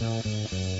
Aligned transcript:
Thank 0.00 0.24
you. 0.52 0.79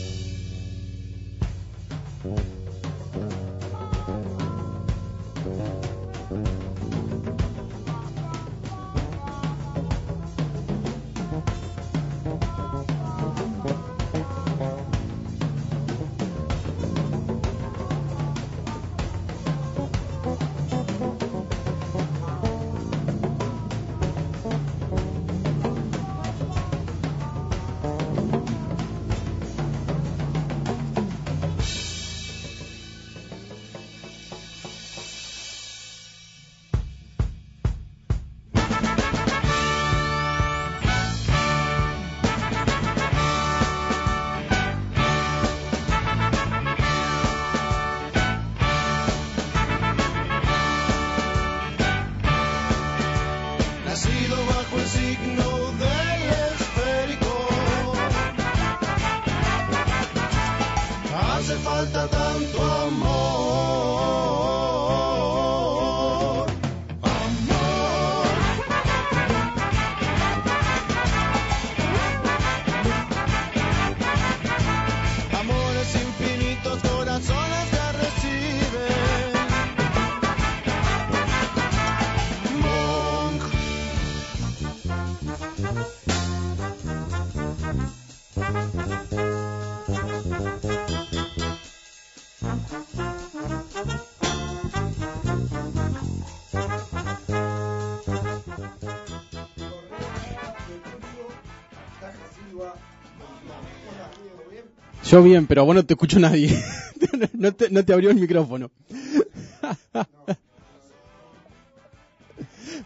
Yo 105.11 105.23
bien, 105.25 105.47
pero 105.49 105.65
vos 105.65 105.75
no 105.75 105.85
te 105.85 105.95
escucho 105.95 106.21
nadie. 106.21 106.57
no, 107.33 107.53
te, 107.53 107.69
no 107.69 107.85
te 107.85 107.93
abrió 107.93 108.11
el 108.11 108.17
micrófono. 108.17 108.71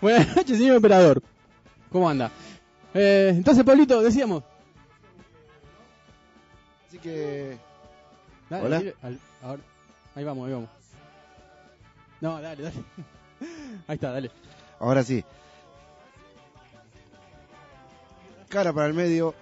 Buenas 0.01 0.35
noches, 0.35 0.57
señor 0.57 0.77
operador. 0.79 1.23
¿Cómo 1.93 2.09
anda? 2.09 2.31
Eh, 2.95 3.33
entonces, 3.37 3.63
Pablito, 3.63 4.01
decíamos. 4.03 4.43
Así 6.89 6.97
que. 6.99 7.59
Dale, 8.49 8.65
Hola. 8.67 8.79
dile 8.79 8.95
al- 9.03 9.19
ahora- 9.43 9.63
ahí 10.15 10.25
vamos, 10.25 10.47
ahí 10.47 10.55
vamos. 10.55 10.71
No, 12.23 12.41
dale, 12.41 12.63
dale. 12.63 12.77
Ahí 13.87 13.97
está, 13.97 14.13
dale. 14.13 14.31
Ahora 14.81 15.03
sí. 15.03 15.23
Cara 18.49 18.73
para 18.73 18.87
el 18.87 18.95
medio. 18.95 19.35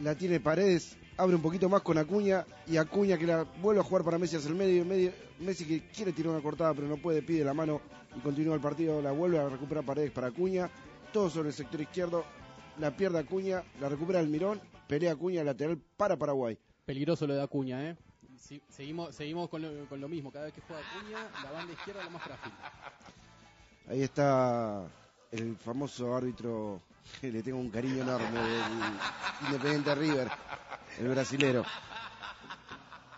La 0.00 0.14
tiene 0.14 0.40
Paredes. 0.40 0.96
Abre 1.18 1.34
un 1.34 1.42
poquito 1.42 1.68
más 1.68 1.82
con 1.82 1.98
Acuña. 1.98 2.44
Y 2.66 2.76
Acuña 2.76 3.16
que 3.16 3.26
la 3.26 3.42
vuelve 3.42 3.80
a 3.80 3.84
jugar 3.84 4.04
para 4.04 4.18
Messi 4.18 4.36
hacia 4.36 4.48
el 4.50 4.54
medio. 4.54 4.84
medio 4.84 5.12
Messi 5.38 5.64
que 5.64 5.88
quiere 5.88 6.12
tirar 6.12 6.32
una 6.32 6.42
cortada 6.42 6.74
pero 6.74 6.86
no 6.86 6.96
puede. 6.96 7.22
Pide 7.22 7.44
la 7.44 7.54
mano 7.54 7.80
y 8.14 8.20
continúa 8.20 8.54
el 8.54 8.60
partido. 8.60 9.00
La 9.00 9.12
vuelve 9.12 9.38
a 9.38 9.48
recuperar 9.48 9.84
Paredes 9.84 10.10
para 10.10 10.28
Acuña. 10.28 10.70
Todo 11.12 11.30
sobre 11.30 11.48
el 11.48 11.54
sector 11.54 11.80
izquierdo. 11.80 12.24
La 12.78 12.96
pierde 12.96 13.18
Acuña. 13.18 13.62
La 13.80 13.88
recupera 13.88 14.18
Almirón. 14.18 14.60
Pelea 14.86 15.12
Acuña 15.12 15.42
lateral 15.42 15.78
para 15.96 16.16
Paraguay. 16.16 16.58
Peligroso 16.84 17.26
lo 17.26 17.34
de 17.34 17.42
Acuña, 17.42 17.90
¿eh? 17.90 17.96
Sí, 18.38 18.62
seguimos 18.68 19.14
seguimos 19.14 19.48
con 19.48 19.62
lo, 19.62 19.88
con 19.88 20.00
lo 20.00 20.08
mismo. 20.08 20.30
Cada 20.30 20.44
vez 20.44 20.54
que 20.54 20.60
juega 20.60 20.82
Acuña, 20.82 21.28
la 21.42 21.50
banda 21.50 21.72
izquierda 21.72 22.00
es 22.00 22.06
la 22.06 22.12
más 22.12 22.22
frágil. 22.22 22.52
Ahí 23.88 24.02
está 24.02 24.86
el 25.32 25.56
famoso 25.56 26.14
árbitro 26.14 26.80
le 27.22 27.42
tengo 27.42 27.58
un 27.58 27.70
cariño 27.70 28.02
enorme 28.02 28.40
del 28.40 28.62
Independiente 29.46 29.94
River, 29.94 30.28
el 30.98 31.08
brasilero. 31.08 31.64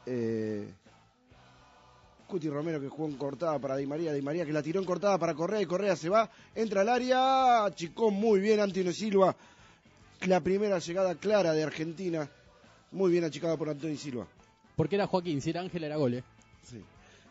Eh, 0.06 0.72
Cuti 2.26 2.48
Romero 2.48 2.80
que 2.80 2.88
jugó 2.88 3.08
en 3.08 3.16
cortada 3.16 3.58
para 3.58 3.76
Di 3.76 3.86
María, 3.86 4.12
Di 4.12 4.22
María 4.22 4.44
que 4.44 4.52
la 4.52 4.62
tiró 4.62 4.80
en 4.80 4.86
cortada 4.86 5.18
para 5.18 5.34
Correa 5.34 5.62
y 5.62 5.66
Correa 5.66 5.96
se 5.96 6.08
va, 6.10 6.30
entra 6.54 6.82
al 6.82 6.88
área, 6.88 7.66
chicó 7.74 8.10
muy 8.10 8.40
bien 8.40 8.60
Antonio 8.60 8.92
Silva, 8.92 9.34
la 10.26 10.40
primera 10.40 10.78
llegada 10.78 11.14
clara 11.14 11.52
de 11.52 11.62
Argentina, 11.62 12.28
muy 12.92 13.10
bien 13.10 13.24
achicada 13.24 13.56
por 13.56 13.70
Antonio 13.70 13.96
Silva. 13.96 14.26
Porque 14.76 14.96
era 14.96 15.06
Joaquín, 15.06 15.40
si 15.40 15.50
era 15.50 15.60
Ángel 15.60 15.84
era 15.84 15.96
gol, 15.96 16.14
¿eh? 16.14 16.24
Sí. 16.62 16.84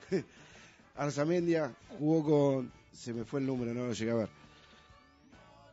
Arzamendia 0.96 1.72
jugó 2.00 2.24
con. 2.58 2.72
Se 2.92 3.14
me 3.14 3.24
fue 3.24 3.40
el 3.40 3.46
número, 3.46 3.74
no 3.74 3.86
lo 3.86 3.94
llegué 3.94 4.12
a 4.12 4.16
ver. 4.16 4.30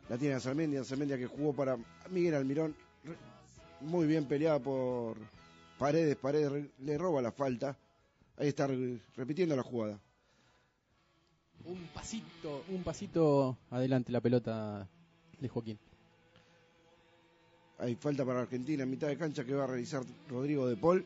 La 0.09 0.19
tiene 0.19 0.35
Arzamendia, 0.35 0.81
Arzamendia 0.81 1.17
que 1.17 1.27
jugó 1.27 1.53
para 1.53 1.79
Miguel 2.11 2.35
Almirón. 2.35 2.75
Muy 3.81 4.07
bien 4.07 4.27
peleada 4.27 4.59
por 4.59 5.17
Paredes. 5.79 6.17
Paredes 6.17 6.53
re- 6.53 6.71
le 6.81 6.99
roba 6.99 7.23
la 7.23 7.33
falta. 7.33 7.77
Ahí 8.37 8.49
está 8.49 8.67
re- 8.67 9.01
repitiendo 9.17 9.57
la 9.57 9.63
jugada. 9.63 9.99
Un 11.65 11.87
pasito, 11.95 12.65
un 12.69 12.83
pasito 12.83 13.57
adelante 13.71 14.13
la 14.13 14.21
pelota 14.21 14.87
de 15.41 15.49
Joaquín. 15.49 15.79
Hay 17.79 17.95
falta 17.97 18.25
para 18.25 18.41
Argentina 18.43 18.83
en 18.83 18.91
mitad 18.91 19.09
de 19.09 19.17
cancha 19.17 19.45
que 19.45 19.55
va 19.55 19.65
a 19.65 19.69
realizar 19.69 20.03
Rodrigo 20.29 20.67
de 20.69 20.77
Paul. 20.77 21.05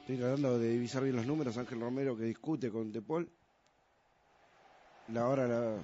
Estoy 0.00 0.16
tratando 0.18 0.58
de 0.58 0.70
divisar 0.70 1.02
bien 1.02 1.16
los 1.16 1.26
números. 1.26 1.56
Ángel 1.56 1.80
Romero 1.80 2.16
que 2.16 2.24
discute 2.24 2.70
con 2.70 2.92
De 2.92 3.00
Paul. 3.00 3.28
La 5.08 5.28
hora 5.28 5.46
la 5.46 5.76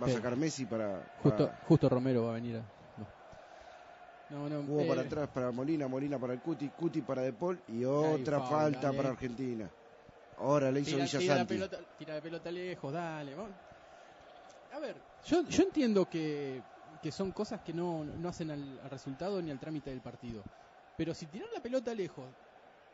va 0.00 0.06
a 0.06 0.10
sacar 0.10 0.36
Messi 0.36 0.66
para, 0.66 1.02
Justo, 1.16 1.48
para- 1.48 1.56
justo 1.62 1.88
Romero 1.88 2.24
va 2.24 2.30
a 2.32 2.34
venir. 2.34 2.56
a- 2.56 2.64
No, 4.30 4.46
no, 4.46 4.62
Jugó 4.64 4.82
eh, 4.82 4.88
para 4.88 5.00
atrás 5.02 5.30
para 5.30 5.50
Molina, 5.52 5.88
Molina 5.88 6.18
para 6.18 6.34
el 6.34 6.40
Cuti, 6.42 6.70
Cuti 6.70 7.00
para 7.00 7.22
De 7.22 7.32
Paul 7.32 7.62
y 7.66 7.82
otra 7.84 8.40
falta 8.40 8.82
dale. 8.82 8.96
para 8.96 9.08
Argentina. 9.10 9.72
Ahora 10.36 10.70
le 10.70 10.80
hizo 10.80 10.90
Tira, 10.90 11.06
tira 11.06 11.18
la 11.18 11.18
Villasanti. 11.46 11.54
pelota, 11.54 11.78
tira 11.96 12.14
la 12.14 12.20
pelota 12.20 12.50
lejos, 12.52 12.92
dale. 12.92 13.34
vamos. 13.34 13.56
A 14.70 14.78
ver, 14.80 15.02
yo, 15.24 15.42
yo 15.44 15.62
entiendo 15.62 16.06
que, 16.10 16.62
que 17.00 17.10
son 17.10 17.32
cosas 17.32 17.62
que 17.62 17.72
no, 17.72 18.04
no 18.04 18.28
hacen 18.28 18.50
al, 18.50 18.78
al 18.80 18.90
resultado 18.90 19.40
ni 19.40 19.50
al 19.50 19.58
trámite 19.58 19.88
del 19.88 20.02
partido. 20.02 20.44
Pero 20.94 21.14
si 21.14 21.26
tirar 21.26 21.48
la 21.54 21.62
pelota 21.62 21.94
lejos, 21.94 22.34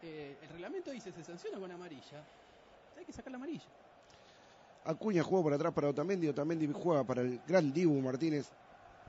eh, 0.01 0.39
el 0.41 0.49
reglamento 0.51 0.93
dice 0.93 1.11
se 1.13 1.25
sanciona 1.25 1.59
con 1.59 1.73
amarilla, 1.73 2.25
hay 2.95 3.05
que 3.05 3.13
sacar 3.13 3.33
la 3.33 3.37
amarilla. 3.39 3.71
Acuña 4.85 5.23
jugó 5.23 5.43
por 5.43 5.53
atrás 5.55 5.73
para 5.73 5.89
Otamendi, 5.89 6.29
Otamendi 6.29 6.71
juega 6.73 7.05
para 7.05 7.23
el 7.23 7.41
gran 7.47 7.73
Dibu 7.73 8.01
Martínez. 8.01 8.51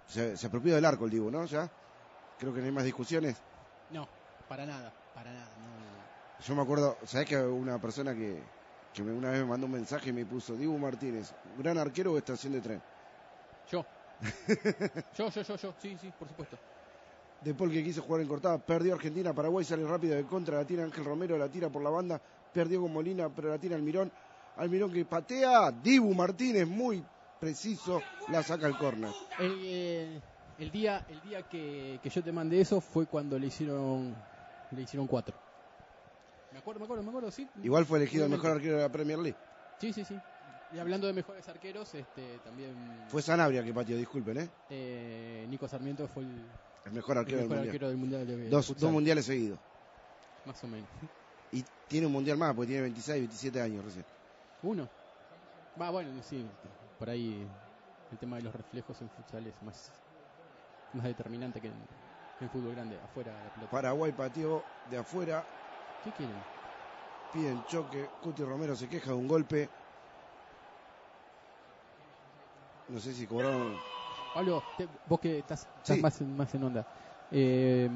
Se, 0.08 0.38
se 0.38 0.48
apropió 0.48 0.74
del 0.75 0.86
arco 0.86 1.06
el 1.06 1.12
Dibu, 1.12 1.30
¿no? 1.30 1.45
Ya. 1.45 1.69
Creo 2.38 2.54
que 2.54 2.60
no 2.60 2.66
hay 2.66 2.72
más 2.72 2.83
discusiones. 2.86 3.42
No, 3.89 4.07
para 4.48 4.66
nada, 4.66 4.94
para 5.13 5.33
nada. 5.33 5.50
No, 5.57 6.44
Yo 6.45 6.56
me 6.56 6.62
acuerdo, 6.62 6.98
¿sabés 7.06 7.27
que 7.27 7.38
una 7.38 7.80
persona 7.80 8.13
que, 8.13 8.44
que 8.94 9.04
me- 9.04 9.13
una 9.13 9.31
vez 9.31 9.39
me 9.42 9.45
mandó 9.48 9.66
un 9.68 9.74
mensaje 9.74 10.10
y 10.10 10.13
me 10.13 10.25
puso 10.25 10.56
Dibu 10.56 10.77
Martínez, 10.77 11.33
gran 11.57 11.78
arquero 11.78 12.13
o 12.13 12.18
estación 12.18 12.54
de 12.54 12.62
tren? 12.62 12.81
Yo. 13.68 13.86
yo, 15.13 15.30
yo, 15.30 15.42
yo, 15.42 15.56
yo, 15.57 15.74
sí, 15.81 15.98
sí, 15.98 16.12
por 16.12 16.28
supuesto. 16.28 16.57
De 17.42 17.54
Paul 17.54 17.71
que 17.71 17.83
quiso 17.83 18.01
jugar 18.01 18.21
en 18.21 18.28
cortada, 18.28 18.57
perdió 18.60 18.94
Argentina, 18.95 19.33
Paraguay 19.33 19.66
sale 19.66 19.86
rápido 19.86 20.16
de 20.16 20.25
contra, 20.25 20.57
la 20.57 20.66
tira 20.66 20.83
Ángel 20.83 21.04
Romero, 21.04 21.38
la 21.38 21.50
tira 21.50 21.69
por 21.69 21.83
la 21.83 21.89
banda, 21.89 22.21
perdió 22.51 22.81
con 22.81 22.94
Molina, 22.94 23.30
pero 23.30 23.50
la 23.50 23.60
tira 23.60 23.75
Almirón, 23.75 24.12
Almirón 24.57 24.92
que 24.92 25.04
patea, 25.06 25.72
Dibu 25.72 26.13
Martínez 26.13 26.68
muy 26.68 27.04
preciso, 27.40 28.02
la 28.30 28.42
saca 28.44 28.66
al 28.68 28.78
córner. 28.78 29.12
El, 29.40 29.60
eh, 29.63 30.22
el 30.60 30.72
día, 30.72 31.06
el 31.10 31.22
día 31.22 31.42
que, 31.44 32.00
que 32.02 32.10
yo 32.10 32.24
te 32.24 32.31
mandé 32.31 32.62
eso 32.62 32.80
fue 32.80 33.06
cuando 33.06 33.38
le 33.38 33.48
hicieron, 33.48 34.16
le 34.72 34.81
hicieron 34.81 35.07
cuatro. 35.07 35.36
Me 36.54 36.60
acuerdo, 36.60 36.80
me 36.80 36.86
acuerdo, 36.86 37.04
me 37.04 37.10
acuerdo, 37.10 37.31
sí. 37.31 37.48
Igual 37.63 37.86
fue 37.86 37.98
elegido 37.98 38.24
el 38.25 38.31
mejor 38.31 38.52
arquero 38.52 38.78
de 38.78 38.84
la 38.84 38.90
Premier 38.90 39.19
League. 39.19 39.38
Sí, 39.80 39.92
sí, 39.92 40.06
sí. 40.06 40.18
Y 40.74 40.80
hablando 40.80 41.06
de 41.07 41.13
mejores 41.13 41.48
arqueros, 41.50 41.94
este, 41.94 42.40
también 42.44 42.74
Fue 43.10 43.22
Sanabria 43.22 43.63
que 43.63 43.74
pateó, 43.74 43.98
disculpen, 43.98 44.38
¿eh? 44.38 44.50
eh, 44.69 45.46
Nico 45.50 45.68
Sarmiento 45.68 46.07
fue 46.07 46.24
el, 46.24 46.30
El 46.86 46.92
mejor 46.94 47.18
el 47.18 47.19
arquero 47.19 47.38
del 47.40 47.50
mejor 47.50 47.57
mundial. 47.57 47.69
arquero 47.75 47.88
del 47.90 47.98
mundial 47.98 48.28
de, 48.28 48.38
de 48.38 48.50
Dos, 48.50 48.68
futsal, 48.68 48.81
dos 48.84 48.92
mundiales 48.94 49.25
seguidos. 49.25 49.60
Más 50.46 50.63
o 50.63 50.68
menos. 50.68 50.88
Y 51.52 51.63
tiene 51.88 52.07
un 52.07 52.13
mundial 52.13 52.38
más, 52.38 52.54
porque 52.56 52.68
tiene 52.68 52.84
26, 52.84 53.19
27 53.19 53.62
años 53.62 53.84
recién. 53.86 54.06
Uno. 54.62 54.90
Va, 55.80 55.90
bueno, 55.90 56.22
sí. 56.24 56.50
Por 56.98 57.10
ahí 57.10 57.48
el 58.12 58.18
tema 58.18 58.38
de 58.38 58.44
los 58.44 58.56
reflejos 58.56 59.02
en 59.02 59.10
futsal 59.10 59.46
es 59.48 59.62
más, 59.62 59.92
más 60.94 61.06
determinante 61.06 61.60
que 61.62 61.68
en, 61.68 62.50
fútbol 62.50 62.74
grande, 62.75 63.00
afuera 63.02 63.38
de 63.38 63.44
la 63.44 63.50
pelota. 63.50 63.72
Paraguay 63.72 64.12
pateó 64.12 64.66
de 64.86 64.98
afuera, 64.98 65.46
¿Qué 66.02 66.12
quieren? 66.13 66.44
piden 67.31 67.63
choque. 67.66 68.12
Cuti 68.22 68.44
Romero 68.44 68.75
se 68.75 68.88
queja 68.88 69.10
de 69.12 69.18
un 69.18 69.28
golpe. 69.28 69.69
No 72.88 73.00
sé 73.00 73.13
si 73.13 73.25
cobraron. 73.28 73.78
Pablo, 74.34 74.63
te- 74.78 74.88
vos 75.06 75.19
que 75.19 75.40
estás, 75.40 75.68
estás 75.78 75.96
Sí. 75.98 76.02
más, 76.02 76.22
en- 76.22 76.36
más 76.36 76.54
en 76.54 76.63
onda. 76.63 76.86
Eh, 77.31 77.90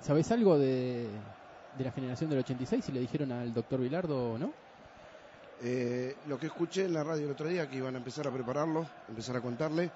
¿Sabés 0.00 0.30
algo 0.30 0.56
de, 0.58 1.20
de 1.72 1.84
la 1.84 1.90
generación 1.90 2.30
del 2.30 2.38
86? 2.38 2.84
Si 2.84 2.92
le 2.92 3.00
dijeron 3.00 3.32
al 3.32 3.52
doctor 3.52 3.80
Vilardo 3.80 4.32
o 4.32 4.38
no. 4.38 4.54
Eh, 5.60 6.16
lo 6.26 6.38
que 6.38 6.46
escuché 6.46 6.84
en 6.84 6.92
la 6.92 7.02
radio 7.02 7.24
el 7.26 7.32
otro 7.32 7.48
día, 7.48 7.66
que 7.66 7.76
iban 7.76 7.94
a 7.94 7.98
empezar 7.98 8.26
a 8.26 8.30
prepararlo, 8.30 8.86
empezar 9.08 9.36
a 9.36 9.40
contarle, 9.40 9.90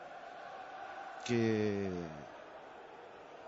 que, 1.25 2.09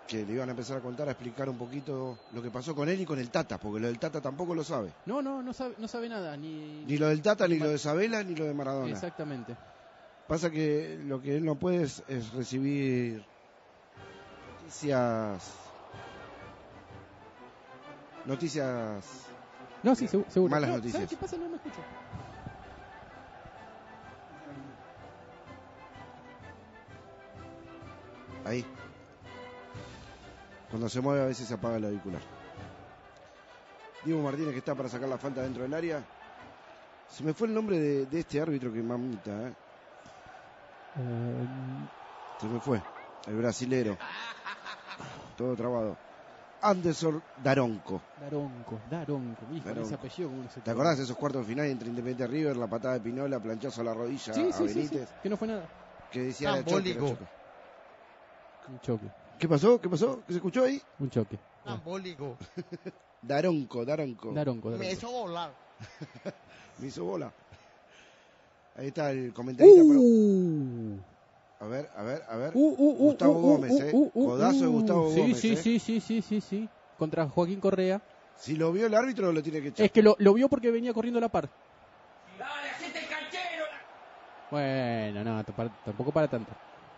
que 0.07 0.25
le 0.25 0.33
iban 0.35 0.49
a 0.49 0.53
empezar 0.53 0.77
a 0.77 0.81
contar, 0.81 1.09
a 1.09 1.13
explicar 1.13 1.49
un 1.49 1.59
poquito 1.59 2.17
lo 2.33 2.41
que 2.41 2.51
pasó 2.53 2.73
con 2.75 2.89
él 2.89 3.01
y 3.01 3.05
con 3.05 3.19
el 3.19 3.31
Tata, 3.31 3.59
porque 3.59 3.81
lo 3.81 3.89
del 3.89 3.99
Tata 3.99 4.21
tampoco 4.21 4.55
lo 4.55 4.63
sabe. 4.63 4.93
No, 5.07 5.23
no, 5.23 5.43
no 5.43 5.53
sabe, 5.53 5.75
no 5.79 5.89
sabe 5.89 6.09
nada. 6.09 6.37
Ni, 6.37 6.85
Ni 6.85 6.99
lo 6.99 7.09
del 7.09 7.21
Tata, 7.21 7.49
ni 7.49 7.59
lo 7.59 7.69
de 7.69 7.79
Sabela, 7.79 8.23
ni 8.23 8.37
lo 8.37 8.45
de 8.45 8.55
Maradona. 8.55 8.93
Exactamente. 8.93 9.57
Pasa 10.29 10.51
que 10.51 11.01
lo 11.03 11.21
que 11.21 11.37
él 11.37 11.45
no 11.45 11.57
puede 11.57 11.83
es, 11.83 12.03
es 12.07 12.33
recibir 12.33 13.27
noticias. 14.63 15.43
Noticias. 18.25 19.05
No, 19.83 19.95
sí, 19.95 20.07
segu- 20.07 20.25
seguro. 20.31 20.51
Malas 20.51 20.71
No, 20.71 20.77
noticias. 20.77 20.95
¿Sabes 21.03 21.11
qué 21.11 21.17
pasa? 21.19 21.37
No 21.37 21.49
me 21.51 21.57
escucho. 21.57 21.83
Ahí. 28.45 28.65
Cuando 30.71 30.89
se 30.89 31.01
mueve 31.01 31.23
a 31.23 31.27
veces 31.27 31.47
se 31.47 31.55
apaga 31.55 31.77
el 31.77 31.85
auricular. 31.85 32.21
Diego 34.05 34.23
Martínez 34.23 34.53
que 34.53 34.59
está 34.59 34.75
para 34.75 34.89
sacar 34.89 35.09
la 35.09 35.19
falta 35.19 35.43
dentro 35.43 35.63
del 35.63 35.73
área. 35.73 36.03
Se 37.09 37.23
me 37.23 37.33
fue 37.33 37.47
el 37.49 37.55
nombre 37.55 37.79
de, 37.79 38.07
de 38.07 38.21
este 38.21 38.41
árbitro 38.41 38.73
que 38.73 38.83
mamita, 38.83 39.31
¿eh? 39.49 39.53
Eh, 40.97 41.47
Se 42.41 42.47
me 42.47 42.61
fue. 42.61 42.83
El 43.27 43.37
brasilero. 43.37 43.97
Todo 45.37 45.55
trabado. 45.57 45.97
Anderson 46.63 47.23
Daronco. 47.43 48.01
Daronco, 48.21 48.81
Daronco. 48.91 49.43
Hijo, 49.53 49.65
Daronco. 49.69 49.87
ese 49.87 49.95
apellido, 49.95 50.29
¿cómo 50.31 50.43
no 50.45 50.51
se 50.51 50.61
¿Te 50.61 50.71
acordás 50.71 50.97
de 50.99 51.05
esos 51.05 51.17
cuartos 51.17 51.43
de 51.43 51.49
final 51.49 51.67
entre 51.67 51.89
Independiente 51.89 52.27
River? 52.27 52.57
La 52.57 52.67
patada 52.67 52.95
de 52.95 53.01
Pinola, 53.01 53.39
planchazo 53.39 53.83
a 53.83 53.85
la 53.85 53.93
rodilla 53.95 54.33
Sí, 54.33 54.49
a 54.49 54.53
sí, 54.53 54.53
sí, 54.53 54.69
sí, 54.69 54.75
Benítez. 54.75 55.09
que 55.23 55.29
no 55.29 55.37
fue 55.37 55.49
nada. 55.49 55.69
Que 56.11 56.21
decía 56.21 56.51
era 56.51 56.59
Ambólico. 56.59 57.09
choque. 57.11 57.25
Un 58.69 58.81
choque, 58.81 59.07
¿Qué 59.39 59.49
pasó? 59.49 59.81
¿Qué 59.81 59.89
pasó? 59.89 60.23
¿Qué 60.27 60.33
se 60.33 60.39
escuchó 60.39 60.65
ahí? 60.65 60.81
un 60.99 61.11
choque. 61.11 61.39
Ambólico. 61.65 62.37
Daronco, 63.23 63.85
Daronco. 63.85 64.33
Daronco, 64.33 64.71
Me 64.71 64.93
hizo 64.93 65.11
volar. 65.11 65.51
Me 66.79 66.87
hizo 66.89 67.05
bola. 67.05 67.33
Ahí 68.77 68.89
está 68.89 69.11
el 69.13 69.33
comentarista. 69.33 69.83
pero- 69.87 70.01
Uh, 70.01 70.99
A 71.61 71.67
ver, 71.67 71.89
a 71.97 72.03
ver, 72.03 72.23
a 72.29 72.37
ver. 72.37 72.53
uh, 72.55 72.61
uh, 72.61 72.91
uh, 72.91 72.97
Gustavo 73.11 73.35
Gómez, 73.41 73.71
uh, 73.73 73.83
¿eh? 73.83 73.91
uh, 73.93 74.11
uh, 74.15 74.27
Codazo 74.27 74.61
de. 74.61 74.67
Gustavo 74.67 75.11
sí, 75.13 75.21
Gómez, 75.21 75.41
Sí, 75.41 75.53
¿eh? 75.53 75.57
sí, 75.57 75.79
sí, 75.79 76.01
sí, 76.01 76.23
sí, 76.23 76.41
sí. 76.41 76.69
Contra 76.99 77.29
Joaquín 77.29 77.61
Correa. 77.61 78.01
Si 78.37 78.57
lo 78.57 78.73
vio 78.73 78.87
el 78.87 78.95
árbitro, 78.95 79.33
lo 79.33 79.43
tiene 79.43 79.61
que 79.63 79.69
echar. 79.69 79.87
Es 79.87 79.93
que 79.93 80.03
lo, 80.03 80.17
lo 80.19 80.35
vio 80.35 80.49
porque 80.49 80.71
venía 80.71 80.93
corriendo 80.93 81.19
a 81.19 81.23
la 81.23 81.29
par. 81.29 81.49
Bueno, 84.51 85.25
no, 85.25 85.45
t- 85.45 85.53
para- 85.53 85.71
tampoco 85.85 86.13
para 86.13 86.29
tanto. 86.29 86.53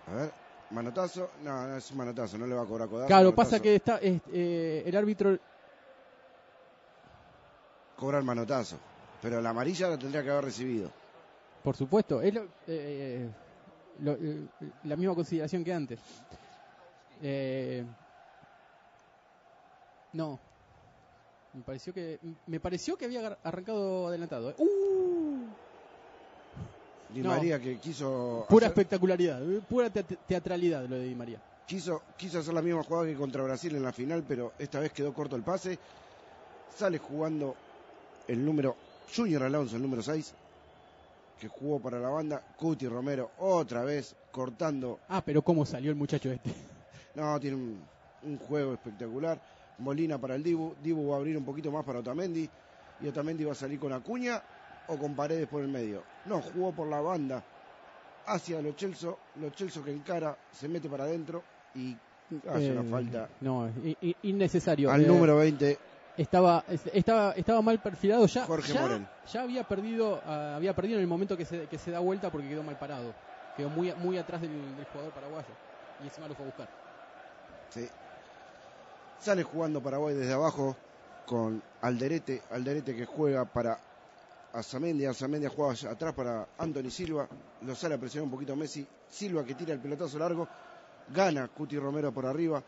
A 0.09 0.15
ver, 0.15 0.33
manotazo. 0.71 1.31
No, 1.43 1.67
no 1.69 1.77
es 1.77 1.91
un 1.91 1.97
manotazo, 1.99 2.39
no 2.39 2.47
le 2.47 2.55
va 2.55 2.63
a 2.63 2.67
cobrar 2.67 2.89
codazo. 2.89 3.07
Claro, 3.09 3.25
manotazo. 3.31 3.51
pasa 3.51 3.63
que 3.63 3.75
está 3.77 3.97
es- 3.99 4.21
eh, 4.33 4.83
el 4.87 4.97
árbitro. 4.97 5.39
Cobra 7.97 8.19
el 8.19 8.25
manotazo. 8.25 8.79
Pero 9.23 9.41
la 9.41 9.51
amarilla 9.51 9.89
la 9.89 9.99
tendría 9.99 10.23
que 10.23 10.31
haber 10.31 10.45
recibido. 10.45 10.91
Por 11.63 11.75
supuesto, 11.77 12.21
es 12.23 12.33
lo- 12.35 12.47
eh, 12.67 13.29
lo- 14.01 14.13
eh, 14.21 14.47
la 14.85 14.97
misma 14.97 15.15
consideración 15.15 15.65
que 15.65 15.73
antes. 15.73 15.99
Eh, 17.23 17.85
no. 20.13 20.39
Me 21.55 21.63
pareció 21.63 21.95
que 21.95 22.21
me 22.47 22.61
pareció 22.61 22.97
que 22.99 23.07
había 23.07 23.39
arrancado 23.43 24.09
adelantado. 24.09 24.55
¡Uh! 24.59 25.47
Di 27.17 27.23
No. 27.23 27.31
María 27.31 27.59
que 27.59 27.79
quiso 27.79 28.45
Pura 28.49 28.67
hacer, 28.67 28.79
espectacularidad, 28.79 29.43
eh, 29.51 29.61
pura 29.69 29.89
te- 29.91 30.03
teatralidad 30.03 30.85
lo 30.87 30.97
de 30.97 31.05
Di 31.05 31.15
María. 31.15 31.39
quiso, 31.67 32.03
quiso 32.17 32.39
hacer 32.41 32.53
la 32.55 32.63
misma 32.63 32.83
jugada 32.83 33.07
que 33.07 33.15
contra 33.15 33.43
Brasil 33.43 33.75
en 33.75 33.83
la 33.83 33.93
final, 33.93 34.23
pero 34.27 34.53
esta 34.59 34.79
vez 34.81 34.93
quedó 34.93 35.13
corto 35.15 35.35
el 35.37 35.43
pase. 35.43 35.79
Sale 36.77 36.99
jugando 36.99 37.55
el 38.29 38.45
número 38.45 38.77
Junior 39.15 39.43
Alonso, 39.45 39.77
el 39.77 39.83
número 39.83 40.03
6, 40.03 40.35
que 41.41 41.49
jugó 41.49 41.81
para 41.81 41.99
la 41.99 42.09
banda. 42.11 42.43
Cuti 42.57 42.87
Romero, 42.87 43.31
otra 43.39 43.83
vez 43.85 44.15
cortando 44.31 44.99
Ah, 45.09 45.23
pero 45.25 45.41
cómo 45.43 45.65
salió 45.65 45.91
el 45.91 45.97
muchacho 45.97 46.31
este. 46.31 46.53
No, 47.15 47.41
tiene 47.41 47.57
un, 47.57 47.81
un 48.25 48.37
juego 48.39 48.75
espectacular. 48.75 49.41
Molina 49.79 50.19
para 50.19 50.35
el 50.35 50.43
Dibu. 50.43 50.75
Dibu 50.83 51.09
va 51.09 51.17
a 51.17 51.19
abrir 51.19 51.35
un 51.39 51.47
poquito 51.47 51.71
más 51.73 51.83
para 51.83 52.01
Otamendi. 52.01 52.47
Y 53.01 53.09
Otamendi 53.09 53.43
va 53.45 53.53
a 53.53 53.55
salir 53.55 53.79
con 53.79 53.91
Acuña 53.95 54.43
o 54.89 54.97
con 54.97 55.15
Paredes 55.15 55.47
por 55.49 55.63
el 55.63 55.69
medio. 55.69 56.03
No, 56.27 56.41
jugó 56.41 56.73
por 56.73 56.89
la 56.89 57.01
banda 57.01 57.43
hacia 58.27 58.61
Lo 58.63 58.73
Celso. 58.73 59.19
Lo 59.41 59.51
Celso 59.51 59.83
que 59.85 59.91
encara, 59.93 60.37
se 60.53 60.69
mete 60.69 60.89
para 60.89 61.05
adentro 61.05 61.43
y 61.75 61.97
hace 62.49 62.73
una 62.73 62.83
Eh, 62.83 62.91
falta 62.91 63.29
No, 63.41 63.69
innecesario. 64.23 64.91
al 64.91 65.05
Eh, 65.05 65.07
número 65.07 65.37
20. 65.37 65.79
estaba 66.17 66.65
es- 66.69 66.87
estaba 66.93 67.33
estaba 67.33 67.61
mal 67.63 67.79
perfilado 67.79 68.27
ya 68.27 68.47
Jorge 68.47 68.73
ya, 68.73 68.81
Morel. 68.81 69.07
ya 69.31 69.43
había 69.43 69.63
perdido 69.65 70.19
ah, 70.25 70.55
había 70.57 70.75
perdido 70.75 70.97
en 70.97 71.03
el 71.03 71.07
momento 71.09 71.37
que 71.37 71.45
se, 71.45 71.67
que 71.67 71.77
se 71.79 71.91
da 71.91 71.99
vuelta 72.01 72.31
porque 72.31 72.49
quedó 72.49 72.63
mal 72.63 72.75
parado 72.79 73.13
quedó 73.57 73.69
muy 73.69 73.93
muy 73.97 74.17
atrás 74.17 74.41
del, 74.41 74.51
del 74.77 74.87
jugador 74.87 75.13
paraguayo 75.13 75.47
y 76.03 76.07
encima 76.07 76.27
lo 76.27 76.35
fue 76.35 76.45
a 76.45 76.49
buscar 76.49 76.69
Sí. 77.69 77.87
Sale 79.21 79.43
jugando 79.43 79.83
Paraguay 79.83 80.15
desde 80.15 80.33
abajo 80.33 80.75
con 81.27 81.63
Alderete. 81.83 82.41
Alderete 82.51 82.95
que 82.97 83.05
juega 83.05 83.45
para 83.45 83.79
Azamendi. 84.57 85.05
Azamendi 85.05 85.47
juega 85.49 85.73
allá 85.73 85.91
atrás 85.91 86.15
para 86.15 86.49
Anthony 86.59 86.91
Silva. 86.91 87.29
Lo 87.63 87.75
sale 87.75 87.95
a 87.95 87.99
presionar 87.99 88.25
un 88.25 88.31
poquito 88.31 88.57
Messi. 88.57 88.87
Silva 89.09 89.45
que 89.45 89.55
tira 89.55 89.75
el 89.75 89.81
pelotazo 89.81 90.19
largo. 90.19 90.49
Gana 91.09 91.49
Cuti 91.49 91.79
Romero 91.79 92.11
por 92.13 92.25
arriba. 92.27 92.63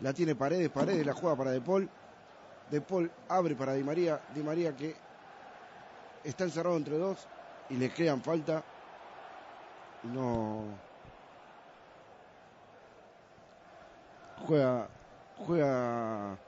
La 0.00 0.12
tiene 0.12 0.34
Paredes. 0.34 0.70
Paredes 0.70 1.04
la 1.04 1.12
juega 1.12 1.36
para 1.36 1.50
De 1.50 1.60
Paul. 1.60 1.88
De 2.70 2.80
Paul 2.80 3.10
abre 3.28 3.54
para 3.54 3.74
Di 3.74 3.84
María. 3.84 4.20
Di 4.34 4.42
María 4.42 4.74
que 4.74 4.96
está 6.24 6.44
encerrado 6.44 6.76
entre 6.76 6.96
dos 6.96 7.28
y 7.68 7.76
le 7.76 7.92
crean 7.92 8.22
falta. 8.22 8.64
No. 10.04 10.64
Juega. 14.46 14.88
Juega. 15.36 16.38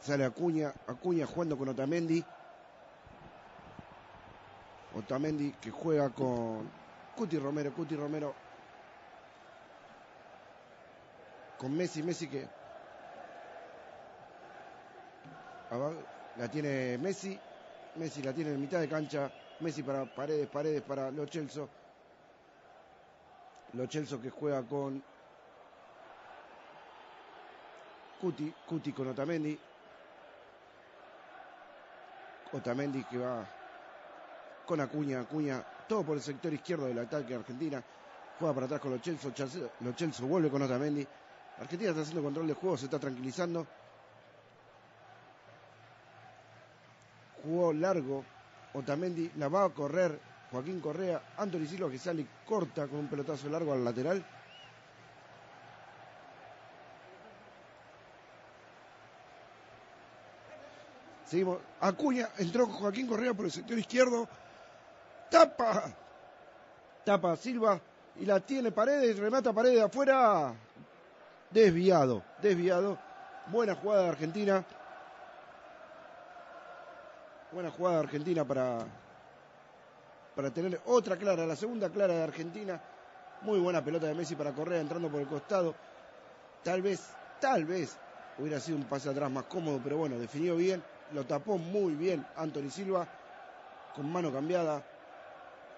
Sale 0.00 0.24
Acuña. 0.24 0.72
Acuña 0.86 1.26
jugando 1.26 1.56
con 1.56 1.68
Otamendi. 1.68 2.24
Otamendi 4.96 5.52
que 5.60 5.70
juega 5.70 6.10
con 6.10 6.68
Cuti 7.16 7.38
Romero. 7.38 7.72
Cuti 7.72 7.96
Romero. 7.96 8.34
Con 11.58 11.76
Messi. 11.76 12.02
Messi 12.02 12.28
que. 12.28 12.48
La 16.36 16.48
tiene 16.48 16.98
Messi. 16.98 17.38
Messi 17.96 18.22
la 18.22 18.32
tiene 18.32 18.52
en 18.52 18.60
mitad 18.60 18.80
de 18.80 18.88
cancha. 18.88 19.30
Messi 19.60 19.82
para 19.82 20.06
Paredes. 20.06 20.48
Paredes 20.48 20.82
para 20.82 21.10
Lo 21.10 21.26
Celso. 21.26 21.68
Lo 23.74 23.86
Celso 23.86 24.20
que 24.20 24.30
juega 24.30 24.62
con 24.62 25.02
Cuti, 28.20 28.52
Cuti 28.66 28.92
con 28.92 29.08
Otamendi. 29.08 29.58
Otamendi 32.50 33.04
que 33.04 33.18
va 33.18 33.48
con 34.64 34.80
Acuña, 34.80 35.20
Acuña, 35.20 35.64
todo 35.86 36.04
por 36.04 36.16
el 36.16 36.22
sector 36.22 36.52
izquierdo 36.52 36.86
del 36.86 36.98
ataque 36.98 37.28
de 37.28 37.34
Argentina. 37.36 37.84
Juega 38.38 38.54
para 38.54 38.66
atrás 38.66 38.80
con 38.80 38.92
Lo 38.92 38.98
Celso, 38.98 39.30
Chance- 39.32 39.72
Lo 39.80 39.92
Celso 39.92 40.26
vuelve 40.26 40.50
con 40.50 40.62
Otamendi. 40.62 41.06
Argentina 41.58 41.90
está 41.90 42.02
haciendo 42.02 42.22
control 42.22 42.46
de 42.46 42.54
juego, 42.54 42.76
se 42.76 42.86
está 42.86 42.98
tranquilizando. 42.98 43.68
Jugó 47.32 47.72
largo, 47.72 48.26
Otamendi 48.72 49.30
la 49.32 49.48
va 49.48 49.64
a 49.64 49.70
correr 49.70 50.20
Joaquín 50.50 50.80
Correa, 50.80 51.22
Anthony 51.36 51.66
Silva 51.66 51.90
que 51.90 51.98
sale 51.98 52.26
corta 52.44 52.88
con 52.88 52.98
un 53.00 53.08
pelotazo 53.08 53.48
largo 53.48 53.72
al 53.72 53.84
lateral. 53.84 54.24
Seguimos. 61.30 61.58
Acuña, 61.80 62.28
entró 62.38 62.66
Joaquín 62.66 63.06
Correa 63.06 63.32
por 63.32 63.44
el 63.44 63.52
sector 63.52 63.78
izquierdo. 63.78 64.28
Tapa. 65.30 65.84
Tapa 67.04 67.36
Silva 67.36 67.80
y 68.16 68.26
la 68.26 68.40
tiene 68.40 68.72
Paredes, 68.72 69.16
remata 69.16 69.52
Paredes 69.52 69.76
de 69.76 69.82
afuera. 69.84 70.52
Desviado, 71.50 72.24
desviado. 72.42 72.98
Buena 73.46 73.76
jugada 73.76 74.02
de 74.02 74.08
Argentina. 74.08 74.64
Buena 77.52 77.70
jugada 77.70 77.98
de 77.98 78.02
Argentina 78.02 78.44
para, 78.44 78.78
para 80.34 80.50
tener 80.50 80.80
otra 80.86 81.16
clara, 81.16 81.46
la 81.46 81.54
segunda 81.54 81.90
clara 81.90 82.14
de 82.14 82.24
Argentina. 82.24 82.82
Muy 83.42 83.60
buena 83.60 83.84
pelota 83.84 84.08
de 84.08 84.14
Messi 84.14 84.34
para 84.34 84.52
Correa 84.52 84.80
entrando 84.80 85.08
por 85.08 85.20
el 85.20 85.28
costado. 85.28 85.76
Tal 86.64 86.82
vez, 86.82 87.08
tal 87.40 87.66
vez 87.66 87.96
hubiera 88.36 88.58
sido 88.58 88.78
un 88.78 88.84
pase 88.84 89.08
atrás 89.08 89.30
más 89.30 89.44
cómodo, 89.44 89.80
pero 89.82 89.96
bueno, 89.96 90.18
definió 90.18 90.56
bien. 90.56 90.82
Lo 91.12 91.24
tapó 91.26 91.58
muy 91.58 91.94
bien 91.94 92.24
Anthony 92.36 92.70
Silva 92.70 93.06
con 93.94 94.10
mano 94.10 94.32
cambiada 94.32 94.82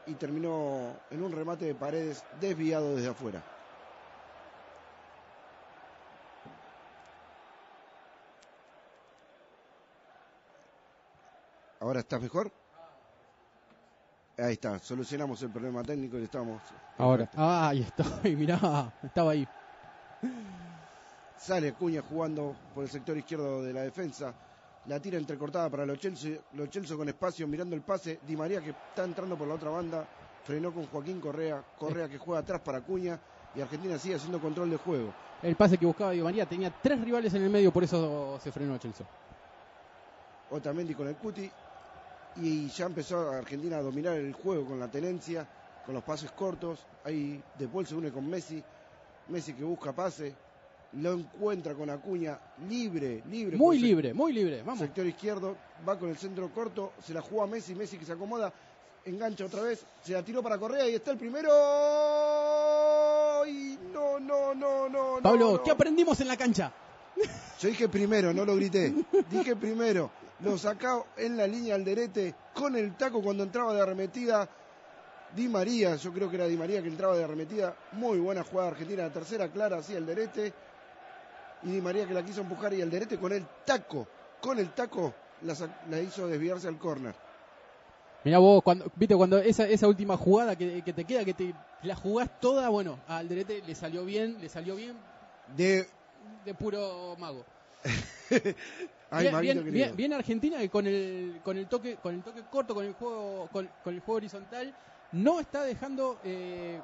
y 0.07 0.15
terminó 0.15 0.97
en 1.11 1.23
un 1.23 1.33
remate 1.33 1.65
de 1.65 1.75
paredes 1.75 2.25
desviado 2.41 2.97
desde 2.97 3.09
afuera. 3.09 3.43
¿Ahora 11.81 12.01
estás 12.01 12.21
mejor? 12.21 12.53
Ahí 14.39 14.53
está, 14.53 14.79
solucionamos 14.79 15.43
el 15.43 15.51
problema 15.51 15.83
técnico 15.83 16.19
y 16.19 16.25
estamos. 16.25 16.63
Ahora. 16.99 17.29
Ah, 17.37 17.69
ahí 17.69 17.83
estoy, 17.83 18.37
mirá, 18.37 18.93
estaba 19.03 19.33
ahí. 19.33 19.47
Sale 21.37 21.71
Acuña 21.71 22.03
jugando 22.09 22.55
por 22.75 22.85
el 22.85 22.91
sector 22.91 23.17
izquierdo 23.17 23.63
de 23.63 23.73
la 23.73 23.83
defensa. 23.83 24.33
La 24.87 24.99
tira 24.99 25.17
entrecortada 25.17 25.71
para 25.71 25.87
Lo 25.87 25.97
Celso, 25.97 26.29
Lo 26.55 26.67
Celso 26.67 26.97
con 26.97 27.09
espacio 27.09 27.47
mirando 27.47 27.77
el 27.77 27.83
pase. 27.83 28.19
Di 28.27 28.37
María 28.37 28.61
que 28.61 28.71
está 28.71 29.05
entrando 29.05 29.37
por 29.37 29.47
la 29.47 29.55
otra 29.55 29.71
banda. 29.71 30.07
Frenó 30.45 30.73
con 30.73 30.87
Joaquín 30.87 31.21
Correa. 31.21 31.63
Correa 31.79 32.09
que 32.09 32.19
juega 32.19 32.41
atrás 32.41 32.61
para 32.61 32.79
Acuña. 32.79 33.19
Y 33.55 33.61
Argentina 33.61 33.97
sigue 33.99 34.17
haciendo 34.17 34.41
control 34.41 34.71
de 34.71 34.79
juego. 34.79 35.13
El 35.43 35.55
pase 35.55 35.79
que 35.79 35.87
buscaba 35.87 36.11
Di 36.11 36.21
María 36.21 36.47
tenía 36.47 36.73
tres 36.83 37.01
rivales 37.01 37.33
en 37.35 37.43
el 37.45 37.51
medio, 37.51 37.73
por 37.73 37.85
eso 37.85 38.41
se 38.43 38.51
frenó 38.51 38.77
Chelsea. 38.79 39.07
Otamendi 40.51 40.95
con 40.95 41.07
el 41.07 41.15
cuti. 41.17 41.51
Y 42.37 42.69
ya 42.69 42.87
empezó 42.87 43.31
Argentina 43.31 43.77
a 43.77 43.83
dominar 43.83 44.17
el 44.17 44.33
juego 44.33 44.65
con 44.65 44.81
la 44.81 44.89
tenencia, 44.89 45.47
con 45.85 45.95
los 45.95 46.03
pases 46.03 46.33
cortos. 46.33 46.85
Ahí 47.05 47.41
De 47.57 47.69
Paul 47.69 47.87
se 47.87 47.95
une 47.95 48.11
con 48.11 48.29
Messi. 48.29 48.63
Messi 49.29 49.53
que 49.53 49.63
busca 49.63 49.93
pase. 49.93 50.35
Lo 50.95 51.15
encuentra 51.15 51.75
con 51.75 51.89
Acuña 51.89 52.39
libre, 52.69 53.23
libre. 53.31 53.57
Muy 53.57 53.79
libre, 53.79 54.13
muy 54.13 54.33
libre. 54.33 54.63
Vamos. 54.63 54.81
Sector 54.81 55.07
izquierdo, 55.07 55.57
va 55.89 55.99
con 55.99 56.11
el 56.11 56.19
centro 56.19 56.53
corto, 56.53 56.93
se 57.03 57.15
la 57.15 57.23
juega 57.23 57.47
Messi, 57.47 57.75
Messi 57.75 57.97
que 57.97 58.05
se 58.05 58.13
acomoda, 58.13 58.53
engancha 59.05 59.47
otra 59.47 59.63
vez, 59.63 59.85
se 60.03 60.13
la 60.13 60.23
tiró 60.23 60.43
para 60.43 60.59
Correa 60.59 60.87
y 60.89 60.95
está 60.95 61.13
el 61.13 61.19
primero. 61.19 61.49
Y 63.47 63.79
no, 63.93 64.21
no, 64.21 64.55
no, 64.55 64.89
no. 64.89 65.19
Pablo, 65.23 65.53
no. 65.53 65.63
¿qué 65.63 65.71
aprendimos 65.71 66.21
en 66.21 66.29
la 66.29 66.37
cancha? 66.37 66.73
Yo 67.59 67.69
dije 67.69 67.89
primero, 67.89 68.33
no 68.33 68.45
lo 68.45 68.55
grité. 68.57 68.93
Dije 69.31 69.57
primero. 69.57 70.11
Lo 70.41 70.59
sacó 70.59 71.07
en 71.17 71.37
la 71.37 71.47
línea 71.47 71.77
al 71.77 71.85
derete 71.85 72.35
con 72.53 72.75
el 72.77 72.97
taco 72.97 73.23
cuando 73.23 73.45
entraba 73.45 73.73
de 73.73 73.81
arremetida. 73.81 74.49
Di 75.35 75.49
María, 75.49 75.97
yo 75.97 76.13
creo 76.13 76.29
que 76.29 76.37
era 76.37 76.47
Di 76.47 76.57
María 76.57 76.83
que 76.83 76.89
entraba 76.89 77.17
de 77.17 77.25
arremetida. 77.25 77.77
Muy 77.93 78.19
buena 78.19 78.43
jugada 78.43 78.71
argentina, 78.71 79.05
la 79.05 79.13
tercera 79.13 79.49
clara, 79.49 79.79
así 79.79 79.95
el 79.95 80.05
derete. 80.05 80.53
Y 81.65 81.71
Di 81.71 81.81
María 81.81 82.07
que 82.07 82.15
la 82.15 82.25
quiso 82.25 82.41
empujar 82.41 82.75
y 82.75 82.81
el 82.81 82.91
derete 82.91 83.19
con 83.19 83.33
el 83.33 83.47
taco, 83.65 84.07
con 84.41 84.59
el 84.59 84.71
taco 84.71 85.15
la, 85.43 86.01
hizo 86.01 86.27
desviarse 86.27 86.69
al 86.69 86.79
córner. 86.79 87.15
Mirá 88.25 88.39
vos, 88.39 88.63
cuando, 88.63 88.91
viste, 88.95 89.17
cuando 89.17 89.39
esa, 89.39 89.67
esa 89.69 89.89
última 89.89 90.17
jugada 90.17 90.57
que, 90.57 90.83
que 90.83 90.93
te 90.93 91.05
queda, 91.05 91.25
que 91.25 91.35
te 91.35 91.55
la 91.83 91.97
jugás 91.97 92.29
toda, 92.41 92.69
bueno, 92.69 93.01
al 93.09 93.29
Derete 93.29 93.63
le 93.67 93.75
salió 93.75 94.05
bien, 94.05 94.37
le 94.41 94.49
salió 94.49 94.77
bien 94.77 94.97
De. 95.57 95.89
de 96.45 96.55
puro 96.55 97.17
mago. 97.19 97.45
Ay, 99.11 99.29
bien, 99.95 100.13
Argentina 100.15 100.59
que 100.59 100.71
con 100.71 100.87
el, 100.87 101.41
con 101.45 101.59
el 101.59 101.67
toque, 101.67 101.97
con 101.97 102.15
el 102.15 102.23
toque 102.23 102.43
corto, 102.51 102.75
con 102.75 102.87
el 102.87 102.95
juego, 102.95 103.49
con, 103.53 103.69
con 103.85 103.95
el 103.95 104.01
juego 104.01 104.17
horizontal, 104.17 104.75
no 105.13 105.39
está 105.39 105.65
dejando 105.65 106.19
eh, 106.25 106.81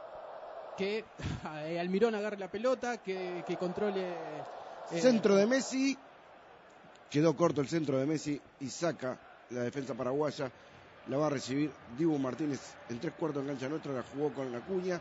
que 0.77 1.05
Almirón 1.81 2.15
agarre 2.15 2.37
la 2.37 2.51
pelota, 2.51 2.99
que, 2.99 3.43
que 3.47 3.57
controle. 3.57 4.15
Centro 4.91 5.37
de 5.37 5.47
Messi. 5.47 5.97
Quedó 7.11 7.37
corto 7.37 7.61
el 7.61 7.69
centro 7.69 7.99
de 7.99 8.07
Messi 8.07 8.41
y 8.61 8.69
saca 8.69 9.19
la 9.51 9.63
defensa 9.63 9.95
paraguaya. 9.95 10.51
La 11.09 11.17
va 11.17 11.27
a 11.27 11.31
recibir 11.31 11.71
Dibu 11.97 12.19
Martínez 12.19 12.61
en 12.89 13.01
tres 13.01 13.15
cuartos 13.15 13.43
en 13.43 13.49
cancha 13.49 13.69
nuestra. 13.69 13.93
La 13.93 14.03
jugó 14.03 14.33
con 14.33 14.55
Acuña. 14.55 15.01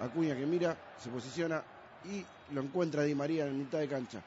Acuña 0.00 0.34
que 0.34 0.46
mira, 0.46 0.76
se 0.98 1.10
posiciona 1.10 1.62
y 2.04 2.24
lo 2.54 2.62
encuentra 2.62 3.02
Di 3.02 3.14
María 3.14 3.46
en 3.46 3.58
mitad 3.58 3.78
de 3.78 3.88
cancha. 3.88 4.22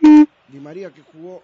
Di 0.00 0.60
María 0.60 0.90
que 0.90 1.02
jugó 1.02 1.42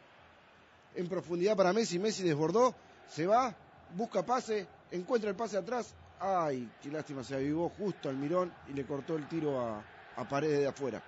en 0.94 1.08
profundidad 1.08 1.56
para 1.56 1.72
Messi. 1.72 1.98
Messi 1.98 2.22
desbordó, 2.22 2.74
se 3.08 3.26
va, 3.26 3.54
busca 3.94 4.24
pase, 4.24 4.66
encuentra 4.90 5.30
el 5.30 5.36
pase 5.36 5.58
atrás. 5.58 5.94
Ay, 6.18 6.70
qué 6.82 6.90
lástima, 6.90 7.22
se 7.22 7.34
avivó 7.34 7.68
justo 7.68 8.08
Almirón 8.08 8.52
y 8.68 8.72
le 8.72 8.86
cortó 8.86 9.16
el 9.16 9.28
tiro 9.28 9.60
a, 9.60 9.84
a 10.16 10.28
paredes 10.28 10.60
de 10.60 10.66
afuera. 10.66 11.02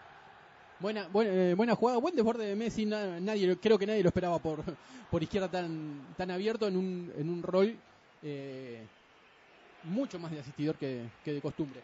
Buena, 0.81 1.09
buena, 1.09 1.33
eh, 1.33 1.55
buena 1.55 1.75
jugada, 1.75 1.99
buen 1.99 2.15
desborde 2.15 2.47
de 2.47 2.55
Messi. 2.55 2.87
na- 2.87 3.19
nadie, 3.19 3.59
creo 3.59 3.79
que 3.79 3.87
nadie 3.87 4.03
lo 4.03 4.11
esperaba 4.11 4.39
por, 4.39 4.63
por 5.11 5.23
izquierda 5.23 5.49
tan, 5.49 6.15
tan 6.17 6.31
abierto 6.31 6.69
en 6.69 6.77
un, 6.77 7.13
en 7.17 7.29
un 7.29 7.43
rol 7.43 7.77
eh, 8.23 8.87
mucho 9.83 10.21
más 10.21 10.31
de 10.31 10.39
asistidor 10.39 10.77
que, 10.79 11.11
de 11.25 11.41
costumbre. 11.41 11.83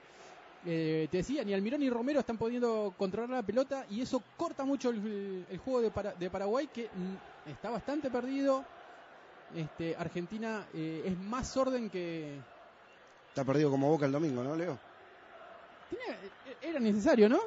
Eh, 0.65 1.09
te 1.11 1.19
decía, 1.19 1.43
ni 1.45 1.53
Almirón 1.53 1.81
ni 1.81 1.91
Romero 1.91 2.21
están 2.21 2.39
pudiendo 2.39 2.95
controlar 2.97 3.31
la 3.31 3.43
pelota 3.43 3.85
y 3.91 4.01
eso 4.01 4.23
corta 4.37 4.65
mucho 4.65 4.91
el, 4.91 5.59
juego 5.59 5.81
de, 5.83 5.91
de 6.17 6.31
Paraguay 6.31 6.69
que 6.69 6.89
mm, 6.95 7.51
está 7.51 7.71
bastante 7.71 8.11
perdido. 8.11 8.63
Este, 9.57 9.97
Argentina 9.97 10.67
es 10.73 11.19
más 11.19 11.57
orden 11.57 11.91
que... 11.91 12.39
Está 13.29 13.45
perdido 13.45 13.71
como 13.71 13.91
boca 13.91 14.07
el 14.07 14.13
domingo, 14.13 14.45
¿no, 14.45 14.55
Leo? 14.55 14.94
Tenía- 15.91 16.17
era 16.63 16.81
necesario, 16.81 17.29
¿no? 17.29 17.41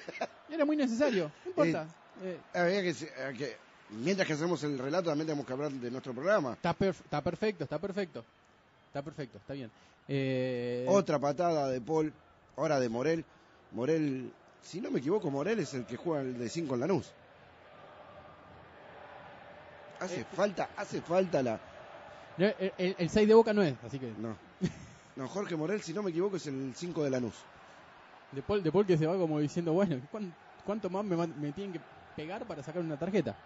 Era 0.50 0.64
muy 0.64 0.76
necesario, 0.76 1.30
no 1.44 1.50
importa. 1.50 1.86
Eh, 2.22 2.38
Había 2.54 2.82
que, 2.82 2.94
se- 2.94 3.06
eh, 3.06 3.34
que- 3.36 3.56
mientras 3.90 4.26
que 4.26 4.34
hacemos 4.34 4.62
el 4.64 4.78
relato 4.78 5.08
también 5.10 5.26
tenemos 5.26 5.46
que 5.46 5.52
hablar 5.52 5.70
de 5.72 5.90
nuestro 5.90 6.12
programa. 6.12 6.52
Está, 6.54 6.76
perf- 6.76 7.00
está 7.04 7.20
perfecto, 7.22 7.64
está 7.64 7.78
perfecto. 7.78 8.24
Está 8.88 9.02
perfecto, 9.02 9.38
está 9.38 9.54
bien. 9.54 9.70
Eh, 10.08 10.84
Otra 10.88 11.18
patada 11.18 11.68
de 11.68 11.80
Paul, 11.80 12.12
ahora 12.56 12.80
de 12.80 12.88
Morel. 12.88 13.24
Morel, 13.72 14.32
si 14.62 14.80
no 14.80 14.90
me 14.90 14.98
equivoco, 14.98 15.30
Morel 15.30 15.60
es 15.60 15.72
el 15.74 15.86
que 15.86 15.96
juega 15.96 16.22
el 16.22 16.36
de 16.38 16.48
5 16.48 16.74
en 16.74 16.80
Lanús. 16.80 17.12
Hace 20.00 20.20
Eh, 20.22 20.26
falta, 20.34 20.70
hace 20.76 21.00
falta 21.02 21.42
la... 21.42 21.60
el 22.38 23.10
6 23.10 23.28
de 23.28 23.34
Boca 23.34 23.52
no 23.52 23.62
es, 23.62 23.74
así 23.86 23.98
que 23.98 24.12
No. 24.18 24.36
No, 25.16 25.28
Jorge 25.28 25.54
Morel, 25.56 25.82
si 25.82 25.92
no 25.92 26.02
me 26.02 26.10
equivoco, 26.10 26.36
es 26.36 26.46
el 26.46 26.72
5 26.74 27.04
de 27.04 27.10
Lanús. 27.10 27.34
De 28.32 28.42
Paul, 28.42 28.62
de 28.62 28.70
Paul 28.72 28.86
que 28.86 28.96
se 28.98 29.06
va 29.06 29.16
como 29.16 29.40
diciendo, 29.40 29.72
bueno, 29.72 30.00
¿cuán- 30.10 30.34
¿cuánto 30.64 30.88
más 30.90 31.04
me 31.04 31.52
tienen 31.52 31.72
que 31.72 31.80
pegar 32.14 32.46
para 32.46 32.62
sacar 32.62 32.82
una 32.82 32.96
tarjeta? 32.96 33.36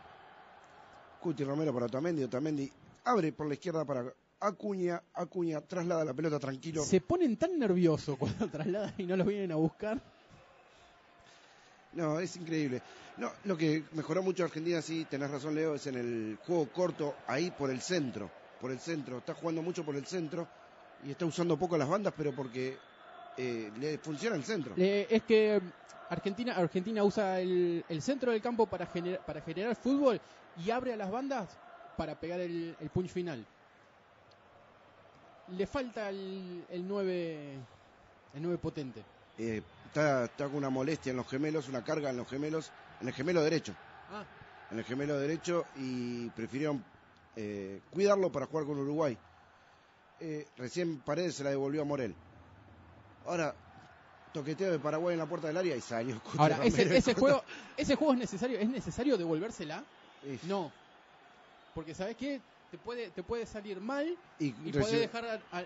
Cuti 1.21 1.43
Romero 1.45 1.73
para 1.73 1.87
Otamendi, 1.87 2.23
Otamendi 2.23 2.71
abre 3.05 3.33
por 3.33 3.47
la 3.47 3.55
izquierda 3.55 3.85
para 3.85 4.13
Acuña, 4.41 5.03
Acuña 5.15 5.61
traslada 5.63 6.05
la 6.05 6.13
pelota 6.13 6.39
tranquilo. 6.39 6.83
Se 6.83 7.01
ponen 7.01 7.37
tan 7.39 7.59
nerviosos 7.59 8.19
cuando 8.19 8.47
trasladan 8.51 8.93
y 8.99 9.05
no 9.05 9.17
los 9.17 9.27
vienen 9.27 9.53
a 9.53 9.57
buscar. 9.57 10.03
No, 11.93 12.19
es 12.19 12.37
increíble. 12.37 12.83
No, 13.17 13.31
lo 13.45 13.57
que 13.57 13.85
mejoró 13.93 14.23
mucho 14.23 14.45
Argentina, 14.45 14.83
sí, 14.83 15.05
tenés 15.05 15.31
razón, 15.31 15.55
Leo, 15.55 15.77
es 15.77 15.87
en 15.87 15.95
el 15.95 16.39
juego 16.45 16.69
corto, 16.73 17.15
ahí 17.27 17.51
por 17.53 17.71
el 17.71 17.81
centro. 17.81 18.33
Por 18.59 18.73
el 18.73 18.81
centro. 18.81 19.19
Está 19.19 19.33
jugando 19.35 19.63
mucho 19.63 19.85
por 19.85 19.97
el 19.97 20.05
centro 20.05 20.49
y 21.05 21.11
está 21.13 21.25
usando 21.25 21.57
poco 21.57 21.79
las 21.79 21.89
bandas, 21.89 22.13
pero 22.17 22.35
porque 22.35 22.81
eh, 23.37 23.71
le 23.79 23.99
funciona 23.99 24.37
el 24.37 24.45
centro. 24.45 24.75
Es 24.77 25.23
que 25.25 25.61
Argentina, 26.11 26.55
Argentina 26.57 27.03
usa 27.05 27.41
el, 27.41 27.85
el 27.89 28.03
centro 28.03 28.33
del 28.33 28.41
campo 28.43 28.67
para, 28.67 28.87
gener- 28.93 29.19
para 29.21 29.41
generar 29.41 29.75
fútbol 29.77 30.21
y 30.65 30.71
abre 30.71 30.93
a 30.93 30.97
las 30.97 31.11
bandas 31.11 31.49
para 31.97 32.15
pegar 32.15 32.41
el, 32.41 32.77
el 32.81 32.91
punch 32.91 33.11
final. 33.11 33.45
Le 35.57 35.67
falta 35.67 36.09
el, 36.09 36.65
el 36.71 36.87
9 36.89 37.55
el 38.35 38.43
9 38.43 38.59
potente. 38.59 39.03
Eh, 39.39 39.63
está, 39.87 40.25
está 40.25 40.47
con 40.47 40.57
una 40.57 40.71
molestia 40.71 41.11
en 41.11 41.17
los 41.17 41.29
gemelos, 41.29 41.69
una 41.69 41.85
carga 41.85 42.11
en 42.11 42.17
los 42.17 42.29
gemelos, 42.29 42.71
en 43.01 43.09
el 43.09 43.15
gemelo 43.15 43.43
derecho. 43.43 43.75
Ah, 44.11 44.25
En 44.71 44.79
el 44.79 44.85
gemelo 44.85 45.19
derecho 45.19 45.65
y 45.77 46.29
prefirieron 46.31 46.83
eh, 47.37 47.81
cuidarlo 47.91 48.31
para 48.33 48.47
jugar 48.47 48.65
con 48.65 48.79
Uruguay. 48.79 49.17
eh, 50.21 50.47
recién 50.57 50.99
Paredes 51.01 51.35
se 51.37 51.45
la 51.45 51.51
devolvió 51.51 51.83
a 51.83 51.85
Morel. 51.85 52.15
Ahora, 53.27 53.55
toqueteo 54.33 54.73
de 54.73 54.79
Paraguay 54.79 55.15
en 55.15 55.19
la 55.19 55.27
puerta 55.27 55.49
del 55.49 55.57
área 55.57 55.77
y 55.77 55.81
salió. 55.81 56.21
Ahora, 56.37 56.59
ese, 56.65 57.15
juego, 57.15 57.43
ese 57.77 57.95
juego 57.97 58.13
es 58.13 58.19
necesario, 58.19 58.59
¿es 58.59 58.69
necesario 58.69 59.17
devolvérsela? 59.17 59.83
No. 60.47 60.71
Porque 61.75 61.95
¿sabes 61.95 62.17
qué? 62.17 62.41
Te 62.71 62.79
puede, 62.79 63.11
te 63.11 63.23
puede 63.23 63.47
salir 63.47 63.81
mal 63.81 64.07
y 64.39 64.47
y 64.69 64.73
podés 64.73 65.01
dejar, 65.01 65.25
a, 65.27 65.59
a- 65.59 65.65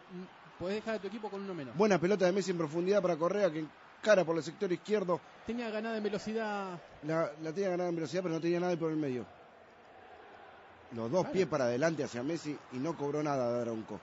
podés 0.58 0.76
dejar 0.76 0.96
a 0.96 0.98
tu 0.98 1.06
equipo 1.06 1.30
con 1.30 1.40
uno 1.40 1.54
menos. 1.54 1.76
Buena 1.76 1.98
pelota 1.98 2.26
de 2.26 2.32
Messi 2.32 2.50
en 2.50 2.58
profundidad 2.58 3.00
para 3.00 3.16
Correa 3.16 3.50
que 3.50 3.64
cara 4.02 4.24
por 4.24 4.36
el 4.36 4.42
sector 4.42 4.70
izquierdo. 4.72 5.20
Tenía 5.46 5.70
ganada 5.70 5.96
en 5.96 6.02
velocidad. 6.02 6.78
La, 7.02 7.30
la 7.42 7.52
tenía 7.52 7.70
ganada 7.70 7.88
en 7.88 7.96
velocidad, 7.96 8.22
pero 8.22 8.34
no 8.34 8.40
tenía 8.40 8.60
nada 8.60 8.76
por 8.76 8.90
el 8.90 8.96
medio. 8.96 9.24
Los 10.94 11.10
dos 11.10 11.20
Claro. 11.22 11.32
pies 11.32 11.46
para 11.46 11.64
adelante 11.64 12.04
hacia 12.04 12.22
Messi 12.22 12.56
y 12.72 12.78
no 12.78 12.96
cobró 12.96 13.22
nada 13.22 13.54
de 13.54 13.62
Aronco. 13.62 14.00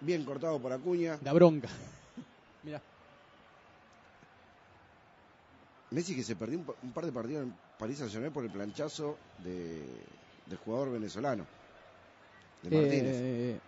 Bien 0.00 0.24
cortado 0.24 0.60
por 0.60 0.72
Acuña. 0.72 1.18
Da 1.18 1.32
bronca. 1.32 1.68
Mira, 2.62 2.80
Messi 5.90 6.14
que 6.14 6.22
se 6.22 6.36
perdió 6.36 6.58
un, 6.58 6.64
pa- 6.66 6.74
un 6.82 6.92
par 6.92 7.06
de 7.06 7.12
partidos 7.12 7.44
en 7.44 7.54
París 7.78 7.98
Saint 7.98 8.12
Germain 8.12 8.32
por 8.32 8.44
el 8.44 8.50
planchazo 8.50 9.18
de, 9.38 10.04
del 10.46 10.58
jugador 10.58 10.92
venezolano. 10.92 11.46
De 12.62 12.70
Martínez. 12.70 13.16
eh, 13.16 13.60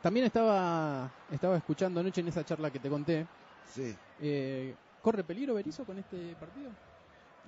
también 0.00 0.26
estaba, 0.26 1.10
estaba 1.30 1.56
escuchando 1.56 2.00
anoche 2.00 2.20
en 2.20 2.28
esa 2.28 2.44
charla 2.44 2.70
que 2.70 2.80
te 2.80 2.88
conté. 2.88 3.26
Sí. 3.72 3.96
eh, 4.18 4.74
¿Corre 5.02 5.22
peligro 5.22 5.54
Berizzo 5.54 5.84
con 5.84 5.98
este 5.98 6.34
partido? 6.36 6.72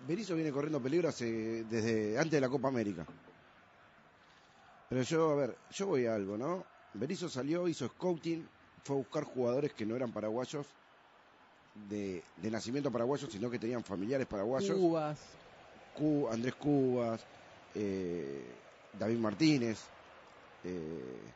Berizzo 0.06 0.36
viene 0.36 0.52
corriendo 0.52 0.80
peligro 0.80 1.08
hace- 1.08 1.64
desde 1.64 2.16
antes 2.18 2.32
de 2.32 2.40
la 2.40 2.48
Copa 2.48 2.68
América. 2.68 3.04
Pero 4.88 5.02
yo, 5.02 5.30
a 5.32 5.34
ver, 5.34 5.58
yo 5.70 5.86
voy 5.88 6.06
a 6.06 6.14
algo, 6.14 6.38
¿no? 6.38 6.64
Berizzo 6.92 7.28
salió, 7.28 7.68
hizo 7.68 7.86
scouting, 7.88 8.48
fue 8.84 8.96
a 8.96 8.98
buscar 8.98 9.24
jugadores 9.24 9.72
que 9.74 9.86
no 9.86 9.94
eran 9.96 10.12
paraguayos, 10.12 10.66
de, 11.74 12.24
de 12.36 12.50
nacimiento 12.50 12.90
paraguayos, 12.90 13.30
sino 13.30 13.50
que 13.50 13.58
tenían 13.58 13.84
familiares 13.84 14.26
paraguayos. 14.26 14.76
Cubas. 14.76 15.20
Cu- 15.92 16.28
Andrés 16.28 16.54
Cubas, 16.56 17.26
eh, 17.74 18.64
David 18.92 19.18
Martínez. 19.18 19.90
eh, 20.64 21.34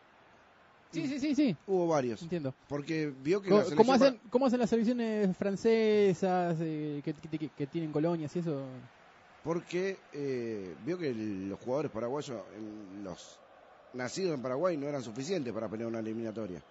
Sí, 0.90 1.06
sí, 1.06 1.18
sí, 1.20 1.34
sí. 1.34 1.56
Hubo 1.64 1.86
varios. 1.86 2.20
Entiendo. 2.22 2.54
Porque 2.66 3.06
vio 3.06 3.40
que 3.40 3.48
la 3.48 3.64
¿Cómo, 3.64 3.68
selección 3.70 3.94
hacen, 3.96 4.20
¿Cómo 4.28 4.46
hacen 4.46 4.58
las 4.60 4.68
selecciones 4.68 5.34
francesas 5.38 6.58
eh, 6.60 7.00
que, 7.02 7.14
que- 7.14 7.50
que 7.50 7.66
tienen 7.66 7.92
colonias 7.92 8.34
y 8.36 8.40
eso? 8.40 8.82
porque 9.42 10.04
eh, 10.12 10.76
vio 10.80 10.98
que 10.98 11.08
el- 11.08 11.48
los 11.48 11.58
jugadores 11.58 11.90
paraguayos, 11.90 12.44
en 12.54 13.02
los 13.02 13.41
nacidos 13.94 14.34
en 14.34 14.42
Paraguay, 14.42 14.76
no 14.76 14.88
eran 14.88 15.02
suficientes 15.02 15.52
para 15.52 15.68
pelear 15.68 15.88
una 15.88 16.00
eliminatoria. 16.00 16.62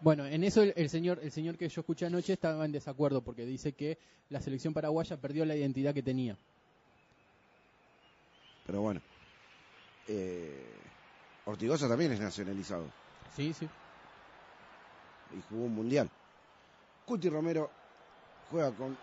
Bueno, 0.00 0.26
en 0.26 0.42
eso 0.42 0.62
el, 0.62 0.72
el 0.76 0.88
señor 0.90 1.20
el 1.22 1.30
señor 1.30 1.56
que 1.56 1.68
yo 1.68 1.80
escuché 1.80 2.06
anoche 2.06 2.32
estaba 2.32 2.64
en 2.64 2.72
desacuerdo 2.72 3.22
porque 3.22 3.46
dice 3.46 3.72
que 3.72 3.98
la 4.30 4.40
selección 4.40 4.74
paraguaya 4.74 5.16
perdió 5.16 5.44
la 5.44 5.54
identidad 5.54 5.94
que 5.94 6.02
tenía. 6.02 6.36
Pero 8.66 8.80
bueno, 8.80 9.00
eh, 10.08 10.64
Ortigosa 11.44 11.88
también 11.88 12.12
es 12.12 12.20
nacionalizado 12.20 12.84
Sí, 13.36 13.52
sí. 13.52 13.68
y 15.36 15.42
jugó 15.48 15.64
un 15.64 15.74
mundial. 15.74 16.08
Cuti 17.06 17.28
Romero 17.28 17.70
juega 18.50 18.70
con 18.72 18.96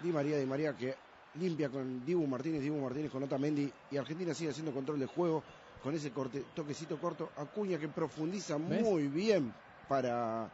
Di 0.00 0.10
María, 0.10 0.38
Di 0.38 0.46
María 0.46 0.76
que 0.76 0.94
limpia 1.34 1.68
con 1.68 2.04
Dibu 2.04 2.26
Martínez, 2.26 2.60
Dibu 2.62 2.78
Martínez 2.80 3.10
con 3.10 3.22
Otamendi 3.22 3.70
y 3.90 3.96
Argentina 3.96 4.34
sigue 4.34 4.50
haciendo 4.50 4.72
control 4.72 5.00
de 5.00 5.06
juego 5.06 5.42
con 5.82 5.94
ese 5.94 6.10
corte, 6.12 6.44
toquecito 6.54 6.98
corto. 6.98 7.30
Acuña 7.36 7.78
que 7.78 7.88
profundiza 7.88 8.56
¿Ves? 8.56 8.82
muy 8.82 9.08
bien 9.08 9.52
para 9.88 10.48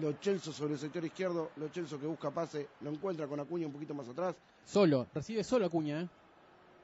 Lo 0.00 0.12
Celso 0.20 0.52
sobre 0.52 0.74
el 0.74 0.78
sector 0.78 1.04
izquierdo. 1.04 1.50
Lo 1.56 1.68
Celso 1.68 1.98
que 1.98 2.06
busca 2.06 2.30
pase, 2.30 2.68
lo 2.82 2.90
encuentra 2.90 3.26
con 3.26 3.40
Acuña 3.40 3.66
un 3.66 3.72
poquito 3.72 3.94
más 3.94 4.08
atrás. 4.08 4.36
Solo, 4.64 5.06
recibe 5.14 5.42
solo 5.42 5.66
Acuña, 5.66 6.02
¿eh? 6.02 6.08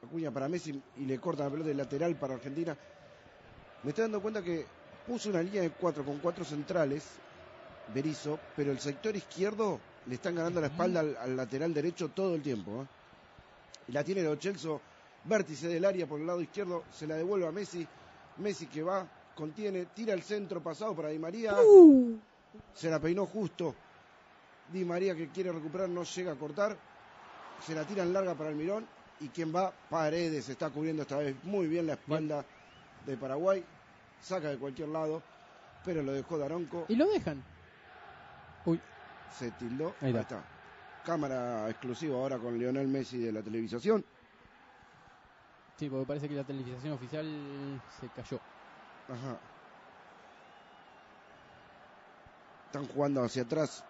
Acuña 0.04 0.32
para 0.32 0.48
Messi 0.48 0.82
y 0.96 1.04
le 1.04 1.18
corta 1.20 1.44
la 1.44 1.50
pelota 1.50 1.68
de 1.68 1.74
lateral 1.74 2.16
para 2.16 2.34
Argentina. 2.34 2.76
Me 3.84 3.90
estoy 3.90 4.02
dando 4.02 4.20
cuenta 4.20 4.42
que 4.42 4.66
puso 5.06 5.30
una 5.30 5.42
línea 5.42 5.62
de 5.62 5.70
cuatro 5.70 6.04
con 6.04 6.18
cuatro 6.18 6.44
centrales, 6.44 7.04
Berizzo, 7.94 8.38
pero 8.56 8.72
el 8.72 8.80
sector 8.80 9.14
izquierdo 9.14 9.78
le 10.06 10.14
están 10.14 10.34
ganando 10.34 10.60
la 10.60 10.68
espalda 10.68 11.00
al, 11.00 11.16
al 11.16 11.36
lateral 11.36 11.72
derecho 11.72 12.08
todo 12.08 12.34
el 12.34 12.42
tiempo. 12.42 12.82
¿eh? 12.82 12.86
Y 13.88 13.92
la 13.92 14.02
tiene 14.02 14.22
Lo 14.22 14.36
Celso, 14.36 14.80
vértice 15.24 15.68
del 15.68 15.84
área 15.84 16.06
por 16.06 16.20
el 16.20 16.26
lado 16.26 16.40
izquierdo, 16.40 16.84
se 16.92 17.06
la 17.06 17.14
devuelve 17.16 17.46
a 17.46 17.52
Messi. 17.52 17.86
Messi 18.38 18.66
que 18.66 18.82
va, 18.82 19.06
contiene, 19.34 19.86
tira 19.86 20.14
el 20.14 20.22
centro 20.22 20.62
pasado 20.62 20.94
para 20.94 21.08
Di 21.10 21.18
María. 21.18 21.54
Se 22.74 22.90
la 22.90 22.98
peinó 23.00 23.26
justo. 23.26 23.74
Di 24.72 24.84
María 24.84 25.14
que 25.14 25.28
quiere 25.28 25.52
recuperar 25.52 25.88
no 25.88 26.02
llega 26.04 26.32
a 26.32 26.36
cortar. 26.36 26.76
Se 27.64 27.74
la 27.74 27.84
tira 27.84 28.02
en 28.02 28.12
larga 28.12 28.34
para 28.34 28.50
Almirón. 28.50 28.86
Y 29.20 29.28
quien 29.28 29.54
va, 29.54 29.72
Paredes, 29.90 30.48
está 30.48 30.70
cubriendo 30.70 31.02
esta 31.02 31.18
vez 31.18 31.36
muy 31.44 31.66
bien 31.68 31.86
la 31.86 31.92
espalda 31.92 32.44
de 33.06 33.16
Paraguay. 33.16 33.64
Saca 34.20 34.48
de 34.48 34.58
cualquier 34.58 34.88
lado. 34.88 35.22
Pero 35.84 36.02
lo 36.02 36.12
dejó 36.12 36.38
Daronco. 36.38 36.86
Y 36.88 36.96
lo 36.96 37.08
dejan. 37.08 37.42
Uy, 38.66 38.80
Se 39.36 39.50
tildó. 39.52 39.94
Ahí 40.00 40.08
Ahí 40.08 40.16
está. 40.16 40.20
está. 40.38 40.44
Cámara 41.04 41.68
exclusiva 41.68 42.16
ahora 42.16 42.38
con 42.38 42.56
Lionel 42.58 42.86
Messi 42.88 43.18
de 43.18 43.32
la 43.32 43.42
televisación. 43.42 44.04
Sí, 45.78 45.88
porque 45.88 46.06
parece 46.06 46.28
que 46.28 46.34
la 46.34 46.44
televisación 46.44 46.92
oficial 46.94 47.80
se 48.00 48.08
cayó. 48.08 48.38
Ajá. 49.08 49.36
Están 52.66 52.86
jugando 52.88 53.22
hacia 53.22 53.42
atrás 53.42 53.84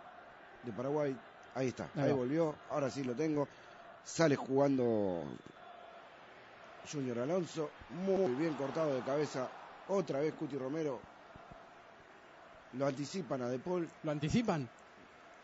de 0.64 0.72
Paraguay. 0.72 1.16
Ahí 1.54 1.68
está. 1.68 1.88
Ahí 1.96 2.12
volvió. 2.12 2.54
Ahora 2.70 2.90
sí 2.90 3.04
lo 3.04 3.14
tengo. 3.14 3.46
Sale 4.04 4.34
jugando 4.36 5.22
Junior 6.90 7.20
Alonso. 7.20 7.70
Muy 7.90 8.34
bien 8.34 8.54
cortado 8.54 8.94
de 8.94 9.02
cabeza. 9.02 9.48
Otra 9.88 10.20
vez 10.20 10.34
Cuti 10.34 10.56
Romero. 10.58 11.00
Lo 12.72 12.86
anticipan 12.86 13.42
a 13.42 13.48
De 13.48 13.58
Paul 13.58 13.88
¿Lo 14.02 14.10
anticipan? 14.10 14.66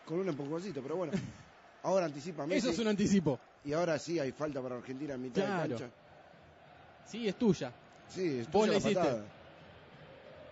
con 0.07 0.19
un 0.21 0.29
empujoncito, 0.29 0.83
pero 0.83 0.97
bueno. 0.97 1.13
Ahora 1.83 2.07
anticipa 2.07 2.47
Messi. 2.47 2.59
Eso 2.61 2.71
es 2.71 2.79
un 2.79 2.89
anticipo. 2.89 3.39
Y 3.65 3.73
ahora 3.73 3.99
sí 3.99 4.19
hay 4.19 4.33
falta 4.33 4.61
para 4.63 4.77
Argentina 4.77 5.15
en 5.15 5.23
mitad 5.23 5.45
Claro. 5.45 5.63
de 5.63 5.69
cancha. 5.69 5.91
Sí, 7.09 7.27
es 7.27 7.37
tuya. 7.37 7.73
Sí, 8.07 8.41
es 8.41 8.51
Vos 8.51 8.63
tuya 8.67 8.73
la 8.73 8.79
hiciste. 8.79 8.95
patada. 9.01 9.25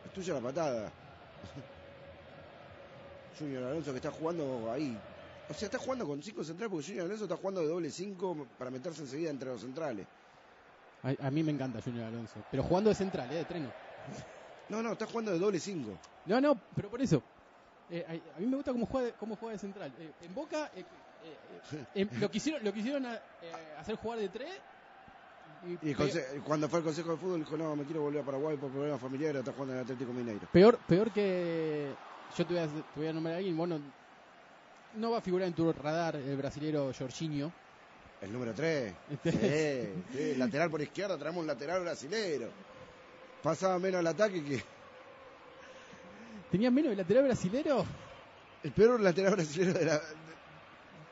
Es 0.07 0.13
tuya 0.13 0.35
la 0.35 0.41
patada. 0.41 0.93
Junior 3.39 3.65
Alonso 3.65 3.91
que 3.93 3.99
está 3.99 4.11
jugando 4.11 4.71
ahí. 4.73 4.99
O 5.49 5.55
sea, 5.55 5.67
está 5.67 5.79
jugando 5.79 6.07
con 6.07 6.23
cinco 6.23 6.43
centrales 6.43 6.71
porque 6.71 6.87
Junior 6.87 7.05
Alonso 7.07 7.25
está 7.25 7.37
jugando 7.37 7.61
de 7.61 7.69
doble 7.69 7.91
cinco 7.91 8.47
para 8.59 8.71
meterse 8.71 9.03
enseguida 9.03 9.31
entre 9.31 9.51
los 9.51 9.61
centrales. 9.61 10.07
A, 11.03 11.27
a 11.27 11.31
mí 11.31 11.43
me 11.43 11.53
encanta 11.53 11.81
Junior 11.83 12.07
Alonso. 12.07 12.43
Pero 12.51 12.63
jugando 12.63 12.91
de 12.91 12.97
central, 12.97 13.31
¿eh? 13.33 13.37
De 13.37 13.45
treno. 13.45 13.73
No, 14.69 14.83
no, 14.83 14.95
está 14.95 15.07
jugando 15.07 15.31
de 15.31 15.39
doble 15.39 15.61
cinco. 15.61 15.97
No, 16.25 16.41
no, 16.41 16.61
pero 16.75 16.91
por 16.91 17.01
eso. 17.01 17.23
Eh, 17.89 18.05
a, 18.05 18.37
a 18.37 18.41
mí 18.41 18.47
me 18.47 18.57
gusta 18.57 18.73
cómo 18.73 18.85
juega, 18.87 19.13
cómo 19.17 19.37
juega 19.37 19.53
de 19.53 19.59
central. 19.61 19.95
Eh, 19.97 20.13
en 20.23 20.35
Boca 20.35 20.73
eh, 20.75 22.09
lo 22.21 22.29
quisieron, 22.29 22.65
lo 22.65 22.73
quisieron 22.73 23.07
a- 23.07 23.15
eh, 23.43 23.53
hacer 23.79 23.95
jugar 23.95 24.19
de 24.19 24.29
tres. 24.29 24.51
Y 25.83 25.91
el 25.91 26.43
cuando 26.45 26.69
fue 26.69 26.79
al 26.79 26.85
Consejo 26.85 27.11
de 27.13 27.17
Fútbol 27.17 27.41
dijo, 27.41 27.57
no, 27.57 27.75
me 27.77 27.85
quiero 27.85 28.03
volver 28.03 28.23
a 28.23 28.25
Paraguay 28.25 28.57
por 28.57 28.71
problemas 28.71 29.01
familiares, 29.01 29.41
está 29.41 29.53
jugando 29.53 29.73
en 29.75 29.79
el 29.81 29.85
Atlético 29.85 30.13
Mineiro. 30.13 30.47
peor, 30.53 30.79
peor 30.87 31.11
que. 31.11 31.93
Yo 32.37 32.47
te 32.47 32.55
voy, 32.55 32.63
a, 32.63 32.67
te 32.67 32.83
voy 32.97 33.07
a 33.07 33.13
nombrar 33.13 33.35
a 33.35 33.39
alguien. 33.39 33.57
Bueno, 33.57 33.81
no 34.97 35.11
va 35.11 35.19
a 35.19 35.21
figurar 35.21 35.49
en 35.49 35.55
tu 35.55 35.73
radar 35.73 36.17
el 36.17 36.37
brasilero 36.37 36.93
Jorginho. 36.97 37.53
El 38.21 38.33
número 38.33 38.53
3. 38.55 38.93
Este- 39.25 39.95
Sí, 40.13 40.17
sí, 40.17 40.35
lateral 40.37 40.71
por 40.71 40.81
izquierda, 40.83 41.19
traemos 41.19 41.41
un 41.41 41.47
lateral 41.47 41.83
brasilero. 41.83 42.49
Pasaba 43.43 43.79
menos 43.79 43.99
al 44.01 44.07
ataque 44.07 44.43
que 44.43 44.63
¿Tenía 46.51 46.71
menos 46.71 46.93
el 46.93 46.99
lateral 46.99 47.25
brasilero? 47.25 47.85
el 48.63 48.73
peor 48.73 49.01
lateral 49.01 49.35
brasilero 49.35 49.79
de 49.79 49.85
la, 49.85 50.01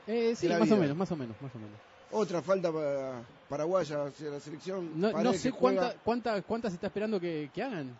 Eh, 0.07 0.35
sí, 0.37 0.49
más 0.49 0.71
o 0.71 0.77
menos, 0.77 0.97
más 0.97 1.11
o 1.13 1.17
menos, 1.17 1.37
más 1.41 1.55
o 1.55 1.59
menos. 1.59 1.79
Otra 2.11 2.43
falta 2.43 2.73
para 2.73 3.23
paraguaya 3.49 4.05
hacia 4.07 4.31
la 4.31 4.41
selección. 4.41 4.99
No, 5.01 5.33
sé 5.33 5.51
juega, 5.51 5.81
cuánta, 5.83 5.99
cuánta, 6.03 6.43
cuántas 6.43 6.73
está 6.75 6.87
esperando 6.89 7.21
que, 7.21 7.51
que 7.53 7.63
hagan. 7.63 7.97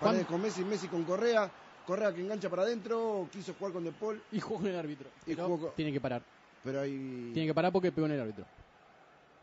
Paredes 0.00 0.26
con 0.26 0.40
Messi, 0.40 0.64
Messi 0.64 0.88
con 0.88 1.04
Correa. 1.04 1.50
Correa 1.86 2.12
que 2.12 2.20
engancha 2.20 2.50
para 2.50 2.62
adentro. 2.62 3.28
Quiso 3.32 3.54
jugar 3.54 3.72
con 3.72 3.84
De 3.84 3.92
Paul, 3.92 4.22
Y 4.30 4.40
jugó 4.40 4.58
con 4.60 4.66
el 4.68 4.76
árbitro. 4.78 5.08
Y 5.26 5.34
Pero 5.34 5.46
jugó 5.46 5.66
con- 5.66 5.74
Tiene 5.74 5.92
que 5.92 6.00
parar. 6.00 6.22
pero 6.62 6.80
hay, 6.82 7.30
Tiene 7.32 7.46
que 7.48 7.54
parar 7.54 7.72
porque 7.72 7.90
pegó 7.92 8.06
en 8.06 8.12
el 8.12 8.20
árbitro. 8.20 8.44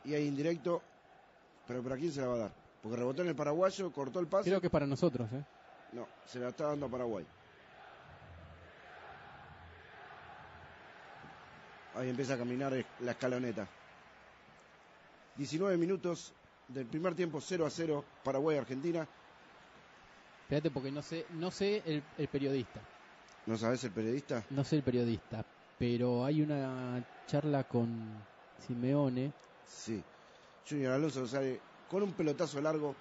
y 0.03 0.13
hay 0.13 0.27
indirecto. 0.27 0.81
Pero 1.67 1.81
¿para 1.81 1.95
quién 1.97 2.11
se 2.11 2.21
la 2.21 2.27
va 2.27 2.35
a 2.35 2.37
dar? 2.37 2.51
Porque 2.83 2.97
rebotó 2.97 3.23
en 3.23 3.29
el 3.29 3.35
paraguayo, 3.35 3.91
cortó 3.91 4.19
el 4.19 4.27
pase. 4.27 4.49
Creo 4.49 4.61
que 4.61 4.67
es 4.67 4.71
para 4.71 4.85
nosotros, 4.85 5.27
¿eh? 5.33 5.43
No, 5.93 6.07
se 6.25 6.39
la 6.39 6.49
está 6.49 6.67
dando 6.67 6.85
a 6.85 6.89
Paraguay. 6.89 7.25
Ahí 11.95 12.09
empieza 12.09 12.33
a 12.33 12.37
caminar 12.37 12.73
la 12.99 13.11
escaloneta. 13.11 13.67
19 15.37 15.77
minutos 15.77 16.33
del 16.67 16.85
primer 16.85 17.15
tiempo 17.15 17.39
0 17.41 17.65
a 17.65 17.69
0 17.69 18.03
Paraguay-Argentina. 18.23 19.07
Espérate 20.43 20.71
porque 20.71 20.91
no 20.91 21.01
sé, 21.01 21.25
no 21.33 21.49
sé 21.51 21.81
el, 21.85 22.03
el 22.17 22.27
periodista, 22.27 22.79
¿No 23.47 23.57
sabes 23.57 23.83
el 23.83 23.91
periodista? 23.91 24.43
no 24.51 24.63
sé 24.63 24.75
el 24.77 24.83
periodista, 24.83 25.43
pero 25.79 26.23
hay 26.25 26.41
una 26.41 27.03
charla 27.27 27.63
con 27.63 27.89
Simeone. 28.65 29.31
Sí. 29.67 30.01
Junior 30.67 30.93
Alonso 30.93 31.27
sale 31.27 31.59
con 31.89 32.03
un 32.03 32.13
pelotazo 32.13 32.61
largo. 32.61 32.95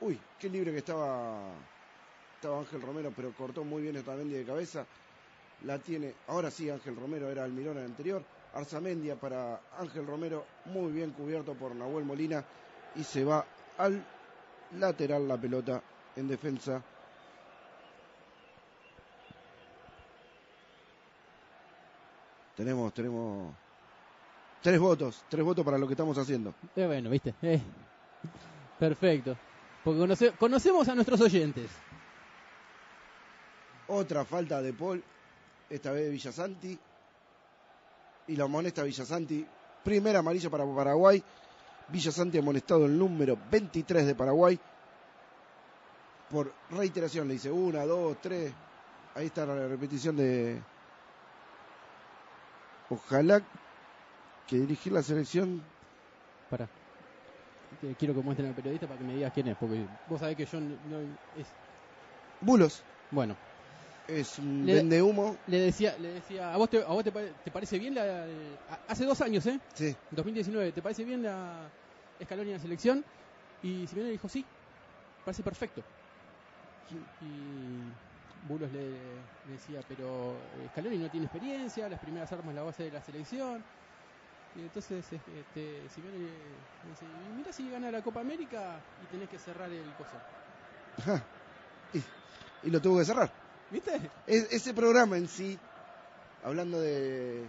Uy, 0.00 0.18
qué 0.38 0.48
libre 0.48 0.72
que 0.72 0.78
estaba 0.78 1.38
estaba 2.36 2.58
Ángel 2.58 2.82
Romero, 2.82 3.12
pero 3.14 3.32
cortó 3.32 3.64
muy 3.64 3.82
bien 3.82 3.96
Otamendi 3.96 4.34
de 4.34 4.44
cabeza. 4.44 4.84
La 5.64 5.78
tiene, 5.78 6.12
ahora 6.28 6.50
sí 6.50 6.68
Ángel 6.68 6.96
Romero, 6.96 7.30
era 7.30 7.44
Almirón 7.44 7.78
el 7.78 7.84
anterior. 7.84 8.22
Arzamendia 8.54 9.16
para 9.16 9.60
Ángel 9.78 10.06
Romero, 10.06 10.44
muy 10.66 10.92
bien 10.92 11.10
cubierto 11.10 11.54
por 11.54 11.74
Nahuel 11.74 12.04
Molina. 12.04 12.44
Y 12.96 13.02
se 13.04 13.24
va 13.24 13.44
al 13.78 14.04
lateral 14.78 15.26
la 15.26 15.36
pelota 15.36 15.82
en 16.16 16.28
defensa. 16.28 16.82
Tenemos, 22.56 22.94
tenemos 22.94 23.52
tres 24.62 24.78
votos, 24.78 25.24
tres 25.28 25.44
votos 25.44 25.64
para 25.64 25.76
lo 25.78 25.86
que 25.86 25.94
estamos 25.94 26.16
haciendo. 26.18 26.54
Eh, 26.76 26.86
bueno, 26.86 27.10
viste. 27.10 27.34
Eh, 27.42 27.60
perfecto. 28.78 29.36
Porque 29.82 30.00
conoce- 30.00 30.32
conocemos 30.38 30.88
a 30.88 30.94
nuestros 30.94 31.20
oyentes. 31.20 31.70
Otra 33.88 34.24
falta 34.24 34.62
de 34.62 34.72
Paul, 34.72 35.02
esta 35.68 35.90
vez 35.92 36.04
de 36.04 36.10
Villasanti. 36.10 36.78
Y 38.28 38.36
la 38.36 38.44
amonesta 38.44 38.82
Villasanti. 38.82 39.46
Primera 39.84 40.20
amarilla 40.20 40.48
para 40.50 40.64
Paraguay. 40.64 41.22
Villasanti 41.88 42.38
amonestado 42.38 42.86
el 42.86 42.98
número 42.98 43.36
23 43.50 44.06
de 44.06 44.14
Paraguay. 44.14 44.58
Por 46.30 46.52
reiteración 46.70 47.28
le 47.28 47.34
dice 47.34 47.50
una, 47.50 47.84
dos, 47.84 48.16
tres. 48.20 48.52
Ahí 49.14 49.26
está 49.26 49.44
la 49.46 49.68
repetición 49.68 50.16
de. 50.16 50.60
Ojalá 52.90 53.42
que 54.46 54.56
dirigir 54.56 54.92
la 54.92 55.02
selección. 55.02 55.62
Para. 56.50 56.68
Quiero 57.98 58.14
que 58.14 58.20
muestren 58.20 58.48
al 58.48 58.54
periodista 58.54 58.86
para 58.86 58.98
que 58.98 59.04
me 59.04 59.14
digas 59.14 59.32
quién 59.34 59.48
es, 59.48 59.56
porque 59.56 59.84
vos 60.08 60.20
sabés 60.20 60.36
que 60.36 60.46
yo 60.46 60.60
no, 60.60 60.68
no- 60.88 61.00
es 61.36 61.46
Bulos 62.40 62.82
bueno. 63.10 63.36
Es 64.06 64.38
un 64.38 64.64
Le- 64.66 64.74
vende 64.74 65.02
humo. 65.02 65.38
Le 65.46 65.60
decía, 65.60 65.96
le 65.98 66.08
decía, 66.08 66.52
a 66.52 66.56
vos 66.56 66.68
te, 66.70 66.78
a 66.78 66.86
vos 66.86 67.04
te, 67.04 67.12
pare- 67.12 67.34
te 67.34 67.50
parece 67.50 67.78
bien 67.78 67.94
la, 67.94 68.26
el- 68.26 68.58
hace 68.86 69.04
dos 69.04 69.20
años, 69.20 69.46
¿eh? 69.46 69.60
Sí, 69.74 69.96
2019, 70.10 70.72
¿te 70.72 70.82
parece 70.82 71.04
bien 71.04 71.22
la 71.22 71.72
Scaloni 72.22 72.50
en 72.50 72.56
la 72.56 72.60
selección? 72.60 73.04
Y 73.62 73.86
Simeone 73.86 74.10
dijo 74.10 74.28
sí, 74.28 74.46
parece 75.24 75.42
perfecto. 75.42 75.84
Y 77.20 77.92
Bulos 78.42 78.70
le, 78.70 79.22
le 79.44 79.52
decía, 79.52 79.80
pero 79.88 80.50
Scaloni 80.68 80.98
no 80.98 81.10
tiene 81.10 81.26
experiencia, 81.26 81.88
las 81.88 81.98
primeras 81.98 82.30
armas 82.32 82.54
la 82.54 82.62
base 82.62 82.84
de 82.84 82.90
la 82.90 83.00
selección. 83.02 83.64
Y 84.54 84.62
entonces 84.62 85.10
este, 85.12 85.88
Simeone 85.88 86.18
le 86.18 86.88
dice, 86.90 87.06
"Y 87.06 87.32
mira 87.32 87.52
si 87.52 87.68
gana 87.70 87.90
la 87.90 88.02
Copa 88.02 88.20
América 88.20 88.84
y 89.00 89.06
tenés 89.06 89.28
que 89.28 89.38
cerrar 89.38 89.72
el 89.72 89.94
coso. 89.94 90.22
y 92.62 92.70
lo 92.70 92.80
tuvo 92.80 92.98
que 92.98 93.04
cerrar. 93.04 93.43
¿Viste? 93.74 94.10
Es- 94.28 94.52
ese 94.52 94.72
programa 94.72 95.18
en 95.18 95.26
sí, 95.26 95.58
hablando 96.44 96.80
de 96.80 97.44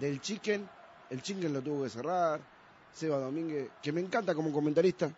del 0.00 0.20
chicken, 0.22 0.66
el 1.10 1.20
chicken 1.22 1.52
lo 1.52 1.60
tuvo 1.60 1.84
que 1.84 1.90
cerrar. 1.90 2.40
Seba 2.94 3.18
Domínguez, 3.18 3.68
que 3.82 3.92
me 3.92 4.00
encanta 4.00 4.34
como 4.34 4.50
comentarista. 4.50 5.12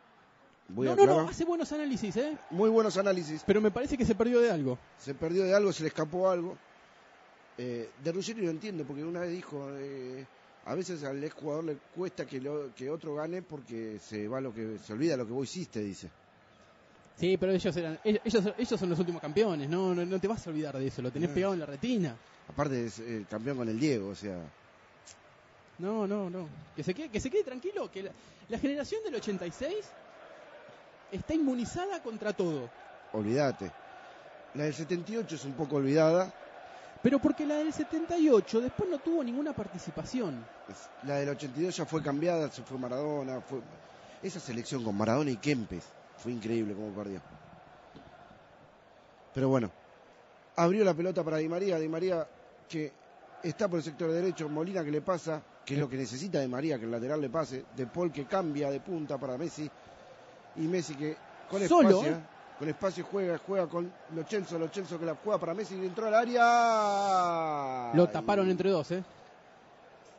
Voy 0.71 0.87
no, 0.87 0.93
a 0.95 0.97
no, 0.97 1.07
no, 1.07 1.29
hace 1.29 1.45
buenos 1.45 1.71
análisis, 1.71 2.17
¿eh? 2.17 2.37
Muy 2.51 2.69
buenos 2.71 2.97
análisis. 2.97 3.45
Pero 3.47 3.61
me 3.61 3.71
parece 3.71 3.97
que 3.97 4.05
se 4.05 4.17
perdió 4.17 4.41
de 4.41 4.51
algo. 4.51 4.77
Se 4.99 5.15
perdió 5.15 5.45
de 5.45 5.55
algo, 5.55 5.73
se 5.73 5.85
le 5.85 5.89
escapó 5.91 6.29
algo. 6.29 6.57
Eh, 7.57 7.89
de 8.03 8.13
Ruggeri 8.13 8.43
lo 8.43 8.51
entiendo, 8.51 8.85
porque 8.85 9.05
una 9.05 9.21
vez 9.21 9.31
dijo, 9.31 9.69
eh, 9.79 10.27
a 10.67 10.75
veces 10.75 11.05
al 11.05 11.23
ex 11.23 11.35
jugador 11.35 11.65
le 11.65 11.77
cuesta 11.95 12.27
que, 12.27 12.41
lo- 12.41 12.75
que 12.75 12.91
otro 12.91 13.15
gane 13.15 13.43
porque 13.43 13.99
se 14.01 14.27
va 14.27 14.41
lo 14.41 14.53
que 14.53 14.79
se 14.85 14.93
olvida 14.93 15.17
lo 15.17 15.25
que 15.27 15.33
vos 15.33 15.49
hiciste, 15.49 15.81
dice. 15.81 16.11
Sí, 17.19 17.37
pero 17.37 17.51
ellos 17.53 17.77
eran 17.77 17.99
ellos, 18.05 18.45
ellos- 18.57 18.79
son 18.81 18.91
los 18.91 18.99
últimos 18.99 19.21
campeones, 19.21 19.69
no, 19.69 19.95
no, 19.95 20.05
no 20.07 20.21
te 20.21 20.29
vas 20.29 20.47
a 20.47 20.51
olvidar 20.51 20.77
de 20.79 20.87
eso, 20.87 21.03
lo 21.03 21.11
tenés 21.11 21.29
No. 21.31 21.35
pegado 21.35 21.55
en 21.55 21.61
la 21.61 21.67
retina. 21.67 22.15
Aparte 22.49 22.87
es 22.87 22.99
el 23.01 23.27
campeón 23.29 23.57
con 23.59 23.69
el 23.69 23.79
Diego, 23.79 24.09
o 24.11 24.15
sea, 24.15 24.39
No, 25.79 26.07
no, 26.09 26.29
no. 26.31 26.49
Que 26.75 26.83
se 26.83 26.93
quede, 26.95 27.09
que 27.09 27.21
se 27.21 27.31
quede 27.31 27.45
tranquilo, 27.45 27.91
que 27.91 28.03
la, 28.05 28.11
la 28.49 28.59
generación 28.59 29.03
del 29.05 29.15
86 29.17 29.75
está 31.13 31.35
inmunizada 31.35 32.03
contra 32.03 32.33
todo. 32.33 32.69
olvídate. 33.13 33.71
La 34.55 34.65
del 34.65 34.75
78 34.75 35.35
es 35.37 35.45
un 35.45 35.53
poco 35.53 35.77
olvidada, 35.77 36.33
Pero 37.03 37.21
porque 37.21 37.47
la 37.47 37.57
del 37.57 37.73
78 37.73 38.61
después 38.61 38.91
no 38.91 38.99
tuvo 38.99 39.23
ninguna 39.23 39.53
participación. 39.53 40.45
La 41.07 41.17
del 41.17 41.29
82 41.29 41.77
ya 41.77 41.85
fue 41.87 42.03
cambiada, 42.03 42.51
se 42.51 42.63
fue 42.63 42.77
Maradona. 42.77 43.41
Fue... 43.41 43.61
Esa 44.21 44.41
selección 44.41 44.83
con 44.83 44.97
Maradona 44.97 45.31
y 45.31 45.37
Kempes 45.37 45.85
fue 46.19 46.33
increíble 46.33 46.75
como 46.75 46.91
perdió. 46.93 47.21
Pero 49.35 49.49
bueno, 49.49 49.71
abrió 50.57 50.85
la 50.85 50.95
pelota 50.95 51.23
para 51.25 51.37
Di 51.39 51.49
María. 51.49 51.79
Di 51.79 51.89
María 51.89 52.27
que 52.69 52.93
está 53.43 53.69
por 53.69 53.79
el 53.79 53.85
sector 53.85 54.11
derecho. 54.11 54.49
Molina 54.49 54.83
que 54.85 54.91
le 54.91 55.01
pasa, 55.01 55.41
que 55.65 55.75
es 55.75 55.81
lo 55.81 55.89
que 55.89 55.97
necesita 55.97 56.41
Di 56.41 56.49
María, 56.49 56.79
que 56.79 56.85
el 56.85 56.91
lateral 56.91 57.21
le 57.21 57.31
pase. 57.31 57.65
De 57.77 57.87
Paul 57.87 58.11
que 58.13 58.27
cambia 58.27 58.71
de 58.71 58.81
punta 58.81 59.17
para 59.19 59.39
Messi. 59.39 59.71
Y 60.57 60.63
Messi 60.63 60.95
que 60.95 61.17
con 61.49 61.67
Solo, 61.69 61.91
espacio, 61.91 62.13
¿eh? 62.13 62.21
con 62.59 62.69
espacio 62.69 63.07
juega, 63.11 63.39
juega 63.39 63.67
con 63.69 63.93
Lochenzo, 64.15 64.59
Lochenzo 64.59 64.99
que 64.99 65.07
la 65.07 65.15
juega 65.15 65.39
para 65.39 65.55
Messi 65.55 65.77
y 65.77 65.87
entró 65.87 66.09
al 66.09 66.15
área. 66.15 67.95
Lo 67.95 68.09
taparon 68.09 68.49
Y 68.49 68.51
entre 68.51 68.71
dos, 68.71 68.91
¿eh? 68.91 69.05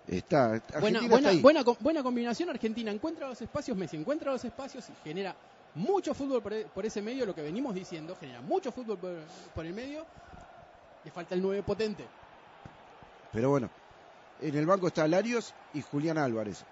Está, 0.08 0.48
Buena, 0.48 0.64
Argentina 0.74 1.00
buena, 1.02 1.16
está 1.18 1.30
ahí. 1.30 1.42
buena, 1.42 1.64
buena 1.82 2.04
combinación. 2.04 2.50
Argentina 2.50 2.90
encuentra 2.92 3.28
los 3.28 3.40
espacios, 3.42 3.78
Messi 3.78 3.98
encuentra 3.98 4.32
los 4.32 4.44
espacios 4.44 4.90
y 4.90 4.94
genera 5.08 5.36
mucho 5.76 6.14
fútbol 6.14 6.42
por, 6.42 6.54
e- 6.54 6.66
por 6.66 6.86
ese 6.86 7.02
medio, 7.02 7.26
lo 7.26 7.34
que 7.36 7.42
venimos 7.42 7.74
diciendo, 7.76 8.16
genera 8.20 8.42
mucho 8.42 8.72
fútbol 8.72 8.98
por, 8.98 9.16
por 9.56 9.66
el 9.66 9.74
medio. 9.74 10.06
Le 11.04 11.12
falta 11.12 11.36
el 11.36 11.42
9 11.42 11.64
potente. 11.64 12.06
Pero 13.32 13.50
bueno, 13.50 13.70
en 14.42 14.56
el 14.56 14.66
banco 14.66 14.88
está 14.88 15.08
Larios 15.08 15.54
y 15.74 15.82
Julián 15.82 16.18
Álvarez. 16.18 16.64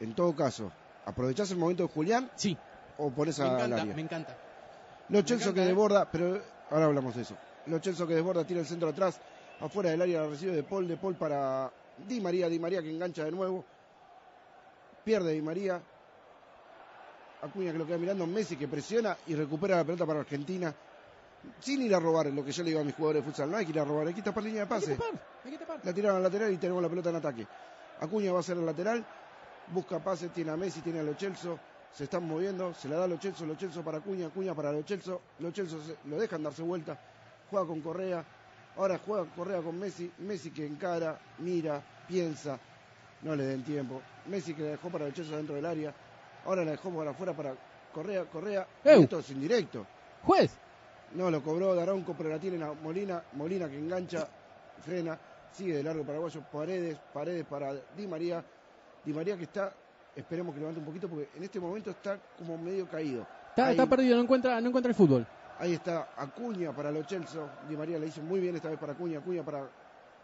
En 0.00 0.14
todo 0.14 0.34
caso, 0.34 0.72
¿aprovechás 1.04 1.50
el 1.50 1.58
momento 1.58 1.82
de 1.82 1.88
Julián 1.92 2.30
Sí, 2.36 2.56
o 2.96 3.10
pones 3.10 3.38
me 3.38 3.44
a 3.46 3.48
encanta, 3.54 3.76
Larios? 3.76 3.96
me 3.96 4.02
encanta. 4.02 4.36
Lo 5.08 5.18
me 5.18 5.24
Chelso 5.24 5.50
encanta, 5.50 5.60
que 5.60 5.62
¿eh? 5.64 5.66
desborda, 5.66 6.10
pero 6.10 6.40
ahora 6.70 6.86
hablamos 6.86 7.14
de 7.16 7.22
eso. 7.22 7.36
Lo 7.66 7.78
Chelso 7.80 8.06
que 8.06 8.14
desborda, 8.14 8.44
tira 8.44 8.60
el 8.60 8.66
centro 8.66 8.88
atrás, 8.88 9.20
afuera 9.60 9.90
del 9.90 10.00
área 10.00 10.24
recibe 10.26 10.52
de 10.52 10.62
Paul, 10.62 10.88
de 10.88 10.96
Paul 10.96 11.16
para 11.16 11.70
Di 12.06 12.20
María, 12.20 12.48
Di 12.48 12.58
María 12.58 12.80
que 12.80 12.90
engancha 12.90 13.24
de 13.24 13.32
nuevo. 13.32 13.64
Pierde 15.04 15.32
Di 15.32 15.42
María. 15.42 15.82
Acuña 17.42 17.72
que 17.72 17.78
lo 17.78 17.86
queda 17.86 17.96
mirando, 17.98 18.26
Messi 18.26 18.56
que 18.56 18.68
presiona 18.68 19.16
y 19.26 19.34
recupera 19.34 19.76
la 19.76 19.84
pelota 19.84 20.04
para 20.06 20.20
Argentina. 20.20 20.74
Sin 21.60 21.80
ir 21.82 21.94
a 21.94 21.98
robar, 22.00 22.26
lo 22.26 22.44
que 22.44 22.52
yo 22.52 22.62
le 22.62 22.68
digo 22.70 22.80
a 22.80 22.84
mis 22.84 22.94
jugadores 22.94 23.22
de 23.24 23.30
futsal, 23.30 23.50
no 23.50 23.56
hay 23.56 23.64
que 23.64 23.72
ir 23.72 23.80
a 23.80 23.84
robar, 23.84 24.06
hay 24.06 24.14
que 24.14 24.20
tapar 24.22 24.44
línea 24.44 24.66
de 24.66 24.74
Hay 24.74 24.80
que 24.80 24.86
pase. 24.86 24.96
tapar, 24.96 25.20
hay 25.44 25.50
que 25.52 25.58
tapar. 25.58 25.80
La 25.82 25.92
tiraron 25.94 26.16
al 26.18 26.22
lateral 26.22 26.52
y 26.52 26.56
tenemos 26.58 26.82
la 26.82 26.88
pelota 26.90 27.08
en 27.10 27.16
ataque. 27.16 27.46
Acuña 28.00 28.32
va 28.32 28.40
a 28.40 28.42
ser 28.42 28.58
el 28.58 28.66
lateral. 28.66 29.04
Busca 29.72 29.98
pase, 30.00 30.28
tiene 30.30 30.50
a 30.50 30.56
Messi, 30.56 30.80
tiene 30.80 31.00
a 31.00 31.02
Lo 31.02 31.14
Celso. 31.14 31.58
Se 31.96 32.04
están 32.04 32.26
moviendo, 32.26 32.74
se 32.74 32.88
la 32.88 32.96
da 32.96 33.06
Lo 33.06 33.16
Celso, 33.16 33.46
Lo 33.46 33.54
Celso 33.54 33.82
para 33.82 33.98
Acuña, 33.98 34.26
Acuña 34.26 34.54
para 34.54 34.70
Lo 34.70 34.82
Celso. 34.82 35.20
Lo 35.38 35.50
Celso 35.50 35.80
se- 35.82 35.96
lo 36.08 36.18
dejan 36.18 36.42
darse 36.42 36.62
vuelta. 36.62 36.98
Juega 37.48 37.66
con 37.66 37.80
Correa. 37.80 38.22
Ahora 38.76 38.98
juega 39.04 39.24
Correa 39.34 39.62
con 39.62 39.78
Messi. 39.78 40.10
Messi 40.18 40.50
que 40.50 40.66
encara, 40.66 41.18
mira, 41.38 41.80
piensa. 42.06 42.58
No 43.22 43.34
le 43.34 43.44
den 43.44 43.62
tiempo. 43.64 44.02
Messi 44.26 44.52
que 44.54 44.62
la 44.62 44.68
dejó 44.72 44.90
para 44.90 45.06
Lo 45.06 45.12
Celso 45.14 45.36
dentro 45.36 45.54
del 45.54 45.64
área. 45.66 45.94
Ahora 46.46 46.64
la 46.64 46.72
dejó 46.72 46.90
para 46.90 47.10
afuera 47.10 47.32
para 47.32 47.54
Correa, 47.92 48.24
Correa. 48.24 48.66
Y 48.84 48.88
esto 48.88 49.18
es 49.18 49.30
indirecto. 49.30 49.86
Juez, 50.24 50.50
No, 51.14 51.30
lo 51.30 51.42
cobró 51.42 51.74
Daronco, 51.74 52.14
pero 52.16 52.30
la 52.30 52.38
tiene 52.38 52.62
a 52.64 52.72
Molina. 52.72 53.22
Molina 53.32 53.68
que 53.68 53.76
engancha, 53.78 54.28
frena, 54.84 55.18
sigue 55.52 55.74
de 55.76 55.82
largo 55.82 56.04
paraguayo. 56.04 56.40
Paredes, 56.52 56.98
Paredes 57.12 57.44
para 57.44 57.72
Di 57.96 58.06
María. 58.06 58.44
Di 59.04 59.12
María 59.12 59.36
que 59.36 59.44
está, 59.44 59.72
esperemos 60.14 60.54
que 60.54 60.60
levante 60.60 60.78
un 60.78 60.86
poquito 60.86 61.08
porque 61.08 61.28
en 61.36 61.42
este 61.42 61.58
momento 61.58 61.90
está 61.90 62.18
como 62.38 62.56
medio 62.58 62.86
caído. 62.88 63.26
está, 63.50 63.66
Ahí- 63.66 63.70
está 63.72 63.86
perdido, 63.86 64.16
no 64.16 64.22
encuentra, 64.22 64.60
no 64.60 64.68
encuentra 64.68 64.90
el 64.90 64.94
fútbol. 64.94 65.26
Ahí 65.58 65.74
está 65.74 66.10
Acuña 66.16 66.72
para 66.72 66.90
Lo 66.92 67.02
Celso. 67.04 67.48
Di 67.68 67.76
María 67.76 67.98
la 67.98 68.06
hizo 68.06 68.20
muy 68.22 68.38
bien 68.40 68.54
esta 68.56 68.68
vez 68.70 68.78
para 68.78 68.92
Acuña. 68.92 69.18
Acuña 69.18 69.42
para 69.42 69.68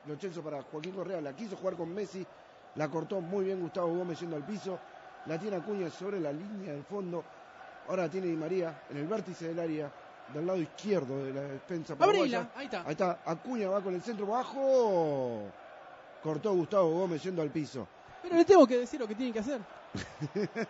Lo 0.07 0.17
Celso 0.17 0.41
para 0.43 0.63
Joaquín 0.63 0.93
Correa. 0.95 1.21
La 1.21 1.35
quiso 1.35 1.57
jugar 1.57 1.75
con 1.75 1.93
Messi. 1.93 2.25
La 2.77 2.89
cortó 2.89 3.21
muy 3.21 3.47
bien 3.47 3.61
Gustavo 3.61 3.89
Gómez 3.89 4.21
yendo 4.21 4.37
al 4.37 4.45
piso. 4.45 4.79
La 5.27 5.39
tiene 5.39 5.57
Acuña 5.57 5.91
sobre 5.91 6.21
la 6.21 6.33
línea 6.33 6.73
del 6.73 6.85
fondo. 6.85 7.25
Ahora 7.89 8.05
la 8.05 8.09
tiene 8.09 8.29
Di 8.29 8.37
María 8.37 8.83
en 8.91 8.99
el 8.99 9.07
vértice 9.07 9.49
del 9.49 9.59
área. 9.59 9.93
Del 10.35 10.45
lado 10.45 10.59
izquierdo 10.59 11.25
de 11.25 11.33
la 11.33 11.43
defensa 11.43 11.95
paraguaya. 11.95 12.39
Abrila, 12.39 12.53
ahí 12.57 12.65
está. 12.65 12.83
Ahí 12.83 12.93
está, 12.93 13.21
Acuña 13.25 13.69
va 13.69 13.81
con 13.81 13.95
el 13.95 14.03
centro 14.03 14.27
bajo. 14.27 15.45
Cortó 16.21 16.53
Gustavo 16.53 16.91
Gómez 16.91 17.23
yendo 17.23 17.43
al 17.43 17.51
piso. 17.51 17.87
Pero 18.23 18.35
le 18.35 18.45
tengo 18.45 18.67
que 18.67 18.79
decir 18.79 18.99
lo 18.99 19.07
que 19.07 19.15
tiene 19.15 19.33
que 19.33 19.39
hacer. 19.39 19.61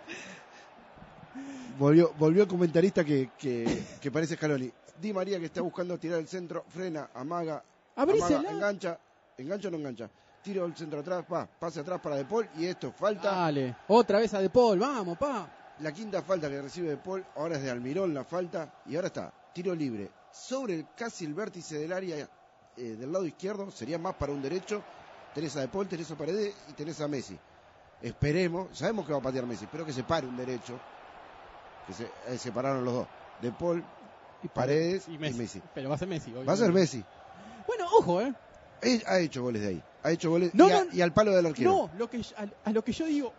Volvió, 1.79 2.12
volvió 2.19 2.42
el 2.42 2.49
comentarista 2.49 3.05
que, 3.05 3.31
que, 3.38 3.85
que 4.01 4.11
parece 4.11 4.37
Scaloni. 4.37 4.73
Di 4.99 5.12
María 5.12 5.38
que 5.38 5.45
está 5.45 5.61
buscando 5.61 5.99
tirar 5.99 6.19
el 6.19 6.27
centro, 6.27 6.64
frena, 6.69 7.11
amaga, 7.12 7.62
amaga, 7.95 8.42
engancha, 8.51 8.99
engancha 9.37 9.69
o 9.69 9.71
no 9.71 9.77
engancha. 9.77 10.09
Tiro 10.47 10.65
el 10.65 10.77
centro 10.77 11.01
atrás, 11.01 11.25
pa, 11.29 11.45
pase 11.45 11.81
atrás 11.81 12.01
para 12.01 12.15
De 12.15 12.25
Paul 12.25 12.49
y 12.57 12.67
esto, 12.67 12.93
falta. 12.93 13.33
Dale, 13.33 13.75
otra 13.89 14.21
vez 14.21 14.33
a 14.33 14.39
De 14.39 14.49
Paul, 14.49 14.79
vamos, 14.79 15.19
pa. 15.19 15.49
La 15.81 15.91
quinta 15.91 16.23
falta 16.23 16.49
que 16.49 16.63
recibe 16.63 16.91
De 16.91 16.97
Paul, 16.99 17.27
ahora 17.35 17.57
es 17.57 17.65
de 17.65 17.71
Almirón 17.73 18.15
la 18.15 18.23
falta 18.23 18.73
y 18.87 18.95
ahora 18.95 19.09
está, 19.09 19.33
tiro 19.53 19.75
libre. 19.75 20.09
Sobre 20.31 20.75
el, 20.75 20.87
casi 20.97 21.25
el 21.25 21.35
vértice 21.35 21.81
del 21.81 21.93
área 21.93 22.29
eh, 22.77 22.81
del 22.81 23.11
lado 23.11 23.27
izquierdo, 23.27 23.73
sería 23.73 23.99
más 23.99 24.15
para 24.15 24.31
un 24.31 24.41
derecho. 24.41 24.85
Tenés 25.35 25.57
a 25.57 25.63
De 25.63 25.69
Paul, 25.69 25.89
tenés 25.89 26.09
a 26.13 26.15
Paredes 26.15 26.55
y 26.69 26.75
tenés 26.75 27.01
a 27.01 27.09
Messi. 27.09 27.37
Esperemos, 28.01 28.69
sabemos 28.73 29.05
que 29.05 29.13
va 29.15 29.19
a 29.19 29.23
patear 29.23 29.47
Messi, 29.47 29.67
pero 29.67 29.85
que 29.85 29.93
se 29.93 30.05
pare 30.05 30.29
un 30.29 30.37
derecho. 30.37 30.79
Que 31.89 31.93
se 31.93 32.05
eh, 32.05 32.39
separaron 32.39 32.85
los 32.85 32.95
dos. 32.95 33.09
De 33.43 33.51
Paul, 33.51 33.83
Y 34.45 34.49
Paredes 34.49 35.09
y 35.09 35.15
y 35.15 35.19
Messi. 35.19 35.61
Pero 35.75 35.89
va 35.89 35.97
a 35.97 35.99
ser 35.99 36.07
Messi. 36.07 36.31
Va 36.31 36.41
a 36.41 36.57
ser 36.57 36.71
obviamente. 36.71 36.73
Messi. 36.73 37.05
Bueno, 37.67 37.87
ojo, 37.99 38.21
¿eh? 38.21 38.33
Ha 39.07 39.21
hecho 39.21 39.43
goles 39.43 39.62
de 39.62 39.69
ahí. 39.69 39.83
Ha 40.03 40.12
hecho 40.12 40.31
goles 40.31 40.55
No, 40.55 40.69
y, 40.69 40.73
a- 40.73 40.85
no, 40.85 40.93
y 40.95 41.01
al 41.01 41.12
palo 41.12 41.33
del 41.35 41.47
arquero. 41.47 41.71
No, 41.71 41.91
lo 41.95 42.09
que, 42.09 42.23
a, 42.37 42.47
a 42.65 42.73
lo 42.73 42.85
que 42.85 42.93
yo 42.93 43.07
digo, 43.07 43.35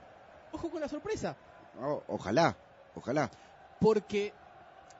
ojo 0.52 0.70
con 0.70 0.82
la 0.82 0.90
sorpresa. 0.90 1.36
Ojalá, 2.08 2.58
ojalá. 2.94 3.30
Porque, 3.80 4.34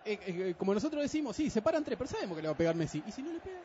eh, 0.06 0.20
eh, 0.28 0.56
como 0.58 0.74
nosotros 0.74 1.02
decimos, 1.02 1.36
sí, 1.36 1.50
se 1.50 1.62
paran 1.62 1.84
tres, 1.84 1.98
pero 1.98 2.10
sabemos 2.10 2.36
que 2.38 2.42
le 2.44 2.48
va 2.48 2.54
a 2.54 2.58
pegar 2.58 2.76
Messi. 2.76 3.04
¿Y 3.06 3.12
si 3.12 3.24
no 3.24 3.34
le 3.34 3.40
pega? 3.42 3.62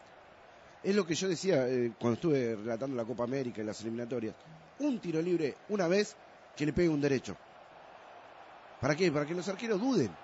Es 0.82 0.96
lo 0.96 1.06
que 1.06 1.14
yo 1.14 1.28
decía 1.28 1.68
eh, 1.68 1.92
cuando 2.00 2.14
estuve 2.14 2.56
relatando 2.56 2.96
la 2.96 3.04
Copa 3.04 3.22
América 3.24 3.62
y 3.62 3.64
las 3.64 3.80
eliminatorias. 3.82 4.34
Un 4.78 5.00
tiro 5.00 5.22
libre 5.22 5.58
una 5.68 5.86
vez 5.86 6.16
que 6.56 6.66
le 6.66 6.72
pegue 6.72 6.88
un 6.88 7.00
derecho. 7.00 7.36
¿Para 8.80 8.96
qué? 8.96 9.12
Para 9.12 9.24
que 9.26 9.34
los 9.34 9.46
arqueros 9.48 9.80
duden. 9.80 10.16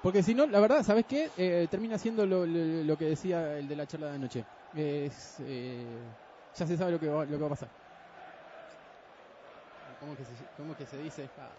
Porque 0.00 0.22
si 0.22 0.34
no, 0.34 0.46
la 0.46 0.60
verdad, 0.60 0.84
¿sabes 0.84 1.06
qué? 1.06 1.30
Eh, 1.36 1.66
termina 1.68 1.98
siendo 1.98 2.24
lo, 2.26 2.46
lo- 2.46 2.84
lo 2.84 2.96
que 2.96 3.06
decía 3.06 3.58
el 3.58 3.66
de 3.66 3.74
la 3.74 3.86
charla 3.88 4.10
de 4.10 4.14
anoche. 4.14 4.44
Es, 4.74 5.36
eh, 5.40 6.02
ya 6.54 6.66
se 6.66 6.76
sabe 6.76 6.92
lo 6.92 7.00
que 7.00 7.08
va, 7.08 7.24
lo 7.24 7.30
que 7.36 7.42
va 7.42 7.46
a 7.46 7.50
pasar. 7.50 7.68
¿Cómo 9.98 10.14
que 10.16 10.24
se, 10.24 10.34
cómo 10.56 10.74
que 10.76 10.86
se 10.86 10.98
dice? 10.98 11.30
Ah, 11.38 11.50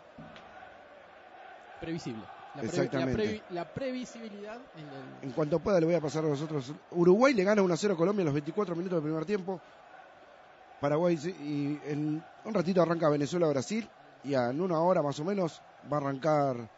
previsible. 1.80 2.28
La, 2.54 2.62
previ- 2.64 2.66
Exactamente. 2.66 3.18
la, 3.18 3.32
previ- 3.32 3.44
la 3.50 3.66
previsibilidad 3.66 4.62
en 4.76 4.92
el- 4.94 5.18
En 5.22 5.32
cuanto 5.32 5.60
pueda 5.60 5.80
le 5.80 5.86
voy 5.88 5.96
a 5.96 6.02
pasar 6.02 6.24
a 6.26 6.30
nosotros. 6.30 6.74
Uruguay 6.92 7.34
le 7.34 7.44
gana 7.44 7.62
1-0 7.64 7.94
a 7.94 7.98
Colombia 7.98 8.22
en 8.22 8.26
los 8.26 8.34
24 8.34 8.76
minutos 8.76 8.98
del 8.98 9.04
primer 9.04 9.26
tiempo. 9.26 9.62
Paraguay 10.80 11.18
y 11.26 11.80
en 11.86 12.24
un 12.44 12.54
ratito 12.54 12.82
arranca 12.82 13.10
Venezuela-Brasil 13.10 13.90
y 14.24 14.34
a- 14.36 14.50
en 14.52 14.62
una 14.62 14.80
hora 14.80 15.02
más 15.02 15.20
o 15.20 15.24
menos 15.26 15.64
va 15.92 15.98
a 15.98 16.00
arrancar 16.02 16.70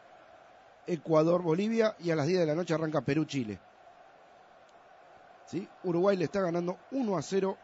Ecuador-Bolivia 0.87 1.95
y 1.99 2.09
a 2.11 2.15
las 2.15 2.25
10 2.27 2.39
de 2.39 2.45
la 2.45 2.55
noche 2.55 2.73
arranca 2.73 3.01
Perú-Chile. 3.01 3.59
¿Sí? 5.49 5.67
Uruguay 5.83 6.15
le 6.15 6.25
está 6.25 6.41
ganando 6.41 6.77
1 6.91 7.17
a 7.17 7.21
0 7.23 7.57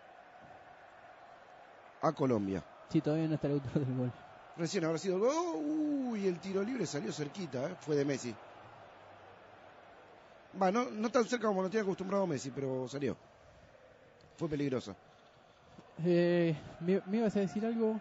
a 2.02 2.12
Colombia. 2.14 2.64
Sí, 2.90 3.00
todavía 3.00 3.28
no 3.28 3.36
está 3.36 3.46
el 3.46 3.54
autor 3.54 3.86
del 3.86 3.96
gol. 3.96 4.12
Recién 4.58 4.86
habrá 4.86 4.98
sido 4.98 5.16
el 5.18 5.22
gol. 5.22 5.32
¡Oh! 5.32 6.10
Uy, 6.10 6.28
el 6.28 6.40
tiro 6.40 6.64
libre 6.64 6.88
salió 6.88 7.12
cerquita, 7.12 7.70
¿eh? 7.70 7.76
fue 7.80 7.96
de 7.96 8.06
Messi. 8.06 8.34
Va, 10.60 10.72
no, 10.72 10.86
no 10.86 11.10
tan 11.12 11.26
cerca 11.26 11.46
como 11.48 11.62
lo 11.62 11.70
tiene 11.70 11.84
acostumbrado 11.84 12.26
Messi, 12.26 12.50
pero 12.50 12.88
salió. 12.88 13.16
Fue 14.38 14.50
peligroso. 14.50 14.96
Eh, 16.04 16.56
¿me, 16.80 17.02
me 17.06 17.18
ibas 17.18 17.36
a 17.36 17.42
decir 17.42 17.66
algo? 17.68 18.00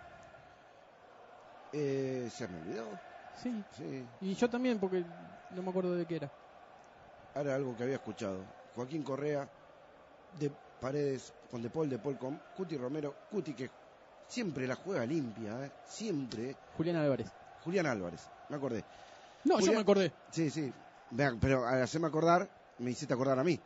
Eh, 1.75 2.31
¿Se 2.33 2.49
me 2.49 2.59
olvidó? 2.61 2.87
Sí. 3.42 3.62
Sí. 3.77 4.07
Y 4.23 4.35
yo 4.35 4.49
también, 4.49 4.79
porque 4.79 5.05
no 5.51 5.62
me 5.62 5.68
acuerdo 5.68 5.94
de 5.94 6.07
qué 6.07 6.16
era. 6.16 6.31
Ahora 7.35 7.55
algo 7.57 7.77
que 7.77 7.83
había 7.83 7.97
escuchado. 7.97 8.38
Joaquín 8.77 9.03
Correa, 9.03 9.49
de 10.38 10.51
Paredes 10.81 11.33
con 11.51 11.62
De 11.62 11.70
Paul, 11.70 11.88
De 11.88 11.99
Paul 11.99 12.18
con 12.18 12.40
Cuti 12.57 12.77
Romero. 12.77 13.14
Cuti 13.31 13.55
que 13.55 13.70
siempre 14.29 14.66
la 14.66 14.75
juega 14.75 15.07
limpia, 15.07 15.64
¿eh? 15.64 15.70
Siempre. 15.87 16.57
Julián 16.77 16.97
Álvarez. 16.97 17.29
Julián 17.64 17.87
Álvarez, 17.87 18.20
me 18.49 18.57
acordé. 18.57 18.85
No, 19.44 19.61
yo 19.61 19.73
me 19.73 19.81
acordé. 19.81 20.12
Sí, 20.31 20.51
sí. 20.51 20.73
Vean, 21.11 21.38
pero 21.38 21.66
al 21.66 21.83
hacerme 21.83 22.09
acordar, 22.09 22.49
me 22.79 22.90
hiciste 22.90 23.14
acordar 23.14 23.38
a 23.38 23.44
mí. 23.44 23.59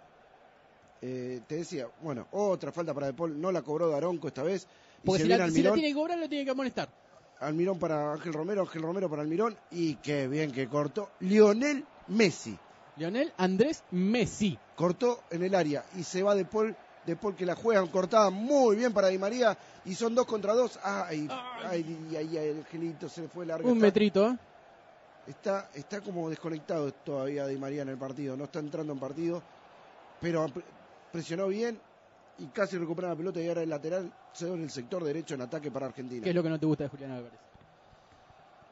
Eh, 1.01 1.41
te 1.47 1.57
decía, 1.57 1.89
bueno, 2.03 2.27
otra 2.33 2.73
falta 2.73 2.93
para 2.93 3.07
De 3.07 3.15
Paul, 3.15 3.41
no 3.41 3.53
la 3.53 3.63
cobró 3.63 3.89
Daronco 3.89 4.29
esta 4.29 4.43
vez. 4.43 4.67
Porque 5.05 5.23
si 5.23 5.29
la, 5.29 5.51
si 5.51 5.63
la 5.63 5.73
tiene 5.73 5.89
que 5.89 5.95
cobrar, 5.95 6.19
lo 6.19 6.29
tiene 6.29 6.45
que 6.45 6.51
amonestar. 6.51 6.89
Almirón 7.41 7.79
para 7.79 8.13
Ángel 8.13 8.33
Romero, 8.33 8.63
Ángel 8.63 8.83
Romero 8.83 9.09
para 9.09 9.23
Almirón. 9.23 9.57
Y 9.71 9.95
qué 9.97 10.27
bien 10.27 10.51
que 10.51 10.69
cortó. 10.69 11.11
Lionel 11.21 11.85
Messi. 12.09 12.59
Lionel 12.99 13.33
Andrés 13.37 13.83
Messi. 13.93 14.59
Cortó 14.77 15.23
en 15.31 15.43
el 15.43 15.55
área 15.55 15.85
y 15.97 16.03
se 16.05 16.23
va 16.23 16.35
De 16.35 16.45
Paul. 16.45 16.77
De 17.07 17.17
Paul 17.17 17.35
que 17.37 17.47
la 17.47 17.55
juegan 17.55 17.87
cortada 17.87 18.29
muy 18.29 18.77
bien 18.77 18.93
para 18.93 19.09
Di 19.09 19.17
María. 19.19 19.57
Y 19.87 19.95
son 19.95 20.15
dos 20.15 20.27
contra 20.27 20.53
dos. 20.55 20.79
Ay, 20.83 21.27
ay, 21.65 22.09
ay, 22.11 22.17
ay, 22.17 22.37
el 22.37 22.59
Angelito 22.59 23.09
se 23.09 23.23
le 23.23 23.29
fue 23.29 23.47
largo. 23.47 23.67
Un 23.69 23.77
Está- 23.77 23.87
metrito, 23.87 24.29
¿eh? 24.31 24.37
Está, 25.27 25.69
está 25.75 26.01
como 26.01 26.29
desconectado 26.31 26.93
todavía 26.93 27.47
Di 27.47 27.57
María 27.57 27.83
en 27.83 27.91
el 27.91 27.99
partido, 27.99 28.35
no 28.37 28.45
está 28.45 28.61
entrando 28.61 28.95
en 28.95 28.99
partido, 28.99 29.43
pero 30.23 30.47
pre- 30.49 30.65
presionó 31.13 31.49
bien 31.49 31.79
y 32.39 32.47
casi 32.47 32.79
recupera 32.79 33.09
la 33.09 33.17
pelota 33.17 33.39
y 33.41 33.47
ahora 33.49 33.63
el 33.63 33.69
lateral 33.69 34.11
se 34.33 34.47
ve 34.47 34.55
en 34.55 34.63
el 34.63 34.71
sector 34.71 35.05
derecho 35.05 35.35
en 35.35 35.43
ataque 35.43 35.71
para 35.71 35.85
Argentina. 35.87 36.25
¿Qué 36.25 36.31
es 36.31 36.35
lo 36.35 36.43
que 36.43 36.49
no 36.49 36.59
te 36.59 36.65
gusta 36.65 36.85
de 36.85 36.89
Julián 36.91 37.11
Álvarez? 37.13 37.39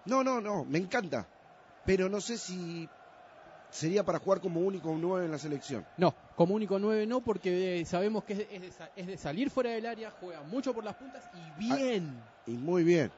No, 0.06 0.24
no, 0.24 0.40
no, 0.40 0.64
me 0.64 0.78
encanta, 0.78 1.26
pero 1.84 2.08
no 2.08 2.20
sé 2.22 2.38
si 2.38 2.88
sería 3.70 4.02
para 4.04 4.18
jugar 4.18 4.40
como 4.40 4.60
único 4.60 4.94
9 4.98 5.26
en 5.26 5.30
la 5.32 5.38
selección. 5.38 5.84
No, 5.96 6.14
como 6.34 6.54
único 6.54 6.78
9 6.78 7.06
no, 7.06 7.20
porque 7.20 7.80
eh, 7.80 7.84
sabemos 7.84 8.24
que 8.24 8.32
es 8.34 8.38
de, 8.38 9.12
es 9.12 9.20
salir 9.20 9.50
fuera 9.50 9.70
del 9.70 9.86
área, 9.86 10.10
juega 10.20 10.42
mucho 10.42 10.72
por 10.74 10.84
las 10.84 10.94
puntas 10.94 11.22
y 11.34 11.50
bien. 11.58 12.22
Y 12.46 12.52
muy 12.52 12.84
bien, 12.84 13.10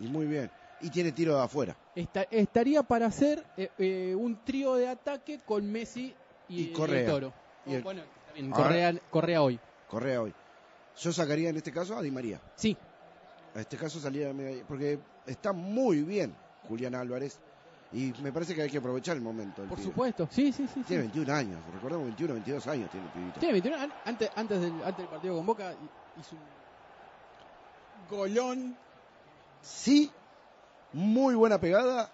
y 0.00 0.06
muy 0.08 0.26
bien. 0.26 0.50
Y 0.80 0.90
tiene 0.90 1.12
tiro 1.12 1.36
de 1.36 1.42
afuera. 1.42 1.76
Esta- 1.94 2.26
estaría 2.30 2.82
para 2.82 3.06
hacer 3.06 3.44
eh, 3.56 3.70
eh, 3.78 4.14
un 4.16 4.36
trío 4.44 4.74
de 4.74 4.88
ataque 4.88 5.38
con 5.46 5.70
Messi 5.70 6.14
y, 6.48 6.62
Y 6.62 6.72
Correa. 6.72 7.00
el 7.00 7.06
Toro. 7.06 7.32
Y 7.66 7.70
Oh, 7.70 7.76
el- 7.76 7.82
bueno, 7.82 8.02
Correa, 8.52 8.94
Correa 9.10 9.42
hoy. 9.42 9.60
Correa 9.88 10.20
hoy. 10.22 10.34
Yo 10.98 11.12
sacaría 11.12 11.48
en 11.50 11.56
este 11.56 11.72
caso 11.72 11.96
a 11.96 12.02
Di 12.02 12.10
María. 12.10 12.40
Sí, 12.56 12.76
En 13.54 13.60
este 13.60 13.76
caso 13.76 14.00
salía 14.00 14.32
porque 14.66 14.98
está 15.26 15.52
muy 15.52 16.02
bien 16.02 16.34
Julián 16.68 16.94
Álvarez 16.96 17.38
y 17.96 18.12
me 18.22 18.32
parece 18.32 18.54
que 18.54 18.62
hay 18.62 18.70
que 18.70 18.78
aprovechar 18.78 19.16
el 19.16 19.22
momento. 19.22 19.66
por 19.66 19.78
pibe. 19.78 19.88
supuesto. 19.88 20.28
Sí, 20.30 20.52
sí, 20.52 20.66
sí. 20.66 20.82
sí. 20.82 20.84
Tiene 20.84 21.02
21 21.02 21.30
años, 21.32 21.64
recordemos 21.66 22.04
21, 22.06 22.34
22 22.34 22.66
años 22.66 22.90
tiene 22.90 23.06
el 23.06 23.12
pibito. 23.12 23.38
Tiene 23.40 23.52
21 23.52 23.76
an- 23.78 23.94
antes, 24.04 24.30
antes, 24.34 24.60
del, 24.60 24.82
antes 24.82 24.96
del 24.98 25.08
partido 25.08 25.36
con 25.36 25.46
Boca 25.46 25.74
hi- 25.74 25.90
hizo 26.16 26.36
un 26.36 26.48
golón. 28.08 28.76
Sí, 29.60 30.12
muy 30.92 31.34
buena 31.34 31.58
pegada, 31.60 32.10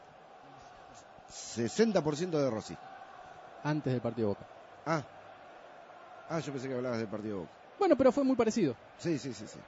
60% 1.29 2.31
de 2.43 2.51
Rossi. 2.51 2.79
Antes 3.63 3.93
del 3.93 4.03
partido 4.03 4.29
de 4.29 4.35
Boca. 4.35 4.47
Ah, 4.87 5.05
ah, 6.29 6.41
yo 6.41 6.53
pensé 6.53 6.69
que 6.69 6.75
hablabas 6.75 6.99
del 6.99 7.09
partido 7.09 7.37
de 7.37 7.41
Boca. 7.43 7.55
Bueno, 7.79 7.97
pero 7.97 8.13
fue 8.13 8.25
muy 8.25 8.37
parecido. 8.37 8.77
Sí, 8.99 9.19
sí, 9.19 9.33
sí, 9.35 9.47
sí. 9.49 9.61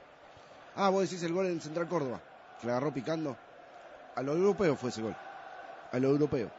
Ah, 0.75 0.89
vos 0.89 1.09
decís 1.09 1.23
el 1.23 1.33
gol 1.33 1.47
en 1.47 1.59
Central 1.61 1.87
Córdoba, 1.87 2.21
que 2.59 2.67
la 2.67 2.73
agarró 2.73 2.93
picando. 2.93 3.37
A 4.15 4.21
lo 4.21 4.33
europeo 4.33 4.75
fue 4.75 4.89
ese 4.91 5.01
gol, 5.01 5.17
a 5.93 5.99
lo 5.99 6.09
europeo. 6.09 6.51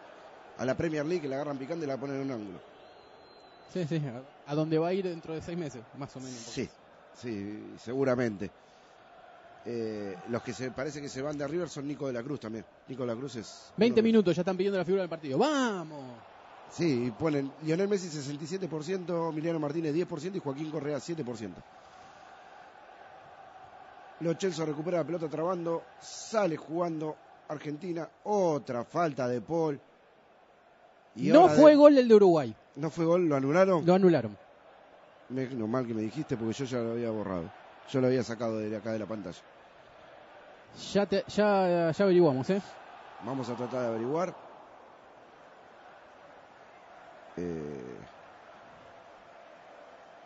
A 0.57 0.65
la 0.65 0.75
Premier 0.77 1.05
League 1.05 1.23
que 1.23 1.29
la 1.29 1.37
agarran 1.37 1.59
picando 1.59 1.85
y 1.85 1.89
la 1.89 1.97
ponen 1.97 2.17
en 2.17 2.23
un 2.23 2.31
ángulo. 2.31 2.59
Sí, 3.73 3.85
sí. 3.87 4.01
A, 4.47 4.51
a 4.53 4.55
dónde 4.55 4.79
va 4.79 4.89
a 4.89 4.93
ir 4.93 5.05
dentro 5.05 5.35
de 5.35 5.43
seis 5.43 5.59
meses, 5.59 5.83
más 5.99 6.15
o 6.17 6.21
menos. 6.21 6.39
Sí, 6.39 6.69
sí, 7.21 7.75
seguramente. 7.83 8.51
Eh, 9.67 10.17
los 10.29 10.43
que 10.43 10.53
se 10.53 10.71
parece 10.71 11.01
que 11.01 11.09
se 11.09 11.23
van 11.23 11.37
de 11.39 11.49
River 11.49 11.69
son 11.69 11.89
Nico 11.89 12.07
de 12.07 12.13
la 12.13 12.23
Cruz 12.23 12.39
también. 12.41 12.65
Nico 12.87 13.03
de 13.03 13.09
la 13.09 13.17
Cruz 13.17 13.37
es. 13.37 13.73
20 13.77 14.03
minutos, 14.03 14.37
ya 14.37 14.43
están 14.43 14.57
pidiendo 14.57 14.79
la 14.79 14.85
figura 14.85 15.03
del 15.03 15.11
partido. 15.11 15.39
¡Vamos! 15.39 16.03
Sí, 16.71 17.13
ponen 17.19 17.51
Lionel 17.63 17.89
Messi 17.89 18.09
67%, 18.09 19.31
Emiliano 19.31 19.59
Martínez 19.59 19.95
10% 19.95 20.37
y 20.37 20.39
Joaquín 20.39 20.71
Correa 20.71 20.99
7%. 20.99 21.51
Lo 24.21 24.35
Chelsea 24.35 24.65
recupera 24.65 24.99
la 24.99 25.05
pelota 25.05 25.29
trabando, 25.29 25.83
sale 26.01 26.57
jugando 26.57 27.17
Argentina, 27.49 28.09
otra 28.25 28.85
falta 28.85 29.29
de 29.29 29.41
Paul. 29.41 29.81
Y 31.17 31.29
no 31.31 31.49
fue 31.49 31.73
de- 31.73 31.77
gol 31.77 31.99
el 31.99 32.09
de 32.09 32.15
Uruguay. 32.15 32.55
No 32.77 32.91
fue 32.91 33.05
gol, 33.05 33.29
lo 33.29 33.37
anularon. 33.37 33.85
Lo 33.87 33.95
anularon. 33.95 34.37
Menos 35.29 35.69
mal 35.69 35.87
que 35.87 35.95
me 35.95 36.03
dijiste 36.03 36.37
porque 36.37 36.53
yo 36.55 36.65
ya 36.65 36.79
lo 36.79 36.93
había 36.93 37.11
borrado. 37.11 37.45
Yo 37.91 38.01
lo 38.01 38.07
había 38.09 38.23
sacado 38.23 38.59
de 38.59 38.75
acá 38.77 38.93
de 38.93 38.99
la 38.99 39.07
pantalla. 39.07 39.39
Ya, 40.93 41.07
te- 41.07 41.25
ya, 41.29 41.91
ya 41.93 42.05
averiguamos, 42.05 42.49
¿eh? 42.51 42.61
Vamos 43.25 43.49
a 43.49 43.55
tratar 43.55 43.81
de 43.83 43.87
averiguar. 43.89 44.35
Eh, 47.37 47.99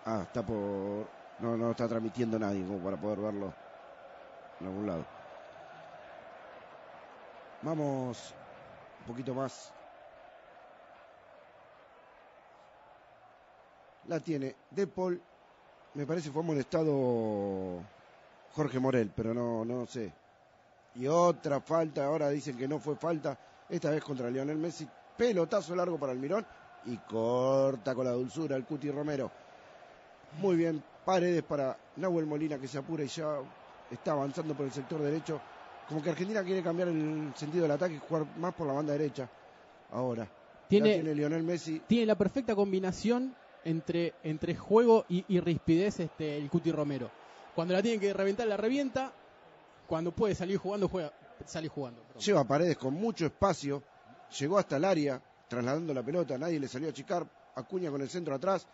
Ah, 0.07 0.22
está 0.22 0.42
por. 0.42 1.07
No, 1.40 1.54
no 1.57 1.70
está 1.72 1.87
transmitiendo 1.87 2.38
nadie 2.38 2.64
como 2.64 2.78
para 2.78 2.96
poder 2.96 3.18
verlo 3.18 3.52
en 4.61 4.66
algún 4.66 4.87
lado. 4.87 5.04
Vamos 7.62 8.35
un 9.01 9.07
poquito 9.07 9.35
más. 9.35 9.73
La 14.07 14.21
tiene 14.21 14.55
De 14.71 14.87
Paul. 14.87 15.21
Me 15.94 16.07
parece 16.07 16.31
fue 16.31 16.42
molestado 16.42 17.83
Jorge 18.55 18.79
Morel, 18.79 19.12
pero 19.14 19.35
no, 19.35 19.64
no 19.64 19.87
sé. 19.87 20.12
Y 20.94 21.07
otra 21.07 21.61
falta, 21.61 22.05
ahora 22.05 22.29
dicen 22.29 22.57
que 22.57 22.68
no 22.68 22.79
fue 22.79 22.97
falta, 22.97 23.38
esta 23.68 23.90
vez 23.90 24.03
contra 24.03 24.31
Lionel 24.31 24.59
Messi. 24.59 24.88
Pelotazo 25.16 25.75
largo 25.75 25.99
para 25.99 26.12
Almirón 26.12 26.47
y 26.87 26.97
corta 26.99 27.94
con 27.94 28.05
la 28.05 28.12
dulzura 28.12 28.57
el 28.57 28.64
Cuti 28.64 28.90
Romero. 28.90 29.31
Muy 30.40 30.57
bien, 30.57 30.83
paredes 31.05 31.42
para 31.42 31.77
Nahuel 31.97 32.27
Molina 32.27 32.59
que 32.59 32.68
se 32.68 32.79
apura 32.79 33.03
y 33.03 33.09
ya 33.09 33.38
está 33.90 34.12
avanzando 34.12 34.55
por 34.55 34.66
el 34.66 34.73
sector 34.73 35.01
derecho. 35.01 35.40
Como 35.88 36.03
que 36.03 36.11
Argentina 36.11 36.42
quiere 36.42 36.62
cambiar 36.62 36.88
el 36.88 37.33
sentido 37.35 37.62
del 37.62 37.72
ataque 37.72 37.94
y 37.94 37.98
jugar 37.98 38.27
más 38.37 38.55
por 38.55 38.66
la 38.66 38.74
banda 38.74 38.92
derecha. 38.92 39.29
Ahora. 39.92 40.29
Tiene- 40.68 41.03
Lionel 41.14 41.42
Messi. 41.42 41.81
Tiene 41.87 42.05
la 42.07 42.14
perfecta 42.14 42.55
combinación 42.55 43.35
entre, 43.64 44.14
entre 44.22 44.55
juego 44.55 45.07
y, 45.09 45.24
y 45.29 45.40
rispidez 45.40 46.01
este, 46.01 46.37
el 46.37 46.51
Cuti 46.51 46.70
Romero. 46.72 47.11
Cuando 47.55 47.72
la 47.74 47.83
tiene 47.83 47.98
que 47.98 48.12
reventar, 48.12 48.46
la 48.46 48.57
revienta. 48.59 49.12
Cuando 49.87 50.12
puede 50.12 50.35
salir 50.35 50.59
jugando, 50.59 50.88
juega, 50.88 51.11
sale 51.46 51.68
jugando. 51.68 52.03
perdón. 52.03 52.22
Lleva 52.22 52.44
paredes 52.44 52.77
con 52.77 52.92
mucho 52.92 53.24
espacio. 53.24 53.83
Llegó 54.38 54.59
hasta 54.59 54.77
el 54.77 54.85
área, 54.85 55.22
trasladando 55.48 55.94
la 55.94 56.03
pelota. 56.03 56.37
Nadie 56.37 56.61
le 56.61 56.68
salió 56.68 56.88
a 56.88 56.90
achicar. 56.90 57.27
Acuña 57.55 57.90
con 57.90 58.03
el 58.03 58.11
centro 58.11 58.35
atrás. 58.35 58.66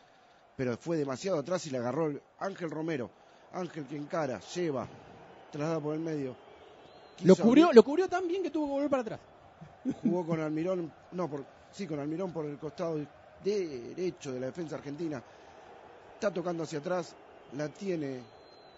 Pero 0.57 0.77
fue 0.77 0.97
demasiado 0.97 1.39
atrás 1.39 1.65
y 1.67 1.71
le 1.71 1.79
agarró 1.79 2.09
el 2.09 2.21
Ángel 2.41 2.71
Romero. 2.73 3.09
Ángel 3.53 3.87
que 3.87 3.97
encara, 3.97 4.41
lleva, 4.55 4.87
traslada 5.53 5.79
por 5.81 5.95
el 5.95 6.01
medio. 6.01 6.35
Lo 7.23 7.37
cubrió, 7.37 7.67
abrir, 7.67 7.77
lo 7.77 7.85
cubrió 7.85 8.09
tan 8.09 8.27
bien 8.27 8.43
que 8.43 8.51
tuvo 8.51 8.67
que 8.67 8.73
volver 8.73 8.91
para 8.91 9.03
atrás. 9.03 9.21
Jugó 10.03 10.27
con 10.27 10.41
Almirón, 10.41 10.93
no, 11.13 11.29
por, 11.29 11.45
sí, 11.71 11.87
con 11.87 12.01
Almirón 12.01 12.33
por 12.33 12.47
el 12.47 12.59
costado 12.59 12.99
derecho 13.45 14.33
de 14.33 14.41
la 14.41 14.47
defensa 14.47 14.77
argentina. 14.77 15.23
Está 16.15 16.33
tocando 16.33 16.65
hacia 16.65 16.79
atrás, 16.79 17.15
la 17.53 17.69
tiene 17.69 18.21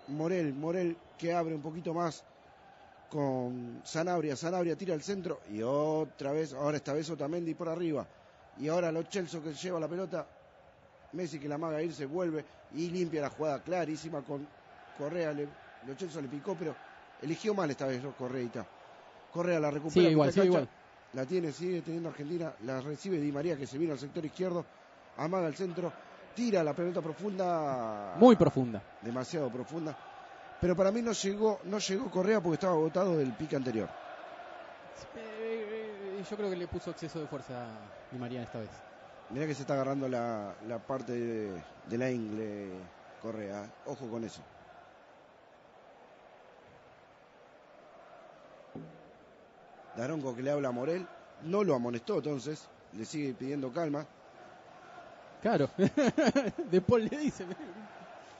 Morel, 0.09 0.53
Morel 0.53 0.97
que 1.17 1.33
abre 1.33 1.55
un 1.55 1.63
poquito 1.63 1.95
más 1.95 2.25
con 3.09 3.81
Sanabria, 3.85 4.37
Sanabria 4.37 4.77
tira 4.77 4.95
al 4.95 5.03
centro 5.03 5.41
y 5.51 5.63
otra 5.63 6.33
vez, 6.33 6.53
ahora 6.53 6.77
esta 6.77 6.93
vez 6.93 7.09
Otamendi 7.09 7.55
por 7.55 7.69
arriba. 7.69 8.07
Y 8.59 8.69
ahora 8.69 8.91
Lo 8.91 9.03
Celso 9.05 9.43
que 9.43 9.53
lleva 9.53 9.79
la 9.79 9.89
pelota, 9.89 10.27
Messi 11.13 11.39
que 11.39 11.49
la 11.49 11.59
maga 11.59 11.83
irse, 11.83 12.07
vuelve 12.07 12.45
y 12.75 12.91
limpia 12.91 13.23
la 13.23 13.31
jugada 13.31 13.63
clarísima 13.63 14.23
con 14.23 14.47
Correa. 14.99 15.33
Le, 15.33 15.47
Lo 15.87 15.95
Celso 15.95 16.21
le 16.21 16.29
picó, 16.29 16.57
pero 16.59 16.75
eligió 17.23 17.55
mal 17.55 17.71
esta 17.71 17.87
vez. 17.87 18.03
Correita. 18.19 18.67
Correa 19.33 19.61
la 19.61 19.71
recupera. 19.71 19.95
Sigue 19.95 20.09
a 20.09 20.11
igual, 20.11 20.29
cancha, 20.29 20.45
igual. 20.45 20.69
La 21.13 21.25
tiene, 21.25 21.53
sigue 21.53 21.83
teniendo 21.83 22.09
Argentina, 22.11 22.53
la 22.65 22.81
recibe 22.81 23.19
Di 23.19 23.33
María 23.33 23.57
que 23.57 23.67
se 23.67 23.79
vino 23.79 23.93
al 23.93 23.99
sector 23.99 24.25
izquierdo, 24.25 24.65
amaga 25.17 25.47
el 25.47 25.55
centro, 25.55 25.93
tira 26.35 26.63
la 26.63 26.75
pelota 26.75 27.01
profunda. 27.01 28.15
Muy 28.19 28.37
profunda. 28.37 28.83
demasiado 29.03 29.51
profunda. 29.51 29.97
Pero 30.61 30.75
para 30.75 30.91
mí 30.91 31.03
no 31.03 31.13
llegó, 31.13 31.61
no 31.65 31.79
llegó 31.79 32.11
Correa 32.11 32.41
porque 32.41 32.55
estaba 32.55 32.75
agotado 32.75 33.17
del 33.19 33.33
pique 33.35 33.57
anterior. 33.57 33.89
Eh, 35.17 36.23
Yo 36.29 36.37
creo 36.37 36.51
que 36.51 36.57
le 36.57 36.67
puso 36.67 36.91
exceso 36.91 37.21
de 37.21 37.27
fuerza 37.27 37.67
Di 38.11 38.19
María 38.19 38.43
esta 38.43 38.59
vez. 38.59 38.71
Mirá 39.31 39.47
que 39.47 39.55
se 39.55 39.63
está 39.63 39.75
agarrando 39.75 40.09
la, 40.09 40.55
la 40.67 40.79
parte 40.79 41.13
de, 41.13 41.63
de 41.89 41.99
la 41.99 42.11
ingle 42.11 42.71
Correa. 43.23 43.65
¿eh? 43.65 43.69
Ojo 43.87 44.09
con 44.09 44.25
eso. 44.25 44.41
Daronco 49.97 50.35
que 50.35 50.43
le 50.43 50.51
habla 50.51 50.69
a 50.69 50.73
Morel. 50.73 51.07
No 51.45 51.65
lo 51.65 51.75
amonestó 51.75 52.17
entonces. 52.17 52.67
Le 52.93 53.05
sigue 53.05 53.35
pidiendo 53.35 53.73
calma. 53.73 54.07
Claro. 55.43 55.69
Después 56.71 57.11
le 57.11 57.19
dice, 57.19 57.45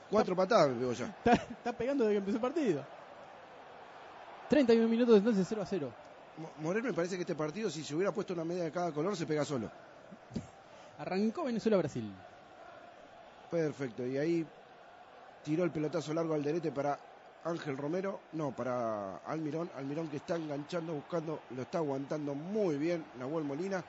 Cuatro 0.09 0.35
patadas 0.35 0.77
veo 0.79 0.93
ya. 0.93 1.05
está, 1.07 1.33
está 1.33 1.73
pegando 1.73 2.03
desde 2.05 2.13
que 2.15 2.17
empezó 2.19 2.37
el 2.37 2.41
partido. 2.41 2.83
31 4.49 4.87
minutos 4.87 5.17
entonces 5.17 5.45
0 5.47 5.61
a 5.61 5.65
0. 5.65 5.91
Mo- 6.37 6.51
Morel 6.61 6.83
me 6.83 6.93
parece 6.93 7.15
que 7.15 7.21
este 7.21 7.35
partido, 7.35 7.69
si 7.69 7.83
se 7.83 7.93
hubiera 7.95 8.11
puesto 8.13 8.33
una 8.33 8.45
media 8.45 8.63
de 8.63 8.71
cada 8.71 8.91
color, 8.91 9.15
se 9.17 9.25
pega 9.25 9.43
solo. 9.43 9.69
Arrancó 10.99 11.43
Venezuela-Brasil. 11.43 12.09
Perfecto. 13.51 14.05
Y 14.05 14.17
ahí 14.17 14.45
tiró 15.43 15.63
el 15.63 15.71
pelotazo 15.71 16.13
largo 16.13 16.33
al 16.33 16.43
derete 16.43 16.71
para 16.71 16.97
Ángel 17.43 17.77
Romero. 17.77 18.19
No, 18.33 18.51
para 18.51 19.17
Almirón. 19.17 19.69
Almirón 19.75 20.09
que 20.09 20.17
está 20.17 20.35
enganchando, 20.35 20.93
buscando, 20.93 21.39
lo 21.51 21.61
está 21.61 21.77
aguantando 21.79 22.35
muy 22.35 22.77
bien 22.77 23.05
Nahuel 23.17 23.45
Molina. 23.45 23.83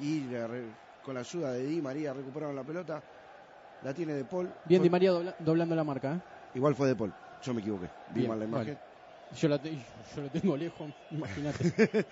Y 0.00 0.20
le 0.22 0.74
con 1.04 1.14
la 1.14 1.20
ayuda 1.20 1.52
de 1.52 1.64
Di 1.64 1.80
María 1.82 2.12
recuperaron 2.12 2.54
la 2.54 2.62
pelota. 2.64 3.02
La 3.82 3.94
tiene 3.94 4.12
De 4.14 4.24
Paul. 4.24 4.48
Bien 4.66 4.82
Di 4.82 4.90
María 4.90 5.10
dobla- 5.12 5.34
doblando 5.38 5.74
la 5.74 5.84
marca. 5.84 6.14
¿eh? 6.14 6.20
Igual 6.54 6.74
fue 6.74 6.88
De 6.88 6.96
Paul. 6.96 7.12
Yo 7.42 7.54
me 7.54 7.60
equivoqué. 7.60 7.88
Vi 8.08 8.20
Bien, 8.20 8.28
mal 8.30 8.38
la 8.38 8.44
imagen. 8.44 8.74
vale. 8.74 9.36
Yo, 9.36 9.48
la 9.48 9.58
te- 9.60 9.74
yo 10.16 10.22
lo 10.22 10.30
tengo 10.30 10.56
lejos, 10.56 10.90
imagínate. 11.10 12.06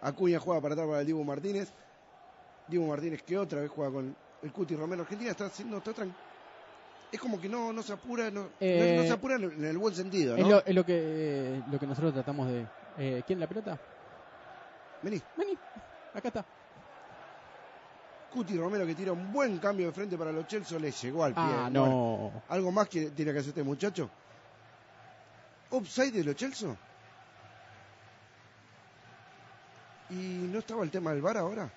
Acuña 0.00 0.38
juega 0.38 0.60
para 0.60 0.74
atrás 0.74 0.86
para 0.88 1.00
el 1.00 1.06
Dibu 1.06 1.24
Martínez. 1.24 1.72
Dibu 2.68 2.86
Martínez 2.86 3.22
que 3.22 3.38
otra 3.38 3.60
vez 3.60 3.70
juega 3.70 3.90
con 3.92 4.14
el 4.42 4.52
Cuti 4.52 4.74
Romero. 4.76 5.02
Argentina 5.02 5.30
está 5.30 5.46
haciendo, 5.46 5.78
está 5.78 5.92
tran- 5.92 6.12
Es 7.14 7.20
como 7.20 7.40
que 7.40 7.48
no, 7.48 7.72
no 7.72 7.80
se 7.80 7.92
apura, 7.92 8.28
no, 8.28 8.48
Eh, 8.58 8.96
no 8.96 9.04
se 9.04 9.12
apura 9.12 9.36
en 9.36 9.44
el, 9.44 9.52
en 9.52 9.64
el 9.66 9.78
buen 9.78 9.94
sentido, 9.94 10.36
es, 10.36 10.44
lo, 10.44 10.64
es 10.66 10.74
lo 10.74 10.84
que, 10.84 10.94
eh, 10.96 11.62
lo 11.70 11.78
que 11.78 11.86
nosotros 11.86 12.12
tratamos 12.12 12.48
de... 12.48 12.66
Eh, 12.98 13.22
¿Quién 13.24 13.38
la 13.38 13.46
pelota? 13.46 13.78
Vení. 15.00 15.22
Vení, 15.36 15.56
acá 16.12 16.26
está. 16.26 16.44
Cuti 18.32 18.56
Romero 18.58 18.84
que 18.84 18.96
tira 18.96 19.12
un 19.12 19.32
buen 19.32 19.60
cambio 19.60 19.86
de 19.86 19.92
frente 19.92 20.18
para 20.18 20.32
los 20.32 20.44
Chelsea, 20.48 20.76
le 20.76 20.90
llegó 20.90 21.22
al 21.22 21.34
pie. 21.34 21.42
Ah, 21.46 21.68
Bueno, 21.70 21.86
no. 21.86 22.42
¿Algo 22.48 22.72
más 22.72 22.88
que 22.88 23.12
tiene 23.12 23.32
que 23.32 23.38
hacer 23.38 23.50
este 23.50 23.62
muchacho? 23.62 24.10
¿Upside 25.70 26.10
de 26.10 26.24
los 26.24 26.34
Chelsea? 26.34 26.74
¿Y 30.10 30.48
no 30.50 30.58
estaba 30.58 30.82
el 30.82 30.90
tema 30.90 31.12
del 31.12 31.22
VAR 31.22 31.36
ahora? 31.36 31.70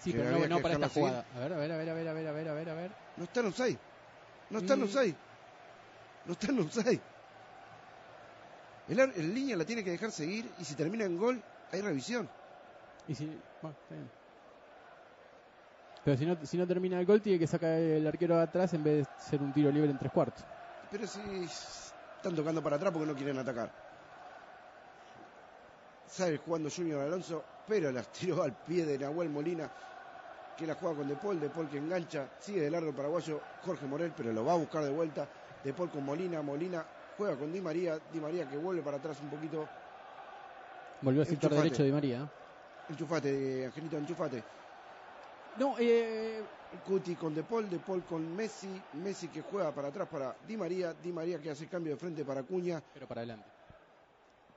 Sí, 0.00 0.12
pero 0.12 0.46
no, 0.48 0.60
para 0.60 0.74
esta 0.74 0.88
jugada. 0.90 1.24
A 1.34 1.38
ver, 1.38 1.52
a 1.54 1.56
ver, 1.56 1.72
a 1.72 1.76
ver, 1.78 1.88
a 1.88 1.94
ver, 1.94 2.08
a 2.08 2.12
ver, 2.12 2.28
a 2.28 2.52
ver, 2.52 2.68
a 2.68 2.74
ver. 2.74 2.90
No 3.16 3.24
está 3.24 3.40
en 3.40 3.46
offside. 3.46 3.78
No 4.50 4.58
está 4.58 4.74
en 4.74 4.80
Mm. 4.80 4.84
offside. 4.84 5.14
No 6.26 6.32
está 6.32 6.46
en 6.50 6.58
offside. 6.60 7.00
El, 8.88 9.34
línea 9.34 9.56
la 9.56 9.64
tiene 9.64 9.84
que 9.84 9.90
dejar 9.90 10.10
seguir 10.10 10.50
y 10.58 10.64
si 10.64 10.74
termina 10.74 11.04
en 11.04 11.16
gol, 11.16 11.40
hay 11.70 11.80
revisión. 11.80 12.28
Y 13.06 13.14
si, 13.14 13.26
bueno, 13.62 13.76
está 13.82 13.94
bien. 13.94 14.10
Pero 16.04 16.16
si 16.16 16.26
no, 16.26 16.36
si 16.46 16.56
no 16.56 16.66
termina 16.66 16.98
el 16.98 17.06
gol, 17.06 17.20
tiene 17.20 17.38
que 17.38 17.46
sacar 17.46 17.70
el 17.78 18.06
arquero 18.06 18.36
de 18.36 18.42
atrás 18.42 18.74
en 18.74 18.82
vez 18.82 19.06
de 19.06 19.22
ser 19.22 19.40
un 19.42 19.52
tiro 19.52 19.70
libre 19.70 19.90
en 19.90 19.98
tres 19.98 20.10
cuartos. 20.10 20.42
Pero 20.90 21.06
si 21.06 21.20
están 22.16 22.34
tocando 22.34 22.62
para 22.62 22.76
atrás 22.76 22.92
porque 22.92 23.06
no 23.06 23.14
quieren 23.14 23.38
atacar. 23.38 23.70
Sale 26.08 26.38
jugando 26.38 26.68
Junior 26.74 27.02
Alonso, 27.02 27.44
pero 27.68 27.92
las 27.92 28.08
tiró 28.08 28.42
al 28.42 28.52
pie 28.52 28.84
de 28.84 28.98
Nahuel 28.98 29.28
Molina, 29.28 29.70
que 30.60 30.66
la 30.66 30.74
juega 30.74 30.96
con 30.96 31.08
De 31.08 31.16
Paul, 31.16 31.40
De 31.40 31.48
Paul 31.48 31.68
que 31.70 31.78
engancha, 31.78 32.28
sigue 32.38 32.60
de 32.60 32.70
largo 32.70 32.90
el 32.90 32.94
paraguayo 32.94 33.40
Jorge 33.64 33.86
Morel, 33.86 34.12
pero 34.14 34.30
lo 34.30 34.44
va 34.44 34.52
a 34.52 34.56
buscar 34.56 34.84
de 34.84 34.90
vuelta. 34.90 35.26
De 35.64 35.72
Paul 35.72 35.90
con 35.90 36.04
Molina, 36.04 36.42
Molina 36.42 36.84
juega 37.16 37.34
con 37.36 37.50
Di 37.50 37.60
María, 37.60 37.98
Di 38.12 38.20
María 38.20 38.48
que 38.48 38.58
vuelve 38.58 38.82
para 38.82 38.98
atrás 38.98 39.18
un 39.22 39.30
poquito. 39.30 39.66
Volvió 41.00 41.22
al 41.22 41.26
sector 41.26 41.54
derecho 41.54 41.82
de 41.82 41.92
María. 41.92 42.30
Enchufate, 42.90 43.66
Angelito, 43.66 43.96
enchufate. 43.96 44.42
No, 45.56 45.76
eh, 45.78 46.42
Cuti 46.86 47.14
con 47.14 47.34
De 47.34 47.42
Paul, 47.42 47.70
De 47.70 47.78
Paul 47.78 48.04
con 48.04 48.36
Messi, 48.36 48.80
Messi 49.02 49.28
que 49.28 49.40
juega 49.40 49.72
para 49.72 49.88
atrás 49.88 50.08
para 50.08 50.36
Di 50.46 50.58
María, 50.58 50.92
Di 50.92 51.10
María 51.10 51.38
que 51.38 51.50
hace 51.50 51.68
cambio 51.68 51.94
de 51.94 51.98
frente 51.98 52.22
para 52.22 52.42
Cuña. 52.42 52.82
pero 52.92 53.08
para 53.08 53.22
adelante. 53.22 53.46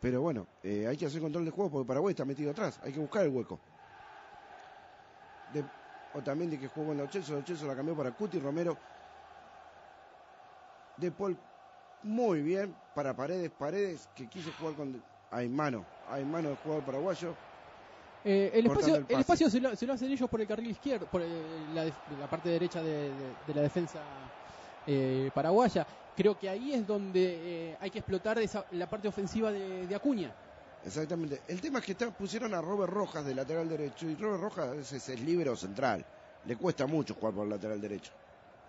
Pero 0.01 0.21
bueno, 0.21 0.47
eh, 0.61 0.85
hay 0.85 0.97
que 0.97 1.05
hacer 1.05 1.21
control 1.21 1.45
de 1.45 1.51
juego 1.51 1.71
porque 1.71 1.87
Paraguay 1.87 2.11
está 2.11 2.25
metido 2.25 2.51
atrás. 2.51 2.77
Hay 2.83 2.91
que 2.91 2.99
buscar 2.99 3.23
el 3.23 3.29
hueco. 3.29 3.57
De, 5.53 5.63
Otamendi 6.13 6.57
que 6.57 6.67
jugó 6.67 6.87
con 6.87 6.97
la 6.97 7.09
Chelsea, 7.09 7.35
la 7.35 7.43
Chelsea 7.43 7.67
la 7.67 7.75
cambió 7.75 7.95
para 7.95 8.11
Cuti 8.11 8.39
Romero. 8.39 8.77
De 10.97 11.11
Paul 11.11 11.35
muy 12.03 12.41
bien 12.41 12.73
para 12.93 13.13
Paredes. 13.15 13.49
Paredes 13.51 14.07
que 14.15 14.27
quiso 14.27 14.51
jugar 14.59 14.75
con. 14.75 15.01
Hay 15.31 15.49
mano, 15.49 15.83
hay 16.11 16.23
mano 16.23 16.49
del 16.49 16.57
jugador 16.57 16.83
paraguayo. 16.83 17.33
Eh, 18.25 18.51
el, 18.53 18.67
espacio, 18.67 18.95
el 18.95 19.05
el, 19.09 19.19
espacio 19.19 19.49
se 19.49 19.59
lo, 19.59 19.75
se 19.75 19.85
lo 19.85 19.93
hacen 19.93 20.11
ellos 20.11 20.29
por 20.29 20.39
el 20.39 20.47
carril 20.47 20.69
izquierdo, 20.69 21.07
por 21.07 21.21
la, 21.21 22.27
parte 22.29 22.49
derecha 22.49 22.81
de, 22.81 23.09
de- 23.09 23.09
de 23.47 23.53
la 23.53 23.61
defensa 23.61 23.99
eh, 24.87 25.29
paraguaya. 25.33 25.85
Creo 26.15 26.37
que 26.37 26.47
ahí 26.47 26.73
es 26.73 26.85
donde 26.85 27.71
eh, 27.71 27.77
hay 27.81 27.89
que 27.89 27.99
explotar 27.99 28.37
esa, 28.37 28.63
la 28.71 28.85
parte 28.87 29.07
ofensiva 29.07 29.51
de, 29.51 29.87
de 29.87 29.95
Acuña. 29.95 30.31
Exactamente. 30.85 31.41
El 31.47 31.61
tema 31.61 31.79
es 31.79 31.85
que 31.85 31.91
está- 31.93 32.11
pusieron 32.11 32.53
a 32.53 32.61
Robert 32.61 32.91
Rojas 32.91 33.25
de 33.25 33.33
lateral 33.33 33.69
derecho 33.69 34.09
y 34.09 34.15
Robert 34.15 34.41
Rojas 34.41 34.75
es, 34.77 34.91
es 34.93 35.09
el 35.09 35.25
libero 35.25 35.55
central. 35.55 36.03
Le 36.45 36.55
cuesta 36.57 36.85
mucho 36.87 37.13
jugar 37.15 37.33
por 37.33 37.43
el 37.45 37.51
lateral 37.51 37.79
derecho. 37.79 38.11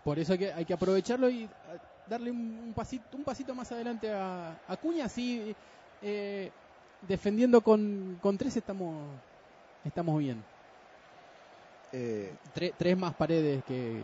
Por 0.04 0.18
eso 0.18 0.32
hay 0.34 0.38
que, 0.38 0.52
hay 0.52 0.64
que 0.64 0.74
aprovecharlo 0.74 1.28
y 1.28 1.44
ah, 1.44 1.76
darle 2.08 2.30
un, 2.30 2.60
un 2.66 2.72
pasito, 2.72 3.16
un 3.16 3.24
pasito 3.24 3.54
más 3.54 3.70
adelante 3.72 4.12
a 4.12 4.50
a 4.68 4.72
Acuña. 4.74 5.06
Así, 5.06 5.54
eh, 6.02 6.50
defendiendo 7.08 7.60
con, 7.62 8.18
con 8.22 8.38
tres 8.38 8.56
estamos, 8.56 8.94
estamos 9.84 10.18
bien. 10.18 10.42
Eh, 11.92 12.32
Tre- 12.54 12.72
tres 12.76 12.96
más 12.98 13.14
paredes 13.14 13.62
que, 13.64 14.00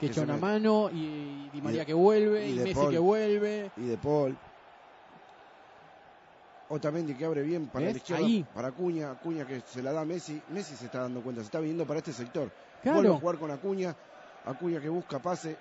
que 0.00 0.06
Que 0.06 0.12
echa 0.12 0.22
una 0.22 0.36
mano 0.36 0.90
y 0.92 1.48
Di 1.52 1.60
María 1.60 1.80
de- 1.80 1.86
que 1.86 1.94
vuelve 1.94 2.48
y 2.48 2.54
Messi 2.54 2.74
Paul. 2.74 2.90
que 2.92 2.98
vuelve. 2.98 3.70
y 3.76 3.82
de 3.86 3.96
Paul. 3.98 4.36
Otamendi 6.74 7.14
que 7.14 7.26
abre 7.26 7.42
bien 7.42 7.66
para 7.66 7.84
¿Ves? 7.84 7.94
la 7.94 7.98
izquierda, 7.98 8.24
Ahí. 8.24 8.46
para 8.54 8.68
Acuña, 8.68 9.10
Acuña 9.10 9.46
que 9.46 9.60
se 9.60 9.82
la 9.82 9.92
da 9.92 10.00
a 10.00 10.04
Messi, 10.06 10.40
Messi 10.48 10.74
se 10.74 10.86
está 10.86 11.00
dando 11.00 11.20
cuenta, 11.20 11.42
se 11.42 11.46
está 11.46 11.60
viniendo 11.60 11.86
para 11.86 11.98
este 11.98 12.14
sector. 12.14 12.50
Claro. 12.82 12.96
Vuelve 12.98 13.14
a 13.14 13.20
jugar 13.20 13.38
con 13.38 13.50
Acuña, 13.50 13.94
Acuña 14.46 14.80
que 14.80 14.88
busca 14.88 15.18
pase, 15.20 15.56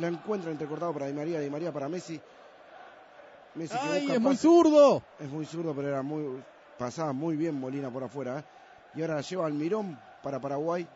la 0.00 0.08
encuentra 0.08 0.50
entrecortado 0.50 0.94
para 0.94 1.06
Di 1.06 1.12
María, 1.12 1.38
Di 1.40 1.50
María 1.50 1.70
para 1.70 1.88
Messi. 1.88 2.18
Messi 3.56 3.74
que 3.74 3.86
¡Ay, 3.86 4.00
busca 4.00 4.14
es 4.14 4.20
muy 4.20 4.36
zurdo! 4.36 5.02
Es 5.20 5.28
muy 5.28 5.44
zurdo, 5.44 5.74
pero 5.74 5.88
era 5.88 6.02
muy 6.02 6.42
pasaba 6.78 7.12
muy 7.12 7.36
bien 7.36 7.60
Molina 7.60 7.90
por 7.90 8.02
afuera. 8.02 8.38
¿eh? 8.38 8.44
Y 8.94 9.02
ahora 9.02 9.16
la 9.16 9.20
lleva 9.20 9.46
Almirón 9.46 9.98
para 10.22 10.40
Paraguay. 10.40 10.88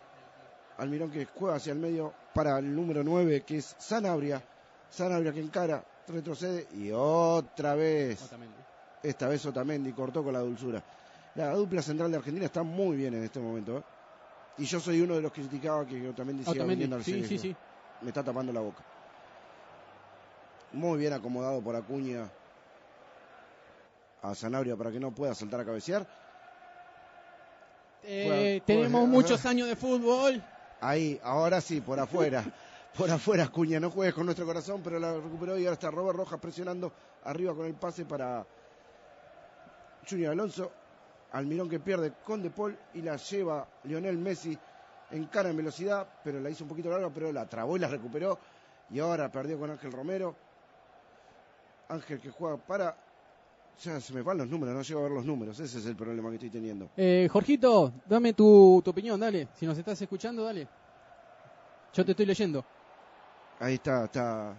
Almirón 0.79 1.11
que 1.11 1.27
juega 1.27 1.57
hacia 1.57 1.73
el 1.75 1.79
medio 1.79 2.15
para 2.33 2.59
el 2.59 2.75
número 2.75 3.05
9, 3.05 3.43
que 3.43 3.59
es 3.59 3.77
Sanabria. 3.79 4.43
Sanabria 4.89 5.33
que 5.33 5.41
encara, 5.41 5.85
retrocede 6.07 6.67
y 6.73 6.91
otra 6.91 7.75
vez. 7.75 8.23
Otamendi. 8.23 8.68
Esta 9.03 9.29
vez 9.29 9.45
Otamendi 9.47 9.93
cortó 9.93 10.23
con 10.25 10.33
la 10.33 10.41
dulzura. 10.41 10.83
La 11.35 11.53
dupla 11.53 11.83
central 11.83 12.11
de 12.11 12.17
Argentina 12.17 12.47
está 12.47 12.63
muy 12.63 12.97
bien 12.97 13.15
en 13.15 13.25
este 13.25 13.39
momento. 13.39 13.79
¿eh? 13.79 13.83
Y 14.59 14.65
yo 14.65 14.81
soy 14.81 15.01
uno 15.01 15.15
de 15.15 15.23
los 15.23 15.33
que 15.33 15.43
criticaba 15.43 15.87
que 15.87 16.09
Otamendi 16.09 16.45
siga 16.45 16.65
viniendo 16.65 16.97
al 16.97 17.05
sí, 17.05 17.25
sí, 17.25 17.39
sí. 17.39 17.57
Me 18.03 18.09
está 18.09 18.25
tapando 18.25 18.53
la 18.53 18.61
boca. 18.61 18.85
Muy 20.73 20.99
bien 20.99 21.13
acomodado 21.13 21.63
por 21.63 21.77
Acuña 21.77 22.29
a 24.23 24.35
Sanabria 24.35 24.77
para 24.77 24.91
que 24.91 25.01
no 25.01 25.13
pueda 25.13 25.35
saltar 25.35 25.61
a 25.61 25.65
cabecear. 25.65 26.07
Eh, 28.03 28.61
tenemos 28.65 29.09
muchos 29.09 29.45
años 29.47 29.69
de 29.69 29.77
fútbol. 29.77 30.43
Ahí, 30.81 31.21
ahora 31.23 31.61
sí, 31.61 31.81
por 31.81 31.99
afuera. 31.99 32.45
Por 32.97 33.09
afuera, 33.11 33.45
Acuña, 33.45 33.79
no 33.79 33.93
juegues 33.93 34.13
con 34.13 34.25
nuestro 34.25 34.45
corazón, 34.45 34.81
pero 34.83 34.99
la 34.99 35.15
recuperó 35.15 35.57
y 35.57 35.63
ahora 35.65 35.75
está 35.75 35.89
Robert 35.89 36.17
Rojas 36.17 36.41
presionando 36.41 36.93
arriba 37.23 37.55
con 37.55 37.67
el 37.67 37.75
pase 37.75 38.05
para 38.05 38.45
Junior 40.09 40.33
Alonso. 40.33 40.73
Almirón 41.33 41.69
que 41.69 41.79
pierde 41.79 42.15
con 42.25 42.43
De 42.43 42.51
Paul 42.51 42.77
y 42.95 43.03
la 43.03 43.17
lleva 43.17 43.69
Lionel 43.85 44.17
Messi 44.17 44.59
en 45.11 45.27
cara 45.27 45.51
en 45.51 45.57
velocidad, 45.57 46.07
pero 46.25 46.41
la 46.41 46.51
hizo 46.51 46.65
un 46.65 46.69
poquito 46.69 46.91
larga, 46.91 47.11
pero 47.11 47.33
la 47.33 47.47
trabó 47.47 47.77
y 47.77 47.81
la 47.81 47.89
recuperó. 47.89 48.39
Y 48.91 48.99
ahora 48.99 49.31
perdió 49.31 49.59
con 49.59 49.71
Ángel 49.71 49.93
Romero. 49.93 50.35
Ángel 51.89 52.21
que 52.21 52.31
juega 52.31 52.57
para. 52.57 52.97
Ya 53.83 54.01
se 54.01 54.13
me 54.13 54.23
van 54.23 54.39
los 54.39 54.49
números, 54.49 54.75
no 54.75 54.83
llego 54.83 55.01
a 55.01 55.03
ver 55.05 55.13
los 55.13 55.25
números. 55.25 55.61
Ese 55.61 55.79
es 55.79 55.87
el 55.87 55.95
problema 55.95 56.31
que 56.31 56.35
estoy 56.37 56.51
teniendo. 56.51 56.91
Eh, 56.97 57.29
Jorgito, 57.31 57.93
dame 58.07 58.33
tu, 58.33 58.81
tu 58.85 58.91
opinión, 58.91 59.21
dale. 59.21 59.49
Si 59.55 59.67
nos 59.67 59.79
estás 59.79 60.01
escuchando, 60.03 60.43
dale. 60.43 60.67
Yo 61.95 62.05
te 62.05 62.11
estoy 62.11 62.27
leyendo. 62.27 62.65
Ahí 63.61 63.75
está, 63.75 64.07
está 64.07 64.55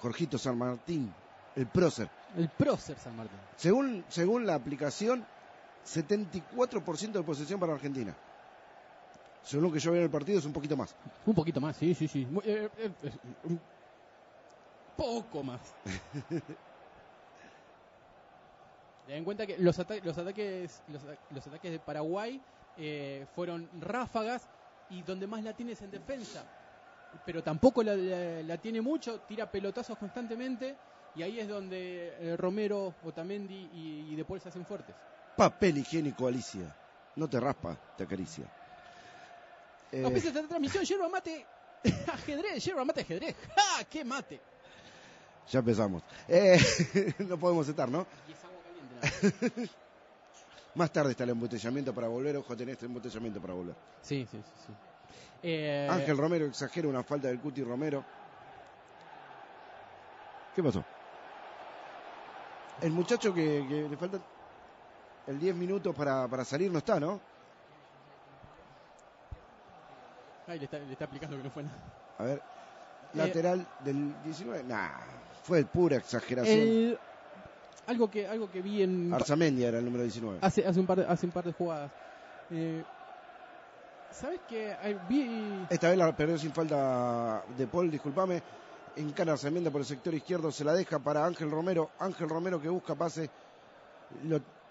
Jorgito 0.00 0.38
San 0.38 0.58
Martín, 0.58 1.12
el 1.54 1.66
prócer. 1.66 2.08
El 2.34 2.48
prócer 2.48 2.98
San 2.98 3.14
Martín. 3.16 3.38
Según, 3.56 4.04
según 4.08 4.44
la 4.46 4.54
aplicación, 4.54 5.26
74% 5.84 7.12
de 7.12 7.22
posesión 7.22 7.60
para 7.60 7.74
Argentina. 7.74 8.16
Según 9.42 9.64
lo 9.66 9.72
que 9.72 9.78
yo 9.78 9.90
veo 9.92 10.00
en 10.00 10.04
el 10.06 10.10
partido, 10.10 10.38
es 10.38 10.44
un 10.44 10.52
poquito 10.52 10.76
más. 10.76 10.94
Un 11.26 11.34
poquito 11.34 11.60
más, 11.60 11.76
sí, 11.76 11.94
sí, 11.94 12.08
sí. 12.08 12.26
Eh, 12.44 12.68
eh, 12.76 12.90
eh, 13.02 13.12
un 13.44 13.60
poco 14.96 15.42
más. 15.42 15.60
Ten 19.06 19.16
en 19.18 19.24
cuenta 19.24 19.46
que 19.46 19.58
los, 19.58 19.78
ata- 19.78 20.00
los 20.02 20.16
ataques 20.16 20.82
los, 20.86 21.04
ata- 21.04 21.18
los 21.28 21.46
ataques 21.46 21.70
de 21.70 21.78
Paraguay 21.78 22.42
eh, 22.76 23.26
fueron 23.34 23.68
ráfagas 23.80 24.48
y 24.88 25.02
donde 25.02 25.26
más 25.26 25.42
la 25.44 25.52
tienes 25.52 25.82
en 25.82 25.90
defensa. 25.90 26.44
Pero 27.24 27.42
tampoco 27.42 27.82
la, 27.82 27.94
la- 27.94 28.42
la 28.42 28.58
tiene 28.58 28.80
mucho, 28.80 29.20
tira 29.20 29.50
pelotazos 29.50 29.98
constantemente 29.98 30.78
y 31.14 31.22
ahí 31.22 31.38
es 31.40 31.48
donde 31.48 32.14
eh, 32.18 32.36
Romero, 32.36 32.94
Otamendi 33.04 33.70
y, 33.72 34.12
y 34.12 34.16
De 34.16 34.24
Paul 34.24 34.40
se 34.40 34.48
hacen 34.48 34.66
fuertes. 34.66 34.94
Papel 35.36 35.78
higiénico, 35.78 36.26
Alicia. 36.26 36.74
No 37.16 37.28
te 37.28 37.38
raspa, 37.38 37.76
te 37.96 38.04
acaricia. 38.04 38.44
Eh, 39.92 40.02
Auspicia 40.04 40.30
esta 40.30 40.46
transmisión, 40.48 40.84
yerba 40.84 41.08
mate, 41.10 41.46
ajedrez, 42.12 42.64
yerba 42.64 42.84
mate, 42.84 43.02
ajedrez. 43.02 43.36
¡Ja! 43.54 43.84
¡Qué 43.84 44.04
mate! 44.04 44.40
ya 45.50 45.58
empezamos. 45.58 46.02
Eh, 46.26 46.58
no 47.28 47.38
podemos 47.38 47.68
estar, 47.68 47.88
¿no? 47.88 48.06
Y 48.28 48.32
es 48.32 48.44
agua 48.44 49.42
caliente. 49.42 49.70
Más 50.74 50.90
tarde 50.92 51.12
está 51.12 51.24
el 51.24 51.30
embotellamiento 51.30 51.94
para 51.94 52.08
volver. 52.08 52.36
Ojo, 52.36 52.56
tenés 52.56 52.72
este 52.74 52.86
embotellamiento 52.86 53.40
para 53.40 53.54
volver. 53.54 53.76
Sí, 54.02 54.26
sí, 54.30 54.38
sí. 54.38 54.52
sí. 54.66 54.72
Eh, 55.42 55.86
Ángel 55.90 56.16
Romero 56.16 56.46
exagera 56.46 56.88
una 56.88 57.04
falta 57.04 57.28
del 57.28 57.38
Cuti 57.38 57.62
Romero. 57.62 58.04
¿Qué 60.54 60.62
pasó? 60.62 60.84
El 62.80 62.92
muchacho 62.92 63.32
que, 63.32 63.66
que 63.68 63.88
le 63.88 63.96
falta 63.96 64.20
el 65.26 65.38
10 65.38 65.54
minutos 65.54 65.94
para, 65.94 66.28
para 66.28 66.44
salir 66.44 66.70
no 66.70 66.78
está, 66.78 67.00
¿no? 67.00 67.20
Ay, 70.46 70.58
le 70.58 70.64
está, 70.66 70.78
le 70.78 70.92
está 70.92 71.06
aplicando 71.06 71.36
que 71.36 71.42
no 71.42 71.50
fue 71.50 71.62
nada. 71.62 71.78
A 72.18 72.24
ver, 72.24 72.42
Eh, 73.12 73.16
lateral 73.16 73.66
del 73.78 74.20
19. 74.22 74.64
Nah, 74.64 74.90
fue 75.42 75.64
pura 75.64 75.96
exageración. 75.96 76.58
El- 76.60 76.98
algo 77.86 78.08
que 78.10 78.26
algo 78.26 78.48
que 78.48 78.62
vi 78.62 78.82
en 78.82 79.12
Arzamendia 79.12 79.68
era 79.68 79.78
el 79.78 79.84
número 79.84 80.02
19. 80.04 80.38
hace 80.42 80.66
hace 80.66 80.80
un 80.80 80.86
par 80.86 80.98
de, 80.98 81.04
hace 81.06 81.26
un 81.26 81.32
par 81.32 81.44
de 81.44 81.52
jugadas. 81.52 81.92
Eh, 82.50 82.84
¿Sabes 84.10 84.40
qué? 84.46 84.76
Vi 85.06 85.66
Esta 85.70 85.88
vez 85.88 85.98
la 85.98 86.14
perdió 86.14 86.38
sin 86.38 86.52
falta 86.52 87.44
de 87.48 87.66
Paul, 87.66 87.90
discúlpame. 87.90 88.42
Encara 88.96 89.32
Arzamendia 89.32 89.70
por 89.72 89.80
el 89.80 89.86
sector 89.86 90.14
izquierdo, 90.14 90.52
se 90.52 90.64
la 90.64 90.72
deja 90.72 90.98
para 90.98 91.26
Ángel 91.26 91.50
Romero. 91.50 91.90
Ángel 91.98 92.28
Romero 92.28 92.60
que 92.60 92.68
busca 92.68 92.94
pase. 92.94 93.28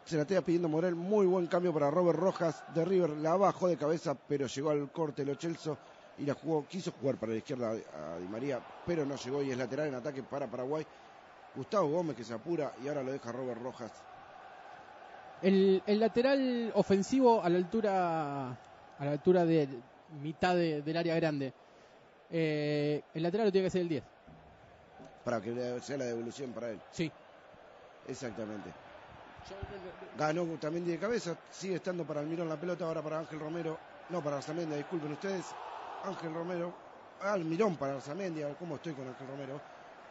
Se 0.05 0.15
la 0.15 0.21
está 0.23 0.41
pidiendo 0.41 0.69
Morel. 0.69 0.95
Muy 0.95 1.25
buen 1.25 1.47
cambio 1.47 1.73
para 1.73 1.91
Robert 1.91 2.19
Rojas 2.19 2.63
de 2.73 2.85
River. 2.85 3.11
La 3.11 3.35
bajó 3.35 3.67
de 3.67 3.77
cabeza, 3.77 4.15
pero 4.27 4.47
llegó 4.47 4.69
al 4.71 4.91
corte 4.91 5.25
Lo 5.25 5.35
Chelso 5.35 5.77
y 6.17 6.25
la 6.25 6.33
jugó. 6.35 6.65
Quiso 6.67 6.91
jugar 6.91 7.17
para 7.17 7.31
la 7.33 7.37
izquierda 7.39 7.71
a 7.71 8.17
Di 8.19 8.27
María, 8.27 8.59
pero 8.85 9.05
no 9.05 9.15
llegó 9.15 9.41
y 9.43 9.51
es 9.51 9.57
lateral 9.57 9.87
en 9.87 9.95
ataque 9.95 10.23
para 10.23 10.47
Paraguay. 10.47 10.85
Gustavo 11.55 11.87
Gómez 11.89 12.15
que 12.15 12.23
se 12.23 12.33
apura 12.33 12.71
y 12.83 12.87
ahora 12.87 13.03
lo 13.03 13.11
deja 13.11 13.31
Robert 13.31 13.61
Rojas. 13.61 13.91
el, 15.41 15.83
lateral 15.87 16.71
ofensivo 16.75 17.43
a 17.43 17.49
la 17.49 17.57
altura 17.57 18.47
a 18.99 19.05
la 19.05 19.11
altura 19.11 19.43
de 19.45 19.67
mitad 20.21 20.55
de- 20.55 20.81
del 20.81 20.95
área 20.97 21.15
grande. 21.15 21.53
Eh, 22.29 23.03
el 23.13 23.21
lateral 23.23 23.47
lo 23.47 23.51
tiene 23.51 23.65
que 23.65 23.67
hacer 23.67 23.81
el 23.81 23.89
10. 23.89 24.03
Para 25.23 25.41
que 25.41 25.79
sea 25.81 25.97
la 25.97 26.05
devolución 26.05 26.51
para 26.53 26.71
él. 26.71 26.79
Sí. 26.91 27.11
Exactamente. 28.07 28.73
Ganó 30.17 30.45
también 30.57 30.85
de 30.85 30.97
cabeza, 30.99 31.37
sigue 31.49 31.75
estando 31.75 32.05
para 32.05 32.21
Almirón 32.21 32.47
la 32.47 32.57
pelota, 32.57 32.85
ahora 32.85 33.01
para 33.01 33.19
Ángel 33.19 33.39
Romero, 33.39 33.77
no 34.09 34.21
para 34.21 34.37
Arzamendia, 34.37 34.77
disculpen 34.77 35.11
ustedes, 35.11 35.55
Ángel 36.03 36.33
Romero, 36.33 36.73
Almirón 37.19 37.77
para 37.77 37.95
Arzamendia, 37.95 38.53
¿cómo 38.55 38.75
estoy 38.77 38.93
con 38.93 39.07
Ángel 39.07 39.27
Romero? 39.27 39.61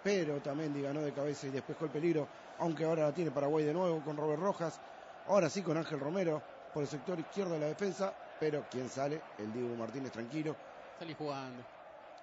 Pero 0.03 0.41
Tamendi 0.43 0.83
ganó 0.83 1.01
de 1.03 1.13
cabeza 1.15 1.47
y 1.47 1.51
despejó 1.51 1.85
el 1.87 1.91
peligro, 1.91 2.29
aunque 2.59 2.85
ahora 2.85 3.05
la 3.05 3.13
tiene 3.13 3.31
Paraguay 3.31 3.65
de 3.65 3.73
nuevo 3.73 4.03
con 4.03 4.17
Robert 4.17 4.41
Rojas, 4.43 4.81
ahora 5.27 5.49
sí 5.49 5.63
con 5.63 5.77
Ángel 5.77 6.01
Romero 6.01 6.43
por 6.73 6.83
el 6.83 6.89
sector 6.89 7.19
izquierdo 7.21 7.55
de 7.55 7.61
la 7.61 7.67
defensa, 7.67 8.13
pero 8.39 8.65
quien 8.69 8.89
sale, 8.91 9.23
el 9.39 9.53
Diego 9.53 9.77
Martínez 9.77 10.13
tranquilo, 10.13 10.57
Salí 10.99 11.15
jugando. 11.15 11.63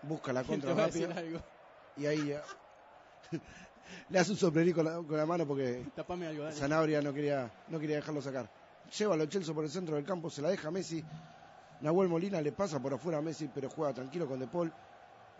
busca 0.04 0.32
la 0.34 0.44
¿Quién 0.44 0.62
te 0.62 0.68
contra 0.68 0.86
algo? 1.18 1.42
y 1.96 2.06
ahí 2.06 2.28
ya- 2.28 2.44
le 4.10 4.20
hace 4.20 4.32
un 4.32 4.38
soplerico 4.38 4.84
con 4.84 4.86
la, 4.86 4.96
con 4.96 5.18
la 5.18 5.26
mano 5.26 5.48
porque 5.48 5.86
Tapame 5.96 6.28
algo, 6.28 6.44
dale. 6.44 6.56
Sanabria 6.56 7.02
no 7.02 7.14
quería, 7.14 7.52
no 7.68 7.80
quería 7.80 7.98
dejarlo 7.98 8.22
sacar. 8.22 8.50
Lleva 8.98 9.14
a 9.14 9.18
Lo 9.18 9.28
Celso 9.28 9.54
por 9.54 9.64
el 9.64 9.70
centro 9.70 9.96
del 9.96 10.06
campo, 10.06 10.30
se 10.30 10.42
la 10.42 10.50
deja 10.50 10.68
a 10.68 10.72
Messi. 10.72 11.04
Nahuel 11.82 12.10
Molina 12.10 12.42
le 12.42 12.52
pasa 12.52 12.80
por 12.80 12.94
afuera 12.94 13.20
a 13.20 13.22
Messi, 13.22 13.50
pero 13.54 13.70
juega 13.70 13.94
tranquilo 13.94 14.28
con 14.28 14.40
De 14.40 14.48
Paul. 14.48 14.72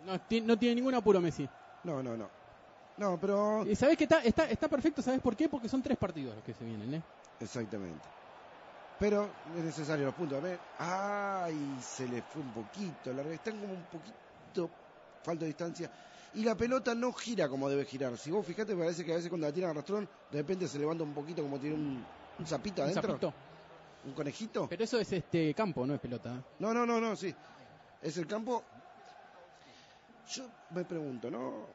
No, 0.06 0.12
no 0.12 0.58
tiene 0.58 0.74
ningún 0.74 0.94
apuro 0.94 1.20
Messi. 1.20 1.48
No, 1.84 2.02
no, 2.02 2.16
no. 2.16 2.28
No, 2.96 3.18
pero. 3.18 3.64
Y 3.66 3.74
sabes 3.76 3.96
que 3.96 4.04
está, 4.04 4.22
está, 4.22 4.44
está 4.44 4.68
perfecto, 4.68 5.02
¿sabes 5.02 5.20
por 5.20 5.36
qué? 5.36 5.48
Porque 5.48 5.68
son 5.68 5.82
tres 5.82 5.96
partidos 5.96 6.34
los 6.34 6.44
que 6.44 6.54
se 6.54 6.64
vienen, 6.64 6.94
¿eh? 6.94 7.02
Exactamente. 7.40 8.06
Pero 8.98 9.30
es 9.56 9.64
necesario 9.64 10.04
los 10.04 10.14
puntos. 10.14 10.42
¿ves? 10.42 10.58
Ay, 10.78 11.78
se 11.80 12.06
le 12.06 12.20
fue 12.20 12.42
un 12.42 12.52
poquito. 12.52 13.12
La 13.14 13.22
están 13.22 13.58
como 13.58 13.72
un 13.72 13.84
poquito 13.84 14.70
falta 15.22 15.40
de 15.40 15.46
distancia. 15.46 15.90
Y 16.34 16.44
la 16.44 16.54
pelota 16.54 16.94
no 16.94 17.12
gira 17.12 17.48
como 17.48 17.68
debe 17.68 17.84
girar. 17.84 18.16
Si 18.16 18.30
vos 18.30 18.46
fijate, 18.46 18.76
parece 18.76 19.04
que 19.04 19.12
a 19.12 19.16
veces 19.16 19.28
cuando 19.28 19.46
la 19.46 19.52
tiran 19.52 19.70
a 19.70 19.74
rastrón, 19.74 20.08
de 20.30 20.38
repente 20.38 20.68
se 20.68 20.78
levanta 20.78 21.02
un 21.02 21.12
poquito 21.12 21.42
como 21.42 21.58
tiene 21.58 21.74
un, 21.76 22.04
un 22.38 22.46
zapito 22.46 22.82
Un 22.82 22.88
adentro. 22.88 23.12
zapito. 23.12 23.34
Un 24.04 24.12
conejito. 24.12 24.68
Pero 24.68 24.84
eso 24.84 24.98
es 24.98 25.12
este 25.12 25.52
campo, 25.54 25.84
no 25.84 25.94
es 25.94 26.00
pelota. 26.00 26.42
No, 26.58 26.72
no, 26.72 26.86
no, 26.86 27.00
no, 27.00 27.16
sí. 27.16 27.34
Es 28.00 28.16
el 28.16 28.26
campo. 28.26 28.62
Yo 30.32 30.44
me 30.70 30.84
pregunto, 30.84 31.30
¿no? 31.30 31.66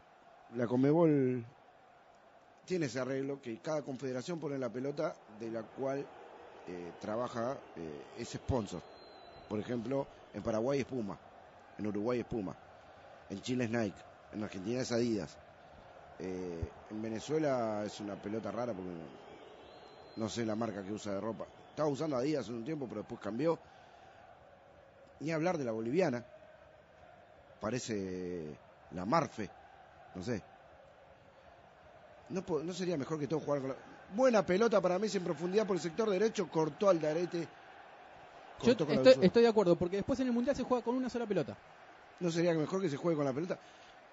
La 0.56 0.66
Comebol 0.66 1.44
tiene 2.66 2.86
ese 2.86 3.00
arreglo 3.00 3.42
que 3.42 3.60
cada 3.60 3.82
confederación 3.82 4.40
pone 4.40 4.58
la 4.58 4.72
pelota 4.72 5.16
de 5.40 5.52
la 5.52 5.64
cual 5.64 6.06
eh, 6.68 6.94
trabaja 7.02 7.58
eh, 7.76 8.06
ese 8.18 8.38
sponsor. 8.38 8.82
Por 9.50 9.60
ejemplo, 9.60 10.08
en 10.34 10.42
Paraguay 10.42 10.80
es 10.80 10.86
Puma, 10.86 11.20
en 11.78 11.88
Uruguay 11.88 12.20
es 12.22 12.26
Puma. 12.26 12.56
En 13.30 13.42
Chile 13.42 13.66
es 13.66 13.70
Nike, 13.72 13.98
en 14.36 14.44
Argentina 14.44 14.82
es 14.82 14.92
Adidas. 14.92 15.38
Eh, 16.20 16.70
en 16.92 17.02
Venezuela 17.02 17.84
es 17.86 18.00
una 18.00 18.16
pelota 18.16 18.52
rara 18.52 18.74
porque 18.74 18.90
no, 18.90 20.24
no 20.24 20.30
sé 20.30 20.46
la 20.46 20.56
marca 20.56 20.84
que 20.84 20.92
usa 20.92 21.14
de 21.14 21.22
ropa. 21.22 21.46
Estaba 21.70 21.90
usando 21.90 22.18
Adidas 22.18 22.44
hace 22.44 22.54
un 22.54 22.64
tiempo, 22.64 22.86
pero 22.88 23.02
después 23.02 23.20
cambió. 23.20 23.58
Ni 25.22 25.32
hablar 25.32 25.58
de 25.58 25.64
la 25.64 25.72
boliviana. 25.72 26.24
Parece 27.60 28.58
la 28.92 29.06
Marfe. 29.06 29.50
No 30.14 30.24
sé. 30.24 30.42
No, 32.30 32.74
sería 32.74 32.98
mejor 32.98 33.20
que 33.20 33.28
todos 33.28 33.44
jugaran 33.44 33.68
con 33.68 33.72
la... 33.72 33.78
Buena 34.14 34.46
pelota 34.46 34.82
para 34.82 35.00
Messi 35.00 35.18
en 35.18 35.24
profundidad 35.24 35.66
por 35.66 35.76
el 35.76 35.82
sector 35.82 36.10
derecho. 36.10 36.50
Cortó 36.50 36.90
al 36.90 37.00
Darete. 37.00 37.48
Yo 38.62 38.78
Cortó 38.78 38.92
estoy, 38.92 39.26
estoy 39.26 39.44
de 39.44 39.50
acuerdo, 39.50 39.76
porque 39.76 39.98
después 39.98 40.20
en 40.20 40.28
el 40.28 40.34
Mundial 40.34 40.56
se 40.56 40.64
juega 40.64 40.84
con 40.84 40.96
una 40.96 41.10
sola 41.10 41.26
pelota. 41.26 41.56
¿No 42.20 42.32
sería 42.32 42.54
mejor 42.54 42.82
que 42.82 42.90
se 42.90 42.98
juegue 42.98 43.18
con 43.18 43.26
la 43.26 43.34
pelota? 43.34 43.60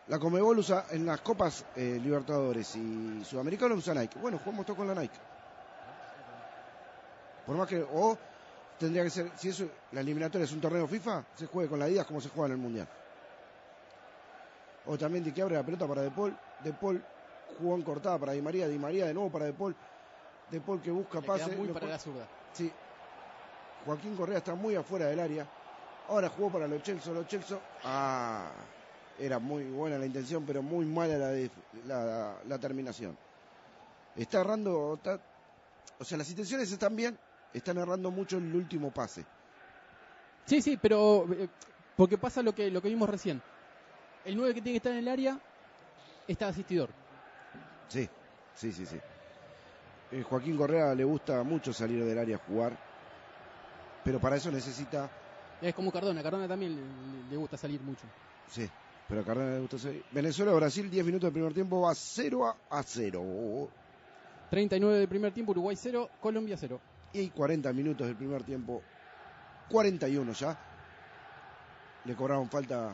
La 0.08 0.18
Comebol 0.18 0.58
usa 0.58 0.86
en 0.90 1.06
las 1.06 1.20
copas 1.20 1.64
eh, 1.76 1.98
Libertadores 2.02 2.74
y 2.76 3.24
Sudamericanos 3.24 3.78
usa 3.78 3.94
Nike. 3.94 4.18
Bueno, 4.18 4.38
jugamos 4.38 4.66
todos 4.66 4.78
con 4.78 4.88
la 4.88 4.94
Nike. 4.94 5.14
Por 7.46 7.56
más 7.56 7.68
que, 7.68 7.82
o 7.82 8.18
tendría 8.78 9.04
que 9.04 9.10
ser, 9.10 9.30
si 9.36 9.48
eso, 9.48 9.68
la 9.92 10.00
eliminatoria 10.00 10.44
es 10.44 10.52
un 10.52 10.60
torneo 10.60 10.86
FIFA, 10.86 11.24
se 11.34 11.46
juegue 11.46 11.68
con 11.68 11.78
la 11.78 11.84
Adidas 11.86 12.06
como 12.06 12.20
se 12.20 12.28
juega 12.28 12.46
en 12.46 12.52
el 12.52 12.58
Mundial. 12.58 12.88
O 14.86 14.98
también 14.98 15.24
de 15.24 15.32
que 15.32 15.42
abre 15.42 15.54
la 15.54 15.62
pelota 15.62 15.86
para 15.86 16.02
De 16.02 16.10
Paul. 16.10 16.36
De 16.64 16.72
Paul 16.72 17.02
jugó 17.58 17.76
en 17.76 17.82
cortada 17.82 18.18
para 18.18 18.32
Di 18.32 18.42
María. 18.42 18.66
Di 18.66 18.78
María 18.78 19.06
de 19.06 19.14
nuevo 19.14 19.30
para 19.30 19.44
De 19.44 19.52
Paul. 19.52 19.76
De 20.50 20.60
Paul 20.60 20.82
que 20.82 20.90
busca 20.90 21.20
Le 21.20 21.26
pase. 21.26 21.56
muy 21.56 21.68
para 21.68 21.86
la 21.86 21.98
zurda. 21.98 22.26
Sí. 22.52 22.70
Joaquín 23.86 24.16
Correa 24.16 24.38
está 24.38 24.54
muy 24.54 24.74
afuera 24.74 25.06
del 25.06 25.20
área. 25.20 25.46
Ahora 26.08 26.28
jugó 26.28 26.50
para. 26.50 26.66
Los 26.66 26.82
Chelsea. 26.82 27.58
Ah, 27.84 28.50
era 29.18 29.38
muy 29.38 29.70
buena 29.70 29.98
la 29.98 30.06
intención, 30.06 30.44
pero 30.46 30.62
muy 30.62 30.86
mala 30.86 31.16
la, 31.18 31.32
la, 31.84 32.36
la 32.44 32.58
terminación. 32.58 33.16
Está 34.16 34.40
errando. 34.40 34.94
está- 34.94 35.20
o 35.98 36.04
sea, 36.04 36.18
las 36.18 36.28
intenciones 36.30 36.70
están 36.72 36.96
bien. 36.96 37.16
Están 37.52 37.78
errando 37.78 38.10
mucho 38.10 38.38
el 38.38 38.54
último 38.54 38.90
pase. 38.90 39.24
Sí, 40.46 40.60
sí, 40.62 40.76
pero 40.76 41.26
eh, 41.32 41.48
porque 41.96 42.16
pasa 42.18 42.42
lo 42.42 42.54
que 42.54 42.70
lo 42.70 42.80
que 42.82 42.88
vimos 42.88 43.08
recién. 43.08 43.40
El 44.24 44.36
9 44.36 44.54
que 44.54 44.62
tiene 44.62 44.74
que 44.74 44.76
estar 44.78 44.92
en 44.92 44.98
el 45.00 45.08
área 45.08 45.38
está 46.26 46.48
asistidor. 46.48 46.90
Sí, 47.88 48.08
sí, 48.54 48.72
sí, 48.72 48.86
sí. 48.86 48.96
Eh, 50.12 50.22
Joaquín 50.22 50.56
Correa 50.56 50.94
le 50.94 51.04
gusta 51.04 51.42
mucho 51.42 51.72
salir 51.72 52.04
del 52.04 52.18
área 52.18 52.36
a 52.36 52.40
jugar. 52.46 52.72
Pero 54.04 54.18
para 54.20 54.36
eso 54.36 54.50
necesita. 54.50 55.08
Es 55.60 55.74
como 55.74 55.92
Cardona, 55.92 56.22
Cardona 56.22 56.48
también 56.48 56.74
le, 56.74 57.30
le 57.30 57.36
gusta 57.36 57.56
salir 57.56 57.80
mucho. 57.82 58.06
Sí, 58.48 58.68
pero 59.12 59.20
a 59.20 59.24
Cardona 59.26 59.50
le 59.56 59.60
gusta 59.60 59.76
salir. 59.78 60.02
Venezuela-Brasil, 60.10 60.90
10 60.90 61.04
minutos 61.04 61.26
del 61.26 61.32
primer 61.34 61.52
tiempo, 61.52 61.82
va 61.82 61.94
0 61.94 62.46
a, 62.46 62.78
a 62.78 62.82
0. 62.82 63.68
39 64.48 64.98
del 65.00 65.08
primer 65.08 65.32
tiempo, 65.34 65.52
Uruguay 65.52 65.76
0, 65.76 66.08
Colombia 66.18 66.56
0. 66.56 66.80
y 67.12 67.28
40 67.28 67.70
minutos 67.74 68.06
del 68.06 68.16
primer 68.16 68.42
tiempo, 68.42 68.80
41 69.68 70.32
ya. 70.32 70.58
Le 72.06 72.14
cobraron 72.14 72.48
falta 72.48 72.92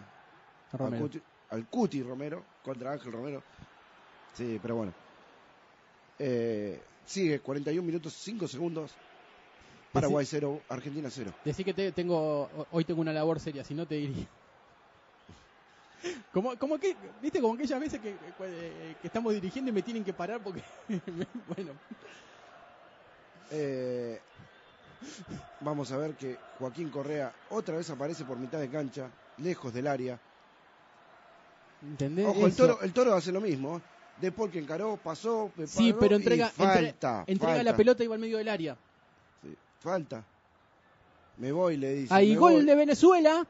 a 0.73 0.77
Romero. 0.77 1.05
Cuti- 1.09 1.23
al 1.51 1.67
Cuti 1.69 2.03
Romero 2.03 2.45
contra 2.65 2.91
Ángel 2.93 3.13
Romero. 3.13 3.43
Sí, 4.35 4.59
pero 4.61 4.75
bueno. 4.75 4.93
Eh, 6.19 6.83
sigue 7.07 7.39
41 7.39 7.87
minutos 7.87 8.13
5 8.15 8.49
segundos. 8.49 8.93
Paraguay 9.93 10.27
0, 10.27 10.63
Argentina 10.69 11.09
0. 11.11 11.33
Decí 11.45 11.63
que 11.63 11.75
te- 11.75 11.93
tengo, 11.93 12.51
hoy 12.73 12.85
tengo 12.85 13.01
una 13.03 13.13
labor 13.13 13.39
seria, 13.39 13.63
si 13.63 13.75
no 13.75 13.87
te 13.87 13.95
diría. 13.95 14.27
Como, 16.33 16.57
como 16.59 16.79
que, 16.79 16.95
viste, 17.21 17.41
como 17.41 17.55
aquellas 17.55 17.81
veces 17.81 18.01
que, 18.01 18.19
que- 18.19 18.97
que 19.01 19.07
estamos 19.07 19.33
dirigiendo 19.33 19.71
y 19.71 19.75
me 19.75 19.83
tienen 19.83 20.05
que 20.05 20.13
parar 20.13 20.41
porque, 20.43 20.63
bueno, 21.47 21.75
Eh, 23.51 24.21
vamos 25.61 25.91
a 25.91 25.97
ver 25.97 26.15
que 26.17 26.39
Joaquín 26.59 26.91
Correa 26.91 27.33
otra 27.49 27.77
vez 27.77 27.89
aparece 27.89 28.25
por 28.27 28.37
mitad 28.39 28.61
de 28.61 28.69
cancha, 28.69 29.11
lejos 29.39 29.73
del 29.73 29.87
área. 29.87 30.21
¿entendés? 31.83 32.27
Ojo, 32.27 32.47
el 32.47 32.55
toro, 32.55 32.83
el 32.83 32.93
toro 32.93 33.15
hace 33.15 33.33
lo 33.33 33.41
mismo. 33.41 33.81
De 34.17 34.33
Paul 34.33 34.51
que 34.51 34.59
encaró, 34.59 34.97
pasó, 34.99 35.51
Sí, 35.57 35.93
preparó 35.93 35.99
pero 36.01 36.15
y 36.15 36.17
entrega, 36.19 36.47
entre- 36.49 36.65
falta, 36.67 37.25
entrega 37.27 37.63
la 37.63 37.77
pelota 37.77 38.05
y 38.05 38.07
va 38.09 38.17
al 38.17 38.21
medio 38.21 38.37
del 38.39 38.49
área. 38.49 38.77
Sí, 39.41 39.57
falta. 39.79 40.27
Me 41.37 41.53
voy, 41.53 41.77
le 41.77 41.95
dice. 41.95 42.13
Me 42.13 42.37
gol 42.37 42.55
voy. 42.55 42.65
de 42.67 42.75
Venezuela, 42.75 43.47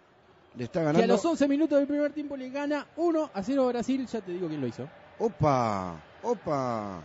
Le 0.59 0.64
está 0.64 0.80
a 0.90 0.92
los 1.06 1.24
11 1.24 1.46
minutos 1.46 1.78
del 1.78 1.86
primer 1.86 2.12
tiempo 2.12 2.36
le 2.36 2.50
gana 2.50 2.84
1 2.96 3.30
a 3.32 3.42
0 3.44 3.62
a 3.62 3.66
Brasil. 3.68 4.04
Ya 4.09 4.20
te 4.20 4.32
digo 4.32 4.48
quién 4.48 4.61
lo 4.61 4.66
hizo. 4.66 4.88
Opa, 5.18 6.02
opa. 6.20 7.04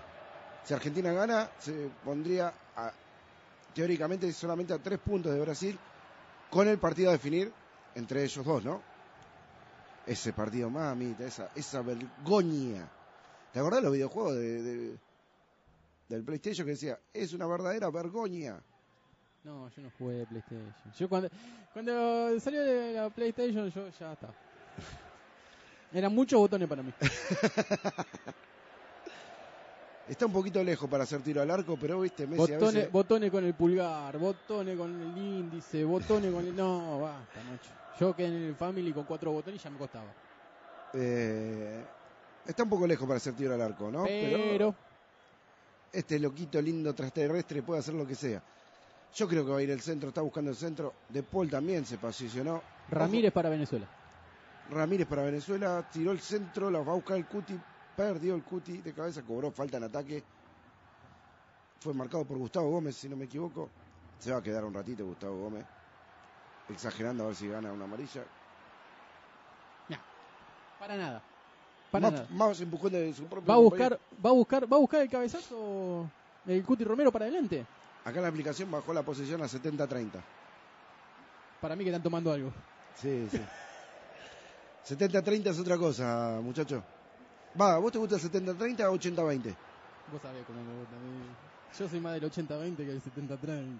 Si 0.63 0.73
Argentina 0.73 1.11
gana, 1.13 1.51
se 1.59 1.89
pondría 2.03 2.51
a- 2.75 2.91
teóricamente 3.73 4.31
solamente 4.33 4.73
a 4.73 4.79
tres 4.79 4.97
puntos 4.99 5.33
de 5.33 5.39
Brasil, 5.39 5.79
con 6.49 6.67
el 6.67 6.79
partido 6.79 7.09
a 7.09 7.13
definir 7.13 7.53
entre 7.93 8.23
ellos 8.23 8.43
dos, 8.43 8.63
¿no? 8.65 8.81
Ese 10.07 10.33
partido, 10.33 10.71
mamita, 10.71 11.25
esa, 11.25 11.49
esa 11.53 11.81
vergoña. 11.83 12.89
¿Te 13.51 13.59
acordás 13.59 13.81
de 13.81 13.83
los 13.83 13.93
videojuegos 13.93 14.35
de, 14.35 14.63
de- 14.63 14.97
del 16.09 16.23
PlayStation 16.23 16.65
que 16.65 16.71
decía, 16.71 16.97
es 17.13 17.33
una 17.33 17.45
verdadera 17.45 17.89
vergoña? 17.91 18.59
No, 19.43 19.69
yo 19.69 19.81
no 19.81 19.91
jugué 19.97 20.25
PlayStation. 20.25 20.73
Yo 20.97 21.09
cuando, 21.09 21.29
cuando 21.73 22.39
salió 22.39 22.61
de 22.63 22.93
la 22.93 23.09
PlayStation, 23.09 23.69
yo 23.69 23.89
ya 23.89 24.13
está. 24.13 24.29
Eran 25.93 26.13
muchos 26.15 26.39
botones 26.39 26.67
para 26.67 26.81
mí. 26.81 26.93
Está 30.07 30.25
un 30.25 30.33
poquito 30.33 30.61
lejos 30.61 30.89
para 30.89 31.03
hacer 31.05 31.21
tiro 31.21 31.41
al 31.41 31.49
arco, 31.49 31.77
pero 31.79 32.01
viste, 32.01 32.27
Messi 32.27 32.51
a 32.51 32.55
Botones, 32.55 32.73
veces... 32.75 32.91
botones 32.91 33.31
con 33.31 33.45
el 33.45 33.53
pulgar, 33.53 34.17
botones 34.17 34.77
con 34.77 35.01
el 35.01 35.17
índice, 35.17 35.85
botones 35.85 36.29
con 36.33 36.45
el... 36.45 36.53
No, 36.53 36.99
basta, 36.99 37.41
macho. 37.49 37.71
Yo 37.97 38.13
que 38.13 38.25
en 38.25 38.33
el 38.33 38.55
Family 38.55 38.91
con 38.91 39.05
cuatro 39.05 39.31
botones 39.31 39.63
ya 39.63 39.69
me 39.69 39.77
costaba. 39.77 40.13
eh, 40.93 41.81
está 42.45 42.63
un 42.63 42.69
poco 42.69 42.85
lejos 42.85 43.07
para 43.07 43.17
hacer 43.17 43.33
tiro 43.33 43.53
al 43.53 43.61
arco, 43.61 43.89
¿no? 43.89 44.03
Pero, 44.03 44.75
este 45.93 46.19
loquito 46.19 46.61
lindo 46.61 46.89
extraterrestre 46.89 47.63
puede 47.63 47.79
hacer 47.79 47.93
lo 47.93 48.05
que 48.05 48.15
sea. 48.15 48.43
Yo 49.15 49.27
creo 49.27 49.45
que 49.45 49.51
va 49.51 49.57
a 49.59 49.61
ir 49.61 49.69
el 49.69 49.81
centro, 49.81 50.09
está 50.09 50.21
buscando 50.21 50.49
el 50.51 50.57
centro. 50.57 50.93
De 51.09 51.21
Paul 51.23 51.49
también 51.49 51.85
se 51.85 51.97
posicionó. 51.97 52.61
Ramírez 52.89 53.31
para 53.31 53.49
Venezuela. 53.49 53.87
Ramírez 54.69 55.07
para 55.07 55.23
Venezuela, 55.23 55.87
tiró 55.91 56.11
el 56.11 56.19
centro, 56.19 56.71
la 56.71 56.79
va 56.79 56.93
a 56.93 56.95
buscar 56.95 57.17
el 57.17 57.25
Cuti, 57.27 57.59
perdió 57.95 58.33
el 58.33 58.43
Cuti 58.43 58.77
de 58.77 58.93
cabeza, 58.93 59.21
cobró 59.21 59.51
falta 59.51 59.77
en 59.77 59.83
ataque. 59.83 60.23
Fue 61.79 61.93
marcado 61.93 62.25
por 62.25 62.37
Gustavo 62.37 62.69
Gómez, 62.69 62.95
si 62.95 63.09
no 63.09 63.15
me 63.15 63.25
equivoco. 63.25 63.69
Se 64.19 64.31
va 64.31 64.37
a 64.37 64.41
quedar 64.43 64.63
un 64.63 64.73
ratito 64.73 65.05
Gustavo 65.05 65.37
Gómez. 65.37 65.65
Exagerando 66.69 67.25
a 67.25 67.27
ver 67.27 67.35
si 67.35 67.47
gana 67.49 67.71
una 67.71 67.83
amarilla. 67.83 68.23
Para 70.79 70.97
nada. 70.97 71.21
Para 71.91 72.01
más, 72.09 72.13
nada. 72.13 72.27
más 72.31 72.61
empujón 72.61 72.91
de 72.91 73.13
su 73.13 73.25
propio 73.25 73.47
Va 73.47 73.53
a 73.53 73.57
compañero. 73.57 73.89
buscar, 73.99 74.25
va 74.25 74.29
a 74.29 74.33
buscar, 74.33 74.73
va 74.73 74.77
a 74.77 74.79
buscar 74.79 75.01
el 75.01 75.09
cabezazo 75.09 76.09
el 76.45 76.63
Cuti 76.63 76.83
Romero 76.83 77.11
para 77.11 77.25
adelante. 77.25 77.65
Acá 78.05 78.19
la 78.21 78.27
aplicación 78.27 78.69
bajó 78.69 78.93
la 78.93 79.03
posición 79.03 79.41
a 79.41 79.45
70-30. 79.45 80.21
Para 81.61 81.75
mí 81.75 81.83
que 81.83 81.89
están 81.89 82.03
tomando 82.03 82.31
algo. 82.31 82.51
Sí, 83.01 83.27
sí. 83.31 83.41
70-30 84.95 85.47
es 85.47 85.59
otra 85.59 85.77
cosa, 85.77 86.39
muchacho. 86.41 86.83
Va, 87.59 87.77
¿vos 87.77 87.91
te 87.91 87.97
gusta 87.99 88.15
el 88.15 88.21
70-30 88.21 88.81
o 88.89 88.95
80-20? 88.97 89.55
Vos 90.11 90.21
sabés 90.21 90.45
cómo 90.45 90.61
me 90.61 90.79
gusta 90.79 90.95
a 90.95 90.99
mí. 90.99 91.23
Yo 91.79 91.87
soy 91.89 91.99
más 92.01 92.13
del 92.13 92.29
80-20 92.29 92.75
que 92.75 92.85
del 92.85 93.01
70-30. 93.01 93.79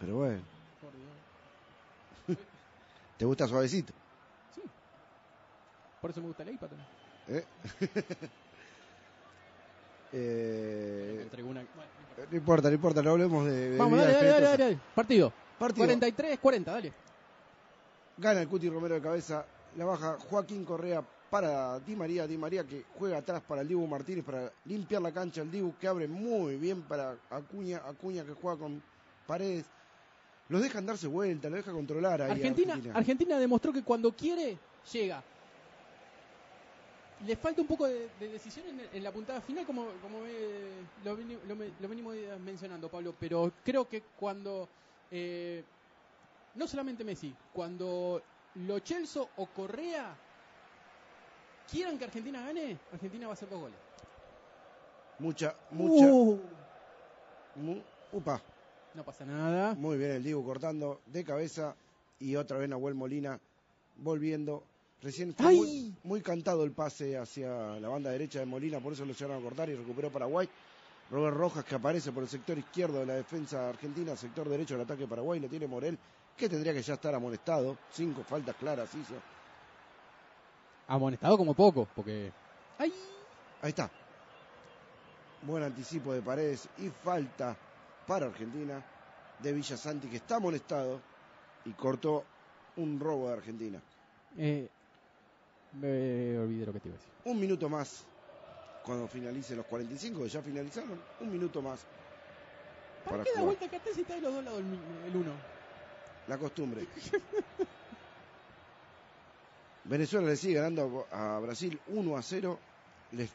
Pero 0.00 0.16
bueno, 0.16 0.42
Por 0.80 0.92
Dios. 0.96 2.38
¿te 3.18 3.24
gusta 3.26 3.46
suavecito? 3.46 3.92
Sí. 4.54 4.62
Por 6.00 6.10
eso 6.10 6.20
me 6.20 6.28
gusta 6.28 6.42
el 6.42 6.54
iPad. 6.54 6.68
también. 6.68 6.88
¿Eh? 7.28 7.44
Eh, 10.16 11.28
bueno, 11.42 11.60
no 12.30 12.36
importa. 12.36 12.68
no 12.68 12.74
importa, 12.74 13.02
no 13.02 13.10
hablemos 13.10 13.44
de, 13.46 13.70
de 13.70 13.78
Vamos, 13.78 13.98
vida 13.98 14.12
dale, 14.12 14.14
dale, 14.14 14.28
dale, 14.28 14.36
espirituosa. 14.36 14.50
dale, 14.50 14.64
dale. 14.74 14.80
Partido. 14.94 15.32
Partido. 15.58 15.86
43-40, 15.86 16.64
dale. 16.64 16.92
Gana 18.16 18.40
el 18.42 18.48
Cuti 18.48 18.68
Romero 18.68 18.94
de 18.94 19.00
cabeza, 19.00 19.44
la 19.76 19.84
baja 19.84 20.16
Joaquín 20.30 20.64
Correa 20.64 21.02
para 21.28 21.80
Di 21.80 21.96
María, 21.96 22.28
Di 22.28 22.38
María 22.38 22.62
que 22.62 22.84
juega 22.96 23.18
atrás 23.18 23.42
para 23.42 23.62
el 23.62 23.68
Dibu 23.68 23.84
Martínez 23.88 24.24
para 24.24 24.52
limpiar 24.66 25.02
la 25.02 25.10
cancha, 25.10 25.42
el 25.42 25.50
Dibu 25.50 25.74
que 25.80 25.88
abre 25.88 26.06
muy 26.06 26.56
bien 26.56 26.82
para 26.82 27.16
Acuña, 27.30 27.78
Acuña 27.84 28.24
que 28.24 28.34
juega 28.34 28.56
con 28.56 28.80
Paredes. 29.26 29.64
Los 30.48 30.62
dejan 30.62 30.86
darse 30.86 31.08
vuelta, 31.08 31.48
los 31.50 31.56
deja 31.56 31.72
controlar 31.72 32.22
ahí. 32.22 32.30
Argentina, 32.30 32.78
Argentina 32.94 33.38
demostró 33.38 33.72
que 33.72 33.82
cuando 33.82 34.12
quiere, 34.12 34.58
llega. 34.92 35.24
Le 37.20 37.36
falta 37.36 37.62
un 37.62 37.68
poco 37.68 37.86
de, 37.86 38.08
de 38.18 38.28
decisión 38.28 38.66
en, 38.68 38.80
en 38.92 39.02
la 39.02 39.12
puntada 39.12 39.40
final, 39.40 39.64
como, 39.64 39.86
como 40.00 40.26
eh, 40.26 40.84
lo, 41.04 41.16
lo 41.16 41.54
lo 41.54 41.88
venimos 41.88 42.14
mencionando, 42.40 42.90
Pablo, 42.90 43.14
pero 43.18 43.52
creo 43.62 43.88
que 43.88 44.02
cuando, 44.16 44.68
eh, 45.10 45.64
no 46.54 46.66
solamente 46.66 47.04
Messi, 47.04 47.34
cuando 47.52 48.22
Lo 48.54 48.78
Celso 48.80 49.30
o 49.36 49.46
Correa 49.46 50.16
quieran 51.70 51.96
que 51.98 52.04
Argentina 52.04 52.40
gane, 52.42 52.78
Argentina 52.92 53.26
va 53.26 53.32
a 53.32 53.34
hacer 53.34 53.48
dos 53.48 53.60
goles. 53.60 53.78
Mucha, 55.18 55.54
mucha. 55.70 56.06
Uh, 56.12 56.40
mu- 57.54 57.82
upa. 58.12 58.42
no 58.94 59.04
pasa 59.04 59.24
nada. 59.24 59.74
Muy 59.74 59.96
bien 59.96 60.10
el 60.10 60.22
Dibu 60.24 60.44
cortando 60.44 61.00
de 61.06 61.24
cabeza 61.24 61.74
y 62.18 62.36
otra 62.36 62.58
vez 62.58 62.68
Nahuel 62.68 62.94
Molina 62.94 63.40
volviendo. 63.96 64.62
Recién 65.02 65.34
fue 65.34 65.52
muy, 65.52 65.94
muy 66.02 66.20
cantado 66.22 66.64
el 66.64 66.72
pase 66.72 67.18
hacia 67.18 67.78
la 67.78 67.88
banda 67.88 68.10
derecha 68.10 68.38
de 68.38 68.46
Molina, 68.46 68.80
por 68.80 68.94
eso 68.94 69.04
lo 69.04 69.12
llegaron 69.12 69.38
a 69.38 69.44
cortar 69.44 69.68
y 69.68 69.74
recuperó 69.74 70.10
Paraguay. 70.10 70.48
Robert 71.10 71.36
Rojas 71.36 71.64
que 71.64 71.74
aparece 71.74 72.12
por 72.12 72.22
el 72.22 72.28
sector 72.28 72.56
izquierdo 72.56 73.00
de 73.00 73.06
la 73.06 73.14
defensa 73.14 73.68
argentina, 73.68 74.16
sector 74.16 74.48
derecho 74.48 74.74
del 74.74 74.84
ataque 74.84 75.06
Paraguay, 75.06 75.38
lo 75.38 75.48
tiene 75.48 75.66
Morel, 75.66 75.98
que 76.36 76.48
tendría 76.48 76.72
que 76.72 76.82
ya 76.82 76.94
estar 76.94 77.14
amonestado. 77.14 77.76
Cinco 77.92 78.24
faltas 78.24 78.56
claras 78.56 78.94
hizo. 78.94 79.14
Amonestado 80.88 81.36
como 81.36 81.54
poco, 81.54 81.86
porque. 81.94 82.32
¡Ay! 82.78 82.92
Ahí 83.62 83.70
está. 83.70 83.90
Buen 85.42 85.62
anticipo 85.62 86.12
de 86.12 86.22
Paredes 86.22 86.68
y 86.78 86.88
falta 86.88 87.56
para 88.06 88.26
Argentina 88.26 88.82
de 89.38 89.52
Villasanti 89.52 90.08
que 90.08 90.16
está 90.16 90.36
amonestado 90.36 91.00
y 91.64 91.72
cortó 91.72 92.24
un 92.76 92.98
robo 92.98 93.28
de 93.28 93.34
Argentina. 93.34 93.80
Eh, 94.36 94.68
me 95.80 96.38
olvidé 96.38 96.66
lo 96.66 96.72
que 96.72 96.80
te 96.80 96.88
iba 96.88 96.96
a 96.96 96.98
decir. 96.98 97.12
Un 97.24 97.40
minuto 97.40 97.68
más 97.68 98.04
cuando 98.84 99.08
finalicen 99.08 99.56
los 99.56 99.66
45, 99.66 100.22
que 100.22 100.28
ya 100.28 100.42
finalizaron. 100.42 101.00
Un 101.20 101.32
minuto 101.32 101.62
más 101.62 101.80
¿Para, 103.04 103.18
Para 103.18 103.24
qué 103.24 103.32
da 103.34 103.42
vuelta 103.42 103.68
cartel 103.68 103.94
si 103.94 104.00
está 104.00 104.14
de 104.14 104.20
los 104.22 104.34
dos 104.34 104.44
lados 104.44 104.60
el, 104.60 105.16
uno? 105.16 105.32
la 106.26 106.38
costumbre. 106.38 106.86
Venezuela 109.84 110.26
le 110.28 110.36
sigue 110.36 110.54
ganando 110.54 111.06
a 111.10 111.38
Brasil 111.40 111.78
1 111.88 112.16
a 112.16 112.22
0. 112.22 112.58
Les, 113.12 113.30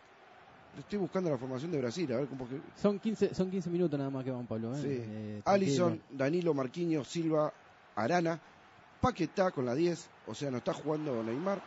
le 0.76 0.82
estoy 0.82 0.98
buscando 0.98 1.30
la 1.30 1.38
formación 1.38 1.72
de 1.72 1.80
Brasil, 1.80 2.12
a 2.14 2.18
ver 2.18 2.28
cómo 2.28 2.50
que. 2.50 2.60
Son 2.82 3.00
15, 3.00 3.36
son 3.36 3.52
15 3.52 3.70
minutos 3.70 3.98
nada 3.98 4.10
más 4.10 4.24
que 4.24 4.32
van, 4.32 4.48
Pablo. 4.48 4.76
¿eh? 4.76 4.82
Sí. 4.82 4.88
Eh, 4.90 5.42
Alison. 5.46 6.02
Danilo, 6.10 6.56
Marquinhos, 6.56 7.08
Silva, 7.08 7.54
Arana, 7.96 8.40
Paquetá 9.00 9.52
con 9.52 9.66
la 9.66 9.76
10, 9.76 10.10
o 10.28 10.34
sea, 10.34 10.50
no 10.50 10.58
está 10.58 10.74
jugando 10.74 11.24
Neymar. 11.24 11.62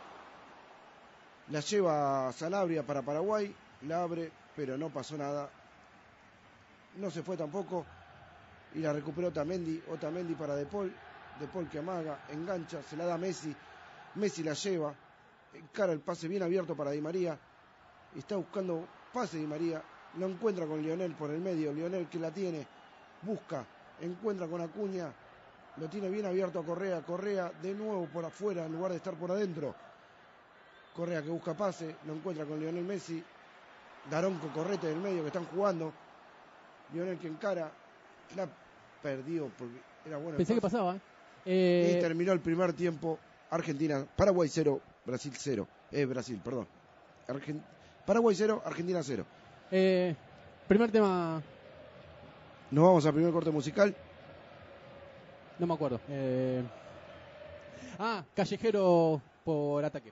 La 1.53 1.59
lleva 1.59 2.31
Sanabria 2.33 2.81
para 2.81 3.03
Paraguay, 3.03 3.53
la 3.83 4.01
abre, 4.01 4.31
pero 4.55 4.75
no 4.75 4.89
pasó 4.89 5.15
nada. 5.15 5.47
No 6.97 7.11
se 7.11 7.21
fue 7.21 7.37
tampoco. 7.37 7.85
Y 8.73 8.79
la 8.79 8.91
recuperó 8.91 9.27
Otamendi, 9.27 9.79
Otamendi 9.87 10.33
para 10.33 10.55
De 10.55 10.65
Paul, 10.65 10.91
De 11.39 11.45
Paul 11.45 11.69
que 11.69 11.77
amaga, 11.77 12.25
engancha, 12.29 12.81
se 12.81 12.97
la 12.97 13.05
da 13.05 13.19
Messi, 13.19 13.55
Messi 14.15 14.41
la 14.41 14.53
lleva, 14.53 14.95
encara 15.53 15.93
el 15.93 15.99
pase 15.99 16.27
bien 16.27 16.41
abierto 16.41 16.75
para 16.75 16.89
Di 16.89 17.01
María, 17.01 17.37
está 18.17 18.35
buscando 18.35 18.87
pase 19.13 19.37
Di 19.37 19.45
María, 19.45 19.79
lo 20.17 20.25
encuentra 20.25 20.65
con 20.65 20.81
Lionel 20.81 21.13
por 21.13 21.29
el 21.29 21.39
medio, 21.39 21.71
Lionel 21.71 22.09
que 22.09 22.17
la 22.17 22.31
tiene, 22.31 22.65
busca, 23.21 23.63
encuentra 24.01 24.47
con 24.47 24.59
Acuña, 24.59 25.13
lo 25.77 25.87
tiene 25.87 26.09
bien 26.09 26.25
abierto 26.25 26.61
a 26.61 26.65
Correa, 26.65 27.03
Correa 27.03 27.51
de 27.61 27.75
nuevo 27.75 28.07
por 28.07 28.25
afuera 28.25 28.65
en 28.65 28.71
lugar 28.71 28.89
de 28.89 28.97
estar 28.97 29.13
por 29.13 29.29
adentro. 29.29 29.75
Correa 30.95 31.21
que 31.23 31.29
busca 31.29 31.53
pase, 31.55 31.95
lo 32.05 32.13
encuentra 32.13 32.45
con 32.45 32.59
Lionel 32.59 32.83
Messi, 32.83 33.23
Darón 34.09 34.37
con 34.37 34.49
Correte 34.49 34.87
del 34.87 34.99
medio 34.99 35.21
que 35.21 35.27
están 35.27 35.45
jugando, 35.45 35.91
Lionel 36.93 37.17
que 37.17 37.27
encara, 37.27 37.71
la 38.35 38.47
perdió 39.01 39.49
porque 39.57 39.77
era 40.05 40.17
bueno. 40.17 40.37
Pensé 40.37 40.53
que 40.55 40.61
pasaba. 40.61 40.95
Y 40.95 40.99
Eh, 41.45 41.97
terminó 41.99 42.31
el 42.31 42.39
primer 42.39 42.73
tiempo, 42.73 43.17
Argentina, 43.49 44.05
Paraguay 44.15 44.47
0, 44.47 44.79
Brasil 45.05 45.33
0, 45.35 45.67
eh, 45.91 46.05
Brasil, 46.05 46.39
perdón. 46.43 46.67
Paraguay 48.05 48.35
0, 48.35 48.61
Argentina 48.65 49.01
0. 49.03 49.25
eh, 49.71 50.15
primer 50.67 50.91
tema, 50.91 51.41
Nos 52.71 52.83
vamos 52.83 53.05
al 53.05 53.13
primer 53.13 53.31
corte 53.33 53.51
musical. 53.51 53.95
no 55.59 55.67
me 55.67 55.73
acuerdo. 55.73 55.99
Eh, 56.09 56.63
ah, 57.99 58.23
callejero 58.35 59.21
por 59.43 59.83
ataque. 59.83 60.11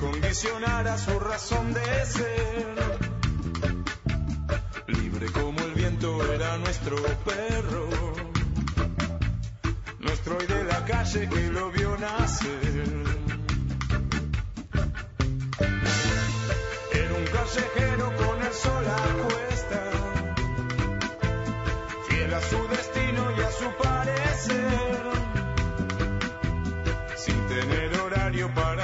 condicionara 0.00 0.96
su 0.96 1.20
razón 1.20 1.74
de 1.74 2.06
ser. 2.06 2.74
Libre 4.86 5.30
como 5.30 5.60
el 5.60 5.74
viento 5.74 6.32
era 6.32 6.56
nuestro 6.56 6.96
perro, 7.24 7.88
nuestro 9.98 10.38
hoy 10.38 10.46
de 10.46 10.64
la 10.64 10.84
calle 10.86 11.28
que 11.28 11.50
lo 11.50 11.70
vio 11.70 11.96
nacer. 11.98 13.04
Era 16.92 17.14
un 17.14 17.26
callejero 17.36 18.16
con 18.16 18.42
el 18.42 18.52
sol 18.54 18.84
a 18.86 19.22
cuesta, 19.22 19.82
fiel 22.08 22.34
a 22.34 22.40
su 22.40 22.68
destino 22.68 23.32
y 23.36 23.40
a 23.42 23.52
su 23.52 23.70
parecer 23.82 24.89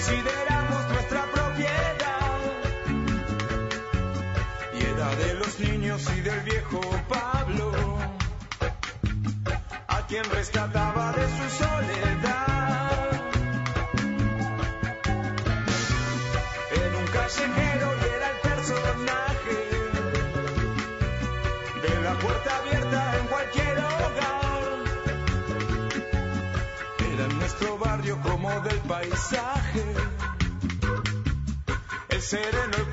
Consideramos 0.00 0.88
nuestra 0.88 1.24
propiedad. 1.26 2.38
Y 4.72 4.82
era 4.82 5.14
de 5.16 5.34
los 5.34 5.60
niños 5.60 6.02
y 6.16 6.20
del 6.22 6.40
viejo 6.40 6.80
Pablo, 7.08 7.98
a 9.88 10.06
quien 10.06 10.24
rescataba 10.24 11.12
de 11.12 11.26
su 11.28 11.64
soledad. 11.64 12.39
Del 28.58 28.80
paisaje, 28.80 29.84
el 32.08 32.20
sereno, 32.20 32.76
el 32.76 32.86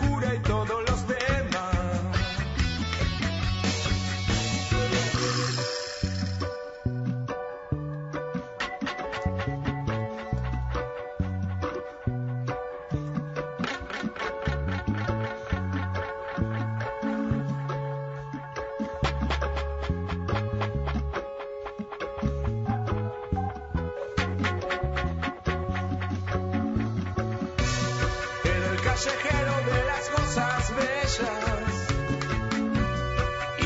de 29.08 29.84
las 29.86 30.10
cosas 30.10 30.76
bellas, 30.76 31.88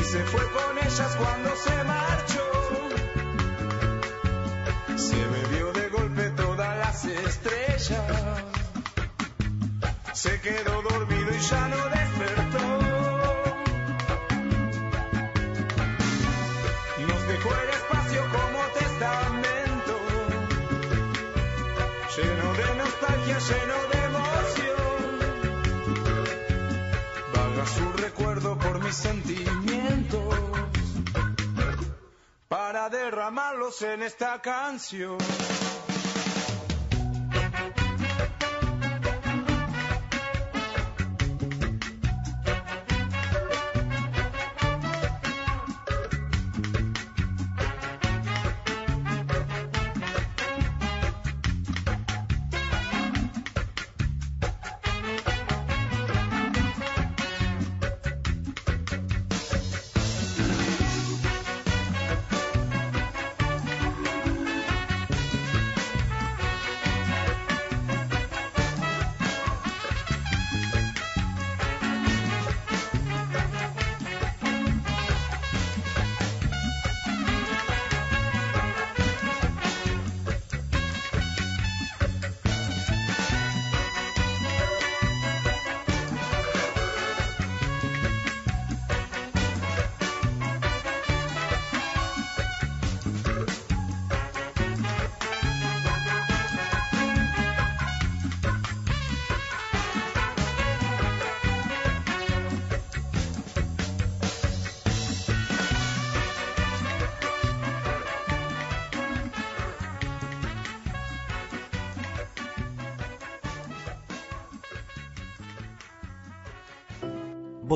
se 0.04 0.24
fue 0.26 0.42
con 0.52 0.78
ellas 0.78 1.16
cuando 1.18 1.56
se 1.56 1.84
marchó. 1.84 2.52
Se 4.98 5.26
bebió 5.26 5.72
de 5.72 5.90
golpe 5.90 6.30
todas 6.32 6.78
las 6.78 7.06
estrellas. 7.06 8.44
Se 10.14 10.40
quedó 10.42 10.82
dormido 10.82 11.32
y 11.34 11.40
ya 11.40 11.68
no 11.70 11.90
despertó. 11.90 12.68
Nos 17.08 17.28
dejó 17.28 17.50
el 17.64 17.70
espacio 17.70 18.22
como 18.36 18.60
testamento, 18.80 19.94
lleno 22.16 22.54
de 22.54 22.76
nostalgia, 22.76 23.40
lleno 23.40 23.81
mis 28.92 28.98
sentimientos, 28.98 30.36
para 32.50 32.90
derramarlos 32.90 33.82
en 33.84 34.04
esta 34.04 34.42
canción. 34.42 35.18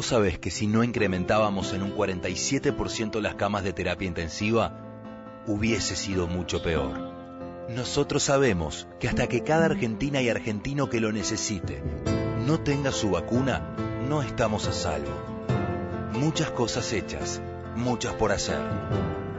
Vos 0.05 0.11
sabés 0.11 0.37
que 0.37 0.51
si 0.51 0.67
no 0.67 0.83
incrementábamos 0.83 1.73
en 1.73 1.81
un 1.81 1.95
47% 1.95 3.19
las 3.21 3.33
camas 3.33 3.63
de 3.63 3.73
terapia 3.73 4.07
intensiva, 4.07 5.41
hubiese 5.47 5.95
sido 5.95 6.27
mucho 6.27 6.61
peor. 6.61 6.91
Nosotros 7.69 8.21
sabemos 8.21 8.87
que 8.99 9.07
hasta 9.07 9.25
que 9.25 9.41
cada 9.41 9.65
argentina 9.65 10.21
y 10.21 10.29
argentino 10.29 10.91
que 10.91 10.99
lo 10.99 11.11
necesite 11.11 11.81
no 12.45 12.59
tenga 12.59 12.91
su 12.91 13.09
vacuna, 13.09 13.75
no 14.07 14.21
estamos 14.21 14.67
a 14.67 14.73
salvo. 14.73 15.09
Muchas 16.13 16.51
cosas 16.51 16.93
hechas, 16.93 17.41
muchas 17.75 18.13
por 18.13 18.31
hacer. 18.31 18.59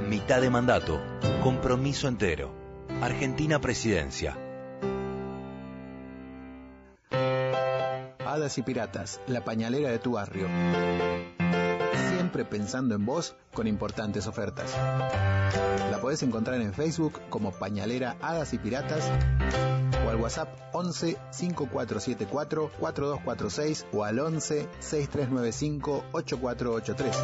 Mitad 0.09 0.41
de 0.41 0.51
mandato, 0.51 1.01
compromiso 1.45 2.09
entero. 2.09 2.51
Argentina 3.01 3.61
Presidencia. 3.61 4.37
Y 8.47 8.63
Piratas, 8.63 9.21
la 9.27 9.45
pañalera 9.45 9.91
de 9.91 9.99
tu 9.99 10.13
barrio. 10.13 10.47
Siempre 12.11 12.45
pensando 12.45 12.95
en 12.95 13.05
vos 13.05 13.35
con 13.53 13.67
importantes 13.67 14.29
ofertas. 14.29 14.73
La 15.91 15.99
podés 16.01 16.23
encontrar 16.23 16.61
en 16.61 16.73
Facebook 16.73 17.21
como 17.29 17.51
Pañalera 17.51 18.17
Hadas 18.21 18.55
y 18.55 18.59
Piratas 18.59 19.11
al 20.17 20.23
WhatsApp 20.23 20.49
11 20.73 21.17
5474 21.31 22.71
4246 22.79 23.87
o 23.93 24.05
al 24.05 24.19
11 24.19 24.69
6395 24.81 26.05
8483. 26.13 27.17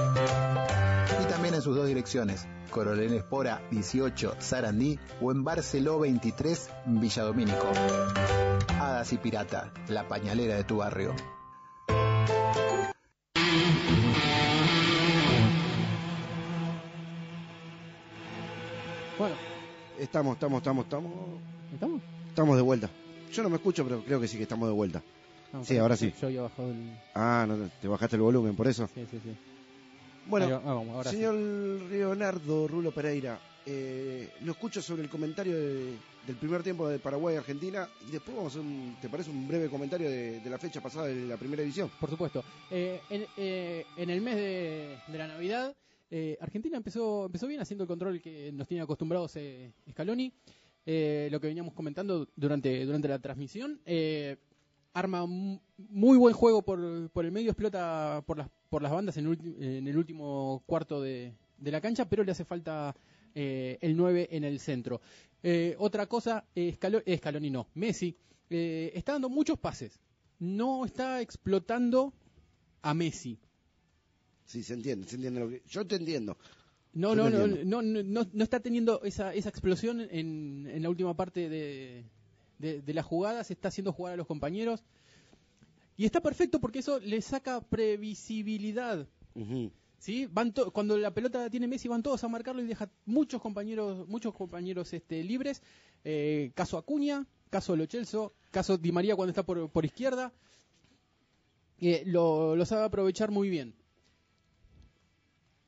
Y 1.22 1.26
también 1.26 1.54
en 1.54 1.62
sus 1.62 1.74
dos 1.76 1.86
direcciones, 1.86 2.46
Coronel 2.70 3.12
Espora 3.14 3.62
18 3.70 4.36
Sarandí 4.38 4.98
o 5.20 5.32
en 5.32 5.44
Barceló 5.44 5.98
23 5.98 6.70
Villadomínico. 6.86 7.66
Hadas 8.78 9.12
y 9.12 9.18
Pirata, 9.18 9.72
la 9.88 10.06
pañalera 10.08 10.56
de 10.56 10.64
tu 10.64 10.78
barrio. 10.78 11.14
Bueno, 19.18 19.36
Estamos, 19.98 20.34
estamos, 20.34 20.58
estamos, 20.58 20.84
estamos. 20.84 21.12
¿estamos? 21.72 22.02
Estamos 22.32 22.56
de 22.56 22.62
vuelta. 22.62 22.88
Yo 23.30 23.42
no 23.42 23.50
me 23.50 23.56
escucho, 23.56 23.84
pero 23.84 24.00
creo 24.02 24.18
que 24.18 24.26
sí 24.26 24.38
que 24.38 24.44
estamos 24.44 24.66
de 24.66 24.74
vuelta. 24.74 25.02
No, 25.52 25.62
Sí, 25.66 25.76
ahora 25.76 25.98
sí. 25.98 26.14
Yo 26.18 26.28
había 26.28 26.40
bajado 26.40 26.70
el... 26.70 26.90
Ah, 27.14 27.44
no, 27.46 27.68
te 27.80 27.88
bajaste 27.88 28.16
el 28.16 28.22
volumen, 28.22 28.56
por 28.56 28.66
eso. 28.68 28.88
Sí, 28.94 29.06
sí, 29.10 29.20
sí. 29.22 29.36
Bueno, 30.26 30.46
sí. 31.04 31.10
señor 31.10 31.34
Leonardo 31.34 32.66
Rulo 32.68 32.90
Pereira, 32.90 33.38
eh, 33.66 34.30
lo 34.44 34.52
escucho 34.52 34.80
sobre 34.80 35.02
el 35.02 35.10
comentario 35.10 35.54
de- 35.58 35.94
del 36.26 36.36
primer 36.36 36.62
tiempo 36.62 36.88
de 36.88 36.98
Paraguay-Argentina 37.00 37.86
y 38.08 38.12
después 38.12 38.34
vamos 38.34 38.54
a 38.56 38.58
hacer, 38.60 38.66
un, 38.66 38.96
¿te 39.02 39.10
parece 39.10 39.28
un 39.28 39.46
breve 39.46 39.68
comentario 39.68 40.08
de, 40.08 40.40
de 40.40 40.50
la 40.50 40.56
fecha 40.56 40.80
pasada 40.80 41.08
de 41.08 41.26
la 41.26 41.36
primera 41.36 41.62
edición? 41.62 41.90
Por 42.00 42.08
supuesto. 42.08 42.42
Eh, 42.70 43.02
en, 43.10 43.26
eh, 43.36 43.84
en 43.98 44.08
el 44.08 44.22
mes 44.22 44.36
de, 44.36 44.96
de 45.08 45.18
la 45.18 45.26
Navidad, 45.26 45.74
eh, 46.10 46.38
Argentina 46.40 46.76
empezó, 46.78 47.26
empezó 47.26 47.46
bien 47.46 47.60
haciendo 47.60 47.84
el 47.84 47.88
control 47.88 48.20
que 48.22 48.52
nos 48.52 48.68
tiene 48.68 48.82
acostumbrados 48.84 49.34
eh, 49.36 49.72
Scaloni. 49.90 50.32
Eh, 50.86 51.28
lo 51.30 51.40
que 51.40 51.46
veníamos 51.46 51.74
comentando 51.74 52.28
durante, 52.36 52.84
durante 52.84 53.08
la 53.08 53.18
transmisión. 53.18 53.80
Eh, 53.86 54.36
arma 54.94 55.24
muy 55.26 56.18
buen 56.18 56.34
juego 56.34 56.62
por, 56.62 57.08
por 57.10 57.24
el 57.24 57.32
medio, 57.32 57.50
explota 57.50 58.22
por 58.26 58.38
las, 58.38 58.48
por 58.68 58.82
las 58.82 58.92
bandas 58.92 59.16
en 59.16 59.26
en 59.60 59.88
el 59.88 59.96
último 59.96 60.62
cuarto 60.66 61.00
de, 61.00 61.32
de 61.58 61.70
la 61.70 61.80
cancha, 61.80 62.08
pero 62.08 62.24
le 62.24 62.32
hace 62.32 62.44
falta 62.44 62.94
eh, 63.34 63.78
el 63.80 63.96
9 63.96 64.28
en 64.32 64.44
el 64.44 64.58
centro. 64.60 65.00
Eh, 65.42 65.74
otra 65.78 66.06
cosa, 66.06 66.44
Scalo- 66.54 67.02
Scaloni 67.16 67.50
no, 67.50 67.68
Messi 67.74 68.16
eh, 68.50 68.92
está 68.94 69.12
dando 69.12 69.28
muchos 69.28 69.58
pases. 69.58 69.98
No 70.38 70.84
está 70.84 71.20
explotando 71.20 72.12
a 72.82 72.92
Messi. 72.94 73.38
Sí, 74.44 74.62
se 74.62 74.74
entiende, 74.74 75.06
se 75.06 75.14
entiende 75.16 75.40
lo 75.40 75.48
que... 75.48 75.62
Yo 75.68 75.86
te 75.86 75.96
entiendo. 75.96 76.36
No, 76.94 77.14
no, 77.14 77.30
no, 77.30 77.46
no, 77.46 77.82
no, 77.82 78.26
no- 78.32 78.44
está 78.44 78.60
teniendo 78.60 79.02
esa, 79.02 79.32
esa 79.34 79.48
explosión 79.48 80.00
en, 80.00 80.68
en 80.70 80.82
la 80.82 80.90
última 80.90 81.14
parte 81.16 81.48
de, 81.48 82.04
de, 82.58 82.82
de 82.82 82.94
la 82.94 83.02
jugada, 83.02 83.42
se 83.44 83.54
está 83.54 83.68
haciendo 83.68 83.92
jugar 83.92 84.12
a 84.14 84.16
los 84.16 84.26
compañeros. 84.26 84.84
Y 85.96 86.04
está 86.04 86.20
perfecto 86.20 86.60
porque 86.60 86.80
eso 86.80 86.98
le 87.00 87.20
saca 87.22 87.60
previsibilidad. 87.62 89.06
¿sí? 89.98 90.26
Van 90.30 90.52
cuando 90.72 90.98
la 90.98 91.14
pelota 91.14 91.38
la 91.42 91.50
tiene 91.50 91.66
Messi 91.66 91.88
van 91.88 92.02
todos 92.02 92.22
a 92.24 92.28
marcarlo 92.28 92.60
y 92.62 92.66
deja 92.66 92.90
muchos 93.06 93.40
compañeros 93.40 94.06
muchos 94.08 94.34
compañeros 94.34 94.92
este, 94.92 95.22
libres. 95.24 95.62
Eh, 96.04 96.50
caso 96.54 96.76
Acuña, 96.76 97.26
caso 97.50 97.76
Lo 97.76 97.86
Celso, 97.86 98.34
caso 98.50 98.76
Di 98.76 98.92
María 98.92 99.16
cuando 99.16 99.30
está 99.30 99.44
por, 99.44 99.70
por 99.70 99.84
izquierda. 99.84 100.32
Eh, 101.80 102.02
lo, 102.06 102.54
lo 102.56 102.66
sabe 102.66 102.84
aprovechar 102.84 103.30
muy 103.30 103.48
bien. 103.48 103.74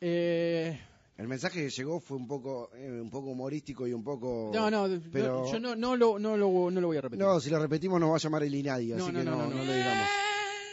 Eh, 0.01 0.79
El 1.17 1.29
mensaje 1.29 1.63
que 1.63 1.71
llegó 1.71 2.01
fue 2.01 2.17
un 2.17 2.27
poco, 2.27 2.71
eh, 2.75 2.91
un 3.01 3.09
poco 3.09 3.29
humorístico 3.31 3.87
y 3.87 3.93
un 3.93 4.03
poco... 4.03 4.51
No, 4.53 4.69
no, 4.71 4.89
pero- 5.13 5.45
no, 5.45 5.53
yo 5.53 5.61
no, 5.61 5.77
no, 5.77 5.97
lo, 5.97 6.19
no, 6.19 6.37
lo, 6.37 6.71
no 6.73 6.81
lo 6.81 6.87
voy 6.89 6.97
a 6.97 7.03
repetir. 7.03 7.25
No, 7.25 7.39
si 7.39 7.51
lo 7.51 7.61
repetimos 7.61 8.01
nos 8.01 8.11
va 8.11 8.17
a 8.17 8.19
llamar 8.19 8.43
el 8.43 8.55
Inadi, 8.55 8.93
así 8.93 9.01
No, 9.01 9.13
no, 9.13 9.19
que 9.21 9.25
no, 9.25 9.31
no, 9.31 9.43
no, 9.45 9.49
no 9.51 9.57
no. 9.57 9.65
le 9.65 9.77
digamos. 9.77 10.09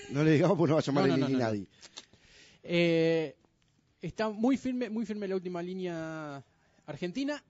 No 0.10 0.24
le 0.24 0.32
digamos 0.32 0.58
porque 0.58 0.72
nos 0.74 0.78
va 0.78 0.82
a 0.82 0.86
llamar 0.86 1.04
No, 1.04 1.08
no, 1.10 1.14
el 1.14 1.20
no, 1.22 1.28
no, 1.28 1.32
no. 1.32 1.38
Inadi. 1.38 1.68
Eh, 2.64 3.36
está 4.02 4.30
muy 4.30 4.58
firme, 4.58 4.90
muy 4.90 5.06
firme 5.06 5.28
la 5.28 5.36
última 5.36 5.62
línea 5.62 6.44
argentina. 6.88 7.44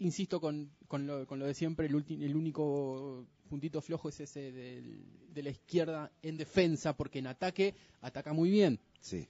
Insisto 0.00 0.40
con, 0.40 0.70
con, 0.88 1.06
lo, 1.06 1.26
con 1.26 1.38
lo 1.38 1.46
de 1.46 1.54
siempre, 1.54 1.86
el, 1.86 1.94
ulti- 1.94 2.22
el 2.22 2.36
único 2.36 3.24
puntito 3.48 3.80
flojo 3.80 4.10
es 4.10 4.20
ese 4.20 4.52
del- 4.52 5.04
de 5.32 5.42
la 5.42 5.50
izquierda 5.50 6.10
en 6.22 6.36
defensa, 6.36 6.94
porque 6.96 7.18
en 7.20 7.28
ataque 7.28 7.74
ataca 8.02 8.32
muy 8.34 8.50
bien. 8.50 8.78
Sí. 9.00 9.26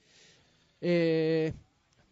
Eh, 0.81 1.53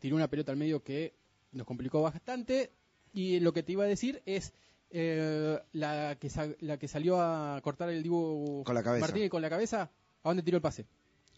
tiró 0.02 0.16
una 0.16 0.28
pelota 0.28 0.50
al 0.50 0.58
medio 0.58 0.82
que 0.82 1.14
nos 1.52 1.64
complicó 1.64 2.02
bastante. 2.02 2.72
Y 3.14 3.38
lo 3.40 3.52
que 3.52 3.62
te 3.62 3.72
iba 3.72 3.84
a 3.84 3.86
decir 3.86 4.20
es 4.26 4.52
eh, 4.90 5.58
la, 5.72 6.16
que 6.18 6.28
la 6.60 6.76
que 6.76 6.88
salió 6.88 7.20
a 7.20 7.60
cortar 7.62 7.88
el 7.88 8.02
Dibu 8.02 8.64
Con 8.64 8.74
la 8.74 8.82
cabeza. 8.82 9.06
Martínez 9.06 9.30
con 9.30 9.40
la 9.40 9.48
cabeza. 9.48 9.90
¿A 10.24 10.28
dónde 10.28 10.42
tiró 10.42 10.56
el 10.56 10.62
pase? 10.62 10.86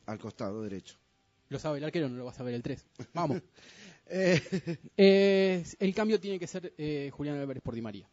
Al 0.07 0.19
costado 0.19 0.63
derecho. 0.63 0.97
Lo 1.51 1.59
sabe 1.59 1.77
el 1.79 1.85
arquero, 1.85 2.09
no 2.09 2.17
lo 2.17 2.25
va 2.25 2.31
a 2.31 2.35
saber 2.35 2.55
el 2.55 2.63
3. 2.63 2.85
Vamos. 3.13 3.41
Eh, 4.07 4.39
Eh, 4.99 5.65
el 5.79 5.95
cambio 5.95 6.21
tiene 6.21 6.39
que 6.39 6.47
ser 6.47 6.75
eh, 6.77 7.11
Julián 7.11 7.39
Álvarez 7.39 7.63
por 7.63 7.75
Di 7.75 7.81
María. 7.81 8.07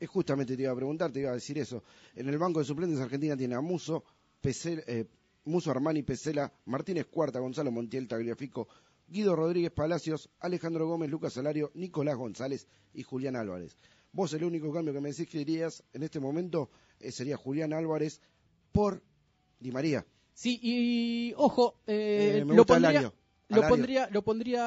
es 0.00 0.08
justamente 0.08 0.56
te 0.56 0.62
iba 0.62 0.72
a 0.72 0.74
preguntar, 0.74 1.12
te 1.12 1.20
iba 1.20 1.30
a 1.30 1.34
decir 1.34 1.56
eso. 1.56 1.84
En 2.16 2.28
el 2.28 2.36
banco 2.36 2.58
de 2.58 2.64
suplentes 2.64 2.98
Argentina 2.98 3.36
tiene 3.36 3.54
a 3.54 3.60
Muso, 3.60 4.02
Pesela, 4.40 4.82
eh, 4.88 5.06
Muso 5.44 5.70
Armani, 5.70 6.02
Pesela, 6.02 6.52
Martínez 6.64 7.06
Cuarta, 7.06 7.38
Gonzalo 7.38 7.70
Montiel, 7.70 8.08
Tagliafico, 8.08 8.66
Guido 9.08 9.34
Rodríguez 9.34 9.70
Palacios, 9.72 10.28
Alejandro 10.38 10.86
Gómez, 10.86 11.10
Lucas 11.10 11.32
Salario, 11.32 11.70
Nicolás 11.74 12.16
González 12.16 12.68
y 12.94 13.02
Julián 13.02 13.36
Álvarez. 13.36 13.76
Vos 14.12 14.32
el 14.34 14.44
único 14.44 14.72
cambio 14.72 14.92
que 14.92 15.00
me 15.00 15.10
decís 15.10 15.28
que 15.28 15.38
dirías 15.38 15.82
en 15.92 16.02
este 16.02 16.20
momento 16.20 16.70
eh, 17.00 17.10
sería 17.12 17.36
Julián 17.36 17.72
Álvarez 17.72 18.20
por 18.72 19.02
Di 19.60 19.70
María. 19.72 20.04
Sí, 20.34 20.58
y 20.62 21.34
ojo, 21.36 21.80
eh, 21.86 22.38
Eh, 22.40 22.44
me 22.44 22.54
lo, 22.54 22.58
gusta 22.62 22.74
pondría, 22.74 22.88
Alario. 22.90 23.14
lo 23.48 23.68
pondría, 23.68 24.08
lo 24.10 24.22
pondría 24.22 24.60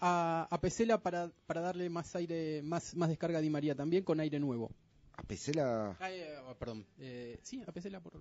a, 0.00 0.48
a, 0.50 0.60
Pesela 0.60 1.02
para, 1.02 1.30
para 1.46 1.60
darle 1.60 1.90
más 1.90 2.14
aire, 2.16 2.62
más, 2.62 2.94
más 2.96 3.08
descarga 3.08 3.38
a 3.38 3.42
Di 3.42 3.50
María 3.50 3.74
también 3.74 4.02
con 4.04 4.18
aire 4.20 4.38
nuevo. 4.40 4.70
A 5.16 5.22
Pesela, 5.22 5.96
Ah, 6.00 6.10
eh, 6.10 6.34
ah, 6.48 6.54
perdón, 6.58 6.86
eh, 6.98 7.38
sí, 7.42 7.62
a 7.66 7.70
Pesela 7.72 8.00
por 8.00 8.20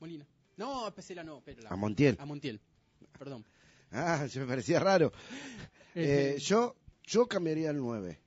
Molina. 0.00 0.26
No, 0.56 0.86
a 0.86 0.94
Pesela 0.94 1.24
no, 1.24 1.40
pero 1.44 1.62
la- 1.62 1.70
a 1.70 1.76
Montiel. 1.76 2.16
a 2.20 2.24
Montiel. 2.26 2.60
Perdón. 3.18 3.44
Ah, 3.98 4.28
se 4.28 4.40
me 4.40 4.46
parecía 4.46 4.78
raro. 4.78 5.10
Eh, 5.94 6.36
yo, 6.38 6.76
yo 7.04 7.26
cambiaría 7.26 7.70
el 7.70 7.78
9. 7.78 8.20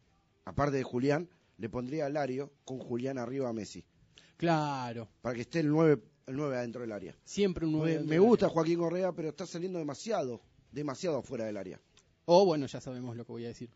Aparte 0.45 0.77
de 0.77 0.83
Julián, 0.83 1.29
le 1.57 1.69
pondría 1.69 2.07
a 2.07 2.09
Lario 2.09 2.51
con 2.65 2.79
Julián 2.79 3.19
arriba 3.19 3.49
a 3.49 3.53
Messi. 3.53 3.85
claro, 4.37 5.07
Para 5.21 5.35
que 5.35 5.41
esté 5.41 5.59
el 5.59 5.69
9, 5.69 6.01
el 6.27 6.35
9 6.35 6.57
adentro 6.57 6.81
del 6.81 6.91
área. 6.91 7.15
siempre 7.23 7.65
un 7.67 7.73
nueve 7.73 8.03
Me, 8.03 8.17
gusta 8.17 8.47
área. 8.47 8.53
Joaquín 8.55 8.79
Correa, 8.79 9.11
pero 9.11 9.29
está 9.29 9.45
saliendo 9.45 9.77
demasiado, 9.77 10.41
demasiado 10.71 11.17
afuera 11.19 11.45
del 11.45 11.57
área. 11.57 11.79
O 12.25 12.45
bueno, 12.45 12.65
ya 12.65 12.81
sabemos 12.81 13.15
lo 13.15 13.23
que 13.25 13.31
voy 13.31 13.45
a 13.45 13.49
decir. 13.49 13.69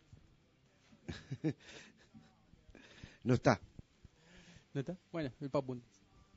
No 3.23 3.35
está, 3.35 3.59
¿No 4.73 4.81
está? 4.81 4.97
Bueno, 5.11 5.31
el 5.39 5.49
Papu. 5.49 5.79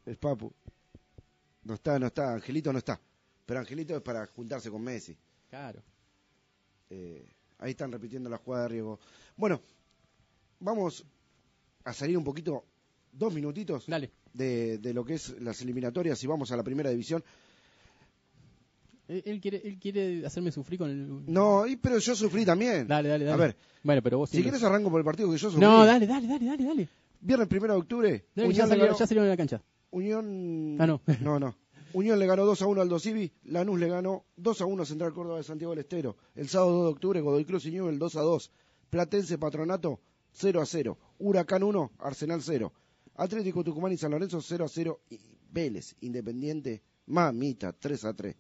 es 0.05 0.17
Papu. 0.19 0.53
No 1.65 1.75
está, 1.75 1.99
no 1.99 2.07
está, 2.07 2.33
Angelito 2.35 2.73
no 2.73 2.79
está. 2.79 3.01
Pero 3.45 3.59
Angelito 3.59 3.97
es 3.97 4.03
para 4.03 4.25
juntarse 4.27 4.71
con 4.71 4.83
Messi. 4.85 5.17
Claro. 5.49 5.83
Eh, 6.91 7.27
ahí 7.59 7.71
están 7.71 7.93
repitiendo 7.93 8.29
la 8.31 8.39
jugada 8.39 8.65
de 8.65 8.69
riesgo. 8.71 8.99
Bueno, 9.37 9.61
vamos 10.61 11.05
a 11.85 11.93
salir 11.93 12.17
un 12.19 12.25
poquito, 12.25 12.65
dos 13.13 13.33
minutitos 13.33 13.87
Dale. 13.87 14.11
de, 14.33 14.79
de 14.79 14.95
lo 14.95 15.05
que 15.05 15.15
es 15.15 15.41
las 15.41 15.61
eliminatorias 15.63 16.23
y 16.23 16.27
vamos 16.27 16.51
a 16.53 16.57
la 16.57 16.63
primera 16.63 16.91
división. 16.91 17.23
Él, 19.09 19.23
él 19.25 19.41
quiere, 19.41 19.61
él 19.65 19.79
quiere 19.79 20.27
hacerme 20.27 20.51
sufrir 20.51 20.79
con 20.81 20.91
el. 20.91 21.33
No, 21.33 21.65
pero 21.81 21.99
yo 21.99 22.17
sufrí 22.17 22.45
también. 22.45 22.89
Dale, 22.89 23.09
dale, 23.09 23.25
dale. 23.25 23.43
A 23.43 23.47
ver, 23.47 23.57
Bueno, 23.85 24.03
pero 24.03 24.19
vos 24.19 24.31
si 24.31 24.43
quieres 24.43 24.63
arranco 24.65 24.91
por 24.91 24.99
el 25.01 25.05
partido 25.05 25.31
que 25.31 25.39
yo 25.39 25.49
sufrí. 25.49 25.61
No, 25.65 25.85
dale, 25.85 26.07
dale, 26.07 26.27
dale, 26.27 26.45
dale, 26.45 26.65
dale. 26.65 26.89
Viernes 27.21 27.49
primero 27.49 27.75
de 27.75 27.81
octubre, 27.81 28.09
Dale, 28.35 28.49
ya, 28.53 28.65
Unión, 28.65 28.69
salieron, 28.69 28.87
ganó, 28.89 28.99
ya 28.99 29.07
salieron 29.07 29.25
de 29.27 29.31
la 29.31 29.37
cancha. 29.37 29.63
Unión... 29.91 30.77
Ah, 30.81 30.87
no. 30.87 31.01
No, 31.21 31.39
no. 31.39 31.55
Unión 31.97 32.19
le 32.19 32.27
ganó 32.27 32.45
2 32.45 32.61
a 32.61 32.67
1 32.67 32.83
al 32.83 32.91
Dosivi, 32.91 33.33
Lanús 33.45 33.81
le 33.81 33.89
ganó 33.89 34.27
2 34.37 34.61
a 34.61 34.67
1 34.67 34.83
a 34.83 34.85
Central 34.85 35.15
Córdoba 35.15 35.39
de 35.39 35.45
Santiago 35.45 35.73
del 35.73 35.79
Estero. 35.79 36.19
El 36.35 36.47
sábado 36.47 36.73
2 36.73 36.85
de 36.85 36.91
octubre, 36.91 37.21
Godoy 37.23 37.47
Cruz 37.47 37.65
y 37.65 37.71
Newell 37.71 37.99
2 37.99 38.17
a 38.17 38.21
2. 38.21 38.51
Platense 38.91 39.39
Patronato 39.39 39.99
0 40.33 40.61
a 40.61 40.67
0. 40.67 40.99
Huracán 41.19 41.63
1, 41.63 41.93
Arsenal 42.01 42.43
0. 42.43 42.71
Atlético 43.15 43.65
Tucumán 43.65 43.93
y 43.93 43.97
San 43.97 44.11
Lorenzo 44.11 44.43
0 44.43 44.67
a 44.67 44.69
0. 44.69 45.01
Y 45.09 45.19
Vélez, 45.51 45.97
Independiente, 46.03 46.83
mamita 47.07 47.73
3 47.73 48.05
a 48.05 48.13
3. 48.13 48.37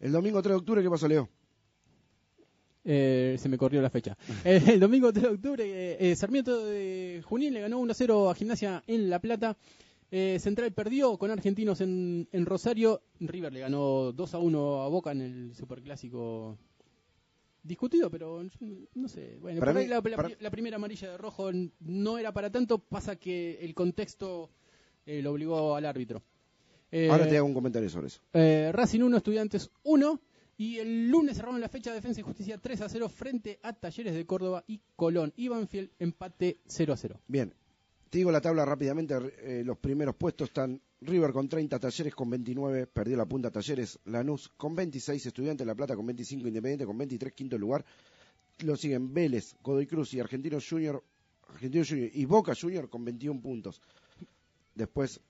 El 0.00 0.12
domingo 0.12 0.40
3 0.40 0.50
de 0.50 0.56
octubre, 0.56 0.82
¿qué 0.82 0.88
pasó, 0.88 1.06
Leo? 1.06 1.28
Eh, 2.84 3.36
se 3.38 3.50
me 3.50 3.58
corrió 3.58 3.82
la 3.82 3.90
fecha. 3.90 4.16
Eh, 4.46 4.62
el 4.68 4.80
domingo 4.80 5.12
3 5.12 5.24
de 5.24 5.30
octubre, 5.30 5.64
eh, 5.66 5.96
eh, 6.00 6.16
Sarmiento 6.16 6.64
de 6.64 7.22
Junín 7.26 7.52
le 7.52 7.60
ganó 7.60 7.80
1-0 7.80 8.30
a 8.30 8.34
Gimnasia 8.34 8.82
en 8.86 9.10
La 9.10 9.18
Plata. 9.18 9.58
Eh, 10.10 10.38
Central 10.38 10.72
perdió 10.72 11.18
con 11.18 11.30
Argentinos 11.30 11.80
en, 11.80 12.28
en 12.30 12.46
Rosario. 12.46 13.02
River 13.20 13.52
le 13.52 13.60
ganó 13.60 14.12
2-1 14.12 14.84
a 14.84 14.88
Boca 14.88 15.12
en 15.12 15.20
el 15.22 15.54
Superclásico. 15.56 16.56
Discutido, 17.62 18.10
pero 18.10 18.44
no 18.94 19.08
sé. 19.08 19.38
Bueno, 19.40 19.58
Para 19.60 19.72
por 19.72 19.78
ahí 19.78 19.84
mí- 19.86 19.90
la, 19.90 19.96
la- 19.96 20.16
para- 20.16 20.30
la 20.38 20.50
primera 20.50 20.76
amarilla 20.76 21.10
de 21.12 21.16
rojo 21.18 21.50
no 21.80 22.18
era 22.18 22.30
para 22.32 22.50
tanto. 22.52 22.78
Pasa 22.78 23.16
que 23.16 23.58
el 23.62 23.74
contexto 23.74 24.50
eh, 25.06 25.22
lo 25.22 25.32
obligó 25.32 25.74
al 25.74 25.86
árbitro. 25.86 26.22
Eh, 26.92 27.08
Ahora 27.10 27.26
te 27.26 27.36
hago 27.38 27.46
un 27.46 27.54
comentario 27.54 27.88
sobre 27.88 28.08
eso. 28.08 28.20
eh, 28.34 28.70
Racing 28.72 29.00
1, 29.00 29.16
Estudiantes 29.16 29.70
1. 29.82 30.20
Y 30.56 30.78
el 30.78 31.08
lunes 31.10 31.36
cerraron 31.36 31.60
la 31.60 31.68
fecha 31.68 31.90
de 31.90 31.96
Defensa 31.96 32.20
y 32.20 32.22
Justicia 32.22 32.58
3 32.58 32.82
a 32.82 32.88
0 32.88 33.08
frente 33.08 33.58
a 33.62 33.72
Talleres 33.72 34.14
de 34.14 34.24
Córdoba 34.24 34.62
y 34.68 34.80
Colón. 34.94 35.32
Y 35.34 35.48
Banfield 35.48 35.90
empate 35.98 36.60
0 36.66 36.92
a 36.92 36.96
0. 36.96 37.18
Bien, 37.26 37.52
te 38.14 38.18
digo 38.18 38.30
la 38.30 38.40
tabla 38.40 38.64
rápidamente. 38.64 39.12
eh, 39.42 39.64
los 39.64 39.76
primeros 39.76 40.14
puestos 40.14 40.46
están 40.46 40.80
River 41.00 41.32
con 41.32 41.48
30, 41.48 41.80
Talleres 41.80 42.14
con 42.14 42.30
29, 42.30 42.86
perdió 42.86 43.16
la 43.16 43.26
punta 43.26 43.50
Talleres, 43.50 43.98
Lanús 44.04 44.50
con 44.56 44.72
26, 44.76 45.26
Estudiantes 45.26 45.66
La 45.66 45.74
Plata 45.74 45.96
con 45.96 46.06
25, 46.06 46.46
Independiente 46.46 46.86
con 46.86 46.96
23, 46.96 47.32
quinto 47.32 47.58
lugar. 47.58 47.84
Lo 48.60 48.76
siguen 48.76 49.12
Vélez, 49.12 49.56
Godoy 49.60 49.88
Cruz 49.88 50.14
y 50.14 50.20
Argentinos 50.20 50.64
Junior, 50.70 51.02
Argentinos 51.48 51.88
Junior 51.88 52.08
y 52.14 52.24
Boca 52.24 52.54
Junior 52.54 52.88
con 52.88 53.04
21 53.04 53.42
puntos. 53.42 53.82
Después 54.76 55.20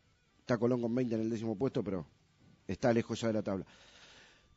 está 0.41 0.59
Colón 0.59 0.83
con 0.83 0.95
20 0.95 1.15
en 1.15 1.21
el 1.23 1.31
décimo 1.31 1.57
puesto, 1.57 1.83
pero 1.83 2.07
está 2.69 2.93
lejos 2.93 3.19
ya 3.19 3.29
de 3.29 3.33
la 3.33 3.43
tabla. 3.43 3.65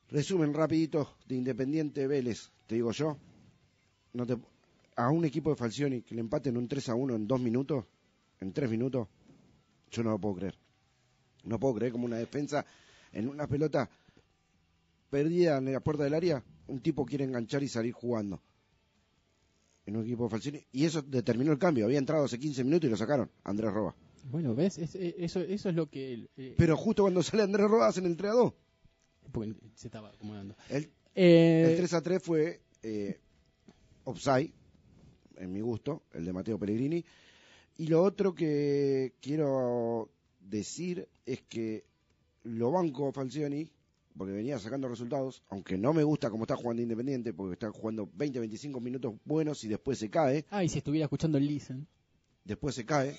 Resumen 0.10 0.54
rapidito 0.54 1.16
de 1.26 1.36
Independiente 1.36 2.06
Vélez, 2.08 2.52
te 2.66 2.76
digo 2.76 2.92
yo. 2.92 3.18
A 4.98 5.12
un 5.12 5.24
equipo 5.24 5.50
de 5.50 5.56
Falcioni 5.56 6.02
que 6.02 6.14
le 6.14 6.20
empaten 6.20 6.58
un 6.58 6.68
3 6.68 6.90
a 6.90 6.96
1 6.96 7.16
en 7.16 7.26
dos 7.26 7.40
minutos, 7.40 7.86
en 8.40 8.54
tres 8.54 8.70
minutos, 8.70 9.08
yo 9.92 10.04
no 10.04 10.12
lo 10.12 10.20
puedo 10.20 10.36
creer. 10.36 10.56
No 11.44 11.60
puedo 11.60 11.76
creer 11.76 11.92
como 11.92 12.06
una 12.06 12.18
defensa 12.18 12.66
en 13.14 13.28
una 13.30 13.48
pelota 13.48 13.90
perdida 15.10 15.58
en 15.58 15.72
la 15.72 15.80
puerta 15.80 16.04
del 16.04 16.14
área, 16.14 16.44
un 16.68 16.82
tipo 16.82 17.06
quiere 17.06 17.24
enganchar 17.24 17.64
y 17.64 17.68
salir 17.70 17.94
jugando. 17.94 18.42
En 19.86 19.96
un 19.96 20.04
equipo 20.04 20.26
de 20.26 20.30
Falcioni. 20.30 20.66
Y 20.74 20.84
eso 20.84 21.02
determinó 21.02 21.54
el 21.54 21.58
cambio. 21.60 21.86
Había 21.86 21.98
entrado 22.00 22.26
hace 22.26 22.38
15 22.38 22.64
minutos 22.66 22.88
y 22.88 22.92
lo 22.92 22.98
sacaron. 22.98 23.32
Andrés 23.46 23.72
Roba. 23.72 23.96
Bueno, 24.30 24.54
¿ves? 24.54 24.78
Es- 24.78 24.96
eso, 24.96 25.40
eso 25.40 25.70
es 25.70 25.76
lo 25.76 25.90
que. 25.90 26.28
eh, 26.36 26.56
Pero 26.58 26.76
justo 26.76 27.04
cuando 27.04 27.24
sale 27.24 27.44
Andrés 27.44 27.70
Roba 27.70 27.88
hacen 27.88 28.06
el 28.06 28.18
3 28.18 28.32
a 28.32 28.36
2. 28.36 28.54
porque 29.32 29.54
se 29.76 29.88
estaba 29.88 30.10
acomodando. 30.10 30.56
El, 30.70 30.90
Eh, 31.16 31.68
el 31.72 31.78
3 31.78 31.94
a 31.94 32.02
3 32.02 32.22
fue 32.22 32.62
eh, 32.84 33.20
offside, 34.04 34.52
en 35.38 35.52
mi 35.54 35.62
gusto, 35.62 36.04
el 36.14 36.26
de 36.26 36.34
Mateo 36.34 36.60
Pellegrini. 36.60 37.04
Y 37.78 37.88
lo 37.88 38.02
otro 38.04 38.34
que 38.34 39.14
quiero 39.22 40.10
decir 40.40 41.08
es 41.26 41.42
que 41.44 41.86
lo 42.44 42.72
banco 42.72 43.12
Falcioni, 43.12 43.70
porque 44.18 44.34
venía 44.34 44.58
sacando 44.58 44.88
resultados, 44.88 45.44
aunque 45.50 45.78
no 45.78 45.94
me 45.94 46.04
gusta 46.04 46.30
cómo 46.32 46.46
está 46.46 46.56
jugando 46.56 46.82
Independiente, 46.82 47.34
porque 47.34 47.54
está 47.54 47.72
jugando 47.72 48.10
20, 48.16 48.40
25 48.40 48.80
minutos 48.80 49.14
buenos 49.26 49.64
y 49.64 49.68
después 49.68 50.00
se 50.00 50.10
cae, 50.10 50.46
Ah, 50.50 50.64
y 50.64 50.70
si 50.70 50.80
estuviera 50.80 51.06
escuchando 51.06 51.38
el 51.38 51.46
Listen. 51.46 51.88
después 52.44 52.74
se 52.74 52.86
cae. 52.86 53.16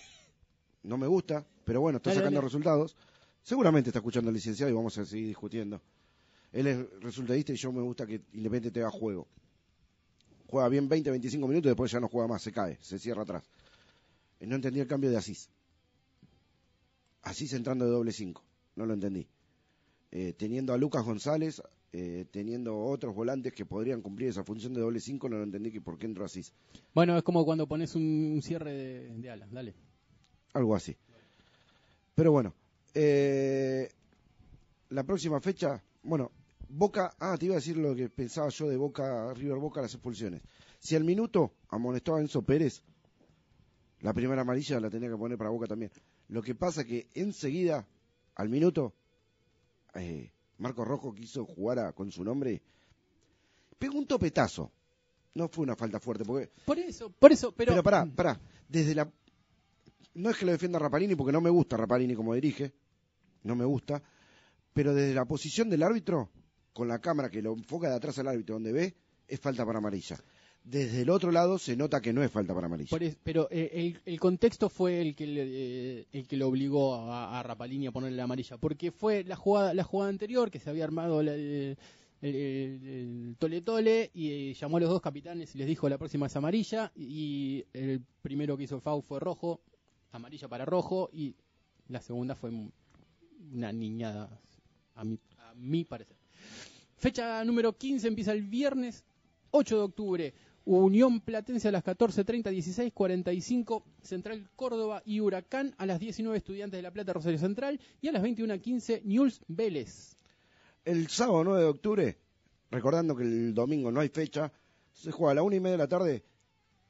No 0.83 0.97
me 0.97 1.07
gusta, 1.07 1.47
pero 1.65 1.81
bueno, 1.81 1.99
está 1.99 2.11
Dale, 2.11 2.21
sacando 2.21 2.39
dale. 2.39 2.47
resultados. 2.47 2.97
Seguramente 3.43 3.91
está 3.91 3.99
escuchando 4.01 4.29
al 4.31 4.35
licenciado 4.35 4.71
y 4.73 4.75
vamos 4.75 4.97
a 4.99 5.05
seguir 5.05 5.29
discutiendo. 5.29 5.81
Él 6.53 6.67
es 6.67 6.79
resultadista 7.01 7.53
y 7.53 7.57
yo 7.57 7.71
me 7.73 7.83
gusta 7.83 8.07
que 8.07 8.23
Independiente 8.33 8.71
te 8.73 8.81
haga 8.81 8.91
juego. 8.91 9.29
Juega 10.49 10.69
bien 10.69 10.89
20, 10.89 11.11
25 11.11 11.47
minutos 11.47 11.67
y 11.67 11.69
después 11.71 11.93
ya 11.93 12.01
no 12.01 12.09
juega 12.09 12.27
más, 12.27 12.43
se 12.43 12.51
cae, 12.53 12.79
se 12.81 12.99
cierra 12.99 13.23
atrás. 13.23 13.45
No 14.41 14.55
entendí 14.57 14.81
el 14.81 14.87
cambio 14.87 15.11
de 15.11 15.17
Asís. 15.17 15.51
Asís 17.23 17.53
entrando 17.53 17.85
de 17.85 17.91
doble 17.91 18.13
5, 18.13 18.43
no 18.77 18.87
lo 18.87 18.95
entendí. 18.95 19.27
Eh, 20.11 20.33
teniendo 20.39 20.73
a 20.73 20.79
Lucas 20.79 21.05
González, 21.05 21.61
eh, 21.93 22.25
teniendo 22.31 22.79
otros 22.79 23.15
volantes 23.15 23.53
que 23.53 23.67
podrían 23.67 24.01
cumplir 24.01 24.29
esa 24.29 24.45
función 24.45 24.73
de 24.75 24.81
doble 24.81 25.01
5, 25.01 25.29
no 25.29 25.37
lo 25.37 25.43
entendí 25.43 25.71
que 25.71 25.81
por 25.81 25.99
qué 25.99 26.07
entró 26.07 26.25
Asís. 26.25 26.53
Bueno, 26.95 27.17
es 27.17 27.23
como 27.23 27.45
cuando 27.45 27.67
pones 27.67 27.95
un, 27.95 28.03
un 28.03 28.43
cierre 28.43 28.73
de, 28.73 29.09
de 29.19 29.31
alas. 29.31 29.51
Dale. 29.51 29.75
algo 30.53 30.75
así. 30.75 30.97
Pero 32.15 32.33
bueno, 32.33 32.55
eh, 32.95 33.89
la 34.91 35.05
próxima 35.05 35.41
fecha, 35.41 35.83
bueno, 36.03 36.33
Boca, 36.71 37.15
ah, 37.19 37.37
te 37.39 37.47
iba 37.47 37.55
a 37.55 37.59
decir 37.63 37.77
lo 37.77 37.95
que 37.95 38.11
pensaba 38.11 38.49
yo 38.51 38.69
de 38.69 38.77
Boca, 38.77 39.33
River 39.35 39.59
Boca, 39.59 39.81
las 39.81 39.95
expulsiones. 39.95 40.43
Si 40.79 40.97
al 40.97 41.05
minuto 41.05 41.55
amonestó 41.69 42.17
a 42.17 42.21
Enzo 42.21 42.43
Pérez, 42.43 42.83
la 44.01 44.13
primera 44.13 44.43
amarilla 44.43 44.81
la 44.81 44.91
tenía 44.91 45.09
que 45.09 45.17
poner 45.17 45.37
para 45.39 45.51
Boca 45.51 45.67
también. 45.67 45.91
Lo 46.29 46.43
que 46.43 46.55
pasa 46.55 46.85
que 46.85 47.09
enseguida, 47.15 47.87
al 48.37 48.49
minuto, 48.49 48.95
eh, 49.95 50.31
Marcos 50.59 50.87
Rojo 50.87 51.15
quiso 51.15 51.45
jugar 51.47 51.79
a- 51.79 51.93
con 51.93 52.11
su 52.11 52.23
nombre, 52.25 52.61
pegó 53.79 53.99
un 53.99 54.07
topetazo. 54.07 54.71
No 55.35 55.49
fue 55.49 55.63
una 55.65 55.77
falta 55.77 56.01
fuerte, 56.01 56.25
porque 56.25 56.51
Por 56.65 56.79
eso, 56.79 57.11
por 57.11 57.33
eso, 57.33 57.53
pero... 57.53 57.73
Pero, 57.73 57.83
pará, 57.83 58.05
pará. 58.07 58.41
Desde 58.69 58.95
la. 58.95 59.09
No 60.15 60.31
es 60.31 60.37
que 60.37 60.45
lo 60.47 60.53
defienda 60.53 60.79
Rapalini 60.81 61.15
porque 61.15 61.33
no 61.33 61.41
me 61.41 61.51
gusta 61.51 61.77
Rapalini 61.77 62.15
como 62.17 62.35
dirige. 62.35 62.73
No 63.45 63.55
me 63.55 63.65
gusta. 63.65 64.03
Pero 64.73 64.95
desde 64.95 65.15
la 65.15 65.25
posición 65.27 65.71
del 65.71 65.83
árbitro, 65.85 66.31
con 66.73 66.89
la 66.89 66.99
cámara 66.99 67.31
que 67.31 67.41
lo 67.41 67.53
enfoca 67.53 67.89
de 67.89 67.95
atrás 67.97 68.19
al 68.19 68.29
árbitro 68.29 68.55
donde 68.57 68.73
ve, 68.73 68.97
es 69.29 69.39
falta 69.39 69.65
para 69.65 69.79
amarilla. 69.79 70.19
Desde 70.65 71.01
el 71.03 71.09
otro 71.11 71.31
lado 71.33 71.59
se 71.59 71.77
nota 71.77 72.01
que 72.03 72.13
no 72.13 72.23
es 72.23 72.31
falta 72.31 72.55
para 72.55 72.69
es- 73.03 73.17
pero 73.23 73.49
eh, 73.51 73.71
el, 73.73 74.01
el 74.05 74.21
contexto 74.21 74.69
fue 74.69 75.01
el 75.01 75.15
que 75.17 75.27
le, 75.27 75.43
eh, 76.01 76.07
el 76.13 76.27
que 76.27 76.37
lo 76.37 76.49
obligó 76.49 76.95
a, 76.95 77.39
Rapalini 77.43 77.87
a 77.87 77.93
ponerle 77.93 78.17
la 78.19 78.25
amarilla, 78.25 78.59
porque 78.59 78.91
fue 78.93 79.25
la 79.25 79.37
jugada 79.37 79.73
la 79.73 79.85
jugada 79.85 80.11
anterior 80.11 80.51
que 80.51 80.59
se 80.61 80.69
había 80.69 80.85
armado 80.85 81.21
el, 81.23 81.79
el- 82.21 83.37
tole 83.39 83.63
tole 83.63 84.11
y 84.13 84.51
eh, 84.51 84.55
llamó 84.55 84.77
a 84.77 84.81
los 84.81 84.91
dos 84.91 85.01
capitanes 85.01 85.55
y 85.55 85.59
les 85.59 85.67
dijo 85.69 85.89
la 85.89 85.99
próxima 85.99 86.27
es 86.27 86.37
amarilla 86.37 86.93
y 86.95 87.65
el 87.73 88.03
primero 88.23 88.57
que 88.57 88.65
hizo 88.65 88.81
FAU 88.81 89.01
fue 89.03 89.21
rojo, 89.21 89.61
amarilla 90.13 90.49
para 90.49 90.65
rojo 90.67 91.09
y 91.13 91.35
la 91.89 92.01
segunda 92.03 92.35
fue 92.35 92.51
un- 92.51 92.73
una 93.55 93.73
niñada 93.73 94.29
a 94.97 95.05
mi, 95.05 95.19
a 95.39 95.55
mi 95.55 95.85
parecer. 95.85 96.17
Fecha 96.97 97.43
número 97.45 97.73
15 97.73 98.09
empieza 98.09 98.33
el 98.33 98.43
viernes 98.43 99.05
8 99.53 99.77
de 99.79 99.83
octubre. 99.83 100.35
Unión 100.77 101.21
Platense 101.21 101.69
a 101.69 101.73
las 101.73 101.83
14.30, 101.83 102.53
16.45, 102.53 103.83
Central 104.03 104.51
Córdoba 104.55 105.03
y 105.07 105.21
Huracán 105.21 105.75
a 105.79 105.87
las 105.87 105.99
19 105.99 106.37
Estudiantes 106.37 106.77
de 106.77 106.83
La 106.83 106.91
Plata, 106.91 107.15
Rosario 107.15 107.39
Central 107.39 107.81
y 108.03 108.09
a 108.09 108.13
las 108.13 108.23
21.15 108.23 109.03
Newell's 109.05 109.41
Vélez. 109.49 110.19
El 110.85 111.09
sábado 111.09 111.43
9 111.43 111.61
de 111.63 111.67
octubre, 111.69 112.19
recordando 112.71 113.17
que 113.17 113.23
el 113.23 113.55
domingo 113.55 113.91
no 113.91 114.01
hay 114.01 114.11
fecha, 114.11 114.53
se 114.93 115.11
juega 115.11 115.33
a 115.33 115.35
la 115.37 115.43
una 115.43 115.57
y 115.57 115.61
media 115.61 115.73
de 115.73 115.79
la 115.79 115.89
tarde. 115.89 116.23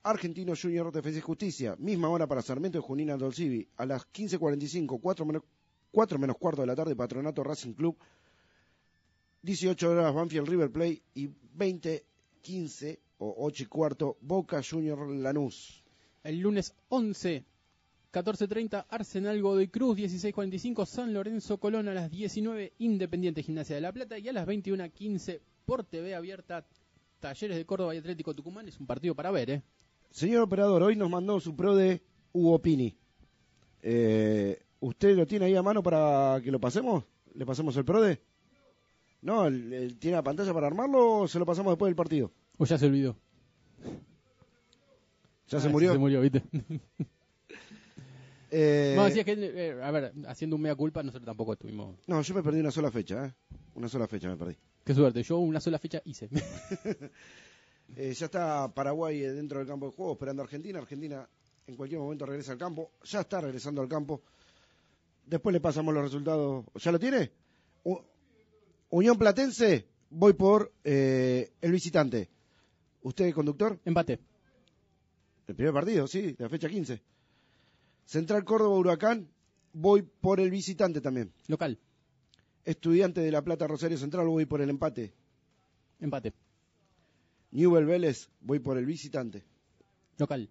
Argentino 0.03 0.55
Junior 0.61 0.91
Defensa 0.91 1.19
y 1.21 1.23
Justicia, 1.23 1.77
misma 1.79 2.09
hora 2.09 2.27
para 2.27 2.43
Sarmiento 2.43 2.79
de 2.79 2.83
Junín 2.83 3.11
Aldolcivi, 3.11 3.69
a 3.77 3.87
las 3.87 4.03
15.45, 4.13 4.99
4 5.01 5.25
menos, 5.25 5.45
4 5.93 6.19
menos 6.19 6.37
cuarto 6.37 6.63
de 6.63 6.67
la 6.67 6.75
tarde, 6.75 6.97
Patronato 6.97 7.45
Racing 7.45 7.75
Club, 7.75 7.97
18 9.43 9.89
horas 9.89 10.13
Banfield 10.13 10.49
River 10.49 10.73
Play 10.73 11.01
y 11.15 11.29
20.15 11.29 12.99
o 13.19 13.35
8 13.47 13.63
y 13.65 13.67
cuarto 13.67 14.17
Boca 14.21 14.61
Junior 14.63 15.09
Lanús. 15.09 15.83
El 16.25 16.41
lunes 16.41 16.75
11, 16.89 17.45
14.30 18.13 18.87
Arsenal 18.89 19.41
Godoy 19.43 19.69
Cruz, 19.69 19.97
16.45 19.99 20.87
San 20.87 21.13
Lorenzo 21.13 21.59
Colón 21.59 21.89
a 21.89 21.95
las 21.95 22.11
19 22.11 22.73
Independiente 22.79 23.43
Gimnasia 23.43 23.77
de 23.77 23.83
La 23.83 23.93
Plata 23.93 24.19
y 24.19 24.29
a 24.29 24.33
las 24.33 24.47
21.15 24.47 25.41
por 25.65 25.85
TV 25.85 26.15
abierta 26.15 26.67
Talleres 27.21 27.57
de 27.57 27.67
Córdoba 27.67 27.95
y 27.95 27.99
Atlético 27.99 28.35
Tucumán. 28.35 28.69
Es 28.69 28.79
un 28.81 28.87
partido 28.87 29.15
para 29.15 29.31
ver, 29.31 29.51
¿eh? 29.51 29.63
Señor 30.11 30.43
operador, 30.43 30.83
hoy 30.83 30.97
nos 30.97 31.11
mandó 31.11 31.39
su 31.41 31.55
pro 31.55 31.77
de 31.77 32.01
Hugo 32.33 32.59
Pini. 32.61 32.97
Eh, 33.83 34.61
¿Usted 34.81 35.17
lo 35.17 35.27
tiene 35.27 35.47
ahí 35.47 35.55
a 35.57 35.63
mano 35.63 35.83
para 35.83 36.41
que 36.43 36.51
lo 36.51 36.61
pasemos? 36.61 37.05
¿Le 37.35 37.45
pasemos 37.45 37.77
el 37.77 37.85
pro 37.85 38.01
de? 38.01 38.21
No, 39.23 39.47
¿el- 39.47 39.73
el- 39.73 39.99
¿tiene 39.99 40.17
la 40.17 40.23
pantalla 40.23 40.55
para 40.55 40.69
armarlo 40.69 41.19
o 41.21 41.29
se 41.29 41.39
lo 41.39 41.45
pasamos 41.47 41.73
después 41.73 41.89
del 41.91 41.97
partido? 41.97 42.31
O 42.59 42.65
ya 42.65 42.77
se 42.79 42.87
olvidó. 42.87 43.17
¿Ya 45.49 45.59
Ah, 45.59 45.61
se 45.61 45.69
murió? 45.69 45.93
Se 45.93 45.99
murió, 45.99 46.21
¿viste? 46.21 46.43
Eh, 48.51 48.95
No, 48.97 49.05
decía 49.05 49.25
que, 49.25 49.33
eh, 49.33 49.83
a 49.83 49.91
ver, 49.91 50.13
haciendo 50.27 50.57
un 50.57 50.63
mea 50.63 50.75
culpa, 50.75 51.03
nosotros 51.03 51.27
tampoco 51.27 51.53
estuvimos. 51.53 51.97
no, 52.07 52.21
yo 52.23 52.35
me 52.35 52.43
perdí 52.43 52.61
una 52.61 52.71
sola 52.71 52.91
fecha, 52.91 53.27
¿eh? 53.27 53.35
Una 53.75 53.89
sola 53.89 54.07
fecha 54.09 54.29
me 54.29 54.37
perdí. 54.37 54.57
Qué 54.85 54.95
suerte, 54.95 55.23
yo 55.23 55.39
una 55.39 55.61
sola 55.61 55.79
fecha 55.79 56.01
hice. 56.05 56.29
Eh, 57.97 58.13
ya 58.13 58.27
está 58.27 58.69
Paraguay 58.75 59.19
dentro 59.19 59.61
del 59.61 59.67
campo 59.67 59.87
de 59.87 59.93
juego 59.93 60.13
esperando 60.13 60.43
a 60.43 60.45
Argentina. 60.45 60.79
Argentina 60.79 61.27
en 61.67 61.75
cualquier 61.75 61.99
momento 61.99 62.27
regresa 62.27 62.53
al 62.53 62.59
campo. 62.59 62.91
Ya 63.05 63.21
está 63.23 63.41
regresando 63.41 63.81
al 63.81 63.89
campo. 63.89 64.21
Después 65.25 65.55
le 65.55 65.61
pasamos 65.61 65.95
los 65.95 66.03
resultados. 66.05 66.67
¿Ya 66.75 66.93
lo 66.93 66.99
tiene? 66.99 67.33
U- 67.85 67.99
Unión 68.91 69.17
Platense, 69.17 69.87
voy 70.11 70.35
por 70.35 70.71
eh, 70.85 71.51
el 71.63 71.73
visitante. 71.73 72.29
¿Usted, 73.03 73.33
conductor? 73.33 73.79
Empate. 73.85 74.21
El 75.47 75.55
primer 75.55 75.73
partido, 75.73 76.07
sí, 76.07 76.33
de 76.33 76.37
la 76.39 76.49
fecha 76.49 76.69
15. 76.69 77.01
Central 78.05 78.45
Córdoba 78.45 78.77
Huracán, 78.77 79.29
voy 79.73 80.03
por 80.03 80.41
el 80.41 80.51
visitante 80.51 81.01
también. 81.01 81.33
Local. 81.47 81.79
Estudiante 82.65 83.21
de 83.21 83.33
La 83.33 83.43
Plata 83.43 83.67
Rosario 83.67 83.97
Central, 83.97 84.27
voy 84.27 84.45
por 84.47 84.61
el 84.61 84.71
empate. 84.71 85.15
Empate. 86.01 86.35
Newell 87.51 87.87
Vélez, 87.87 88.29
voy 88.41 88.59
por 88.59 88.77
el 88.77 88.85
visitante. 88.85 89.43
Local. 90.19 90.49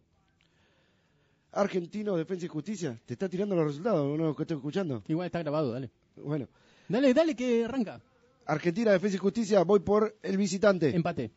Argentino 1.52 2.16
Defensa 2.16 2.46
y 2.46 2.50
Justicia, 2.50 3.00
¿te 3.06 3.14
está 3.14 3.30
tirando 3.30 3.56
los 3.56 3.66
resultados? 3.66 4.18
¿No 4.18 4.36
que 4.36 4.44
estoy 4.44 4.58
escuchando? 4.58 5.04
Igual 5.08 5.28
está 5.28 5.40
grabado, 5.40 5.72
dale. 5.72 5.92
Bueno, 6.16 6.48
Dale, 6.90 7.14
dale 7.14 7.36
que 7.36 7.66
arranca. 7.66 8.02
Argentina 8.46 8.92
Defensa 8.92 9.18
y 9.18 9.20
Justicia, 9.20 9.64
voy 9.64 9.82
por 9.82 10.18
el 10.22 10.38
visitante. 10.38 10.96
Empate. 10.96 11.32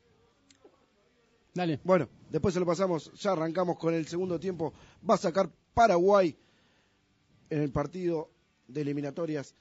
Dale. 1.54 1.80
Bueno, 1.84 2.08
después 2.30 2.54
se 2.54 2.60
lo 2.60 2.66
pasamos, 2.66 3.12
ya 3.14 3.32
arrancamos 3.32 3.78
con 3.78 3.94
el 3.94 4.06
segundo 4.06 4.38
tiempo. 4.38 4.72
Va 5.08 5.14
a 5.14 5.18
sacar 5.18 5.50
Paraguay 5.74 6.36
en 7.48 7.62
el 7.62 7.72
partido 7.72 8.30
de 8.68 8.82
eliminatorias. 8.82 9.54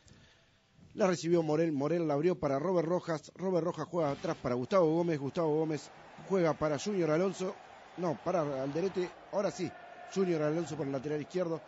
La 0.94 1.08
recibió 1.08 1.44
Morel, 1.44 1.72
Morel 1.72 2.08
la 2.08 2.16
abrió 2.16 2.40
para 2.40 2.60
Robert 2.60 2.88
Rojas. 2.88 3.32
Robert 3.36 3.66
Rojas 3.66 3.88
juega 3.90 4.12
atrás 4.12 4.38
para 4.42 4.56
Gustavo 4.56 4.94
Gómez. 4.94 5.20
Gustavo 5.20 5.56
Gómez 5.56 5.90
juega 6.28 6.54
para 6.54 6.78
Junior 6.80 7.12
Alonso. 7.12 7.56
No, 7.98 8.18
para 8.24 8.64
Alderete. 8.64 9.10
Ahora 9.32 9.52
sí, 9.52 9.72
Junior 10.14 10.42
Alonso 10.42 10.76
por 10.76 10.86
el 10.86 10.92
lateral 10.92 11.22
izquierdo. 11.22 11.62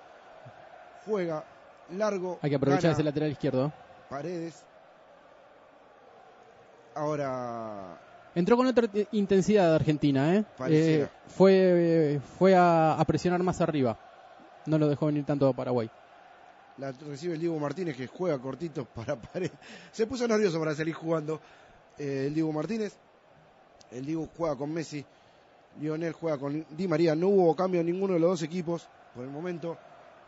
Juega 1.06 1.46
largo. 1.92 2.40
Hay 2.42 2.50
que 2.50 2.56
aprovechar 2.56 2.84
gana 2.84 2.94
ese 2.94 3.04
lateral 3.04 3.32
izquierdo. 3.32 3.74
Paredes. 4.10 4.64
Ahora 6.96 8.11
Entró 8.34 8.56
con 8.56 8.68
otra 8.68 8.88
intensidad 9.12 9.70
de 9.70 9.76
Argentina, 9.76 10.36
¿eh? 10.36 10.46
Eh, 10.70 11.08
fue 11.28 12.22
fue 12.38 12.56
a, 12.56 12.94
a 12.94 13.06
presionar 13.06 13.44
más 13.44 13.60
arriba. 13.60 13.98
No 14.66 14.78
lo 14.78 14.88
dejó 14.88 15.08
venir 15.08 15.26
tanto 15.26 15.48
a 15.48 15.54
Paraguay. 15.54 15.90
La 16.78 16.92
recibe 16.94 17.34
el 17.34 17.40
Diego 17.40 17.60
Martínez 17.60 17.98
que 17.98 18.08
juega 18.08 18.40
cortito 18.40 18.86
para 18.86 19.16
pared. 19.16 19.52
Se 19.92 20.08
puso 20.08 20.28
nervioso 20.28 20.60
para 20.60 20.74
salir 20.74 20.94
jugando 20.94 21.42
eh, 21.98 22.26
el 22.28 22.34
Diego 22.34 22.52
Martínez. 22.54 22.96
El 23.92 24.06
Diego 24.06 24.30
juega 24.38 24.56
con 24.56 24.74
Messi. 24.74 25.06
Lionel 25.80 26.14
juega 26.14 26.38
con 26.38 26.66
Di 26.70 26.88
María. 26.88 27.14
No 27.16 27.28
hubo 27.28 27.56
cambio 27.56 27.82
en 27.82 27.88
ninguno 27.88 28.14
de 28.14 28.20
los 28.20 28.30
dos 28.32 28.44
equipos 28.44 28.88
por 29.14 29.26
el 29.26 29.30
momento. 29.30 29.78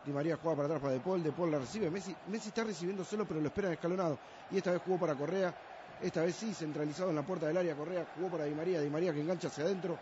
Di 0.06 0.12
María 0.12 0.38
juega 0.41 0.58
para 0.58 0.66
atrás 0.68 0.82
para 0.82 0.93
De 0.93 0.99
Paul. 0.99 1.24
De 1.24 1.32
Paul 1.32 1.51
la 1.51 1.60
recibe. 1.60 1.89
Messi, 1.89 2.14
Messi 2.28 2.49
está 2.49 2.66
recibiendo 2.66 3.06
solo, 3.06 3.26
pero 3.26 3.39
lo 3.39 3.47
esperan 3.47 3.72
escalonado. 3.72 4.20
Y 4.51 4.58
esta 4.58 4.72
vez 4.72 4.82
jugó 4.86 4.99
para 4.99 5.16
Correa. 5.16 5.56
Esta 6.04 6.22
vez 6.22 6.36
sí, 6.36 6.54
centralizado 6.54 7.10
en 7.10 7.16
la 7.16 7.24
puerta 7.24 7.47
del 7.47 7.58
área. 7.58 7.76
Correa 7.76 8.06
jugó 8.16 8.30
para 8.30 8.43
Di 8.43 8.54
María. 8.54 8.82
Di 8.82 8.89
María 8.89 9.14
que 9.14 9.22
engancha 9.22 9.47
hacia 9.47 9.64
adentro. 9.64 9.97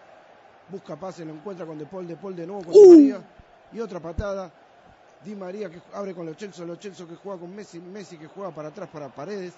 Busca 0.67 0.95
pase, 0.95 1.23
lo 1.23 1.31
encuentra 1.31 1.65
con 1.65 1.77
De 1.77 1.85
Paul. 1.85 2.07
De 2.07 2.15
Paul 2.15 2.35
de 2.35 2.47
nuevo 2.47 2.63
con 2.63 2.73
Di 2.73 2.89
María. 2.89 3.21
Y 3.71 3.79
otra 3.79 3.99
patada. 3.99 4.51
Di 5.23 5.35
María 5.35 5.69
que 5.69 5.79
abre 5.93 6.15
con 6.15 6.25
Lo 6.25 6.33
Celso, 6.33 6.65
Lo 6.65 6.75
Celso 6.77 7.07
que 7.07 7.15
juega 7.15 7.39
con 7.39 7.55
Messi, 7.55 7.79
Messi 7.79 8.17
que 8.17 8.25
juega 8.25 8.49
para 8.49 8.69
atrás 8.69 8.89
para 8.89 9.07
Paredes, 9.09 9.53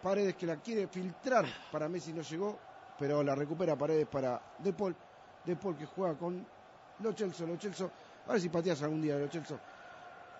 Paredes 0.00 0.36
que 0.36 0.46
la 0.46 0.56
quiere 0.58 0.86
filtrar 0.86 1.44
para 1.72 1.88
Messi 1.88 2.12
no 2.12 2.22
llegó, 2.22 2.56
pero 2.96 3.20
la 3.24 3.34
recupera 3.34 3.74
Paredes 3.74 4.06
para 4.06 4.40
De 4.58 4.72
Paul, 4.72 4.94
De 5.44 5.56
Paul 5.56 5.76
que 5.76 5.86
juega 5.86 6.14
con 6.14 6.46
Lo 7.00 7.12
Celso, 7.12 7.44
Lo 7.44 7.56
Celso, 7.56 7.90
a 8.28 8.32
ver 8.32 8.40
si 8.40 8.48
pateas 8.48 8.82
algún 8.82 9.02
día 9.02 9.18
Lo 9.18 9.26
Celso, 9.26 9.58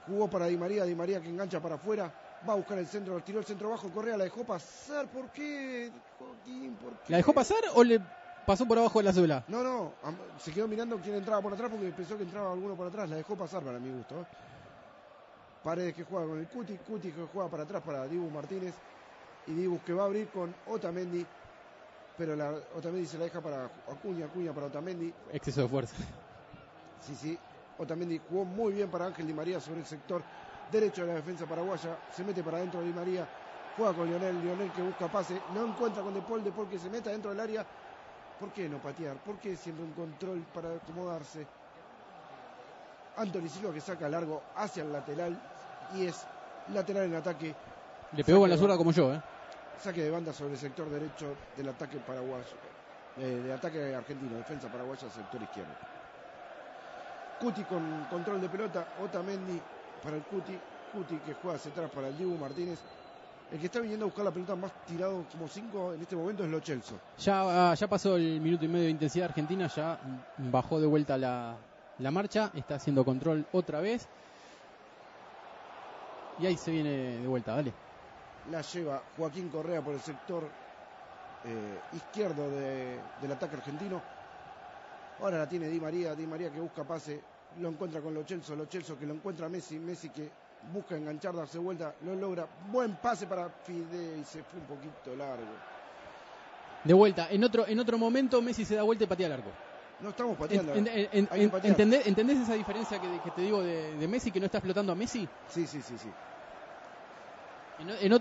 jugó 0.07 0.30
para 0.30 0.47
Di 0.47 0.57
María, 0.57 0.85
Di 0.85 0.95
María 0.95 1.20
que 1.20 1.30
engancha 1.30 1.61
para 1.61 1.74
afuera, 1.74 2.12
va 2.49 2.53
a 2.53 2.57
buscar 2.57 2.78
el 2.78 2.86
centro, 2.86 3.20
tiró 3.20 3.40
el 3.40 3.45
centro 3.45 3.70
bajo, 3.70 3.88
Correa 3.90 4.16
la 4.16 4.24
dejó 4.24 4.45
pasar, 4.45 5.07
¿por 5.09 5.30
qué? 5.30 5.90
Joaquín, 6.18 6.76
¿por 6.76 6.92
qué? 7.01 7.12
¿La 7.12 7.16
dejó 7.18 7.32
pasar 7.32 7.59
o 7.74 7.82
le 7.82 8.01
pasó 8.47 8.66
por 8.66 8.78
abajo 8.78 8.99
de 8.99 9.05
la 9.05 9.12
suela? 9.12 9.45
No, 9.49 9.62
no, 9.62 9.92
se 10.38 10.53
quedó 10.53 10.68
mirando 10.68 10.99
quién 10.99 11.16
entraba 11.16 11.40
por 11.40 11.53
atrás 11.53 11.70
porque 11.70 11.90
pensó 11.90 12.16
que 12.16 12.24
entraba 12.24 12.53
alguno 12.53 12.74
por 12.74 12.86
atrás. 12.86 13.09
La 13.09 13.16
dejó 13.16 13.36
pasar 13.36 13.62
para 13.62 13.78
mi 13.78 13.90
gusto. 13.90 14.20
¿eh? 14.20 14.26
Paredes 15.62 15.95
que 15.95 16.05
juega 16.05 16.26
con 16.26 16.38
el 16.38 16.47
Cuti, 16.47 16.76
Cuti 16.76 17.11
que 17.11 17.26
juega 17.32 17.49
para 17.49 17.62
atrás 17.62 17.82
para 17.82 18.07
Dibu 18.07 18.30
Martínez. 18.30 18.74
Y 19.47 19.53
Dibu 19.55 19.80
que 19.82 19.92
va 19.92 20.03
a 20.03 20.07
abrir 20.07 20.28
con 20.28 20.55
Otamendi. 20.66 21.24
Pero 22.16 22.36
la, 22.36 22.53
Otamendi 22.76 23.07
se 23.07 23.18
la 23.18 23.24
deja 23.24 23.40
para 23.40 23.64
Acuña, 23.64 24.26
Acuña 24.26 24.53
para 24.53 24.66
Otamendi. 24.66 25.12
Exceso 25.32 25.62
de 25.62 25.68
fuerza. 25.68 25.97
Sí, 27.01 27.14
sí. 27.14 27.38
Otamendi 27.78 28.20
jugó 28.28 28.45
muy 28.45 28.74
bien 28.74 28.90
para 28.90 29.07
Ángel 29.07 29.26
Di 29.26 29.32
María 29.32 29.59
sobre 29.61 29.80
el 29.80 29.86
sector 29.86 30.22
derecho 30.75 31.03
de 31.03 31.09
la 31.09 31.14
defensa 31.14 31.47
paraguaya. 31.47 31.97
Se 32.14 32.25
mete 32.25 32.43
para 32.43 32.59
adentro 32.59 32.83
Di 32.83 32.93
María. 32.93 33.27
Juega 33.77 33.93
con 33.95 34.09
Lionel, 34.09 34.41
Lionel 34.43 34.70
que 34.72 34.83
busca 34.83 35.09
pase. 35.09 35.41
No 35.55 35.64
encuentra 35.66 36.03
con 36.03 36.12
De 36.14 36.20
Paul, 36.22 36.45
De 36.45 36.53
Paul 36.53 36.68
que 36.68 36.79
se 36.79 36.91
meta 36.91 37.11
dentro 37.11 37.31
del 37.31 37.41
área. 37.41 37.64
¿Por 38.39 38.51
qué 38.53 38.68
no 38.68 38.79
patear? 38.79 39.16
¿Por 39.18 39.37
qué 39.39 39.57
siempre 39.57 39.85
un 39.85 39.93
control 39.93 40.41
para 40.53 40.68
acomodarse? 40.75 41.47
Anthony 43.16 43.49
Silva 43.49 43.72
que 43.72 43.81
saca 43.81 44.09
largo 44.09 44.43
hacia 44.57 44.83
el 44.83 44.93
lateral 44.93 45.39
y 45.95 46.07
es 46.07 46.27
lateral 46.72 47.05
en 47.05 47.14
ataque. 47.14 47.55
Le 48.12 48.25
pegó 48.25 48.41
con 48.41 48.51
la 48.51 48.57
zurda 48.57 48.77
como 48.77 48.91
yo, 48.91 49.14
¿eh? 49.14 49.22
Saque 49.81 50.03
de 50.03 50.11
banda 50.11 50.33
sobre 50.33 50.55
el 50.55 50.59
sector 50.59 50.89
derecho 50.91 51.35
del 51.57 51.68
ataque 51.68 51.99
paraguayo. 51.99 52.57
eh, 53.16 53.41
del 53.45 53.53
ataque 53.53 53.95
argentino, 53.95 54.37
defensa 54.37 54.66
paraguaya, 54.68 55.09
sector 55.09 55.41
izquierdo. 55.41 55.72
Cuti 57.41 57.62
con 57.64 58.05
control 58.11 58.41
de 58.41 58.49
pelota, 58.49 58.85
Otamendi 59.01 59.61
para 60.05 60.16
el 60.16 60.22
Cuti, 60.22 60.59
Cuti 60.92 61.16
que 61.18 61.34
juega 61.34 61.57
hacia 61.57 61.70
atrás 61.70 61.90
para 61.94 62.09
el 62.09 62.18
Dibu 62.18 62.36
Martínez. 62.36 62.78
El 63.52 63.59
que 63.61 63.66
está 63.66 63.80
viniendo 63.80 64.05
a 64.05 64.09
buscar 64.09 64.24
la 64.24 64.30
pelota 64.30 64.55
más 64.57 64.72
tirado 64.86 65.24
como 65.32 65.48
5 65.48 65.94
en 65.94 66.00
este 66.02 66.16
momento 66.16 66.44
es 66.44 66.50
Lo 66.50 66.61
Celso. 66.61 66.94
Ya, 67.18 67.70
ah, 67.70 67.74
ya 67.74 67.88
pasó 67.88 68.16
el 68.16 68.40
minuto 68.40 68.64
y 68.64 68.68
medio 68.68 68.84
de 68.84 68.90
intensidad 68.90 69.28
argentina, 69.28 69.66
ya 69.68 69.98
bajó 70.50 70.80
de 70.80 70.86
vuelta 70.86 71.16
la, 71.16 71.57
la 71.98 72.11
marcha, 72.11 72.50
está 72.55 72.76
haciendo 72.76 73.05
control 73.05 73.44
otra 73.52 73.80
vez. 73.80 74.07
Y 76.40 76.46
ahí 76.46 76.57
se 76.57 76.70
viene 76.72 76.90
de 77.20 77.26
vuelta, 77.28 77.55
dale. 77.55 77.72
La 78.50 78.61
lleva 78.61 79.00
Joaquín 79.16 79.48
Correa 79.48 79.80
por 79.82 79.94
el 79.94 80.00
sector 80.00 80.42
eh, 81.46 81.78
izquierdo 81.92 82.50
de- 82.50 82.98
del 83.22 83.32
ataque 83.32 83.57
argentino. 83.57 84.00
Ahora 85.20 85.38
la 85.38 85.48
tiene 85.48 85.68
Di 85.68 85.78
María, 85.78 86.14
Di 86.14 86.26
María 86.26 86.50
que 86.50 86.59
busca 86.61 86.82
pase, 86.82 87.20
lo 87.61 87.68
encuentra 87.68 88.00
con 88.00 88.14
Lo 88.14 88.22
Celso, 88.24 88.55
Lo 88.57 88.66
Celso 88.66 88.98
que 88.98 89.07
lo 89.07 89.14
encuentra 89.14 89.48
Messi, 89.48 89.78
Messi 89.78 90.09
que 90.09 90.28
busca 90.72 90.96
enganchar, 90.96 91.34
darse 91.34 91.59
vuelta, 91.59 91.94
lo 92.05 92.14
logra. 92.14 92.46
Buen 92.70 92.94
pase 92.96 93.26
para 93.26 93.48
Fide 93.48 94.18
y 94.18 94.24
se 94.24 94.42
fue 94.42 94.61
un 94.61 94.66
poquito 94.66 95.14
largo. 95.16 95.44
De 96.84 96.92
vuelta, 96.94 97.28
en 97.30 97.42
otro, 97.44 97.66
en 97.66 97.78
otro 97.80 97.96
momento 97.98 98.40
Messi 98.42 98.64
se 98.64 98.74
da 98.74 98.82
vuelta 98.82 99.05
y 99.05 99.07
patea 99.07 99.28
largo. 99.28 99.50
No 100.00 100.11
estamos 100.11 100.36
pateando. 100.36 100.74
en- 100.74 100.88
en- 100.88 101.28
Hay 101.30 101.48
que. 101.48 101.68
¿entendés, 101.68 102.07
entendés 102.07 102.38
esa 102.40 102.55
diferencia 102.55 102.98
que, 102.98 103.20
que 103.20 103.30
te 103.30 103.42
digo 103.42 103.62
de, 103.62 103.96
de 103.96 104.09
Messi 104.09 104.30
que 104.30 104.40
no 104.40 104.46
está 104.46 104.59
explotando 104.59 104.92
a 104.92 104.94
Messi? 104.94 105.26
Sí, 105.50 105.66
sí, 105.66 105.80
sí, 105.80 105.96
sí. 105.98 106.11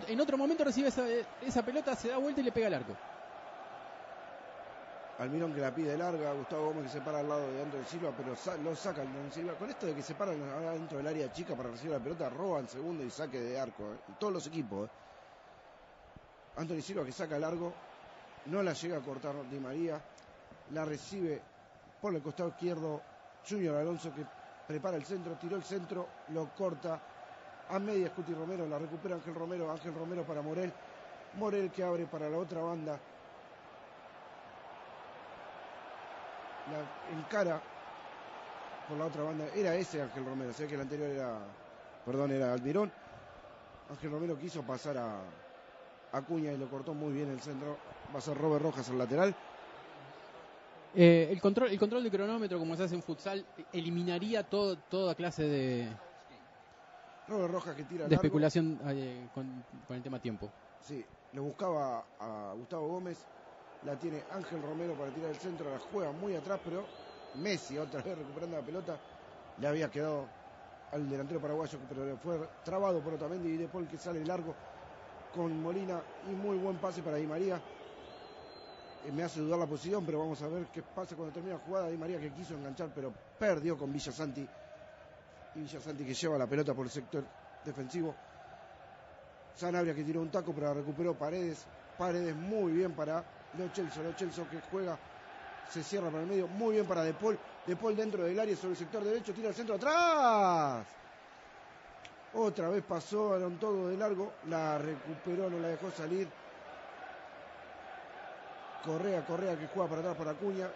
En 0.10 0.20
otro 0.20 0.38
momento 0.38 0.64
recibe 0.64 0.88
esa, 0.90 1.06
esa 1.46 1.62
pelota, 1.64 1.96
se 1.96 2.08
da 2.10 2.18
vuelta 2.18 2.42
y 2.42 2.44
le 2.44 2.52
pega 2.52 2.68
al 2.68 2.74
arco. 2.76 2.96
Almirón 5.24 5.54
que 5.54 5.62
la 5.62 5.74
pide 5.74 5.98
larga, 5.98 6.34
Gustavo 6.34 6.68
Gómez 6.68 6.84
que 6.86 6.90
se 7.00 7.02
para 7.02 7.20
al 7.20 7.28
lado 7.30 7.52
de 7.52 7.62
Andrés 7.62 7.88
Silva, 7.88 8.12
pero 8.16 8.36
sa- 8.36 8.58
lo 8.58 8.76
saca 8.76 9.02
Andrés 9.04 9.34
Silva. 9.34 9.56
Con 9.56 9.70
esto 9.70 9.86
de 9.88 9.96
que 9.96 10.04
se 10.04 10.16
paran 10.16 10.38
dentro 10.76 10.98
del 10.98 11.08
área 11.08 11.32
chica 11.32 11.56
para 11.56 11.70
recibir 11.72 11.92
la 11.94 12.00
pelota, 12.00 12.30
roban 12.30 12.68
segundo 12.68 13.04
y 13.04 13.10
saque 13.10 13.40
de 13.40 13.58
arco. 13.58 13.94
¿eh? 13.94 14.00
Todos 14.20 14.34
los 14.34 14.48
equipos. 14.48 14.90
¿eh? 16.58 16.82
Silva 16.82 17.06
que 17.06 17.12
saca 17.14 17.40
largo, 17.40 17.74
no 18.46 18.62
la 18.62 18.74
llega 18.74 18.98
a 18.98 19.02
cortar 19.02 19.48
Di 19.50 19.60
María, 19.60 20.04
la 20.72 20.84
recibe 20.86 21.42
por 22.02 22.14
el 22.14 22.22
costado 22.22 22.50
izquierdo 22.50 23.02
Junior 23.48 23.76
Alonso 23.78 24.12
que 24.14 24.26
prepara 24.68 24.98
el 24.98 25.06
centro, 25.06 25.38
tiró 25.38 25.56
el 25.56 25.64
centro, 25.64 26.10
lo 26.28 26.50
corta 26.54 27.02
a 27.70 27.80
media 27.80 28.10
Scuti 28.10 28.34
Romero, 28.34 28.68
la 28.68 28.78
recupera 28.78 29.16
Ángel 29.16 29.34
Romero, 29.34 29.72
Ángel 29.72 29.94
Romero 29.94 30.26
para 30.26 30.42
Morel, 30.42 30.74
Morel 31.34 31.72
que 31.72 31.82
abre 31.82 32.08
para 32.08 32.30
la 32.30 32.38
otra 32.38 32.62
banda, 32.62 33.00
la 36.72 37.18
encara 37.18 37.62
por 38.88 38.98
la 38.98 39.06
otra 39.06 39.24
banda, 39.24 39.46
era 39.56 39.76
ese 39.76 40.02
Ángel 40.02 40.26
Romero, 40.26 40.54
sé 40.54 40.68
que 40.68 40.76
el 40.76 40.82
anterior 40.82 41.10
era, 41.10 41.40
perdón, 42.06 42.32
era 42.32 42.54
Almirón, 42.54 42.92
Ángel 43.90 44.12
Romero 44.12 44.38
quiso 44.38 44.62
pasar 44.64 44.98
a 44.98 45.22
Acuña 46.12 46.52
y 46.52 46.58
lo 46.58 46.70
cortó 46.70 46.94
muy 46.94 47.14
bien 47.14 47.30
el 47.30 47.40
centro, 47.40 47.78
va 48.14 48.20
a 48.20 48.22
ser 48.22 48.38
Robert 48.38 48.64
Rojas 48.64 48.90
al 48.90 48.98
lateral, 48.98 49.36
Eh, 50.96 51.30
el, 51.32 51.42
control, 51.42 51.70
el 51.72 51.80
control 51.80 52.04
de 52.04 52.12
cronómetro, 52.12 52.60
como 52.60 52.76
se 52.76 52.84
hace 52.84 52.94
en 52.94 53.02
futsal, 53.02 53.44
eliminaría 53.72 54.44
todo, 54.44 54.78
toda 54.78 55.16
clase 55.16 55.42
de, 55.44 55.88
Robert 57.28 57.52
Rojas 57.52 57.76
que 57.76 57.84
tira 57.84 58.04
de 58.04 58.12
largo. 58.12 58.16
especulación 58.16 58.80
eh, 58.90 59.28
con, 59.34 59.64
con 59.88 59.96
el 59.98 60.04
tema 60.04 60.20
tiempo. 60.20 60.52
Sí, 60.82 61.04
lo 61.32 61.44
buscaba 61.44 62.06
a 62.20 62.54
Gustavo 62.56 62.88
Gómez, 62.90 63.26
la 63.86 63.96
tiene 63.98 64.24
Ángel 64.32 64.62
Romero 64.62 64.94
para 64.94 65.12
tirar 65.12 65.30
el 65.30 65.38
centro, 65.38 65.70
la 65.70 65.80
juega 65.80 66.12
muy 66.12 66.36
atrás, 66.36 66.60
pero 66.64 66.86
Messi 67.36 67.78
otra 67.78 68.02
vez 68.02 68.18
recuperando 68.18 68.58
la 68.58 68.64
pelota, 68.64 68.98
le 69.58 69.68
había 69.68 69.90
quedado 69.90 70.28
al 70.92 71.10
delantero 71.10 71.42
paraguayo, 71.42 71.80
pero 71.90 72.06
le 72.06 72.16
fue 72.18 72.40
trabado 72.64 73.02
por 73.02 73.14
Otamendi 73.14 73.50
y 73.50 73.58
De 73.58 73.68
Paul 73.68 73.88
que 73.88 73.98
sale 73.98 74.24
largo 74.24 74.54
con 75.34 75.62
Molina 75.62 76.02
y 76.30 76.36
muy 76.36 76.58
buen 76.58 76.78
pase 76.78 77.02
para 77.02 77.18
Di 77.18 77.26
María. 77.26 77.60
Eh, 79.06 79.12
Me 79.12 79.24
hace 79.24 79.40
dudar 79.40 79.60
la 79.60 79.66
posición, 79.66 80.06
pero 80.06 80.20
vamos 80.20 80.42
a 80.44 80.48
ver 80.48 80.68
qué 80.68 80.84
pasa 80.84 81.16
cuando 81.16 81.34
termina 81.34 81.56
la 81.56 81.62
jugada. 81.62 81.88
Di 81.90 81.98
María 81.98 82.20
que 82.20 82.32
quiso 82.32 82.54
enganchar, 82.54 82.92
pero 82.94 83.12
perdió 83.40 83.76
con 83.78 83.92
Villasanti. 83.92 84.48
Y 85.56 85.60
Villasanti 85.60 86.06
que 86.06 86.14
lleva 86.14 86.38
la 86.38 86.46
pelota 86.48 86.76
por 86.76 86.86
el 86.86 86.92
sector 86.92 87.24
defensivo. 87.66 88.14
Sanabria 89.56 89.96
que 89.96 90.04
tiró 90.04 90.22
un 90.22 90.30
taco, 90.30 90.54
pero 90.54 90.68
la 90.68 90.74
recuperó 90.76 91.16
Paredes. 91.16 91.66
Paredes 91.98 92.36
muy 92.36 92.74
bien 92.74 92.94
para 92.94 93.24
Lo 93.58 93.70
Celso. 93.70 94.02
Lo 94.04 94.14
Celso 94.14 94.48
que 94.50 94.60
juega, 94.72 94.98
se 95.70 95.84
cierra 95.84 96.10
para 96.10 96.24
el 96.24 96.30
medio. 96.30 96.48
Muy 96.48 96.76
bien 96.76 96.86
para 96.86 97.04
De 97.04 97.14
Paul. 97.14 97.38
De 97.66 97.76
Paul 97.76 97.96
dentro 97.96 98.24
del 98.24 98.40
área 98.40 98.56
sobre 98.56 98.72
el 98.72 98.78
sector 98.78 99.04
derecho, 99.04 99.34
tira 99.34 99.50
el 99.50 99.56
centro 99.56 99.76
atrás. 99.76 100.86
Otra 102.36 102.70
vez 102.70 102.84
pasaron 102.84 103.58
todo 103.60 103.90
de 103.90 103.98
largo. 103.98 104.34
La 104.48 104.78
recuperó, 104.78 105.50
no 105.50 105.60
la 105.60 105.70
dejó 105.70 105.92
salir. 105.92 106.28
Correa, 108.84 109.26
Correa 109.26 109.58
que 109.58 109.68
juega 109.68 109.90
para 109.90 110.02
atrás 110.02 110.18
para 110.18 110.32
Acuña. 110.32 110.68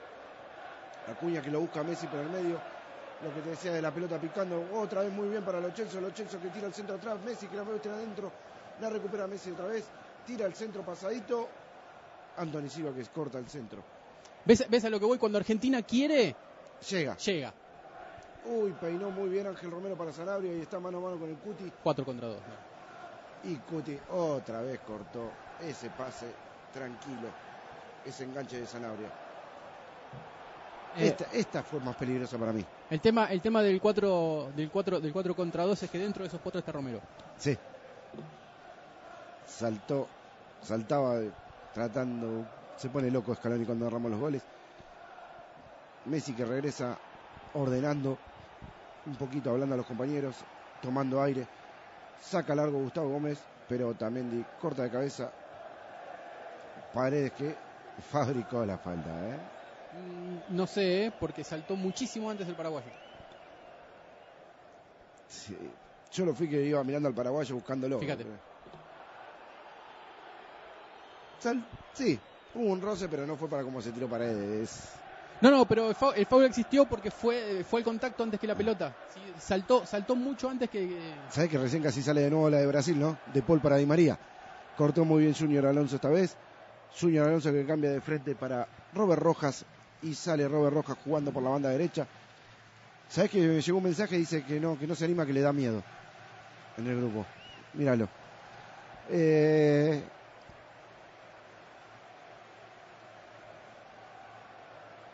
Acuña 1.11 1.41
que 1.41 1.51
lo 1.51 1.59
busca 1.61 1.83
Messi 1.83 2.07
por 2.07 2.19
el 2.19 2.29
medio. 2.29 2.59
Lo 3.23 3.33
que 3.33 3.41
te 3.41 3.49
decía 3.49 3.73
de 3.73 3.81
la 3.81 3.91
pelota 3.91 4.19
picando. 4.19 4.69
Otra 4.73 5.01
vez 5.01 5.11
muy 5.11 5.27
bien 5.29 5.43
para 5.43 5.59
Lo 5.59 5.71
Celso. 5.71 5.99
Lo 5.99 6.11
Celso 6.11 6.39
que 6.39 6.49
tira 6.49 6.67
el 6.67 6.73
centro 6.73 6.95
atrás. 6.95 7.17
Messi 7.25 7.47
que 7.47 7.57
la 7.57 7.63
mete 7.63 7.89
adentro. 7.89 8.31
La 8.79 8.89
recupera 8.89 9.27
Messi 9.27 9.51
otra 9.51 9.65
vez. 9.65 9.85
Tira 10.25 10.45
el 10.45 10.53
centro 10.53 10.83
pasadito. 10.83 11.49
Anthony 12.37 12.69
Silva 12.69 12.91
que 12.93 13.03
corta 13.05 13.37
el 13.39 13.47
centro. 13.49 13.83
¿Ves, 14.45 14.65
¿Ves 14.69 14.85
a 14.85 14.89
lo 14.89 14.99
que 14.99 15.05
voy? 15.05 15.17
Cuando 15.17 15.37
Argentina 15.37 15.81
quiere, 15.81 16.35
Llega. 16.89 17.17
llega. 17.17 17.53
Uy, 18.45 18.73
peinó 18.79 19.09
muy 19.11 19.27
bien 19.29 19.45
Ángel 19.47 19.71
Romero 19.71 19.97
para 19.97 20.13
Sanabria 20.13 20.53
y 20.55 20.61
está 20.61 20.79
mano 20.79 20.99
a 20.99 21.01
mano 21.01 21.17
con 21.19 21.29
el 21.29 21.35
Cuti. 21.37 21.69
4 21.83 22.05
contra 22.05 22.27
2. 22.29 22.37
Y 23.43 23.55
Cuti 23.55 23.99
otra 24.11 24.61
vez 24.61 24.79
cortó 24.81 25.29
ese 25.61 25.89
pase 25.89 26.27
tranquilo. 26.73 27.27
Ese 28.05 28.23
enganche 28.23 28.61
de 28.61 28.65
Sanabria. 28.67 29.09
Eh, 30.95 31.07
Esta, 31.07 31.25
esta 31.33 31.63
fue 31.63 31.79
más 31.81 31.95
peligrosa 31.97 32.37
para 32.37 32.53
mí. 32.53 32.65
el 32.89 33.01
tema, 33.01 33.25
el 33.25 33.41
tema 33.41 33.61
del 33.61 33.81
4 33.81 34.51
del 34.55 34.71
4 34.71 34.99
del 35.01 35.11
4 35.13 35.35
contra 35.35 35.63
2 35.65 35.83
es 35.83 35.89
que 35.91 35.99
dentro 35.99 36.23
de 36.23 36.29
esos 36.29 36.39
4 36.41 36.59
está 36.59 36.71
Romero. 36.71 37.01
Sí. 37.37 37.57
Saltó, 39.45 40.07
saltaba 40.61 41.17
eh, 41.19 41.31
tratando, 41.73 42.45
se 42.77 42.89
pone 42.89 43.09
loco 43.11 43.35
Scaloni 43.35 43.65
cuando 43.65 43.85
agarramos 43.85 44.11
los 44.11 44.19
goles. 44.19 44.43
Messi 46.05 46.33
que 46.33 46.45
regresa 46.45 46.97
ordenando 47.53 48.17
un 49.05 49.15
poquito, 49.15 49.49
hablando 49.51 49.75
a 49.75 49.77
los 49.77 49.85
compañeros, 49.85 50.35
tomando 50.81 51.21
aire. 51.21 51.45
Saca 52.21 52.55
largo 52.55 52.79
Gustavo 52.79 53.09
Gómez, 53.09 53.39
pero 53.67 53.93
también 53.93 54.45
corta 54.61 54.83
de 54.83 54.89
cabeza. 54.91 55.31
Paredes 56.93 57.31
que 57.33 57.55
fabricó 58.11 58.65
la 58.65 58.77
falta, 58.77 59.09
¿eh? 59.09 59.37
Mm, 59.93 60.55
No 60.55 60.65
sé, 60.67 61.05
¿eh? 61.05 61.11
porque 61.19 61.43
saltó 61.43 61.75
muchísimo 61.75 62.29
antes 62.29 62.47
el 62.47 62.55
paraguayo. 62.55 62.87
Sí. 65.27 65.57
Yo 66.11 66.25
lo 66.25 66.33
fui 66.33 66.49
que 66.49 66.63
iba 66.63 66.83
mirando 66.83 67.09
al 67.09 67.13
paraguayo 67.15 67.55
buscándolo. 67.55 67.99
Fíjate. 67.99 68.25
Sal- 71.39 71.63
sí, 71.93 72.19
hubo 72.53 72.65
un 72.65 72.81
roce, 72.81 73.07
pero 73.09 73.25
no 73.25 73.35
fue 73.37 73.49
para 73.49 73.63
cómo 73.63 73.81
se 73.81 73.91
tiró 73.91 74.07
Paredes. 74.07 74.93
No, 75.39 75.51
no, 75.51 75.67
pero 75.67 75.89
el 75.89 75.95
foul, 75.95 76.15
el 76.15 76.25
foul 76.25 76.45
existió 76.45 76.85
porque 76.85 77.11
fue, 77.11 77.63
fue 77.63 77.81
el 77.81 77.83
contacto 77.83 78.23
antes 78.23 78.39
que 78.39 78.47
la 78.47 78.55
pelota. 78.55 78.95
Sí, 79.13 79.21
saltó, 79.39 79.85
saltó 79.85 80.15
mucho 80.15 80.49
antes 80.49 80.67
que. 80.69 81.15
Sabés 81.29 81.51
que 81.51 81.59
recién 81.59 81.83
casi 81.83 82.01
sale 82.01 82.21
de 82.21 82.31
nuevo 82.31 82.49
la 82.49 82.57
de 82.57 82.65
Brasil, 82.65 82.97
¿no? 82.99 83.17
De 83.27 83.43
Paul 83.43 83.61
para 83.61 83.77
Di 83.77 83.85
María. 83.85 84.17
Cortó 84.75 85.05
muy 85.05 85.23
bien 85.23 85.35
Junior 85.35 85.67
Alonso 85.67 85.95
esta 85.95 86.09
vez. 86.09 86.35
Junior 86.99 87.27
Alonso 87.27 87.51
que 87.51 87.65
cambia 87.65 87.91
de 87.91 88.01
frente 88.01 88.33
para 88.35 88.67
Robert 88.93 89.21
Rojas 89.21 89.63
y 90.01 90.15
sale 90.15 90.47
Robert 90.47 90.73
Rojas 90.73 90.97
jugando 91.03 91.31
por 91.31 91.43
la 91.43 91.49
banda 91.51 91.69
derecha. 91.69 92.07
Sabés 93.09 93.29
que 93.29 93.61
llegó 93.61 93.77
un 93.77 93.83
mensaje 93.83 94.17
dice 94.17 94.43
que 94.43 94.59
no, 94.59 94.77
que 94.77 94.87
no 94.87 94.95
se 94.95 95.05
anima, 95.05 95.25
que 95.25 95.33
le 95.33 95.41
da 95.41 95.53
miedo 95.53 95.83
en 96.77 96.87
el 96.87 96.97
grupo. 96.97 97.25
Míralo. 97.73 98.09
Eh, 99.09 100.03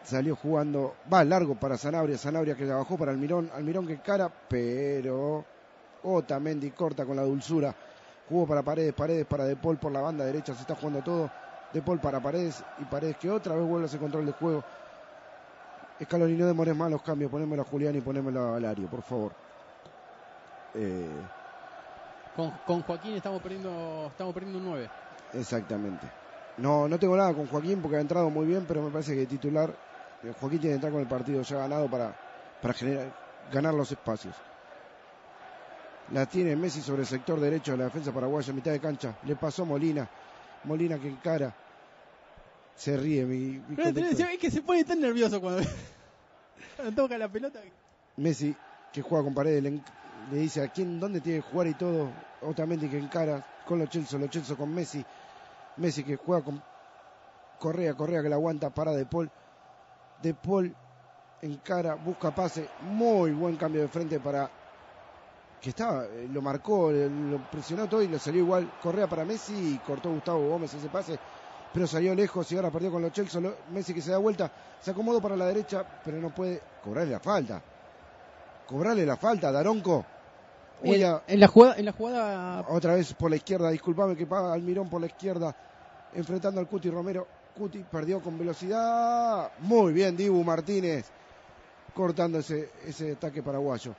Salió 0.03 0.35
jugando, 0.35 0.95
va 1.11 1.23
largo 1.23 1.55
para 1.55 1.77
Sanabria, 1.77 2.17
Sanabria 2.17 2.55
que 2.55 2.65
la 2.65 2.75
bajó 2.75 2.97
para 2.97 3.11
Almirón, 3.11 3.49
Almirón 3.53 3.87
que 3.87 3.99
cara, 3.99 4.29
pero 4.49 5.45
Otamendi 6.03 6.71
corta 6.71 7.05
con 7.05 7.15
la 7.15 7.23
dulzura. 7.23 7.73
Jugó 8.27 8.47
para 8.47 8.61
Paredes, 8.63 8.93
Paredes 8.93 9.25
para 9.25 9.45
De 9.45 9.55
Paul 9.55 9.77
por 9.77 9.91
la 9.91 10.01
banda 10.01 10.25
derecha, 10.25 10.53
se 10.53 10.61
está 10.61 10.75
jugando 10.75 11.01
todo. 11.01 11.29
De 11.71 11.81
Paul 11.81 11.99
para 11.99 12.19
Paredes 12.19 12.63
y 12.79 12.83
Paredes 12.85 13.17
que 13.17 13.29
otra 13.29 13.55
vez 13.55 13.65
vuelve 13.65 13.85
a 13.85 13.87
ese 13.87 13.97
control 13.97 14.25
de 14.25 14.33
juego. 14.33 14.63
Escaloni, 15.99 16.33
no 16.33 16.47
demores 16.47 16.75
más 16.75 16.91
los 16.91 17.01
cambios, 17.01 17.31
ponémelo 17.31 17.61
a 17.61 17.65
Julián 17.65 17.95
y 17.95 18.01
ponémelo 18.01 18.53
a 18.53 18.57
Alario, 18.57 18.87
por 18.87 19.01
favor. 19.03 19.31
Eh, 20.75 21.07
Con, 22.35 22.51
con 22.65 22.81
Joaquín 22.81 23.13
estamos 23.13 23.41
perdiendo, 23.41 24.07
estamos 24.09 24.33
perdiendo 24.33 24.59
un 24.59 24.65
9. 24.65 24.89
Exactamente. 25.33 26.07
No, 26.57 26.87
no 26.87 26.99
tengo 26.99 27.15
nada 27.15 27.33
con 27.33 27.47
Joaquín 27.47 27.81
porque 27.81 27.97
ha 27.97 28.01
entrado 28.01 28.29
muy 28.29 28.45
bien, 28.45 28.65
pero 28.67 28.81
me 28.81 28.91
parece 28.91 29.15
que 29.15 29.25
titular 29.25 29.73
Joaquín 30.31 30.59
tiene 30.59 30.71
que 30.71 30.75
entrar 30.75 30.91
con 30.91 31.01
el 31.01 31.07
partido 31.07 31.41
ya 31.41 31.57
ganado 31.57 31.89
para, 31.89 32.15
para 32.61 32.73
generar, 32.73 33.13
ganar 33.51 33.73
los 33.73 33.91
espacios. 33.91 34.35
La 36.11 36.25
tiene 36.25 36.55
Messi 36.55 36.81
sobre 36.81 37.01
el 37.01 37.07
sector 37.07 37.39
derecho 37.39 37.71
de 37.71 37.79
la 37.79 37.83
defensa 37.85 38.11
paraguaya, 38.11 38.53
mitad 38.53 38.71
de 38.71 38.79
cancha. 38.79 39.15
Le 39.23 39.35
pasó 39.35 39.65
Molina. 39.65 40.07
Molina 40.63 40.97
que 40.97 41.07
encara. 41.07 41.53
Se 42.75 42.97
ríe 42.97 43.23
mi, 43.25 43.61
es 43.77 44.39
que 44.39 44.49
se 44.49 44.61
pone 44.63 44.83
tan 44.83 44.99
nervioso 44.99 45.39
cuando, 45.39 45.61
cuando 46.75 47.03
toca 47.03 47.17
la 47.17 47.29
pelota. 47.29 47.59
Messi 48.17 48.55
que 48.91 49.01
juega 49.01 49.23
con 49.23 49.33
paredes 49.33 49.63
le 49.63 50.37
dice 50.37 50.63
a 50.63 50.67
quién 50.69 50.99
dónde 50.99 51.21
tiene 51.21 51.41
que 51.41 51.49
jugar 51.49 51.67
y 51.67 51.73
todo 51.75 52.09
Otamendi 52.41 52.89
que 52.89 52.97
encara 52.97 53.45
con 53.65 53.79
los 53.79 53.89
Chelsea 53.89 54.19
los 54.19 54.29
Chelsea 54.29 54.55
con 54.55 54.73
Messi 54.73 55.03
Messi 55.77 56.03
que 56.03 56.15
juega 56.15 56.43
con 56.43 56.63
Correa 57.59 57.93
Correa 57.93 58.21
que 58.21 58.29
la 58.29 58.35
aguanta 58.35 58.69
para 58.69 58.91
De 58.93 59.05
Paul 59.05 59.29
De 60.23 60.33
Paul 60.33 60.73
encara 61.41 61.95
busca 61.95 62.33
pase. 62.33 62.69
Muy 62.83 63.31
buen 63.31 63.57
cambio 63.57 63.81
de 63.81 63.89
frente 63.89 64.21
para 64.21 64.49
que 65.59 65.69
estaba 65.69 66.05
eh, 66.05 66.29
lo 66.31 66.41
marcó 66.41 66.91
lo 66.91 67.37
presionó 67.51 67.89
todo 67.89 68.01
y 68.01 68.07
le 68.07 68.19
salió 68.19 68.41
igual. 68.41 68.71
Correa 68.81 69.05
para 69.05 69.25
Messi 69.25 69.53
y 69.53 69.77
cortó 69.85 70.11
Gustavo 70.11 70.47
Gómez 70.47 70.73
ese 70.73 70.87
pase. 70.87 71.19
Pero 71.73 71.85
salió 71.87 72.15
lejos 72.15 72.49
y 72.51 72.55
ahora 72.55 72.71
perdió 72.71 72.89
con 72.89 73.01
los 73.01 73.11
Chelsea. 73.11 73.41
Messi 73.73 73.93
que 73.93 74.01
se 74.01 74.11
da 74.11 74.17
vuelta 74.17 74.49
se 74.79 74.91
acomodó 74.91 75.21
para 75.21 75.35
la 75.35 75.47
derecha 75.47 75.85
pero 76.05 76.17
no 76.21 76.33
puede 76.33 76.61
cobrarle 76.81 77.11
la 77.11 77.19
falta. 77.19 77.61
Cobrarle 78.65 79.05
la 79.05 79.17
falta 79.17 79.51
Daronco. 79.51 80.05
En 80.83 81.39
la 81.39 81.47
jugada, 81.47 81.75
en 81.77 81.85
la 81.85 81.91
jugada 81.91 82.65
otra 82.69 82.95
vez 82.95 83.13
por 83.13 83.29
la 83.29 83.35
izquierda, 83.35 83.69
disculpame 83.69 84.15
que 84.15 84.25
paga 84.25 84.53
Almirón 84.53 84.89
por 84.89 84.99
la 85.01 85.07
izquierda, 85.07 85.55
enfrentando 86.13 86.61
al 86.61 86.67
Cuti 86.67 86.89
Romero. 86.89 87.27
Cuti 87.57 87.79
perdió 87.83 88.19
con 88.19 88.37
velocidad. 88.37 89.51
Muy 89.59 89.93
bien, 89.93 90.17
Dibu 90.17 90.43
Martínez, 90.43 91.05
cortando 91.93 92.39
ese, 92.39 92.69
ese 92.85 93.13
ataque 93.13 93.41
paraguayo. 93.43 93.93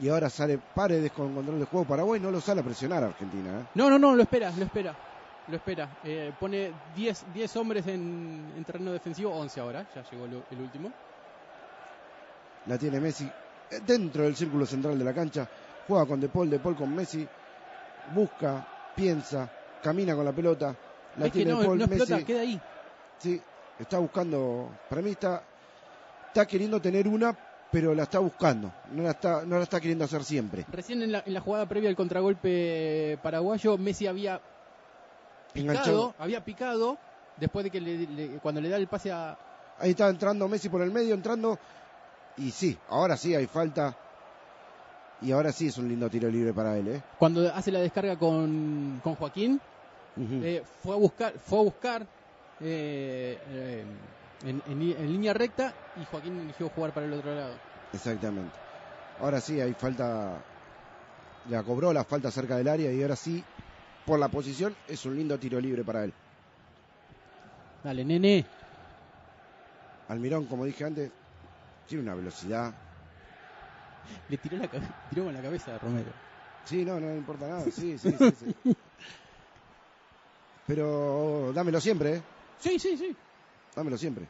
Y 0.00 0.08
ahora 0.08 0.28
sale 0.28 0.58
Paredes 0.74 1.12
con 1.12 1.34
control 1.34 1.60
de 1.60 1.66
juego. 1.66 1.86
Paraguay 1.86 2.20
no 2.20 2.30
lo 2.30 2.40
sale 2.40 2.60
a 2.60 2.64
presionar 2.64 3.04
a 3.04 3.06
Argentina. 3.06 3.60
¿eh? 3.60 3.64
No, 3.74 3.88
no, 3.88 3.98
no, 3.98 4.14
lo 4.14 4.22
espera, 4.22 4.50
lo 4.58 4.64
espera. 4.64 4.94
Lo 5.48 5.56
espera. 5.56 5.88
Eh, 6.02 6.32
pone 6.40 6.72
10 6.96 7.24
10 7.32 7.56
hombres 7.56 7.86
en, 7.86 8.52
en 8.56 8.64
terreno 8.64 8.92
defensivo, 8.92 9.32
11 9.34 9.60
ahora, 9.60 9.86
ya 9.94 10.02
llegó 10.10 10.26
lo- 10.26 10.42
el 10.50 10.60
último. 10.60 10.90
La 12.66 12.76
tiene 12.78 12.98
Messi 12.98 13.24
eh, 13.70 13.80
dentro 13.86 14.24
del 14.24 14.34
círculo 14.34 14.66
central 14.66 14.98
de 14.98 15.04
la 15.04 15.12
cancha. 15.12 15.46
Juega 15.86 16.06
con 16.06 16.18
De 16.20 16.28
Paul, 16.28 16.50
De 16.50 16.58
Paul 16.58 16.74
con 16.76 16.94
Messi. 16.94 17.26
Busca, 18.14 18.66
piensa, 18.96 19.48
camina 19.84 20.16
con 20.16 20.24
la 20.24 20.32
pelota. 20.32 20.74
La 21.18 21.26
es 21.26 21.32
que 21.32 21.38
tiene 21.40 21.52
no, 21.52 21.60
Paul, 21.62 21.78
no 21.78 21.86
Messi. 21.86 22.24
queda 22.24 22.40
ahí. 22.40 22.60
Sí, 23.18 23.40
está 23.78 23.98
buscando. 23.98 24.70
Para 24.88 25.02
mí 25.02 25.10
está, 25.10 25.42
está 26.28 26.46
queriendo 26.46 26.80
tener 26.80 27.06
una, 27.06 27.36
pero 27.70 27.94
la 27.94 28.04
está 28.04 28.18
buscando. 28.18 28.72
No 28.92 29.02
la 29.04 29.10
está, 29.10 29.44
no 29.44 29.56
la 29.58 29.62
está 29.64 29.80
queriendo 29.80 30.04
hacer 30.06 30.24
siempre. 30.24 30.64
Recién 30.72 31.02
en 31.02 31.12
la, 31.12 31.22
en 31.24 31.34
la 31.34 31.40
jugada 31.40 31.66
previa 31.66 31.88
al 31.90 31.96
contragolpe 31.96 33.18
paraguayo, 33.22 33.76
Messi 33.78 34.06
había 34.06 34.40
picado, 35.52 35.70
Enganchado. 35.72 36.14
había 36.18 36.40
picado 36.44 36.98
después 37.36 37.64
de 37.64 37.70
que 37.70 37.80
le- 37.80 38.06
le- 38.06 38.28
cuando 38.38 38.60
le 38.60 38.68
da 38.70 38.76
el 38.76 38.88
pase 38.88 39.12
a, 39.12 39.36
Ahí 39.78 39.90
está 39.90 40.08
entrando 40.08 40.48
Messi 40.48 40.68
por 40.68 40.82
el 40.82 40.90
medio, 40.90 41.14
entrando. 41.14 41.58
Y 42.38 42.50
sí, 42.50 42.76
ahora 42.88 43.16
sí 43.16 43.34
hay 43.34 43.46
falta. 43.46 43.96
Y 45.20 45.30
ahora 45.32 45.52
sí 45.52 45.68
es 45.68 45.78
un 45.78 45.88
lindo 45.88 46.10
tiro 46.10 46.28
libre 46.28 46.52
para 46.52 46.76
él, 46.76 46.88
¿eh? 46.88 47.02
cuando 47.18 47.48
hace 47.54 47.70
la 47.72 47.78
descarga 47.80 48.16
con, 48.18 49.00
con 49.02 49.14
Joaquín, 49.14 49.60
Eh, 50.16 50.62
fue 50.82 50.94
a 50.94 50.98
buscar, 50.98 51.38
fue 51.38 51.58
a 51.58 51.62
buscar 51.62 52.02
eh, 52.60 53.38
eh, 53.46 53.86
en, 54.44 54.62
en 54.66 54.78
li- 54.78 54.92
en 54.92 55.06
línea 55.08 55.32
recta 55.34 55.74
y 55.96 56.04
Joaquín 56.04 56.40
eligió 56.40 56.68
jugar 56.68 56.92
para 56.92 57.06
el 57.06 57.12
otro 57.12 57.34
lado. 57.34 57.58
Exactamente. 57.92 58.56
Ahora 59.18 59.40
sí 59.40 59.60
hay 59.60 59.74
falta. 59.74 60.40
La 61.46 61.62
cobró 61.62 61.92
la 61.92 62.04
falta 62.04 62.30
cerca 62.30 62.56
del 62.56 62.68
área 62.68 62.92
y 62.92 63.02
ahora 63.02 63.16
sí, 63.16 63.44
por 64.06 64.18
la 64.18 64.28
posición, 64.28 64.74
es 64.86 65.04
un 65.04 65.16
lindo 65.16 65.38
tiro 65.38 65.60
libre 65.60 65.84
para 65.84 66.04
él. 66.04 66.14
Dale, 67.82 68.04
nene. 68.04 68.46
Almirón, 70.08 70.46
como 70.46 70.64
dije 70.64 70.84
antes, 70.84 71.10
tiene 71.86 72.02
una 72.04 72.14
velocidad. 72.14 72.72
Le 74.28 74.38
tiró, 74.38 74.56
la, 74.58 74.68
tiró 75.10 75.24
con 75.24 75.34
la 75.34 75.42
cabeza 75.42 75.74
a 75.74 75.78
Romero. 75.78 76.12
Sí, 76.64 76.84
no, 76.84 76.98
no 77.00 77.08
me 77.08 77.16
importa 77.16 77.46
nada. 77.48 77.70
Sí, 77.70 77.98
sí, 77.98 77.98
sí. 77.98 78.14
sí. 78.38 78.54
Pero 80.66 81.52
dámelo 81.54 81.80
siempre, 81.80 82.16
¿eh? 82.16 82.22
Sí, 82.58 82.78
sí, 82.78 82.96
sí. 82.96 83.14
Dámelo 83.76 83.98
siempre. 83.98 84.26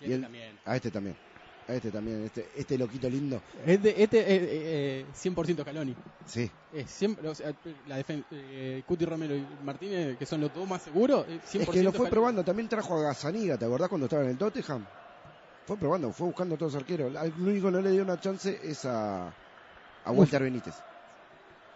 Y 0.00 0.06
Y 0.10 0.12
él- 0.14 0.22
también. 0.22 0.58
A 0.64 0.76
este 0.76 0.90
también. 0.90 1.16
A 1.68 1.74
este 1.74 1.90
también. 1.90 2.24
Este, 2.24 2.48
este 2.56 2.78
loquito 2.78 3.10
lindo. 3.10 3.42
Este, 3.66 4.02
este 4.02 4.18
eh, 4.20 4.26
eh, 5.00 5.06
100% 5.14 5.64
Caloni. 5.64 5.94
Sí. 6.24 6.50
Es 6.72 6.90
siempre, 6.90 7.28
o 7.28 7.34
sea, 7.34 7.52
la 7.88 8.02
eh, 8.30 8.82
Cuti 8.86 9.04
Romero 9.04 9.34
y 9.34 9.44
Martínez, 9.64 10.16
que 10.16 10.26
son 10.26 10.40
los 10.40 10.54
dos 10.54 10.66
más 10.68 10.82
seguros, 10.82 11.26
eh, 11.28 11.40
100% 11.44 11.60
Es 11.62 11.68
que 11.70 11.82
lo 11.82 11.90
fue 11.90 11.98
Caloni. 11.98 12.10
probando. 12.10 12.44
También 12.44 12.68
trajo 12.68 12.96
a 12.98 13.02
Gazaniga. 13.02 13.58
¿Te 13.58 13.64
acordás 13.64 13.88
cuando 13.88 14.06
estaba 14.06 14.22
en 14.22 14.30
el 14.30 14.38
Tottenham? 14.38 14.86
Fue 15.66 15.76
probando. 15.76 16.12
Fue 16.12 16.26
buscando 16.28 16.54
a 16.54 16.58
todos 16.58 16.72
los 16.74 16.80
arqueros. 16.82 17.14
Al 17.16 17.32
único 17.38 17.66
que 17.66 17.72
no 17.72 17.80
le 17.80 17.90
dio 17.90 18.02
una 18.02 18.20
chance 18.20 18.60
es 18.62 18.84
a, 18.84 19.26
a 20.04 20.10
Walter 20.12 20.42
Benítez. 20.42 20.74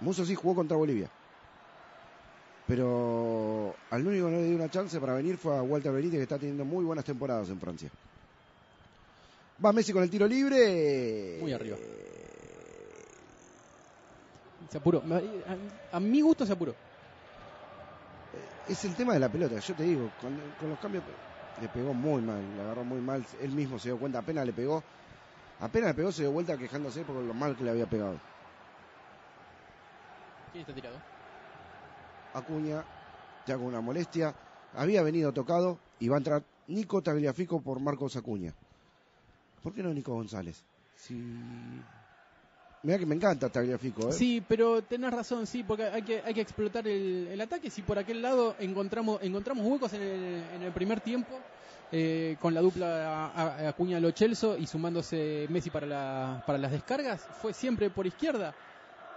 Muso 0.00 0.24
sí 0.24 0.34
jugó 0.36 0.54
contra 0.54 0.76
Bolivia. 0.76 1.10
Pero 2.70 3.74
al 3.90 4.06
único 4.06 4.26
que 4.26 4.30
no 4.30 4.38
le 4.38 4.46
dio 4.46 4.54
una 4.54 4.70
chance 4.70 5.00
para 5.00 5.14
venir 5.14 5.36
fue 5.36 5.58
a 5.58 5.60
Walter 5.60 5.90
Benítez, 5.90 6.18
que 6.18 6.22
está 6.22 6.38
teniendo 6.38 6.64
muy 6.64 6.84
buenas 6.84 7.04
temporadas 7.04 7.48
en 7.48 7.58
Francia. 7.58 7.90
Va 9.62 9.72
Messi 9.72 9.92
con 9.92 10.04
el 10.04 10.08
tiro 10.08 10.28
libre. 10.28 11.38
Muy 11.40 11.52
arriba. 11.52 11.76
Se 14.70 14.78
apuró. 14.78 15.02
A, 15.02 15.96
a 15.96 15.98
mi 15.98 16.20
gusto 16.20 16.46
se 16.46 16.52
apuró. 16.52 16.72
Es 18.68 18.84
el 18.84 18.94
tema 18.94 19.14
de 19.14 19.18
la 19.18 19.28
pelota, 19.28 19.58
yo 19.58 19.74
te 19.74 19.82
digo, 19.82 20.08
con, 20.20 20.38
con 20.60 20.70
los 20.70 20.78
cambios 20.78 21.02
le 21.60 21.68
pegó 21.70 21.92
muy 21.92 22.22
mal, 22.22 22.40
le 22.56 22.62
agarró 22.62 22.84
muy 22.84 23.00
mal, 23.00 23.26
él 23.40 23.50
mismo 23.50 23.80
se 23.80 23.88
dio 23.88 23.98
cuenta, 23.98 24.20
apenas 24.20 24.46
le 24.46 24.52
pegó, 24.52 24.84
apenas 25.58 25.88
le 25.88 25.94
pegó 25.94 26.12
se 26.12 26.22
dio 26.22 26.30
vuelta 26.30 26.56
quejándose 26.56 27.02
por 27.02 27.16
lo 27.16 27.34
mal 27.34 27.56
que 27.56 27.64
le 27.64 27.70
había 27.70 27.86
pegado. 27.86 28.20
¿Quién 30.52 30.60
está 30.60 30.72
tirado? 30.72 31.19
Acuña, 32.32 32.84
ya 33.46 33.56
con 33.56 33.66
una 33.66 33.80
molestia, 33.80 34.34
había 34.72 35.02
venido 35.02 35.32
tocado 35.32 35.78
y 35.98 36.08
va 36.08 36.16
a 36.16 36.18
entrar 36.18 36.42
Nico 36.66 37.02
Tagliafico 37.02 37.60
por 37.60 37.80
Marcos 37.80 38.16
Acuña. 38.16 38.54
¿Por 39.62 39.74
qué 39.74 39.82
no 39.82 39.92
Nico 39.92 40.14
González? 40.14 40.62
Si... 40.94 41.84
Mira 42.82 42.98
que 42.98 43.04
me 43.04 43.14
encanta 43.14 43.50
Tagliafico, 43.50 44.08
¿eh? 44.08 44.12
Sí, 44.12 44.42
pero 44.48 44.82
tenés 44.82 45.12
razón, 45.12 45.46
sí, 45.46 45.62
porque 45.62 45.82
hay 45.84 46.02
que, 46.02 46.22
hay 46.24 46.32
que 46.32 46.40
explotar 46.40 46.86
el, 46.88 47.26
el 47.30 47.40
ataque. 47.40 47.68
Si 47.70 47.82
por 47.82 47.98
aquel 47.98 48.22
lado 48.22 48.56
encontramos, 48.58 49.20
encontramos 49.22 49.66
huecos 49.66 49.92
en 49.92 50.00
el, 50.00 50.44
en 50.54 50.62
el 50.62 50.72
primer 50.72 51.00
tiempo, 51.02 51.42
eh, 51.92 52.36
con 52.40 52.54
la 52.54 52.62
dupla 52.62 53.26
a- 53.26 53.26
a- 53.66 53.68
Acuña 53.68 54.00
Lo 54.00 54.12
Celso 54.12 54.56
y 54.56 54.66
sumándose 54.66 55.46
Messi 55.50 55.68
para, 55.68 55.86
la, 55.86 56.40
para 56.46 56.56
las 56.58 56.70
descargas, 56.72 57.20
fue 57.42 57.52
siempre 57.52 57.90
por 57.90 58.06
izquierda. 58.06 58.54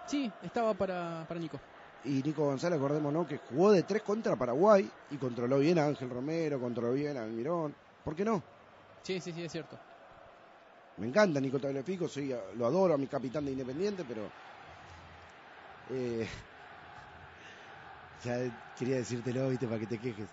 Sí, 0.08 0.30
estaba 0.42 0.74
para, 0.74 1.24
para 1.26 1.40
Nico. 1.40 1.62
Y 2.06 2.22
Nico 2.22 2.46
González, 2.46 2.78
acordémonos 2.78 3.28
que 3.28 3.38
jugó 3.38 3.72
de 3.72 3.84
tres 3.84 4.02
contra 4.02 4.36
Paraguay 4.36 4.90
y 5.12 5.18
controló 5.18 5.60
bien 5.60 5.80
a 5.80 5.86
Ángel 5.86 6.10
Romero, 6.10 6.60
controló 6.60 6.94
bien 6.94 7.18
a 7.18 7.24
Almirón. 7.24 7.74
¿Por 8.04 8.16
qué 8.16 8.26
no? 8.26 8.44
Sí, 9.04 9.22
sí, 9.22 9.32
sí, 9.32 9.44
es 9.44 9.52
cierto. 9.52 9.78
Me 10.98 11.08
encanta 11.08 11.40
Nico 11.40 11.60
Tagliafico, 11.60 12.08
soy, 12.08 12.36
lo 12.56 12.66
adoro 12.66 12.94
a 12.94 12.98
mi 12.98 13.08
capitán 13.08 13.46
de 13.46 13.52
Independiente, 13.52 14.04
pero 14.08 14.30
eh, 15.90 16.28
ya 18.24 18.74
quería 18.78 18.98
decírtelo, 18.98 19.50
viste, 19.50 19.66
para 19.66 19.80
que 19.80 19.88
te 19.88 19.98
quejes. 19.98 20.28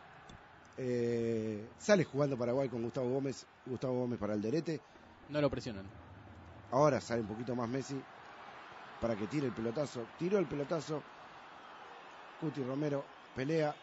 Eh, 0.76 1.68
sale 1.78 2.04
jugando 2.04 2.36
Paraguay 2.36 2.68
con 2.68 2.82
Gustavo 2.82 3.10
Gómez, 3.10 3.46
Gustavo 3.66 4.00
Gómez 4.00 4.18
para 4.18 4.34
el 4.34 4.42
derete. 4.42 4.80
No 5.28 5.40
lo 5.40 5.48
presionan. 5.48 5.84
Ahora 6.72 7.00
sale 7.00 7.20
un 7.20 7.28
poquito 7.28 7.54
más 7.54 7.68
Messi 7.68 8.00
para 9.00 9.16
que 9.16 9.26
tire 9.26 9.46
el 9.46 9.52
pelotazo. 9.52 10.06
Tiró 10.18 10.38
el 10.38 10.46
pelotazo. 10.46 11.02
Cuti 12.40 12.62
Romero 12.62 13.04
pelea. 13.34 13.74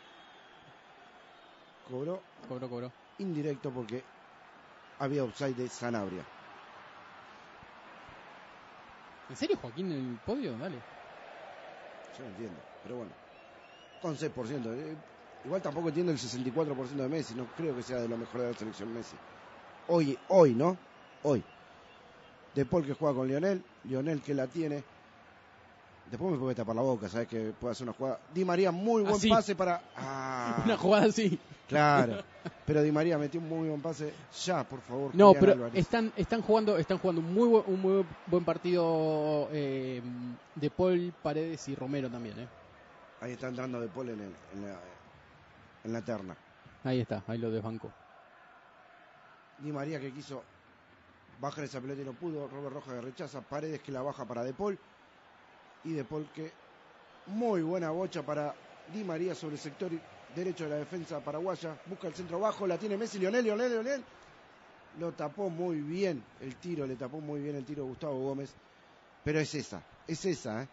Cobró 1.89 2.19
Cobró, 2.47 2.69
cobró. 2.69 2.91
indirecto 3.19 3.71
porque 3.71 4.03
había 4.99 5.23
offside 5.23 5.53
de 5.55 5.69
Sanabria. 5.69 6.23
¿En 9.29 9.35
serio 9.35 9.57
Joaquín 9.57 9.91
en 9.91 10.11
el 10.11 10.17
podio? 10.25 10.55
Dale. 10.57 10.77
Yo 12.17 12.23
no 12.23 12.29
entiendo, 12.29 12.55
pero 12.83 12.95
bueno. 12.97 13.11
Con 14.01 14.15
6%. 14.15 14.73
eh, 14.73 14.95
igual 15.43 15.61
tampoco 15.61 15.89
entiendo 15.89 16.11
el 16.11 16.17
64% 16.17 17.03
de 17.03 17.09
Messi. 17.09 17.35
No 17.35 17.45
creo 17.57 17.75
que 17.75 17.83
sea 17.83 17.99
de 17.99 18.07
lo 18.07 18.17
mejor 18.17 18.41
de 18.41 18.51
la 18.51 18.57
selección 18.57 18.93
Messi. 18.93 19.15
Hoy, 19.89 20.17
hoy, 20.29 20.53
¿no? 20.53 20.77
Hoy. 21.23 21.43
De 22.55 22.65
Paul 22.65 22.85
que 22.85 22.93
juega 22.93 23.15
con 23.15 23.27
Lionel. 23.27 23.61
Lionel 23.83 24.21
que 24.21 24.33
la 24.33 24.47
tiene. 24.47 24.83
Después 26.09 26.31
me 26.31 26.37
puede 26.37 26.55
tapar 26.55 26.75
la 26.75 26.81
boca, 26.81 27.09
sabes 27.09 27.27
que 27.27 27.53
puede 27.59 27.73
hacer 27.73 27.83
una 27.87 27.93
jugada. 27.93 28.19
Di 28.33 28.45
María, 28.45 28.71
muy 28.71 29.01
buen 29.01 29.15
Así. 29.15 29.29
pase 29.29 29.55
para. 29.55 29.81
Ah, 29.97 30.61
Una 30.65 30.77
jugada 30.77 31.05
así. 31.07 31.37
claro. 31.67 32.23
Pero 32.65 32.81
Di 32.81 32.91
María 32.93 33.17
metió 33.17 33.41
un 33.41 33.49
muy 33.49 33.67
buen 33.67 33.81
pase. 33.81 34.13
Ya, 34.45 34.63
por 34.63 34.79
favor. 34.81 35.13
No, 35.13 35.27
Julián 35.27 35.39
pero 35.41 35.51
Álvarez. 35.53 35.75
están, 35.75 36.13
están 36.15 36.41
jugando, 36.41 36.77
están 36.77 36.97
jugando 36.97 37.21
un 37.21 37.33
muy 37.33 37.47
buen, 37.49 37.63
un 37.67 37.81
muy 37.81 38.05
buen 38.27 38.45
partido 38.45 39.49
eh, 39.51 40.01
de 40.55 40.69
Paul, 40.69 41.13
Paredes 41.21 41.67
y 41.67 41.75
Romero 41.75 42.09
también, 42.09 42.39
¿eh? 42.39 42.47
Ahí 43.19 43.31
está 43.33 43.47
entrando 43.49 43.81
De 43.81 43.87
Paul 43.89 44.09
en, 44.09 44.19
el- 44.21 44.35
en 44.53 44.61
la, 44.61 44.79
en 45.83 45.93
la 45.93 46.01
terna. 46.01 46.35
Ahí 46.85 47.01
está, 47.01 47.21
ahí 47.27 47.37
lo 47.37 47.51
desbancó. 47.51 47.91
Di 49.59 49.71
María 49.73 49.99
que 49.99 50.11
quiso 50.11 50.41
bajar 51.41 51.65
esa 51.65 51.81
pelota 51.81 52.01
y 52.01 52.05
no 52.05 52.13
pudo. 52.13 52.47
Robert 52.47 52.75
Rojas 52.75 52.93
que 52.93 53.01
rechaza. 53.01 53.41
Paredes 53.41 53.81
que 53.81 53.91
la 53.91 54.01
baja 54.01 54.23
para 54.23 54.43
De 54.43 54.53
Paul. 54.53 54.77
Y 55.83 55.93
De 55.93 56.03
Paul 56.03 56.27
que 56.33 56.51
muy 57.27 57.61
buena 57.61 57.91
bocha 57.91 58.23
para 58.23 58.53
Di 58.93 59.03
María 59.03 59.35
sobre 59.35 59.55
el 59.55 59.61
sector 59.61 59.91
derecho 60.35 60.63
de 60.65 60.69
la 60.71 60.75
defensa 60.77 61.19
paraguaya. 61.19 61.77
Busca 61.85 62.07
el 62.07 62.13
centro 62.13 62.39
bajo. 62.39 62.65
La 62.67 62.77
tiene 62.77 62.97
Messi. 62.97 63.19
Lionel, 63.19 63.43
Lionel, 63.43 63.71
Lionel. 63.71 64.03
Lo 64.99 65.11
tapó 65.11 65.49
muy 65.49 65.81
bien 65.81 66.23
el 66.41 66.55
tiro. 66.55 66.85
Le 66.87 66.95
tapó 66.95 67.19
muy 67.19 67.41
bien 67.41 67.55
el 67.55 67.65
tiro 67.65 67.85
Gustavo 67.85 68.19
Gómez. 68.19 68.53
Pero 69.23 69.39
es 69.39 69.53
esa. 69.55 69.81
Es 70.07 70.23
esa, 70.25 70.63
¿eh? 70.63 70.67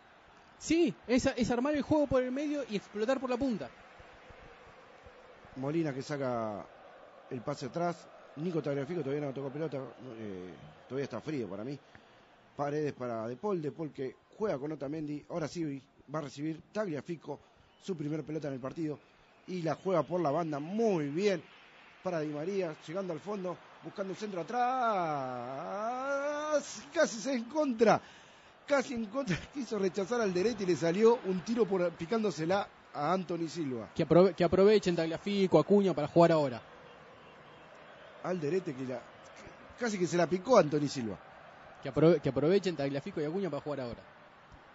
Sí, 0.59 0.95
es, 1.07 1.27
es 1.27 1.51
armar 1.51 1.75
el 1.75 1.83
juego 1.83 2.07
por 2.07 2.23
el 2.23 2.31
medio 2.31 2.65
y 2.71 2.77
explotar 2.77 3.21
por 3.21 3.29
la 3.29 3.37
punta. 3.37 3.69
Molina 5.57 5.93
que 5.93 6.03
saca 6.03 6.65
el 7.31 7.41
pase 7.43 7.67
atrás. 7.67 8.07
Nico 8.37 8.63
Tagliafico 8.63 9.03
todavía 9.03 9.27
no 9.27 9.33
tocó 9.33 9.51
pelota. 9.51 9.79
eh, 10.19 10.55
todavía 10.89 11.05
está 11.05 11.21
frío 11.21 11.49
para 11.49 11.65
mí. 11.65 11.79
Paredes 12.57 12.93
para 12.93 13.27
De 13.27 13.37
Paul. 13.37 13.61
De 13.61 13.73
Paul 13.73 13.93
que 13.93 14.17
juega 14.37 14.59
con 14.59 14.73
Otamendi. 14.73 15.25
Ahora 15.31 15.49
sí 15.49 15.83
va 16.15 16.19
a 16.19 16.23
recibir 16.23 16.61
Tagliafico 16.73 17.39
su 17.83 17.97
primer 17.97 18.23
pelota 18.25 18.49
en 18.49 18.55
el 18.55 18.61
partido. 18.61 18.99
Y 19.47 19.63
la 19.63 19.75
juega 19.75 20.03
por 20.03 20.21
la 20.21 20.31
banda 20.31 20.59
muy 20.59 21.09
bien 21.09 21.43
para 22.03 22.21
Di 22.21 22.29
María. 22.33 22.75
Llegando 22.87 23.13
al 23.13 23.21
fondo. 23.21 23.57
Buscando 23.83 24.13
el 24.13 24.17
centro 24.19 24.41
atrás. 25.45 26.83
Casi 26.93 27.19
se 27.21 27.35
en 27.35 27.45
contra. 27.45 28.01
Casi 28.67 28.95
en 28.95 29.07
contra. 29.07 29.37
Quiso 29.55 29.79
rechazar 29.79 30.21
al 30.21 30.33
derecho 30.33 30.63
y 30.63 30.67
le 30.67 30.77
salió 30.77 31.19
un 31.27 31.41
tiro 31.45 31.67
por, 31.67 31.91
picándosela 31.93 32.67
a 32.95 33.13
Anthony 33.13 33.49
Silva. 33.49 33.91
Que, 33.95 34.07
aprove- 34.07 34.35
que 34.35 34.45
aprovechen 34.45 34.97
Tagliafico, 34.97 35.59
Acuña 35.59 35.93
para 35.93 36.09
jugar 36.09 36.33
ahora. 36.33 36.63
Alderete 38.23 38.75
que 38.75 38.85
la 38.87 39.01
casi 39.79 39.99
que 39.99 40.07
se 40.07 40.17
la 40.17 40.27
picó 40.27 40.57
a 40.57 40.61
Anthony 40.61 40.89
Silva. 40.89 41.19
Que, 41.83 41.93
aprove- 41.93 42.21
que 42.23 42.29
aprovechen 42.31 42.75
Tagliafico 42.77 43.21
y 43.21 43.25
Acuña 43.25 43.51
para 43.51 43.63
jugar 43.63 43.81
ahora. 43.81 44.01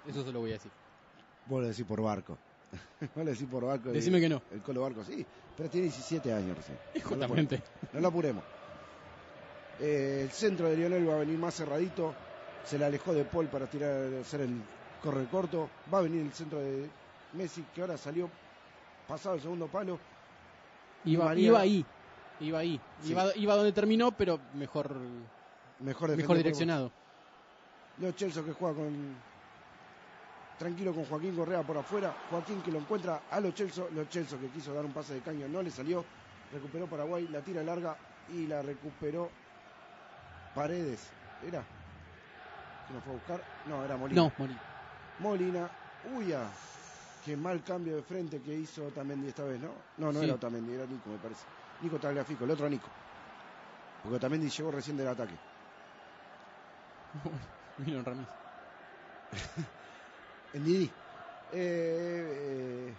Eso 0.10 0.24
se 0.26 0.32
lo 0.32 0.40
voy 0.40 0.50
a 0.52 0.54
decir. 0.54 0.72
Vos 1.46 1.62
lo 1.62 1.68
decís 1.68 1.86
por 1.86 2.02
barco. 2.02 2.38
Vos 3.16 3.26
lo 3.26 3.32
decís 3.32 3.48
por 3.48 3.66
barco. 3.66 3.90
Decime 3.92 4.20
que 4.20 4.30
no. 4.30 4.42
El 4.52 4.62
Colo 4.62 4.82
Barco, 4.82 5.04
sí. 5.04 5.26
Pero 5.56 5.70
tiene 5.70 5.86
17 5.88 6.34
años 6.34 6.58
recién. 6.58 6.78
No 6.96 7.00
lo 7.02 7.10
Justamente. 7.10 7.64
No 7.94 8.00
lo 8.00 8.08
apuremos. 8.08 8.44
Eh, 9.80 10.22
el 10.24 10.32
centro 10.32 10.68
de 10.68 10.76
Lionel 10.78 11.08
va 11.10 11.16
a 11.16 11.20
venir 11.20 11.38
más 11.38 11.56
cerradito. 11.56 12.14
Se 12.66 12.78
le 12.78 12.86
alejó 12.86 13.14
de 13.14 13.24
Paul 13.24 13.48
para 13.48 13.68
tirar, 13.68 14.14
hacer 14.22 14.42
el 14.42 14.62
corre 15.02 15.26
corto. 15.26 15.70
Va 15.94 16.00
a 16.00 16.02
venir 16.02 16.22
el 16.22 16.34
centro 16.34 16.60
de 16.60 16.90
Messi, 17.34 17.64
que 17.74 17.82
ahora 17.82 17.98
salió 17.98 18.30
pasado 19.08 19.36
el 19.36 19.42
segundo 19.42 19.68
palo. 19.68 19.98
Iba, 21.06 21.26
María- 21.26 21.48
iba 21.48 21.60
ahí. 21.62 21.86
Iba 22.42 22.60
ahí. 22.60 22.80
Sí. 23.04 23.12
Iba, 23.12 23.36
iba 23.36 23.56
donde 23.56 23.72
terminó, 23.72 24.12
pero 24.12 24.40
mejor, 24.54 24.96
Mejor, 25.80 26.16
mejor 26.16 26.38
direccionado. 26.38 26.92
Leo 28.00 28.12
Chelso 28.12 28.44
que 28.46 28.52
juega 28.54 28.76
con 28.76 29.16
tranquilo 30.60 30.94
con 30.94 31.06
Joaquín 31.06 31.36
Correa 31.36 31.64
por 31.64 31.78
afuera. 31.78 32.14
Joaquín 32.30 32.62
que 32.62 32.72
lo 32.72 32.80
encuentra 32.80 33.22
a 33.32 33.40
Lo 33.40 33.52
Chelso. 33.52 33.90
Lo 33.96 34.06
Chelso 34.06 34.40
que 34.40 34.50
quiso 34.50 34.74
dar 34.74 34.86
un 34.86 34.92
pase 34.94 35.16
de 35.16 35.22
caño 35.22 35.48
no 35.48 35.64
le 35.64 35.72
salió. 35.72 36.06
Recuperó 36.52 36.86
Paraguay, 36.88 37.28
la 37.30 37.42
tira 37.42 37.64
larga 37.64 37.96
y 38.30 38.46
la 38.46 38.62
recuperó 38.62 39.32
Paredes. 40.54 41.10
¿Era? 41.48 41.64
¿Que 42.88 42.94
nos 42.94 43.04
fue 43.04 43.14
a 43.14 43.16
buscar? 43.16 43.44
No, 43.68 43.84
era 43.86 43.96
Molina. 43.98 44.22
No, 44.22 44.32
morí. 44.38 44.58
Molina. 45.20 45.70
Uy, 46.16 46.34
ah, 46.34 46.50
qué 47.24 47.38
mal 47.38 47.64
cambio 47.64 47.96
de 47.96 48.04
frente 48.04 48.42
que 48.42 48.54
hizo 48.54 48.86
Otamendi 48.88 49.28
esta 49.30 49.44
vez, 49.44 49.60
¿no? 49.60 49.70
No, 49.98 50.12
no 50.12 50.20
Sí. 50.20 50.26
era 50.26 50.36
Otamendi, 50.36 50.74
era 50.74 50.86
Nico, 50.86 51.10
me 51.10 51.18
parece. 51.18 51.46
Nico 51.82 51.98
Tagliafico, 51.98 52.44
el 52.44 52.52
otro 52.52 52.70
Nico. 52.70 52.88
Porque 54.04 54.18
Otamendi 54.18 54.50
llegó 54.50 54.72
recién 54.72 54.98
del 54.98 55.08
ataque. 55.08 55.36
Miren 57.78 58.04
Ramírez. 58.04 58.30
En 60.54 60.64
Didi. 60.64 60.86
Eh, 60.86 60.92
eh, 61.52 62.94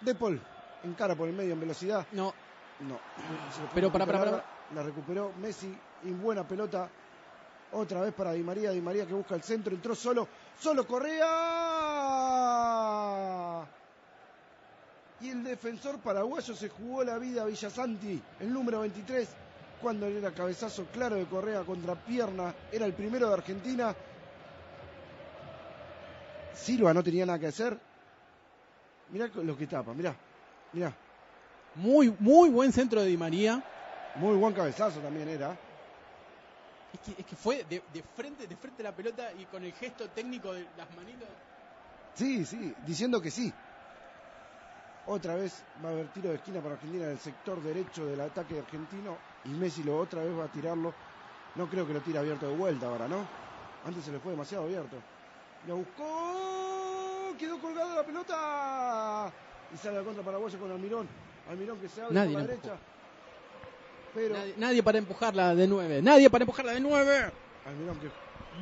de 0.00 0.14
Paul, 0.14 0.40
encara 0.84 1.14
por 1.14 1.28
el 1.28 1.34
medio 1.34 1.52
en 1.52 1.60
velocidad. 1.60 2.06
No, 2.12 2.32
No. 2.80 2.98
Pero 3.74 3.90
para, 3.90 4.06
para, 4.06 4.20
larga, 4.20 4.44
La 4.74 4.82
recuperó 4.82 5.32
Messi 5.40 5.76
y 6.04 6.12
buena 6.12 6.46
pelota. 6.46 6.88
Otra 7.72 8.00
vez 8.00 8.14
para 8.14 8.32
Di 8.32 8.42
María. 8.42 8.70
Di 8.70 8.80
María 8.80 9.04
que 9.06 9.14
busca 9.14 9.34
el 9.34 9.42
centro. 9.42 9.74
Entró 9.74 9.94
solo. 9.94 10.28
Solo 10.58 10.86
Correa. 10.86 11.26
Y 15.20 15.30
el 15.30 15.42
defensor 15.42 15.98
paraguayo 15.98 16.54
se 16.54 16.68
jugó 16.68 17.02
la 17.02 17.18
vida 17.18 17.42
a 17.42 17.46
Villasanti, 17.46 18.22
el 18.38 18.52
número 18.52 18.78
23, 18.80 19.28
cuando 19.82 20.06
era 20.06 20.30
cabezazo 20.30 20.86
claro 20.92 21.16
de 21.16 21.26
Correa 21.26 21.62
contra 21.62 21.96
pierna. 21.96 22.54
Era 22.70 22.86
el 22.86 22.92
primero 22.94 23.26
de 23.26 23.34
Argentina. 23.34 23.96
Silva 26.62 26.92
no 26.92 27.02
tenía 27.02 27.24
nada 27.24 27.38
que 27.38 27.46
hacer. 27.46 27.78
Mirá 29.10 29.28
lo 29.28 29.56
que 29.56 29.66
tapa, 29.66 29.94
mirá. 29.94 30.14
Mirá. 30.72 30.92
muy, 31.76 32.14
muy 32.18 32.50
buen 32.50 32.72
centro 32.72 33.00
de 33.00 33.06
Di 33.06 33.16
María. 33.16 33.62
Muy 34.16 34.36
buen 34.36 34.52
cabezazo 34.54 35.00
también 35.00 35.28
era. 35.28 35.56
Es 36.92 37.00
que, 37.00 37.20
es 37.20 37.26
que 37.26 37.36
fue 37.36 37.64
de, 37.64 37.82
de 37.92 38.02
frente, 38.02 38.46
de 38.46 38.56
frente 38.56 38.82
a 38.82 38.90
la 38.90 38.96
pelota 38.96 39.32
y 39.38 39.44
con 39.46 39.64
el 39.64 39.72
gesto 39.72 40.08
técnico 40.10 40.52
de 40.52 40.66
las 40.76 40.88
manitas. 40.96 41.28
Sí, 42.14 42.44
sí, 42.44 42.74
diciendo 42.86 43.20
que 43.20 43.30
sí. 43.30 43.52
Otra 45.06 45.36
vez 45.36 45.62
va 45.82 45.90
a 45.90 45.92
haber 45.92 46.08
tiro 46.08 46.30
de 46.30 46.36
esquina 46.36 46.60
para 46.60 46.74
Argentina 46.74 47.04
en 47.04 47.12
el 47.12 47.18
sector 47.18 47.62
derecho 47.62 48.04
del 48.06 48.20
ataque 48.20 48.58
argentino 48.58 49.16
y 49.44 49.50
Messi 49.50 49.82
lo 49.82 49.98
otra 49.98 50.22
vez 50.22 50.36
va 50.36 50.44
a 50.44 50.48
tirarlo. 50.48 50.92
No 51.54 51.66
creo 51.66 51.86
que 51.86 51.94
lo 51.94 52.00
tire 52.00 52.18
abierto 52.18 52.46
de 52.46 52.56
vuelta 52.56 52.86
ahora, 52.86 53.08
¿no? 53.08 53.26
Antes 53.86 54.04
se 54.04 54.12
le 54.12 54.18
fue 54.18 54.32
demasiado 54.32 54.64
abierto. 54.64 54.96
Lo 55.68 55.76
buscó, 55.76 57.36
quedó 57.38 57.58
colgada 57.60 57.96
la 57.96 58.02
pelota 58.02 59.30
y 59.74 59.76
sale 59.76 59.98
a 59.98 60.02
contra 60.02 60.22
paraguayo 60.22 60.58
con 60.58 60.72
Almirón. 60.72 61.06
Almirón 61.50 61.78
que 61.78 61.90
se 61.90 62.00
abre 62.00 62.14
Nadie 62.14 62.32
por 62.32 62.40
la 62.40 62.46
la 62.46 62.54
derecha. 62.54 62.76
Pero 64.14 64.34
Nadie, 64.34 64.54
nadie 64.56 64.82
para 64.82 64.96
empujarla 64.96 65.54
de 65.54 65.68
nueve. 65.68 66.00
Nadie 66.00 66.30
para 66.30 66.44
empujarla 66.44 66.72
de 66.72 66.80
nueve. 66.80 67.30
Almirón 67.66 68.00
que 68.00 68.08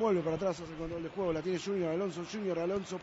vuelve 0.00 0.20
para 0.20 0.34
atrás, 0.34 0.58
hace 0.58 0.74
control 0.74 1.04
de 1.04 1.08
juego, 1.10 1.32
la 1.32 1.42
tiene 1.42 1.60
Junior 1.60 1.92
Alonso, 1.92 2.24
Junior 2.28 2.58
Alonso 2.58 2.98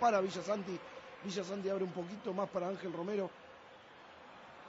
para 0.00 0.22
Villasanti. 0.22 0.80
Villasanti 1.22 1.68
abre 1.68 1.84
un 1.84 1.92
poquito 1.92 2.32
más 2.32 2.48
para 2.48 2.68
Ángel 2.68 2.94
Romero. 2.94 3.28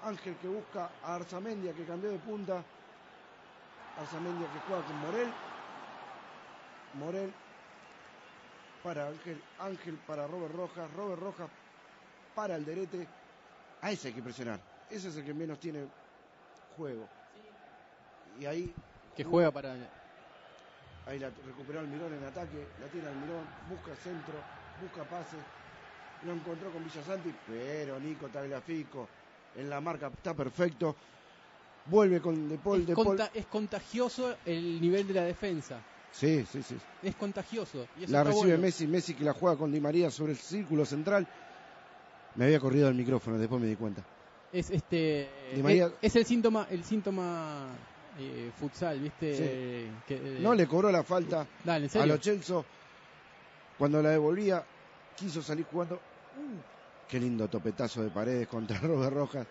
Ángel 0.03 0.35
que 0.35 0.49
busca 0.49 0.89
a 1.01 1.15
Arzamendia 1.15 1.71
que 1.71 1.85
cambió 1.85 2.11
de 2.11 2.19
punta. 2.19 2.61
Arzamendia 4.01 4.47
que 4.51 4.59
juega 4.67 4.85
con 4.85 4.99
Morel. 4.99 5.29
Morel 6.95 7.33
para 8.85 9.07
Ángel, 9.07 9.41
Ángel 9.59 9.95
para 10.05 10.27
Robert 10.27 10.53
Rojas, 10.53 10.93
Robert 10.93 11.19
Rojas 11.19 11.49
para 12.35 12.53
Alderete. 12.53 13.07
A 13.81 13.91
ese 13.91 14.09
hay 14.09 14.13
que 14.13 14.21
presionar. 14.21 14.59
Ese 14.91 15.09
es 15.09 15.17
el 15.17 15.25
que 15.25 15.33
menos 15.33 15.59
tiene 15.59 15.85
juego. 16.77 17.07
Y 18.39 18.45
ahí 18.45 18.71
Que 19.17 19.23
juega 19.23 19.49
para. 19.49 19.73
Ahí 21.07 21.17
la 21.19 21.29
recuperó 21.29 21.79
Almirón 21.79 22.13
en 22.13 22.23
ataque, 22.25 22.67
la 22.79 22.87
tiene 22.87 23.07
Almirón, 23.07 23.45
busca 23.69 23.95
centro, 24.03 24.33
busca 24.81 25.03
pase, 25.09 25.37
lo 26.25 26.33
encontró 26.33 26.71
con 26.71 26.83
Villasanti, 26.83 27.33
pero 27.47 27.99
Nico 27.99 28.27
Tagliafico 28.27 29.07
en 29.55 29.69
la 29.69 29.81
marca 29.81 30.07
está 30.07 30.33
perfecto. 30.35 30.95
Vuelve 31.87 32.19
con 32.21 32.49
De 32.49 32.57
Paul, 32.57 32.81
Es, 32.81 32.87
De 32.87 32.95
Paul. 32.95 33.05
conta- 33.07 33.31
es 33.33 33.45
contagioso 33.45 34.35
el 34.45 34.79
nivel 34.81 35.07
de 35.07 35.13
la 35.13 35.23
defensa. 35.23 35.79
Sí, 36.17 36.45
sí, 36.49 36.63
sí. 36.63 36.77
Es 37.03 37.15
contagioso. 37.15 37.87
Y 37.99 38.03
eso 38.05 38.13
La 38.13 38.23
recibe 38.23 38.47
bueno. 38.47 38.61
Messi, 38.61 38.87
Messi 38.87 39.13
que 39.13 39.23
la 39.25 39.33
juega 39.33 39.57
con 39.57 39.71
Di 39.71 39.81
María 39.81 40.09
sobre 40.09 40.31
el 40.31 40.37
círculo 40.37 40.85
central. 40.85 41.27
Me 42.35 42.45
había 42.45 42.59
corrido 42.59 42.87
el 42.87 42.95
micrófono, 42.95 43.37
después 43.37 43.61
me 43.61 43.67
di 43.67 43.75
cuenta. 43.75 44.01
Es 44.51 44.69
este. 44.69 45.29
Di 45.53 45.61
María- 45.61 45.87
Es, 46.01 46.11
es 46.11 46.15
el 46.15 46.25
síntoma, 46.25 46.67
el 46.69 46.83
síntoma 46.85 47.67
eh, 48.17 48.49
futsal, 48.57 48.99
¿viste? 48.99 49.33
Sí. 49.35 49.91
Que, 50.07 50.15
eh, 50.15 50.37
No 50.39 50.53
le 50.53 50.65
cobró 50.67 50.89
la 50.91 51.03
falta 51.03 51.45
Dale, 51.63 51.87
a 51.87 51.89
serio. 51.89 52.15
Lo 52.15 52.21
Celso. 52.21 52.65
Cuando 53.77 54.01
la 54.01 54.11
devolvía, 54.11 54.63
quiso 55.17 55.41
salir 55.41 55.65
jugando. 55.69 55.95
Uh, 55.95 56.57
qué 57.09 57.19
lindo 57.19 57.47
topetazo 57.49 58.01
de 58.03 58.09
paredes 58.09 58.47
contra 58.47 58.77
Robert 58.81 59.13
Rojas. 59.13 59.47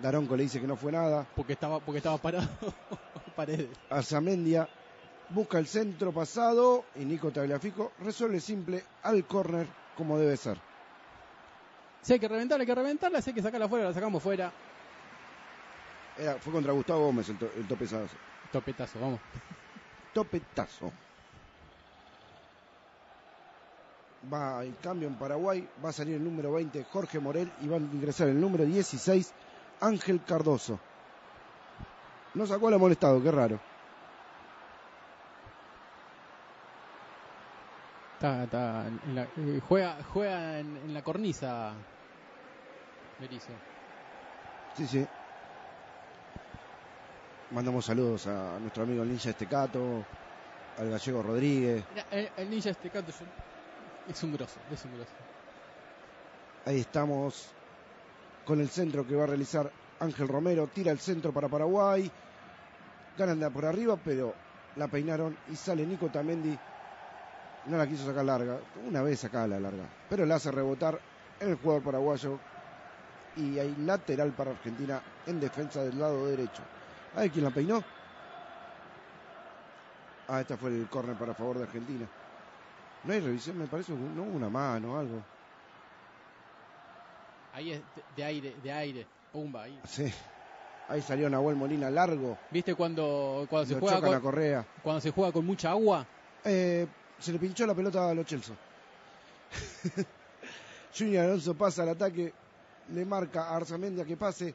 Daronco 0.00 0.36
le 0.36 0.42
dice 0.42 0.60
que 0.60 0.66
no 0.66 0.74
fue 0.76 0.90
nada. 0.90 1.24
Porque 1.36 1.52
estaba, 1.52 1.78
porque 1.78 1.98
estaba 1.98 2.18
parado. 2.18 2.48
Paredes. 3.32 3.68
Arzamendia 3.90 4.68
busca 5.30 5.58
el 5.58 5.66
centro 5.66 6.12
pasado 6.12 6.84
y 6.96 7.04
Nico 7.04 7.30
Tagliafico 7.30 7.92
resuelve 8.00 8.40
simple 8.40 8.84
al 9.02 9.24
córner 9.26 9.66
como 9.96 10.18
debe 10.18 10.36
ser. 10.36 10.58
Si 12.02 12.12
hay 12.12 12.18
que 12.18 12.28
reventarla, 12.28 12.62
hay 12.62 12.66
que 12.66 12.74
reventarla. 12.74 13.22
Si 13.22 13.30
hay 13.30 13.34
que 13.34 13.42
sacarla 13.42 13.68
fuera, 13.68 13.86
la 13.86 13.94
sacamos 13.94 14.22
fuera. 14.22 14.52
Era- 16.18 16.34
fue 16.38 16.52
contra 16.52 16.72
Gustavo 16.72 17.06
Gómez 17.06 17.28
el, 17.28 17.38
to- 17.38 17.50
el 17.56 17.66
topezazo. 17.66 18.16
Topetazo, 18.50 18.98
vamos. 19.00 19.20
Topetazo. 20.12 20.92
Va 24.32 24.62
el 24.64 24.76
cambio 24.76 25.08
en 25.08 25.14
Paraguay, 25.16 25.66
va 25.84 25.88
a 25.88 25.92
salir 25.92 26.14
el 26.16 26.22
número 26.24 26.52
20 26.52 26.84
Jorge 26.92 27.18
Morel 27.18 27.50
y 27.60 27.66
va 27.66 27.76
a 27.76 27.80
ingresar 27.80 28.28
el 28.28 28.40
número 28.40 28.64
16 28.64 29.32
Ángel 29.80 30.20
Cardoso. 30.24 30.78
No 32.34 32.46
sacó 32.46 32.70
la 32.70 32.78
molestado, 32.78 33.22
qué 33.22 33.30
raro. 33.30 33.60
Está, 38.14 38.44
está 38.44 38.86
en 38.88 39.14
la- 39.14 39.28
eh, 39.36 39.60
juega 39.60 40.02
juega 40.04 40.60
en, 40.60 40.76
en 40.76 40.94
la 40.94 41.02
cornisa. 41.02 41.74
Berizzo. 43.18 43.52
Sí, 44.76 44.86
sí. 44.86 45.06
Mandamos 47.50 47.84
saludos 47.84 48.26
a 48.26 48.58
nuestro 48.60 48.84
amigo 48.84 49.02
el 49.02 49.10
ninja 49.10 49.30
Estecato, 49.30 50.06
al 50.78 50.88
gallego 50.88 51.22
Rodríguez. 51.22 51.84
Mira, 51.90 52.06
El, 52.10 52.28
el 52.36 52.50
ninja 52.50 52.70
este 52.70 52.88
canto 52.90 53.10
es 53.10 53.20
un, 53.20 53.28
es 54.08 54.22
un 54.22 54.32
grosso, 54.32 54.58
es 54.70 54.84
un 54.84 54.94
grosso. 54.94 55.12
Ahí 56.64 56.80
estamos 56.80 57.52
con 58.46 58.60
el 58.60 58.68
centro 58.70 59.04
que 59.06 59.14
va 59.16 59.24
a 59.24 59.26
realizar 59.26 59.70
Ángel 60.02 60.28
Romero. 60.28 60.66
Tira 60.66 60.92
el 60.92 60.98
centro 60.98 61.32
para 61.32 61.48
Paraguay. 61.48 62.10
Ganan 63.16 63.40
de 63.40 63.50
por 63.50 63.64
arriba, 63.64 63.96
pero 64.02 64.34
la 64.76 64.88
peinaron 64.88 65.36
y 65.50 65.56
sale 65.56 65.86
Nico 65.86 66.08
Tamendi. 66.08 66.58
No 67.66 67.76
la 67.78 67.86
quiso 67.86 68.06
sacar 68.06 68.24
larga. 68.24 68.58
Una 68.86 69.02
vez 69.02 69.20
sacada 69.20 69.46
la 69.46 69.60
larga. 69.60 69.84
Pero 70.10 70.26
la 70.26 70.36
hace 70.36 70.50
rebotar 70.50 70.98
el 71.38 71.54
jugador 71.56 71.82
paraguayo. 71.82 72.38
Y 73.36 73.58
hay 73.58 73.74
lateral 73.76 74.32
para 74.32 74.50
Argentina 74.50 75.00
en 75.26 75.40
defensa 75.40 75.82
del 75.82 75.98
lado 75.98 76.26
derecho. 76.26 76.62
A 77.14 77.20
ver 77.20 77.30
quién 77.30 77.44
la 77.44 77.50
peinó. 77.50 77.82
Ah, 80.28 80.40
esta 80.40 80.56
fue 80.56 80.70
el 80.70 80.88
córner 80.88 81.16
para 81.16 81.34
favor 81.34 81.58
de 81.58 81.64
Argentina. 81.64 82.06
No 83.04 83.12
hay 83.12 83.20
revisión, 83.20 83.58
me 83.58 83.66
parece, 83.66 83.92
no 83.92 84.22
una 84.22 84.48
mano 84.48 84.98
algo. 84.98 85.22
Ahí 87.54 87.72
es 87.72 87.82
de 88.16 88.24
aire, 88.24 88.56
de 88.62 88.72
aire. 88.72 89.06
Pumba, 89.32 89.64
ahí. 89.64 89.80
Sí. 89.88 90.12
Ahí 90.88 91.00
salió 91.00 91.30
Nahuel 91.30 91.56
Molina 91.56 91.90
largo. 91.90 92.36
¿Viste 92.50 92.74
cuando, 92.74 93.46
cuando, 93.48 93.66
se 93.66 93.74
Lo 93.74 93.80
juega 93.80 94.00
con, 94.00 94.20
Correa. 94.20 94.66
cuando 94.82 95.00
se 95.00 95.10
juega 95.10 95.32
con 95.32 95.46
mucha 95.46 95.70
agua? 95.70 96.06
Eh, 96.44 96.86
se 97.18 97.32
le 97.32 97.38
pinchó 97.38 97.66
la 97.66 97.74
pelota 97.74 98.10
a 98.10 98.14
los 98.14 98.26
Chelsea. 98.26 98.54
Junior 100.98 101.24
Alonso 101.24 101.54
pasa 101.54 101.82
al 101.82 101.90
ataque. 101.90 102.32
Le 102.92 103.04
marca 103.04 103.44
a 103.44 103.56
Arzamendia 103.56 104.04
que 104.04 104.16
pase. 104.16 104.54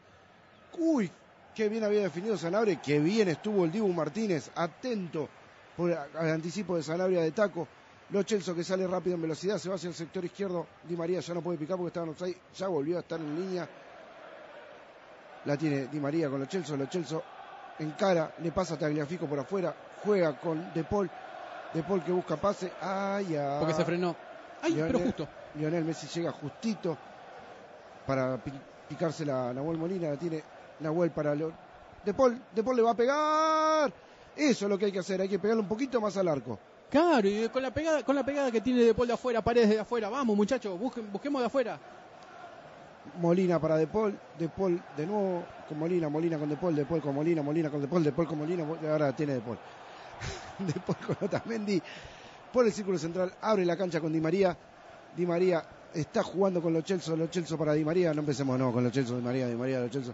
Uy, 0.78 1.10
qué 1.56 1.70
bien 1.70 1.84
había 1.84 2.02
definido 2.02 2.38
Sanabria. 2.38 2.80
Qué 2.82 3.00
bien 3.00 3.30
estuvo 3.30 3.66
el 3.66 3.72
Dibu 3.72 3.92
Martínez. 3.92 4.52
Atento 4.54 5.30
por 5.76 5.90
el 5.90 6.30
anticipo 6.30 6.76
de 6.76 6.84
Sanabria 6.84 7.22
de 7.22 7.32
taco. 7.32 7.68
Los 8.10 8.26
Chelsea 8.26 8.54
que 8.54 8.64
sale 8.64 8.86
rápido 8.86 9.16
en 9.16 9.24
velocidad. 9.24 9.58
Se 9.58 9.70
va 9.70 9.76
hacia 9.76 9.88
el 9.88 9.96
sector 9.96 10.24
izquierdo. 10.24 10.68
Di 10.84 10.96
María 10.96 11.20
ya 11.20 11.34
no 11.34 11.42
puede 11.42 11.58
picar 11.58 11.78
porque 11.78 11.88
estaba 11.88 12.06
en 12.06 12.12
offside. 12.12 12.38
Ya 12.56 12.68
volvió 12.68 12.98
a 12.98 13.00
estar 13.00 13.20
en 13.20 13.36
línea. 13.36 13.68
La 15.48 15.58
tiene 15.58 15.88
Di 15.88 16.00
María 16.00 16.30
con 16.30 16.40
los 16.40 16.48
Chelsea. 16.50 16.76
Los 16.78 16.90
Chelsea 16.90 17.20
encara. 17.80 18.32
Le 18.44 18.52
pasa 18.52 18.76
a 18.76 18.78
Tagliafico 18.78 19.26
por 19.26 19.40
afuera. 19.40 19.74
Juega 20.04 20.34
con 20.40 20.74
De 20.74 20.84
Paul. 20.84 21.10
De 21.74 21.84
Paul 21.84 22.04
que 22.04 22.12
busca 22.12 22.36
pase. 22.38 22.72
Ay, 22.82 23.36
ay. 23.36 23.58
Porque 23.60 23.74
se 23.74 23.84
frenó. 23.86 24.16
¡Ay, 24.62 24.74
Lionel- 24.74 24.88
pero 24.88 25.00
justo! 25.00 25.28
Lionel 25.56 25.84
Messi 25.86 26.08
llega 26.08 26.32
justito 26.32 26.98
para 28.06 28.38
pi- 28.38 28.52
picársela 28.90 29.50
a 29.50 29.54
Nahuel 29.54 29.78
Molina. 29.78 30.10
La 30.10 30.16
tiene 30.18 30.44
Nahuel 30.80 31.12
para 31.12 31.36
Leo- 31.36 31.52
De 32.04 32.14
Paul. 32.14 32.42
De 32.54 32.64
Paul 32.64 32.76
le 32.76 32.82
va 32.82 32.92
a 32.92 32.96
pegar. 32.96 33.92
Eso 34.36 34.66
es 34.66 34.70
lo 34.70 34.78
que 34.78 34.86
hay 34.86 34.92
que 34.92 35.00
hacer. 35.00 35.22
Hay 35.22 35.30
que 35.30 35.40
pegarle 35.40 35.62
un 35.62 35.68
poquito 35.68 36.00
más 36.02 36.16
al 36.18 36.28
arco. 36.28 36.60
Claro, 36.90 37.28
y 37.28 37.50
con 37.50 37.62
la 37.62 37.72
pegada, 37.72 38.04
con 38.04 38.16
la 38.16 38.24
pegada 38.24 38.50
que 38.52 38.62
tiene 38.62 38.82
de 38.82 38.94
Paul 38.94 39.08
de 39.08 39.14
afuera, 39.14 39.42
paredes 39.42 39.70
de 39.70 39.80
afuera. 39.80 40.10
Vamos, 40.10 40.38
muchachos, 40.38 40.80
busquemos 40.80 41.42
de 41.42 41.46
afuera. 41.48 41.80
Molina 43.18 43.60
para 43.60 43.78
De 43.78 43.88
Paul. 43.88 44.18
De 44.38 44.50
Paul 44.50 44.82
de 44.96 45.06
nuevo 45.06 45.46
con 45.68 45.80
Molina. 45.80 46.10
Molina 46.10 46.38
con 46.38 46.50
De 46.50 46.58
Paul. 46.58 46.76
De 46.76 46.86
Paul 46.86 47.02
con 47.02 47.16
Molina. 47.16 47.42
Molina 47.42 47.70
con 47.70 47.82
De 47.82 47.88
Paul. 47.88 48.04
De 48.04 48.12
Paul 48.12 48.28
con 48.28 48.38
Molina. 48.38 48.64
Mo- 48.64 48.78
Ahora 48.90 49.14
tiene 49.14 49.34
De 49.34 49.42
Paul. 49.42 49.58
De 50.60 50.74
Paul 50.80 50.98
con 50.98 51.18
Otamendi. 51.28 51.82
Por 52.52 52.66
el 52.66 52.72
círculo 52.74 52.98
central. 52.98 53.34
Abre 53.42 53.66
la 53.66 53.76
cancha 53.78 54.00
con 54.00 54.12
Di 54.14 54.22
María. 54.22 54.56
Di 55.16 55.26
María 55.26 55.64
está 55.94 56.24
jugando 56.24 56.62
con 56.62 56.74
los 56.74 56.84
Chelsea. 56.84 57.16
Los 57.16 57.30
Chelsea 57.30 57.58
para 57.58 57.74
Di 57.74 57.84
María. 57.84 58.14
No 58.14 58.22
empecemos 58.22 58.58
no 58.60 58.72
con 58.72 58.84
los 58.84 58.94
Chelsea. 58.94 59.16
Di 59.16 59.22
María. 59.22 59.48
Di 59.48 59.56
María. 59.56 59.80
Los 59.80 59.92
Chelsea. 59.92 60.14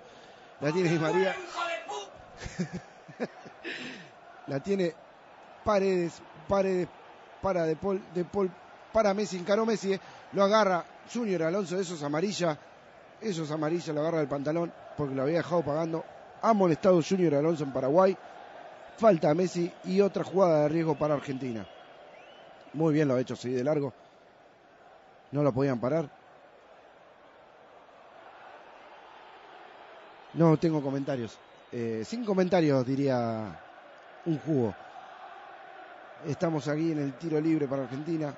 La 0.62 0.72
tiene 0.72 0.90
Di 0.90 1.00
María. 1.00 1.36
la 4.48 4.60
tiene 4.60 4.94
Paredes. 5.64 6.22
Paredes 6.48 6.88
para 7.42 7.66
De 7.66 7.76
Paul. 7.76 8.02
De 8.14 8.24
Paul 8.26 8.50
para 8.92 9.14
Messi. 9.14 9.38
Encaró 9.38 9.66
Messi. 9.66 9.94
eh. 9.94 10.00
Lo 10.34 10.44
agarra 10.44 10.84
Junior 11.14 11.44
Alonso. 11.44 11.80
Eso 11.80 11.96
es 11.96 12.04
amarilla. 12.04 12.58
Eso 13.24 13.44
es 13.44 13.52
amarilla. 13.52 13.94
Lo 13.94 14.02
agarra 14.02 14.20
del 14.20 14.28
pantalón 14.28 14.72
porque 14.98 15.16
lo 15.16 15.24
había 15.24 15.38
dejado 15.38 15.64
pagando. 15.64 16.04
Ha 16.41 16.54
molestado 16.54 17.02
Junior 17.02 17.36
Alonso 17.36 17.64
en 17.64 17.72
Paraguay. 17.72 18.18
Falta 18.98 19.30
a 19.30 19.34
Messi 19.34 19.72
y 19.86 20.02
otra 20.02 20.24
jugada 20.24 20.64
de 20.64 20.70
riesgo 20.70 20.95
para 20.95 21.16
Argentina. 21.16 21.66
Muy 22.74 22.94
bien 22.94 23.08
lo 23.08 23.16
ha 23.16 23.22
hecho, 23.22 23.36
sí, 23.36 23.52
de 23.52 23.64
largo. 23.64 23.94
No 25.32 25.41
lo 25.41 25.54
podían 25.54 25.80
parar. 25.80 26.10
No 30.34 30.58
tengo 30.58 30.82
comentarios. 30.82 31.40
Eh, 31.72 32.04
sin 32.06 32.26
comentarios 32.26 32.86
diría 32.86 33.60
un 34.26 34.38
jugo. 34.40 34.76
Estamos 36.28 36.68
aquí 36.68 36.91
en 36.91 37.00
el 37.00 37.14
tiro 37.14 37.40
libre 37.40 37.68
para 37.68 37.84
Argentina. 37.84 38.36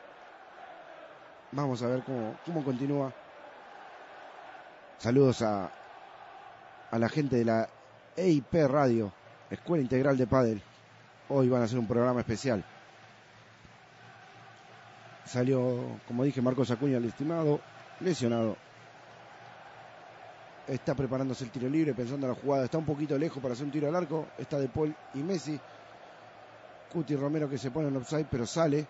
Vamos 1.52 1.82
a 1.82 1.88
ver 1.88 2.04
cómo, 2.04 2.36
cómo 2.46 2.64
continúa. 2.64 3.12
Saludos 4.98 5.42
a, 5.42 5.70
a 6.90 7.00
la 7.00 7.10
gente 7.10 7.36
de 7.36 7.46
la 7.46 7.70
EIP 8.16 8.54
Radio, 8.68 9.12
Escuela 9.50 9.84
Integral 9.84 10.18
de 10.18 10.26
Padel. 10.26 10.62
Hoy 11.30 11.50
van 11.50 11.62
a 11.62 11.66
hacer 11.66 11.78
un 11.78 11.88
programa 11.88 12.22
especial. 12.22 12.64
Salió, 15.26 16.00
como 16.08 16.24
dije, 16.24 16.42
Marcos 16.42 16.72
Acuña, 16.72 16.98
el 16.98 17.06
estimado, 17.06 17.60
lesionado. 18.00 18.56
Está 20.68 20.96
preparándose 20.96 21.44
el 21.44 21.52
tiro 21.52 21.68
libre, 21.70 21.94
pensando 21.94 22.28
en 22.28 22.34
la 22.34 22.40
jugada. 22.40 22.66
Está 22.66 22.78
un 22.78 22.86
poquito 22.86 23.18
lejos 23.18 23.42
para 23.42 23.54
hacer 23.54 23.66
un 23.66 23.72
tiro 23.72 23.88
al 23.88 23.96
arco. 23.96 24.28
Está 24.38 24.58
De 24.58 24.70
Paul 24.70 24.96
y 25.14 25.20
Messi. 25.20 25.60
Cuti 26.92 27.16
Romero 27.16 27.50
que 27.50 27.58
se 27.58 27.70
pone 27.70 27.90
en 27.90 27.98
offside, 27.98 28.28
pero 28.30 28.46
sale. 28.46 28.88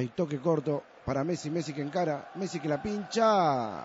Hay 0.00 0.08
toque 0.08 0.40
corto 0.40 0.82
para 1.04 1.24
Messi. 1.24 1.50
Messi 1.50 1.74
que 1.74 1.82
encara. 1.82 2.30
Messi 2.36 2.58
que 2.58 2.68
la 2.68 2.80
pincha. 2.80 3.84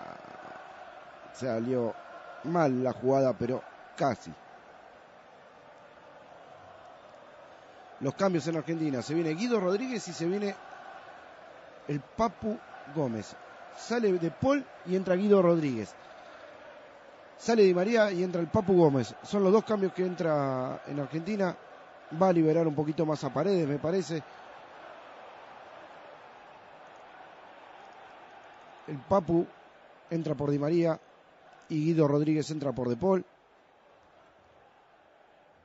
Salió 1.34 1.94
mal 2.44 2.82
la 2.82 2.94
jugada, 2.94 3.34
pero 3.34 3.62
casi. 3.94 4.32
Los 8.00 8.14
cambios 8.14 8.48
en 8.48 8.56
Argentina. 8.56 9.02
Se 9.02 9.12
viene 9.12 9.34
Guido 9.34 9.60
Rodríguez 9.60 10.08
y 10.08 10.14
se 10.14 10.24
viene 10.24 10.54
el 11.86 12.00
Papu 12.00 12.58
Gómez. 12.94 13.36
Sale 13.76 14.10
de 14.14 14.30
Paul 14.30 14.64
y 14.86 14.96
entra 14.96 15.16
Guido 15.16 15.42
Rodríguez. 15.42 15.94
Sale 17.36 17.62
Di 17.62 17.74
María 17.74 18.10
y 18.10 18.22
entra 18.22 18.40
el 18.40 18.46
Papu 18.46 18.74
Gómez. 18.74 19.14
Son 19.22 19.44
los 19.44 19.52
dos 19.52 19.64
cambios 19.64 19.92
que 19.92 20.06
entra 20.06 20.80
en 20.86 20.98
Argentina. 20.98 21.54
Va 22.18 22.28
a 22.28 22.32
liberar 22.32 22.66
un 22.66 22.74
poquito 22.74 23.04
más 23.04 23.22
a 23.22 23.28
Paredes, 23.28 23.68
me 23.68 23.78
parece. 23.78 24.22
El 28.86 28.98
Papu 28.98 29.46
entra 30.10 30.34
por 30.34 30.50
Di 30.50 30.58
María 30.58 31.00
y 31.68 31.84
Guido 31.86 32.06
Rodríguez 32.06 32.50
entra 32.50 32.72
por 32.72 32.88
De. 32.88 33.24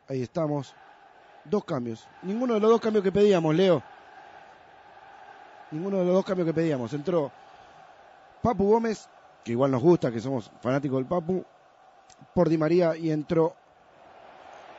Ahí 0.08 0.22
estamos. 0.22 0.74
Dos 1.46 1.64
cambios. 1.66 2.08
Ninguno 2.24 2.56
de 2.56 2.60
los 2.60 2.70
dos 2.70 2.82
cambios 2.82 3.04
que 3.04 3.12
pedíamos, 3.12 3.56
Leo. 3.56 3.82
Ninguno 5.72 5.98
de 5.98 6.06
los 6.06 6.14
dos 6.14 6.26
cambios 6.26 6.48
que 6.48 6.54
pedíamos. 6.54 6.94
Entró 6.94 7.32
Papu 8.42 8.68
Gómez, 8.68 9.08
que 9.44 9.52
igual 9.52 9.72
nos 9.72 9.82
gusta, 9.82 10.12
que 10.12 10.20
somos 10.20 10.52
fanáticos 10.62 10.98
del 10.98 11.08
Papu, 11.08 11.46
por 12.34 12.50
Di 12.50 12.58
María 12.58 12.96
y 12.96 13.12
entró 13.12 13.56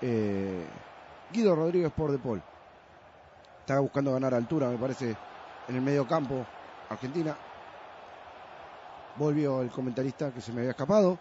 eh, 0.01 0.67
Guido 1.33 1.55
Rodríguez 1.55 1.93
por 1.93 2.13
De 2.13 2.19
Paul. 2.19 2.43
Estaba 3.61 3.81
buscando 3.81 4.13
ganar 4.13 4.35
altura, 4.35 4.69
me 4.69 4.77
parece, 4.77 5.17
en 5.69 5.77
el 5.77 5.81
medio 5.81 6.07
campo 6.07 6.45
Argentina. 6.89 7.37
Volvió 9.17 9.63
el 9.63 9.71
comentarista 9.71 10.31
que 10.31 10.41
se 10.41 10.53
me 10.53 10.61
había 10.61 10.71
escapado. 10.71 11.19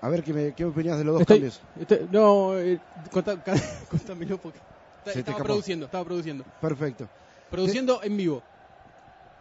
A 0.00 0.08
ver 0.08 0.22
qué, 0.22 0.32
me, 0.34 0.52
qué 0.54 0.64
opinas 0.66 0.98
de 0.98 1.04
los 1.04 1.14
dos 1.14 1.22
Estoy- 1.22 1.36
cambios. 1.38 1.60
estoy- 1.80 2.08
no, 2.10 2.58
eh, 2.58 2.78
contá- 3.10 3.38
contámelo 3.90 4.38
porque 4.38 4.58
te 5.04 5.18
estaba 5.20 5.38
produciendo, 5.38 5.86
estaba 5.86 6.04
produciendo. 6.04 6.44
Perfecto. 6.60 7.08
Produciendo 7.50 8.02
en 8.02 8.16
vivo. 8.16 8.42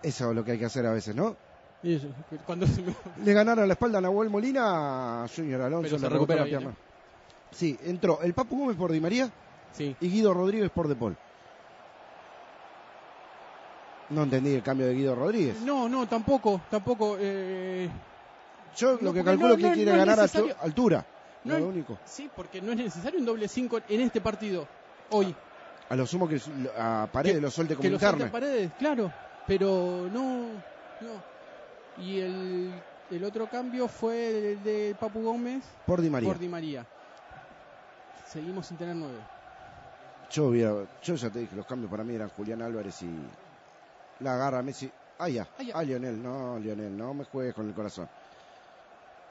Eso 0.01 0.29
es 0.29 0.35
lo 0.35 0.43
que 0.43 0.51
hay 0.53 0.59
que 0.59 0.65
hacer 0.65 0.85
a 0.85 0.91
veces, 0.93 1.15
¿no? 1.15 1.35
Y 1.83 1.95
eso, 1.95 2.07
cuando 2.45 2.65
se 2.65 2.81
me- 2.81 2.95
Le 3.25 3.33
ganaron 3.33 3.67
la 3.67 3.73
espalda 3.73 3.97
a 3.97 4.01
Nahuel 4.01 4.29
Molina, 4.29 5.25
Junior 5.35 5.61
Alonso 5.61 5.83
Pero 5.83 5.97
se 5.99 6.03
le 6.05 6.09
recupera 6.09 6.39
la 6.41 6.45
bien, 6.45 6.59
pierna. 6.59 6.77
Sí, 7.51 7.77
entró 7.83 8.21
el 8.21 8.33
Papu 8.33 8.57
Gómez 8.57 8.77
por 8.77 8.91
Di 8.91 9.01
María 9.01 9.29
Sí. 9.73 9.95
y 9.99 10.09
Guido 10.09 10.33
Rodríguez 10.33 10.69
por 10.71 10.87
De 10.87 10.95
Paul. 10.95 11.17
No 14.13 14.23
entendí 14.23 14.53
el 14.53 14.63
cambio 14.63 14.87
de 14.87 14.93
Guido 14.93 15.15
Rodríguez. 15.15 15.59
No, 15.61 15.89
no, 15.89 16.07
tampoco, 16.07 16.61
tampoco. 16.69 17.17
Eh, 17.19 17.89
Yo 18.77 18.93
No, 18.93 18.99
lo 19.01 19.13
que 19.13 19.23
calculo 19.23 19.49
no, 19.49 19.57
que 19.57 19.63
no, 19.63 19.73
quiere 19.73 19.91
ganar 19.91 20.19
a 20.19 20.23
necesario. 20.23 20.55
altura. 20.61 21.05
No 21.45 21.59
lo 21.59 21.67
único. 21.67 21.97
sí, 22.05 22.29
porque 22.35 22.61
no 22.61 22.71
es 22.71 22.77
necesario 22.77 23.19
un 23.19 23.25
doble 23.25 23.47
5 23.47 23.81
en 23.89 24.01
este 24.01 24.21
partido, 24.21 24.65
hoy. 25.09 25.35
A 25.89 25.95
lo 25.95 26.07
sumo 26.07 26.27
que 26.27 26.39
a 26.77 27.07
Paredes 27.11 27.35
Que- 27.37 27.41
lo 27.41 27.51
suelte 27.51 27.75
como 27.75 27.83
que 27.83 27.89
lo 27.89 27.99
salte 27.99 28.25
paredes, 28.27 28.71
claro, 28.79 29.11
pero 29.45 30.07
no, 30.11 30.47
no. 31.01 31.33
Y 32.03 32.19
el, 32.19 32.71
el 33.11 33.23
otro 33.25 33.47
cambio 33.47 33.87
fue 33.89 34.53
el 34.53 34.63
de 34.63 34.95
Papu 34.99 35.21
Gómez 35.21 35.63
Por 35.85 36.01
Di 36.01 36.09
María. 36.09 36.29
por 36.29 36.39
Di 36.39 36.47
María. 36.47 36.85
Seguimos 38.31 38.65
sin 38.67 38.77
tener 38.77 38.95
nueve. 38.95 39.17
Yo, 40.31 40.51
yo 41.03 41.15
ya 41.15 41.29
te 41.29 41.39
dije, 41.39 41.55
los 41.55 41.65
cambios 41.65 41.91
para 41.91 42.03
mí 42.03 42.15
eran 42.15 42.29
Julián 42.29 42.61
Álvarez 42.61 43.01
y 43.03 43.09
la 44.19 44.33
agarra 44.35 44.61
Messi. 44.61 44.91
Ah, 45.19 45.29
ya. 45.29 45.47
Ah, 45.57 45.63
ya. 45.63 45.73
Ah, 45.77 45.83
Lionel, 45.83 46.21
no, 46.21 46.57
Lionel, 46.59 46.97
no 46.97 47.13
me 47.13 47.25
juegues 47.25 47.53
con 47.53 47.67
el 47.67 47.73
corazón. 47.73 48.07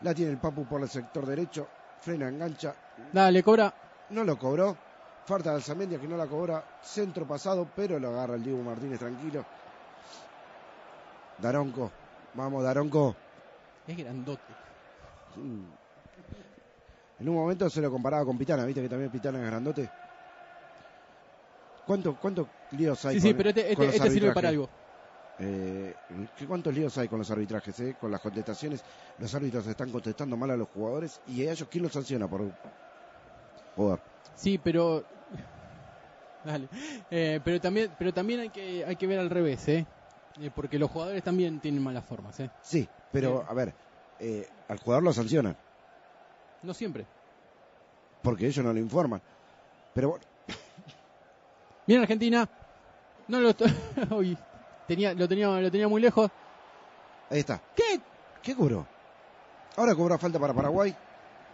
La 0.03 0.15
tiene 0.15 0.33
el 0.33 0.39
Papu 0.39 0.65
por 0.65 0.81
el 0.81 0.89
sector 0.89 1.25
derecho, 1.27 1.69
frena, 2.01 2.29
engancha, 2.29 2.75
Dale, 3.13 3.43
cobra. 3.43 3.73
no 4.11 4.25
lo 4.25 4.39
cobró. 4.39 4.77
Falta 5.25 5.51
de 5.51 5.57
Alzamendia 5.57 6.01
que 6.01 6.09
no 6.09 6.17
la 6.17 6.27
cobra, 6.27 6.65
centro 6.83 7.25
pasado, 7.27 7.69
pero 7.77 7.99
lo 8.01 8.09
agarra 8.09 8.35
el 8.35 8.43
Diego 8.43 8.61
Martínez 8.63 8.99
tranquilo. 8.99 9.45
Daronco, 11.39 11.91
vamos 12.35 12.63
Daronco. 12.65 13.15
Es 13.87 13.97
grandote. 13.97 14.43
Mm. 15.37 15.63
En 17.21 17.29
un 17.29 17.35
momento 17.37 17.71
se 17.71 17.81
lo 17.81 17.91
comparaba 17.91 18.25
con 18.25 18.37
Pitana, 18.37 18.65
viste 18.65 18.83
que 18.83 18.89
también 18.89 19.11
Pitana 19.11 19.39
es 19.39 19.47
grandote. 19.47 19.89
¿Cuántos 21.85 22.17
cuántos 22.19 22.49
líos 22.71 23.05
hay 23.05 23.17
Sí, 23.17 23.23
con, 23.23 23.31
sí, 23.31 23.35
pero 23.37 23.49
este, 23.51 23.73
este, 23.73 23.87
los 23.87 23.95
este 23.95 24.11
sirve 24.11 24.33
para 24.33 24.49
algo. 24.49 24.71
Eh, 25.39 25.97
¿qué- 26.37 26.47
¿Cuántos 26.47 26.75
líos 26.75 26.97
hay 26.99 27.09
con 27.09 27.19
los 27.19 27.31
arbitrajes? 27.31 27.79
eh? 27.81 27.97
Con 27.97 28.11
las 28.11 28.21
contestaciones, 28.21 28.85
los 29.19 29.35
árbitros 29.35 29.67
están 29.67 29.91
contestando 29.91 30.37
mal 30.37 30.51
a 30.51 30.57
los 30.57 30.69
jugadores 30.69 31.21
y 31.25 31.45
a 31.47 31.53
ellos 31.53 31.69
quién 31.69 31.83
los 31.83 31.93
sanciona 31.93 32.29
por 32.29 32.53
joder. 33.75 34.01
Sí, 34.35 34.59
pero. 34.59 35.07
Dale. 36.45 36.69
Eh, 37.11 37.41
pero 37.43 37.61
también, 37.61 37.95
pero 37.97 38.13
también 38.13 38.41
hay 38.41 38.51
que, 38.51 38.85
hay 38.85 38.97
que 38.97 39.07
ver 39.07 39.19
al 39.19 39.31
revés, 39.31 39.67
¿eh? 39.69 39.87
Porque 40.55 40.79
los 40.79 40.91
jugadores 40.91 41.23
también 41.23 41.61
tienen 41.61 41.83
malas 41.83 42.05
formas, 42.05 42.39
¿eh? 42.41 42.51
Sí, 42.61 42.89
pero 43.11 43.45
a 43.49 43.55
ver, 43.55 43.75
eh, 44.19 44.49
al 44.69 44.79
jugador 44.79 45.05
lo 45.05 45.13
sancionan 45.13 45.57
No 46.63 46.73
siempre. 46.75 47.07
porque 48.23 48.47
ellos 48.47 48.65
no 48.65 48.73
lo 48.73 48.79
informan. 48.81 49.21
Pero 49.93 50.19
Bien 51.87 52.01
Argentina. 52.01 52.49
No 53.29 53.41
lo 53.41 53.55
Uy, 54.17 54.37
tenía, 54.87 55.15
lo 55.15 55.29
tenía, 55.29 55.49
lo 55.61 55.71
tenía 55.71 55.89
muy 55.89 56.01
lejos. 56.01 56.31
ahí 57.31 57.41
está. 57.41 57.61
¿Qué? 57.75 58.01
¿Qué 58.43 58.55
cobró? 58.55 58.87
Ahora 59.77 59.95
cobra 59.95 60.19
falta 60.19 60.39
para 60.39 60.53
Paraguay, 60.53 60.95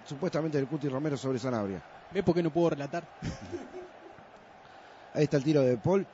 supuestamente 0.05 0.59
del 0.59 0.67
Cuti 0.67 0.89
Romero 0.89 1.17
sobre 1.17 1.39
Sanabria. 1.39 1.81
¿Ves 2.11 2.25
por 2.25 2.35
qué 2.35 2.43
no 2.43 2.51
puedo 2.51 2.71
relatar? 2.71 3.05
Ahí 5.15 5.25
está 5.25 5.37
el 5.37 5.45
tiro 5.45 5.63
de 5.63 5.77
Paul. 5.77 6.07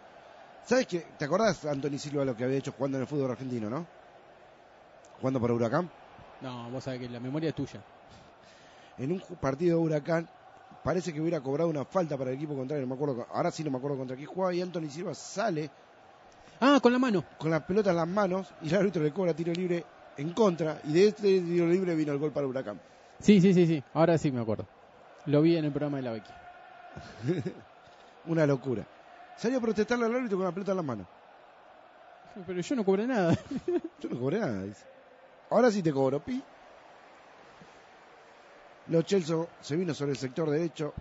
¿Sabes 0.64 0.86
qué? 0.86 1.06
¿Te 1.18 1.24
acordás, 1.24 1.64
Anthony 1.64 1.98
Silva, 1.98 2.24
lo 2.24 2.36
que 2.36 2.44
había 2.44 2.58
hecho 2.58 2.72
jugando 2.72 2.98
en 2.98 3.02
el 3.02 3.08
fútbol 3.08 3.30
argentino, 3.30 3.70
no? 3.70 3.86
Jugando 5.20 5.40
para 5.40 5.54
Huracán. 5.54 5.90
No, 6.40 6.70
vos 6.70 6.84
sabés 6.84 7.00
que 7.00 7.08
la 7.08 7.20
memoria 7.20 7.50
es 7.50 7.54
tuya. 7.54 7.80
En 8.98 9.12
un 9.12 9.20
partido 9.40 9.78
de 9.78 9.84
Huracán, 9.84 10.28
parece 10.84 11.12
que 11.12 11.20
hubiera 11.20 11.40
cobrado 11.40 11.68
una 11.70 11.84
falta 11.84 12.16
para 12.16 12.30
el 12.30 12.36
equipo 12.36 12.54
contrario. 12.54 12.86
No 12.86 12.94
me 12.94 12.94
acuerdo, 12.94 13.26
ahora 13.32 13.50
sí 13.50 13.64
no 13.64 13.70
me 13.72 13.78
acuerdo 13.78 13.96
contra 13.98 14.14
quién 14.16 14.28
jugaba. 14.28 14.54
Y 14.54 14.60
Anthony 14.62 14.88
Silva 14.90 15.14
sale 15.14 15.70
Ah, 16.60 16.78
con 16.80 16.92
la 16.92 16.98
mano. 17.00 17.24
con 17.38 17.50
la 17.50 17.66
pelota 17.66 17.90
en 17.90 17.96
las 17.96 18.06
manos 18.08 18.52
y 18.62 18.68
el 18.68 18.76
árbitro 18.76 19.02
le 19.02 19.12
cobra 19.12 19.34
tiro 19.34 19.52
libre 19.52 19.84
en 20.16 20.32
contra. 20.32 20.80
Y 20.84 20.92
de 20.92 21.08
este 21.08 21.40
tiro 21.40 21.66
libre 21.66 21.94
vino 21.96 22.12
el 22.12 22.18
gol 22.18 22.30
para 22.30 22.46
Huracán. 22.46 22.80
Sí, 23.18 23.40
sí, 23.40 23.52
sí, 23.52 23.66
sí. 23.66 23.82
Ahora 23.94 24.16
sí 24.18 24.30
me 24.30 24.40
acuerdo. 24.40 24.66
Lo 25.26 25.42
vi 25.42 25.56
en 25.56 25.64
el 25.64 25.72
programa 25.72 25.96
de 25.96 26.02
la 26.04 26.12
Becky. 26.12 26.30
Una 28.26 28.46
locura. 28.46 28.86
Salió 29.36 29.58
a 29.58 29.60
protestarle 29.60 30.06
al 30.06 30.14
árbitro 30.14 30.36
con 30.38 30.46
la 30.46 30.52
pelota 30.52 30.72
en 30.72 30.76
las 30.76 30.86
manos. 30.86 31.06
Pero 32.46 32.60
yo 32.60 32.76
no 32.76 32.84
cobré 32.84 33.06
nada. 33.06 33.36
Yo 34.00 34.08
no 34.10 34.18
cobré 34.20 34.38
nada, 34.40 34.62
dice. 34.64 34.84
Ahora 35.50 35.70
sí 35.70 35.82
te 35.82 35.92
cobro, 35.92 36.20
pi. 36.20 36.42
Los 38.88 39.04
Chelsea 39.04 39.36
se 39.60 39.76
vino 39.76 39.94
sobre 39.94 40.12
el 40.12 40.18
sector 40.18 40.50
derecho. 40.50 40.92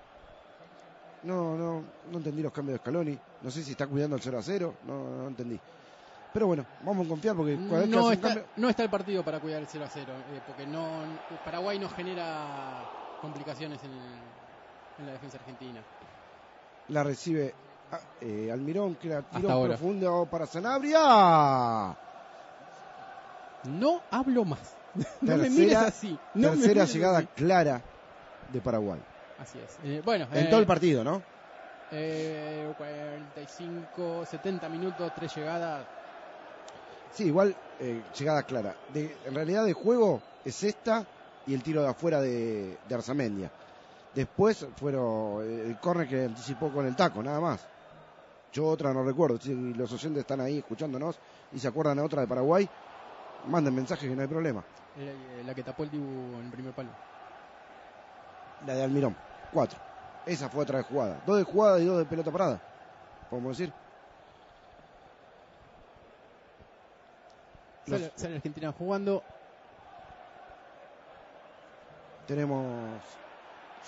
No, 1.23 1.55
no, 1.57 1.83
no 2.11 2.17
entendí 2.17 2.41
los 2.41 2.51
cambios 2.51 2.75
de 2.75 2.79
Scaloni. 2.79 3.17
No 3.41 3.51
sé 3.51 3.63
si 3.63 3.71
está 3.71 3.87
cuidando 3.87 4.15
el 4.15 4.21
0 4.21 4.37
a 4.39 4.43
0. 4.43 4.73
No, 4.85 5.17
no 5.21 5.27
entendí. 5.27 5.59
Pero 6.33 6.47
bueno, 6.47 6.65
vamos 6.83 7.05
a 7.05 7.09
confiar 7.09 7.35
porque 7.35 7.55
No 7.55 8.11
está, 8.11 8.27
cambio. 8.29 8.45
no 8.57 8.69
está 8.69 8.83
el 8.83 8.89
partido 8.89 9.23
para 9.23 9.39
cuidar 9.39 9.61
el 9.61 9.67
0 9.67 9.85
a 9.85 9.89
0. 9.89 10.13
eh, 10.31 10.41
porque 10.47 10.65
no, 10.65 11.03
Paraguay 11.45 11.77
no 11.79 11.87
genera 11.89 12.81
complicaciones 13.21 13.79
en, 13.83 13.91
el- 13.91 14.19
en 14.99 15.05
la 15.05 15.11
defensa 15.13 15.37
argentina. 15.37 15.81
La 16.89 17.03
recibe 17.03 17.53
ah, 17.91 17.99
eh, 18.21 18.49
Almirón, 18.51 18.95
que 18.95 19.09
la 19.09 19.21
tiró 19.21 19.63
profundo 19.63 20.27
para 20.29 20.45
Sanabria. 20.45 21.95
No 23.65 24.01
hablo 24.11 24.43
más. 24.45 24.75
No 24.93 25.03
me 25.37 25.43
Tercera- 25.43 25.49
mires 25.49 25.75
así. 25.77 26.19
No 26.33 26.49
me 26.51 26.55
Tercera 26.57 26.73
mires 26.83 26.93
llegada 26.93 27.17
así. 27.19 27.27
clara 27.35 27.83
de 28.49 28.61
Paraguay. 28.61 29.01
Así 29.37 29.59
es. 29.59 29.77
Eh, 29.83 30.01
bueno, 30.05 30.27
En 30.31 30.45
eh, 30.45 30.49
todo 30.49 30.59
el 30.59 30.65
partido, 30.67 31.03
¿no? 31.03 31.23
eh, 31.91 32.71
45, 32.77 34.25
70 34.25 34.69
minutos, 34.69 35.11
tres 35.15 35.33
llegadas. 35.35 35.85
Sí, 37.11 37.25
igual 37.25 37.55
eh, 37.79 38.03
llegada 38.17 38.43
clara. 38.43 38.75
De, 38.93 39.15
en 39.25 39.35
realidad 39.35 39.65
de 39.65 39.73
juego 39.73 40.21
es 40.43 40.63
esta 40.63 41.05
y 41.45 41.53
el 41.53 41.61
tiro 41.61 41.81
de 41.83 41.89
afuera 41.89 42.21
de, 42.21 42.79
de 42.87 42.95
Arzamendia. 42.95 43.51
Después 44.15 44.65
fueron 44.77 45.43
eh, 45.43 45.65
el 45.67 45.77
córner 45.77 46.07
que 46.07 46.23
anticipó 46.23 46.71
con 46.71 46.85
el 46.85 46.95
taco, 46.95 47.21
nada 47.21 47.39
más. 47.39 47.59
Yo 48.51 48.65
otra 48.67 48.93
no 48.93 49.03
recuerdo. 49.03 49.39
Si 49.39 49.73
los 49.73 49.91
oyentes 49.91 50.21
están 50.21 50.39
ahí 50.41 50.59
escuchándonos 50.59 51.19
y 51.51 51.59
se 51.59 51.67
acuerdan 51.67 51.97
de 51.97 52.03
otra 52.03 52.21
de 52.21 52.27
Paraguay, 52.27 52.69
manden 53.47 53.75
mensajes 53.75 54.09
que 54.09 54.15
no 54.15 54.21
hay 54.21 54.27
problema. 54.27 54.63
eh, 54.97 55.43
la 55.45 55.53
que 55.55 55.63
tapó 55.63 55.83
el 55.83 55.91
Dibu 55.91 56.39
en 56.39 56.51
primer 56.51 56.73
palo. 56.73 56.89
La 58.65 58.75
de 58.75 58.83
Almirón, 58.83 59.15
cuatro. 59.51 59.77
Esa 60.25 60.47
fue 60.49 60.63
otra 60.63 60.77
de 60.77 60.83
jugada. 60.83 61.17
Dos 61.25 61.37
de 61.37 61.43
jugada 61.43 61.79
y 61.79 61.85
dos 61.85 61.97
de 61.97 62.05
pelota 62.05 62.31
parada. 62.31 62.61
Podemos 63.29 63.57
decir. 63.57 63.73
Los- 67.87 67.99
Sale, 67.99 68.13
sale 68.15 68.35
Argentina 68.35 68.71
jugando. 68.77 69.21
Tenemos 72.27 72.61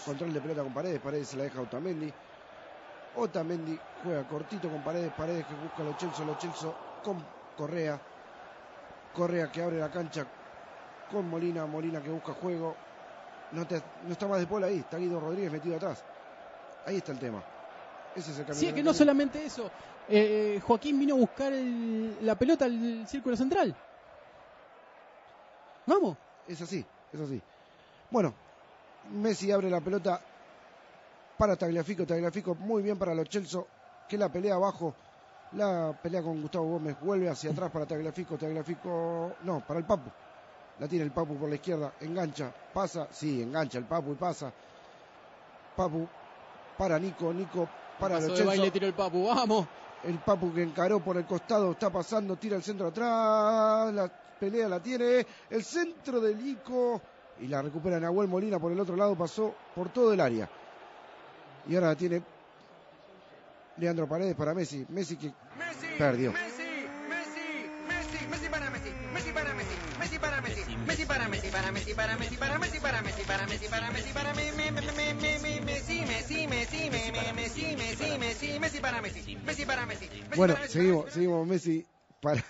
control 0.06 0.34
de 0.34 0.42
pelota 0.42 0.64
con 0.64 0.74
Paredes, 0.74 1.00
Paredes 1.00 1.30
se 1.30 1.38
la 1.38 1.44
deja 1.44 1.60
a 1.60 1.62
Otamendi. 1.64 2.12
Otamendi 3.16 3.80
juega 4.04 4.24
cortito 4.26 4.70
con 4.70 4.82
Paredes, 4.82 5.14
Paredes 5.18 5.46
que 5.46 5.54
busca 5.56 5.84
a 5.84 5.86
los 5.86 5.98
Chelsea 6.38 6.72
con 7.02 7.24
Correa. 7.56 7.98
Correa 9.16 9.48
que 9.48 9.62
abre 9.62 9.80
la 9.80 9.90
cancha 9.90 10.28
con 11.10 11.26
Molina, 11.30 11.66
Molina 11.66 12.02
que 12.02 12.10
busca 12.10 12.34
juego. 12.34 12.76
No, 13.52 13.66
te- 13.66 13.82
no 14.04 14.12
está 14.12 14.28
más 14.28 14.40
de 14.40 14.48
Paul 14.48 14.64
ahí, 14.66 14.80
está 14.80 14.98
Guido 14.98 15.20
Rodríguez 15.20 15.52
metido 15.52 15.78
atrás. 15.78 16.04
Ahí 16.86 16.98
está 16.98 17.14
el 17.14 17.20
tema. 17.20 17.42
Ese 18.14 18.32
es 18.32 18.40
el 18.40 18.46
camino. 18.46 18.60
Sí, 18.60 18.68
es 18.68 18.74
que 18.74 18.84
no 18.84 18.94
solamente 18.94 19.44
eso. 19.46 19.72
Eh, 20.08 20.60
Joaquín 20.62 21.00
vino 21.00 21.16
a 21.16 21.18
buscar 21.18 21.54
el- 21.54 22.18
la 22.26 22.36
pelota 22.36 22.66
al 22.66 23.08
círculo 23.08 23.36
central. 23.38 23.76
Vamos. 25.86 26.18
Es 26.48 26.62
así, 26.62 26.86
es 27.12 27.20
así. 27.20 27.42
Bueno, 28.10 28.36
Messi 29.10 29.52
abre 29.52 29.70
la 29.70 29.82
pelota 29.82 30.22
para 31.38 31.56
Tagliafico. 31.56 32.06
Tagliafico 32.06 32.56
muy 32.56 32.84
bien 32.84 32.98
para 32.98 33.14
los 33.16 33.28
Chelsea, 33.30 33.62
que 34.08 34.18
la 34.18 34.30
pelea 34.32 34.56
abajo. 34.56 34.96
La 35.54 35.98
pelea 36.02 36.22
con 36.22 36.42
Gustavo 36.42 36.66
Gómez 36.66 36.98
vuelve 37.00 37.30
hacia 37.30 37.52
atrás 37.52 37.72
para 37.72 37.86
Tagliafico. 37.86 38.38
Tagliafico, 38.38 39.36
no, 39.44 39.66
para 39.66 39.80
el 39.80 39.86
Papu. 39.86 40.10
La 40.80 40.88
tiene 40.88 41.06
el 41.06 41.12
Papu 41.12 41.36
por 41.38 41.48
la 41.48 41.56
izquierda, 41.56 41.94
engancha, 42.02 42.54
pasa, 42.74 43.08
sí, 43.12 43.42
engancha 43.42 43.78
el 43.78 43.86
Papu 43.86 44.12
y 44.12 44.16
pasa. 44.16 44.52
Papu 45.76 46.08
para 46.78 47.00
Nico, 47.00 47.34
Nico 47.34 47.68
para 48.00 48.20
los 48.20 48.46
baile 48.46 48.72
tiró 48.72 48.88
el 48.88 48.94
papu. 48.94 49.28
Vamos. 49.28 49.68
El 50.04 50.20
Papu 50.20 50.54
que 50.54 50.62
encaró 50.62 51.00
por 51.00 51.18
el 51.18 51.26
costado, 51.26 51.72
está 51.72 51.90
pasando, 51.90 52.36
tira 52.36 52.56
el 52.58 52.64
centro 52.64 52.88
atrás, 52.88 53.92
la 53.94 54.12
pelea 54.40 54.70
la 54.70 54.80
tiene, 54.80 55.26
el 55.50 55.64
centro 55.64 56.20
de 56.20 56.36
Nico, 56.36 57.02
Y 57.42 57.48
la 57.48 57.62
recupera 57.62 58.00
Nahuel 58.00 58.28
Molina 58.28 58.60
por 58.60 58.72
el 58.72 58.80
otro 58.80 58.96
lado, 58.96 59.16
pasó 59.16 59.54
por 59.74 59.90
todo 59.90 60.14
el 60.14 60.20
área. 60.20 60.48
Y 61.68 61.76
ahora 61.76 61.88
la 61.88 61.96
tiene 61.96 62.22
Leandro 63.78 64.08
Paredes 64.08 64.36
para 64.36 64.54
Messi. 64.54 64.86
Messi 64.90 65.18
que 65.18 65.28
Messi, 65.58 65.88
Perdió. 65.98 66.32
Messi, 66.32 66.64
Messi, 67.10 67.68
Messi, 67.88 68.28
Messi 68.28 68.50
para 68.50 68.70
Messi, 68.70 68.90
Messi 69.14 69.32
para 69.34 69.54
Messi, 69.54 69.76
Messi 70.00 70.20
para 70.20 70.42
Messi, 70.42 70.62
Messi 70.86 71.06
para 71.06 71.28
Messi, 71.28 71.50
para 71.50 71.72
Messi, 71.72 71.92
para 71.92 72.18
Messi, 72.18 72.38
para 72.38 72.60
Messi, 72.60 72.80
para 72.80 73.02
Messi, 73.02 73.24
para 73.26 73.48
Messi, 73.48 73.68
para 73.68 73.92
Messi, 73.92 74.14
para 74.14 74.34
me- 74.34 74.52
me- 74.52 74.72
me- 74.72 74.82
me- 74.82 75.14
me- 75.14 75.40
me- 75.40 75.62
Messi, 75.62 76.06
Messi, 76.06 76.48
Messi, 76.48 76.90
me- 76.90 77.12
me- 77.12 77.34
Messi, 77.34 77.76
Messi, 77.76 78.18
Messi, 78.18 78.60
Messi 78.60 78.80
para 78.80 79.02
Messi, 79.02 79.36
Messi 79.46 79.66
para 79.66 79.86
Messi, 79.86 80.06
Messi 80.10 80.36
Bueno, 80.38 80.54
para 80.54 80.64
Messi, 80.66 80.74
seguimos, 80.74 81.06
Messi. 81.06 81.14
seguimos 81.16 81.48
Messi 81.48 81.88
para 82.22 82.44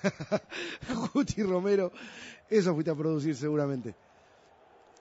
Guti 1.14 1.44
Romero. 1.44 1.92
Eso 2.48 2.74
fuiste 2.74 2.92
a 2.92 2.96
producir 2.96 3.36
seguramente. 3.36 3.96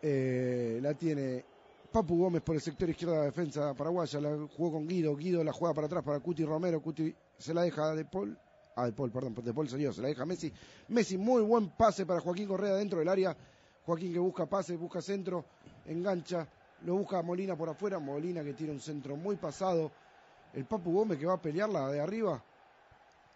Eh, 0.01 0.79
la 0.83 0.95
tiene 0.95 1.47
Papu 1.95 2.19
Gómez 2.19 2.43
por 2.43 2.57
el 2.57 2.61
sector 2.61 2.91
izquierdo 2.91 3.15
de 3.15 3.21
la 3.21 3.25
defensa 3.27 3.73
paraguaya. 3.73 4.21
La 4.21 4.31
jugó 4.57 4.73
con 4.73 4.89
Guido. 4.89 5.15
Guido 5.15 5.45
la 5.45 5.53
juega 5.53 5.73
para 5.73 5.87
atrás 5.87 6.03
para 6.03 6.19
Cuti 6.19 6.45
Romero. 6.45 6.83
Cuti 6.83 7.15
se 7.39 7.55
la 7.55 7.63
deja 7.63 7.85
a 7.85 7.95
De 7.95 8.05
Paul. 8.05 8.37
Ah, 8.75 8.87
De 8.87 8.93
Paul, 8.93 9.13
perdón, 9.13 9.33
De 9.33 9.55
Paul 9.55 9.69
salió. 9.69 9.93
Se 9.93 10.03
la 10.03 10.09
deja 10.09 10.25
a 10.25 10.27
Messi. 10.27 10.53
Messi, 10.89 11.17
muy 11.17 11.43
buen 11.43 11.69
pase 11.69 12.05
para 12.05 12.19
Joaquín 12.19 12.49
Correa 12.49 12.75
dentro 12.75 12.99
del 12.99 13.09
área. 13.09 13.37
Joaquín 13.87 14.13
que 14.13 14.19
busca 14.19 14.45
pase, 14.47 14.75
busca 14.77 15.01
centro, 15.01 15.45
engancha. 15.87 16.49
Lo 16.85 16.97
busca 16.97 17.23
Molina 17.23 17.55
por 17.55 17.69
afuera. 17.69 18.01
Molina 18.01 18.43
que 18.43 18.55
tiene 18.55 18.73
un 18.73 18.81
centro 18.81 19.15
muy 19.15 19.37
pasado. 19.37 19.93
El 20.53 20.65
Papu 20.65 20.93
Gómez 20.93 21.17
que 21.17 21.27
va 21.27 21.35
a 21.35 21.41
pelearla 21.41 21.91
de 21.91 22.01
arriba. 22.01 22.43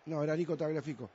No, 0.07 0.21
era 0.25 0.35
Nico 0.35 0.57
Tagliafico. 0.57 1.09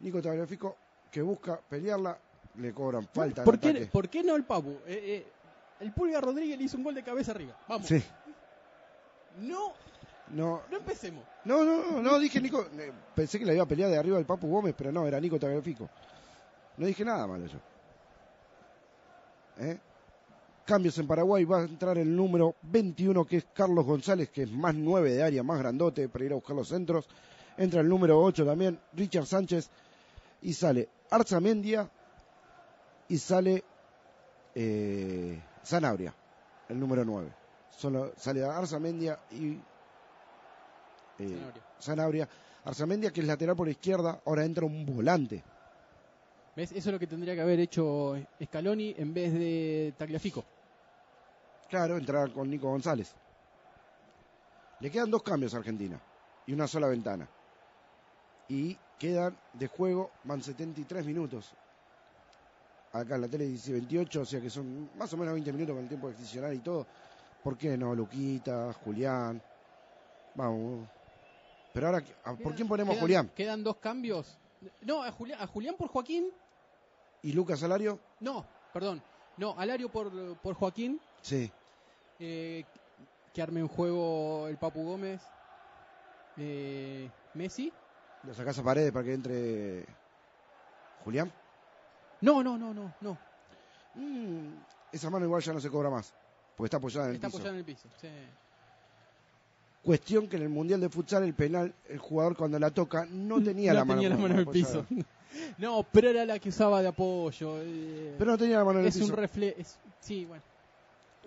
Nico 0.00 0.20
Tagliafico 0.20 0.76
que 1.08 1.22
busca 1.22 1.56
pelearla. 1.56 2.18
Le 2.56 2.72
cobran 2.72 3.06
falta 3.06 3.44
¿Por 3.44 3.60
qué. 3.60 3.88
¿Por 3.92 4.08
qué 4.08 4.24
no 4.24 4.34
el 4.34 4.42
Papu? 4.42 4.70
Eh, 4.86 5.02
eh, 5.04 5.26
el 5.80 5.92
Pulga 5.92 6.20
Rodríguez 6.20 6.58
le 6.58 6.64
hizo 6.64 6.76
un 6.76 6.84
gol 6.84 6.94
de 6.94 7.02
cabeza 7.02 7.32
arriba. 7.32 7.56
Vamos. 7.68 7.86
Sí. 7.86 8.02
No, 9.40 9.72
No, 10.30 10.62
no 10.70 10.76
empecemos. 10.76 11.24
no, 11.44 11.64
no, 11.64 11.90
no, 11.90 12.02
no, 12.02 12.18
dije 12.18 12.40
Nico. 12.40 12.66
eh, 12.78 12.92
Pensé 13.14 13.38
que 13.38 13.44
la 13.44 13.52
iba 13.54 13.64
a 13.64 13.66
pelear 13.66 13.90
de 13.90 13.98
arriba 13.98 14.18
el 14.18 14.24
Papu 14.24 14.48
Gómez, 14.48 14.74
pero 14.76 14.90
no, 14.92 15.06
era 15.06 15.20
Nico 15.20 15.38
Tagliafico. 15.38 15.88
No 16.76 16.86
dije 16.86 17.04
nada 17.04 17.26
malo 17.26 17.46
yo. 17.46 17.58
¿Eh? 19.58 19.78
Cambios 20.64 20.96
en 20.98 21.06
Paraguay, 21.06 21.44
va 21.44 21.58
a 21.60 21.64
entrar 21.64 21.98
el 21.98 22.14
número 22.16 22.54
21 22.62 23.24
que 23.26 23.36
es 23.36 23.46
Carlos 23.52 23.84
González, 23.84 24.30
que 24.30 24.44
es 24.44 24.50
más 24.50 24.74
9 24.74 25.12
de 25.12 25.22
área, 25.22 25.42
más 25.42 25.58
grandote 25.58 26.08
para 26.08 26.24
ir 26.24 26.32
a 26.32 26.36
buscar 26.36 26.56
los 26.56 26.68
centros. 26.68 27.06
Entra 27.58 27.80
el 27.82 27.88
número 27.88 28.20
8 28.20 28.44
también, 28.46 28.80
Richard 28.94 29.26
Sánchez, 29.26 29.68
y 30.42 30.54
sale 30.54 30.88
Arzamendia 31.10 31.88
y 33.08 33.18
sale 33.18 33.62
eh, 34.54 35.40
Sanabria, 35.64 36.14
el 36.68 36.78
número 36.78 37.04
9. 37.04 37.32
Solo 37.70 38.12
sale 38.16 38.44
Arzamendia 38.44 39.18
y 39.30 39.58
eh, 41.18 41.28
Sanabria. 41.28 41.62
Sanabria. 41.78 42.28
Arzamendia 42.64 43.10
que 43.10 43.20
es 43.20 43.26
lateral 43.26 43.56
por 43.56 43.68
izquierda, 43.68 44.20
ahora 44.24 44.44
entra 44.44 44.64
un 44.64 44.86
volante. 44.86 45.42
¿Ves? 46.56 46.70
Eso 46.70 46.88
es 46.88 46.92
lo 46.92 46.98
que 46.98 47.06
tendría 47.06 47.34
que 47.34 47.40
haber 47.40 47.60
hecho 47.60 48.14
Scaloni 48.42 48.94
en 48.96 49.12
vez 49.12 49.32
de 49.32 49.94
Tagliafico. 49.98 50.44
Claro, 51.68 51.96
entrará 51.96 52.32
con 52.32 52.48
Nico 52.48 52.68
González. 52.68 53.14
Le 54.80 54.90
quedan 54.90 55.10
dos 55.10 55.22
cambios 55.22 55.54
a 55.54 55.58
Argentina 55.58 56.00
y 56.46 56.52
una 56.52 56.68
sola 56.68 56.88
ventana. 56.88 57.28
Y 58.48 58.78
quedan 58.98 59.36
de 59.54 59.66
juego, 59.66 60.12
van 60.24 60.42
73 60.42 61.04
minutos. 61.06 61.54
Acá 62.94 63.16
en 63.16 63.20
la 63.22 63.28
tele 63.28 63.44
dice 63.46 63.72
28, 63.72 64.20
o 64.20 64.24
sea 64.24 64.40
que 64.40 64.48
son 64.48 64.88
más 64.96 65.12
o 65.12 65.16
menos 65.16 65.34
20 65.34 65.52
minutos 65.52 65.74
con 65.74 65.82
el 65.82 65.88
tiempo 65.88 66.08
adicional 66.08 66.54
y 66.54 66.60
todo. 66.60 66.86
¿Por 67.42 67.58
qué 67.58 67.76
no? 67.76 67.94
Luquita, 67.94 68.72
Julián. 68.72 69.42
Vamos. 70.34 70.88
Pero 71.72 71.86
ahora, 71.88 72.04
¿a- 72.22 72.36
¿por 72.36 72.54
quién 72.54 72.68
ponemos 72.68 72.96
a 72.96 73.00
Julián? 73.00 73.30
Quedan 73.34 73.64
dos 73.64 73.76
cambios. 73.78 74.38
No, 74.82 75.02
a 75.02 75.10
Julián, 75.10 75.40
a 75.42 75.46
Julián 75.46 75.74
por 75.76 75.88
Joaquín. 75.88 76.30
¿Y 77.22 77.32
Lucas 77.32 77.58
Salario? 77.58 77.98
No, 78.20 78.46
perdón. 78.72 79.02
No, 79.38 79.58
Alario 79.58 79.88
por, 79.90 80.36
por 80.38 80.54
Joaquín. 80.54 81.00
Sí. 81.20 81.50
eh, 82.20 82.64
que 83.32 83.42
arme 83.42 83.60
un 83.60 83.68
juego 83.68 84.46
el 84.46 84.56
Papu 84.56 84.84
Gómez. 84.84 85.20
eh, 86.36 87.10
Messi. 87.34 87.72
¿Lo 88.22 88.32
sacás 88.34 88.56
a 88.58 88.62
paredes 88.62 88.92
para 88.92 89.04
que 89.04 89.14
entre 89.14 89.84
Julián? 91.04 91.32
No, 92.20 92.42
no, 92.42 92.56
no, 92.58 92.72
no, 92.74 92.94
no. 93.00 93.18
Mm, 93.94 94.54
esa 94.92 95.10
mano 95.10 95.24
igual 95.26 95.42
ya 95.42 95.52
no 95.52 95.60
se 95.60 95.70
cobra 95.70 95.90
más. 95.90 96.12
Porque 96.56 96.66
está 96.68 96.76
apoyada 96.78 97.06
en 97.06 97.10
el 97.10 97.14
Está 97.16 97.28
piso. 97.28 97.38
apoyado 97.38 97.54
en 97.54 97.58
el 97.60 97.64
piso. 97.64 97.88
sí. 98.00 98.08
Cuestión 99.82 100.28
que 100.28 100.36
en 100.36 100.42
el 100.44 100.48
Mundial 100.48 100.80
de 100.80 100.88
Futsal 100.88 101.24
el 101.24 101.34
penal, 101.34 101.74
el 101.90 101.98
jugador 101.98 102.36
cuando 102.36 102.58
la 102.58 102.70
toca 102.70 103.06
no 103.10 103.42
tenía 103.42 103.72
No 103.74 103.80
la 103.80 103.84
mano, 103.84 104.00
tenía 104.00 104.16
la 104.16 104.22
mano 104.22 104.34
en 104.34 104.40
el 104.40 104.48
apoyada. 104.48 104.82
piso. 104.84 104.86
No, 105.58 105.84
pero 105.90 106.10
era 106.10 106.24
la 106.24 106.38
que 106.38 106.48
usaba 106.48 106.80
de 106.80 106.86
apoyo. 106.86 107.56
eh, 107.60 108.14
Pero 108.16 108.30
no 108.30 108.38
tenía 108.38 108.58
la 108.58 108.64
mano 108.64 108.78
en 108.78 108.84
el 108.84 108.88
es 108.90 108.94
piso. 108.98 109.12
un 109.12 109.16
reflejo. 109.18 109.58
Sí, 109.98 110.24
bueno. 110.26 110.44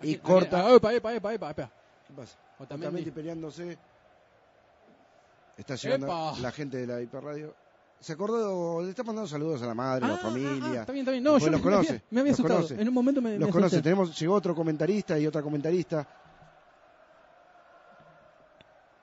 Y 0.02 0.14
Aquí- 0.14 0.18
corta. 0.22 0.66
ah, 0.66 0.74
epa, 0.76 0.94
epa, 0.94 1.12
epa, 1.14 1.34
epa, 1.34 1.50
epa. 1.50 1.70
¿Qué 2.06 2.14
pasa? 2.14 2.38
Otamendi. 2.58 2.86
Otamendi 2.86 3.10
peleándose. 3.10 3.76
Está 5.58 5.74
llegando 5.74 6.06
Epa. 6.06 6.38
la 6.40 6.50
gente 6.52 6.78
de 6.78 6.86
la 6.86 7.02
hiperradio. 7.02 7.54
Se 8.00 8.12
acordó, 8.12 8.80
le 8.82 8.90
está 8.90 9.02
mandando 9.02 9.26
saludos 9.28 9.60
a 9.62 9.66
la 9.66 9.74
madre, 9.74 10.04
a 10.04 10.08
la 10.08 10.14
Ah, 10.14 10.18
ah, 10.20 10.22
familia. 10.24 10.50
ah, 10.78 10.80
está 10.82 10.92
bien, 10.92 11.02
está 11.02 11.10
bien. 11.12 11.24
No, 11.24 11.38
yo 11.38 11.50
los 11.50 11.60
me- 11.60 11.64
conoce, 11.64 11.92
me, 11.94 12.02
me 12.10 12.20
había 12.20 12.30
los 12.32 12.38
asustado. 12.40 12.60
conoce. 12.62 12.80
En 12.80 12.88
un 12.88 12.94
momento 12.94 13.20
me, 13.20 13.30
me 13.30 13.38
Los 13.38 13.48
conoce. 13.50 13.66
asusté. 13.76 13.82
Tenemos, 13.82 14.18
llegó 14.18 14.34
otro 14.34 14.54
comentarista 14.54 15.18
y 15.18 15.26
otra 15.26 15.42
comentarista. 15.42 16.06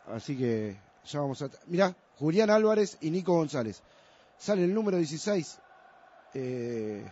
Así 0.07 0.37
que 0.37 0.77
ya 1.05 1.19
vamos 1.19 1.41
a... 1.41 1.49
Mirá, 1.67 1.93
Julián 2.17 2.49
Álvarez 2.49 2.97
y 3.01 3.09
Nico 3.11 3.33
González. 3.33 3.81
Sale 4.37 4.63
el 4.63 4.73
número 4.73 4.97
16. 4.97 5.59
Eh, 6.35 7.05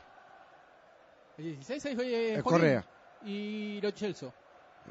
El 1.37 1.43
16 1.43 1.85
ahí 1.85 1.95
fue 1.95 2.05
eh, 2.07 2.33
eh, 2.35 2.41
Joaquín 2.41 2.43
Correa. 2.51 2.85
Y 3.25 3.81
Lo 3.81 3.91
Celso. 3.91 4.33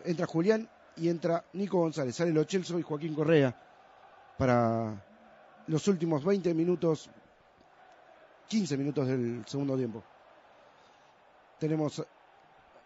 Entra 0.05 0.27
Julián 0.27 0.69
y 0.97 1.09
entra 1.09 1.45
Nico 1.53 1.79
González. 1.79 2.17
Sale 2.17 2.33
Lo 2.33 2.45
Celso 2.45 2.79
y 2.79 2.83
Joaquín 2.83 3.15
Correa 3.15 3.55
para 4.37 4.95
los 5.67 5.87
últimos 5.89 6.25
20 6.25 6.53
minutos, 6.55 7.09
15 8.49 8.77
minutos 8.77 9.07
del 9.09 9.45
segundo 9.47 9.77
tiempo. 9.77 10.03
Tenemos 11.59 12.05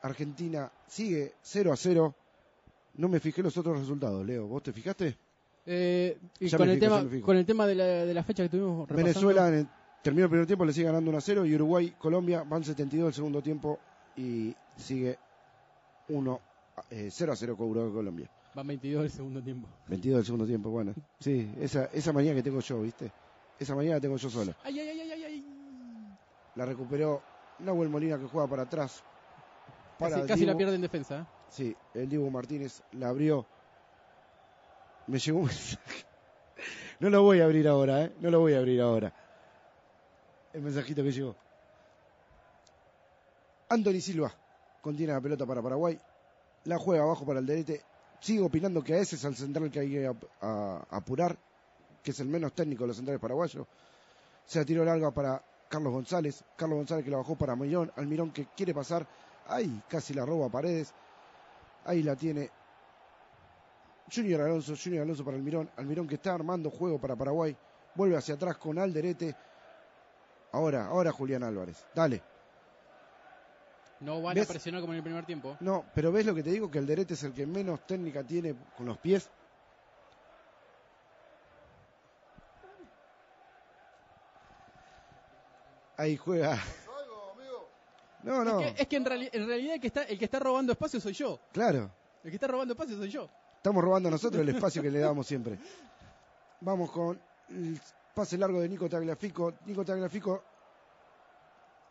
Argentina, 0.02 0.70
sigue 0.86 1.34
0 1.42 1.72
a 1.72 1.76
0. 1.76 2.14
No 2.94 3.08
me 3.08 3.20
fijé 3.20 3.42
los 3.42 3.56
otros 3.56 3.78
resultados, 3.78 4.24
Leo. 4.24 4.46
¿Vos 4.46 4.62
te 4.62 4.72
fijaste? 4.72 5.16
Eh, 5.66 6.18
y 6.38 6.50
con 6.50 6.68
el, 6.68 6.78
tema, 6.78 7.04
con 7.22 7.36
el 7.36 7.44
tema 7.46 7.66
de 7.66 7.74
la, 7.74 7.84
de 7.84 8.14
la 8.14 8.22
fecha 8.22 8.44
que 8.44 8.48
tuvimos 8.50 8.88
repasando, 8.88 9.04
Venezuela 9.04 9.48
en 9.48 9.54
el- 9.54 9.68
terminó 10.02 10.24
el 10.26 10.30
primer 10.30 10.46
tiempo, 10.46 10.64
le 10.64 10.72
sigue 10.72 10.86
ganando 10.86 11.10
1 11.10 11.18
a 11.18 11.20
0 11.20 11.44
y 11.44 11.54
Uruguay, 11.56 11.94
Colombia 11.98 12.44
van 12.44 12.62
72 12.62 13.08
el 13.08 13.14
segundo 13.14 13.42
tiempo 13.42 13.80
y 14.14 14.54
sigue 14.76 15.18
1 16.08 16.40
eh, 16.90 17.08
0 17.10 17.32
a 17.32 17.36
0 17.36 17.56
con 17.56 17.68
Uruguay 17.70 17.92
Colombia. 17.92 18.30
Van 18.56 18.66
22 18.66 19.04
el 19.04 19.10
segundo 19.10 19.42
tiempo. 19.42 19.68
22 19.88 20.16
del 20.16 20.24
segundo 20.24 20.46
tiempo, 20.46 20.70
bueno. 20.70 20.94
Sí, 21.20 21.52
esa, 21.60 21.90
esa 21.92 22.10
mañana 22.14 22.36
que 22.36 22.42
tengo 22.42 22.60
yo, 22.60 22.80
¿viste? 22.80 23.12
Esa 23.58 23.74
mañana 23.74 24.00
tengo 24.00 24.16
yo 24.16 24.30
solo. 24.30 24.54
Ay, 24.64 24.80
ay, 24.80 24.88
ay, 24.88 25.10
ay, 25.10 25.24
ay. 25.24 25.44
La 26.54 26.64
recuperó 26.64 27.22
Nahuel 27.58 27.90
Molina 27.90 28.18
que 28.18 28.24
juega 28.24 28.48
para 28.48 28.62
atrás. 28.62 29.04
Para 29.98 30.24
Casi, 30.24 30.46
la 30.46 30.56
pierde 30.56 30.74
en 30.74 30.80
defensa. 30.80 31.18
¿eh? 31.20 31.24
Sí, 31.50 31.76
el 31.92 32.08
Dibu 32.08 32.30
Martínez 32.30 32.82
la 32.92 33.10
abrió. 33.10 33.46
Me 35.06 35.18
llegó 35.18 35.40
un 35.40 35.46
mensaje. 35.46 36.06
No 36.98 37.10
lo 37.10 37.20
voy 37.20 37.40
a 37.40 37.44
abrir 37.44 37.68
ahora, 37.68 38.04
¿eh? 38.04 38.12
No 38.20 38.30
lo 38.30 38.40
voy 38.40 38.54
a 38.54 38.58
abrir 38.58 38.80
ahora. 38.80 39.12
El 40.54 40.62
mensajito 40.62 41.02
que 41.02 41.12
llegó. 41.12 41.36
Anthony 43.68 44.00
Silva 44.00 44.32
contiene 44.80 45.12
la 45.12 45.20
pelota 45.20 45.44
para 45.44 45.60
Paraguay. 45.60 46.00
La 46.64 46.78
juega 46.78 47.02
abajo 47.02 47.26
para 47.26 47.40
el 47.40 47.44
derete. 47.44 47.84
Sigo 48.20 48.46
opinando 48.46 48.82
que 48.82 48.94
a 48.94 48.98
ese 48.98 49.16
es 49.16 49.24
el 49.24 49.36
central 49.36 49.70
que 49.70 49.80
hay 49.80 49.90
que 49.90 50.14
apurar, 50.90 51.36
que 52.02 52.10
es 52.10 52.20
el 52.20 52.28
menos 52.28 52.52
técnico 52.54 52.84
de 52.84 52.88
los 52.88 52.96
centrales 52.96 53.20
paraguayos. 53.20 53.66
Se 54.44 54.58
la 54.58 54.64
tiró 54.64 54.84
larga 54.84 55.10
para 55.10 55.42
Carlos 55.68 55.92
González. 55.92 56.44
Carlos 56.56 56.78
González 56.78 57.04
que 57.04 57.10
la 57.10 57.18
bajó 57.18 57.36
para 57.36 57.52
Almirón. 57.52 57.92
Almirón 57.96 58.30
que 58.32 58.46
quiere 58.56 58.72
pasar. 58.74 59.06
Ahí 59.48 59.82
casi 59.88 60.14
la 60.14 60.24
roba 60.24 60.48
Paredes. 60.48 60.92
Ahí 61.84 62.02
la 62.02 62.16
tiene 62.16 62.50
Junior 64.12 64.40
Alonso. 64.42 64.74
Junior 64.82 65.02
Alonso 65.02 65.24
para 65.24 65.36
Almirón. 65.36 65.70
Almirón 65.76 66.06
que 66.06 66.14
está 66.14 66.34
armando 66.34 66.70
juego 66.70 67.00
para 67.00 67.16
Paraguay. 67.16 67.56
Vuelve 67.94 68.16
hacia 68.16 68.34
atrás 68.34 68.56
con 68.56 68.78
Alderete. 68.78 69.34
Ahora, 70.52 70.86
ahora 70.86 71.12
Julián 71.12 71.42
Álvarez. 71.42 71.84
Dale. 71.94 72.35
No 74.00 74.20
van 74.20 74.34
¿Ves? 74.34 74.44
a 74.48 74.52
presionar 74.52 74.80
como 74.82 74.92
en 74.92 74.98
el 74.98 75.02
primer 75.02 75.24
tiempo. 75.24 75.56
No, 75.60 75.84
pero 75.94 76.12
¿ves 76.12 76.26
lo 76.26 76.34
que 76.34 76.42
te 76.42 76.50
digo? 76.50 76.70
Que 76.70 76.78
Alderete 76.78 77.14
es 77.14 77.22
el 77.22 77.32
que 77.32 77.46
menos 77.46 77.86
técnica 77.86 78.22
tiene 78.22 78.54
con 78.76 78.86
los 78.86 78.98
pies. 78.98 79.30
Ahí 85.96 86.16
juega. 86.16 86.58
No, 88.22 88.44
no, 88.44 88.60
Es 88.60 88.74
que, 88.74 88.82
es 88.82 88.88
que 88.88 88.96
en, 88.96 89.04
reali- 89.04 89.30
en 89.32 89.46
realidad 89.46 89.74
el 89.76 89.80
que, 89.80 89.86
está, 89.86 90.02
el 90.02 90.18
que 90.18 90.24
está 90.24 90.38
robando 90.40 90.72
espacio 90.72 91.00
soy 91.00 91.12
yo. 91.12 91.38
claro. 91.52 91.90
El 92.24 92.30
que 92.30 92.36
está 92.38 92.48
robando 92.48 92.74
espacio 92.74 92.96
soy 92.96 93.08
yo. 93.08 93.28
Estamos 93.58 93.84
robando 93.84 94.10
nosotros 94.10 94.42
el 94.42 94.48
espacio 94.48 94.82
que 94.82 94.90
le 94.90 94.98
damos 94.98 95.28
siempre. 95.28 95.56
Vamos 96.60 96.90
con 96.90 97.20
el 97.50 97.80
pase 98.12 98.36
largo 98.36 98.60
de 98.60 98.68
Nico 98.68 98.88
Tagliafico. 98.88 99.54
Nico 99.66 99.84
Tagliafico 99.84 100.42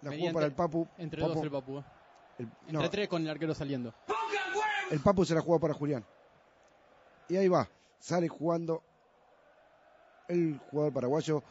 la 0.01 0.11
jugó 0.11 0.33
para 0.33 0.45
el 0.45 0.53
Papu. 0.53 0.87
Entre 0.97 1.21
Papu- 1.21 1.33
dos 1.33 1.43
el 1.43 1.51
Papu. 1.51 1.79
eh. 1.79 1.83
el- 2.39 2.45
Entre 2.67 2.73
no, 2.73 2.89
tres 2.89 3.07
con 3.07 3.21
el 3.21 3.29
arquero 3.29 3.53
saliendo. 3.53 3.93
el 4.91 4.99
Papu 4.99 5.25
se 5.25 5.33
la 5.35 5.41
jugó 5.41 5.59
para 5.59 5.73
Julián. 5.73 6.05
Y 7.29 7.37
ahí 7.37 7.47
va. 7.47 7.67
Sale 7.99 8.27
jugando 8.27 8.83
el 10.27 10.59
jugador 10.69 10.93
paraguayo. 10.93 11.43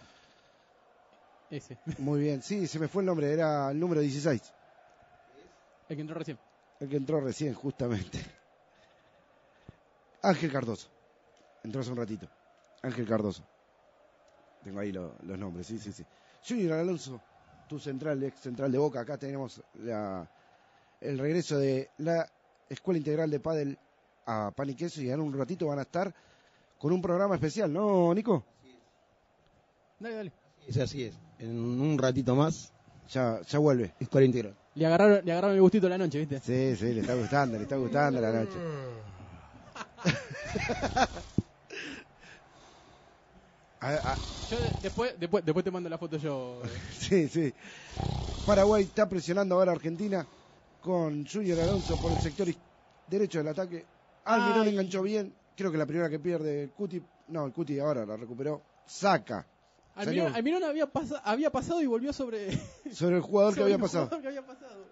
Ese. 1.51 1.79
Muy 1.99 2.21
bien. 2.21 2.43
Sí, 2.43 2.67
se 2.67 2.79
me 2.79 2.89
fue 2.89 3.03
el 3.03 3.07
nombre. 3.07 3.33
Era 3.33 3.71
el 3.71 3.79
número 3.81 4.01
16. 4.01 4.53
El 5.89 5.97
que 5.97 6.01
entró 6.03 6.17
recién. 6.17 6.39
El 6.81 6.89
que 6.89 6.97
entró 6.97 7.21
recién, 7.21 7.55
justamente. 7.55 8.19
Ángel 10.23 10.51
Cardoso. 10.53 10.89
Entró 11.63 11.81
hace 11.81 11.91
un 11.91 11.97
ratito. 11.97 12.29
Ángel 12.83 13.07
Cardoso. 13.07 13.43
Tengo 14.63 14.81
ahí 14.81 14.93
lo- 14.93 15.15
los 15.23 15.39
nombres, 15.39 15.67
sí, 15.67 15.79
sí, 15.79 15.93
sí. 15.93 16.05
Junior 16.47 16.79
Alonso, 16.79 17.21
tu 17.69 17.79
central, 17.79 18.23
ex 18.23 18.41
central 18.41 18.71
de 18.73 18.79
Boca. 18.79 19.01
Acá 19.01 19.17
tenemos 19.19 19.63
la- 19.75 20.29
el 21.01 21.19
regreso 21.19 21.59
de 21.59 21.91
la 21.99 22.27
Escuela 22.69 22.99
Integral 22.99 23.31
de 23.31 23.41
Padel 23.41 23.79
a 24.27 24.51
Pan 24.55 24.71
y 24.71 24.75
Queso 24.75 25.03
y 25.03 25.11
en 25.11 25.21
un 25.21 25.33
ratito 25.37 25.67
van 25.67 25.79
a 25.79 25.83
estar 25.83 26.15
con 26.79 26.93
un 26.93 27.03
programa 27.03 27.35
especial, 27.35 27.73
¿no, 27.73 28.13
Nico? 28.15 28.45
Dale, 30.01 30.15
dale. 30.17 30.33
Es 30.67 30.77
así 30.79 31.05
es. 31.05 31.15
En 31.39 31.59
un 31.59 31.99
ratito 31.99 32.35
más, 32.35 32.73
Ya, 33.11 33.41
ya 33.43 33.59
vuelve. 33.59 33.93
Escuela 34.01 34.25
Integral. 34.25 34.57
Le 34.75 34.87
agarraron, 34.87 35.21
le 35.25 35.33
agarraron 35.33 35.57
el 35.57 35.63
gustito 35.63 35.89
la 35.89 35.99
noche, 35.99 36.19
¿viste? 36.19 36.41
Sí, 36.41 36.75
sí, 36.77 36.95
le 36.95 37.03
está 37.03 37.15
gustando, 37.15 37.57
le 37.59 37.63
está 37.65 37.77
gustando 37.77 38.21
la 38.21 38.33
noche. 38.33 38.59
A- 43.85 44.13
a- 44.13 44.19
Yo 44.49 44.61
de- 44.61 44.73
después, 44.83 45.15
después, 45.19 45.45
después 45.45 45.65
te 45.65 45.71
mando 45.71 45.89
la 45.91 45.99
foto 45.99 46.17
yo. 46.17 46.63
Sí, 46.93 47.29
sí. 47.29 47.53
Paraguay 48.45 48.85
está 48.85 49.09
presionando 49.09 49.55
ahora 49.57 49.73
a 49.73 49.75
Argentina 49.75 50.27
con 50.81 51.27
Junior 51.27 51.61
Alonso 51.61 51.99
por 51.99 52.13
el 52.13 52.21
sector 52.21 52.49
derecho 53.07 53.39
del 53.39 53.49
ataque. 53.49 53.85
Almirón 54.25 54.69
enganchó 54.69 55.03
bien. 55.03 55.35
Creo 55.57 55.71
que 55.71 55.79
la 55.79 55.87
primera 55.87 56.09
que 56.09 56.19
pierde 56.19 56.65
el 56.65 56.71
Cuti. 56.73 57.03
No, 57.29 57.47
el 57.47 57.53
Cuti 57.53 57.79
ahora 57.79 58.05
la 58.07 58.17
recuperó. 58.17 58.63
Saca 58.87 59.47
Almirón. 59.95 60.35
Almirón 60.35 60.65
había, 60.65 60.87
pasa- 60.87 61.21
había 61.25 61.51
pasado 61.51 61.81
y 61.83 61.87
volvió 61.87 62.13
sobre, 62.13 62.51
sobre 62.93 63.17
el 63.17 63.23
jugador 63.23 63.55
que 63.55 63.63
había 63.65 63.79
pasado. 63.79 64.05
jugador 64.07 64.23
que 64.23 64.29
había 64.29 64.47
pasado. 64.47 64.85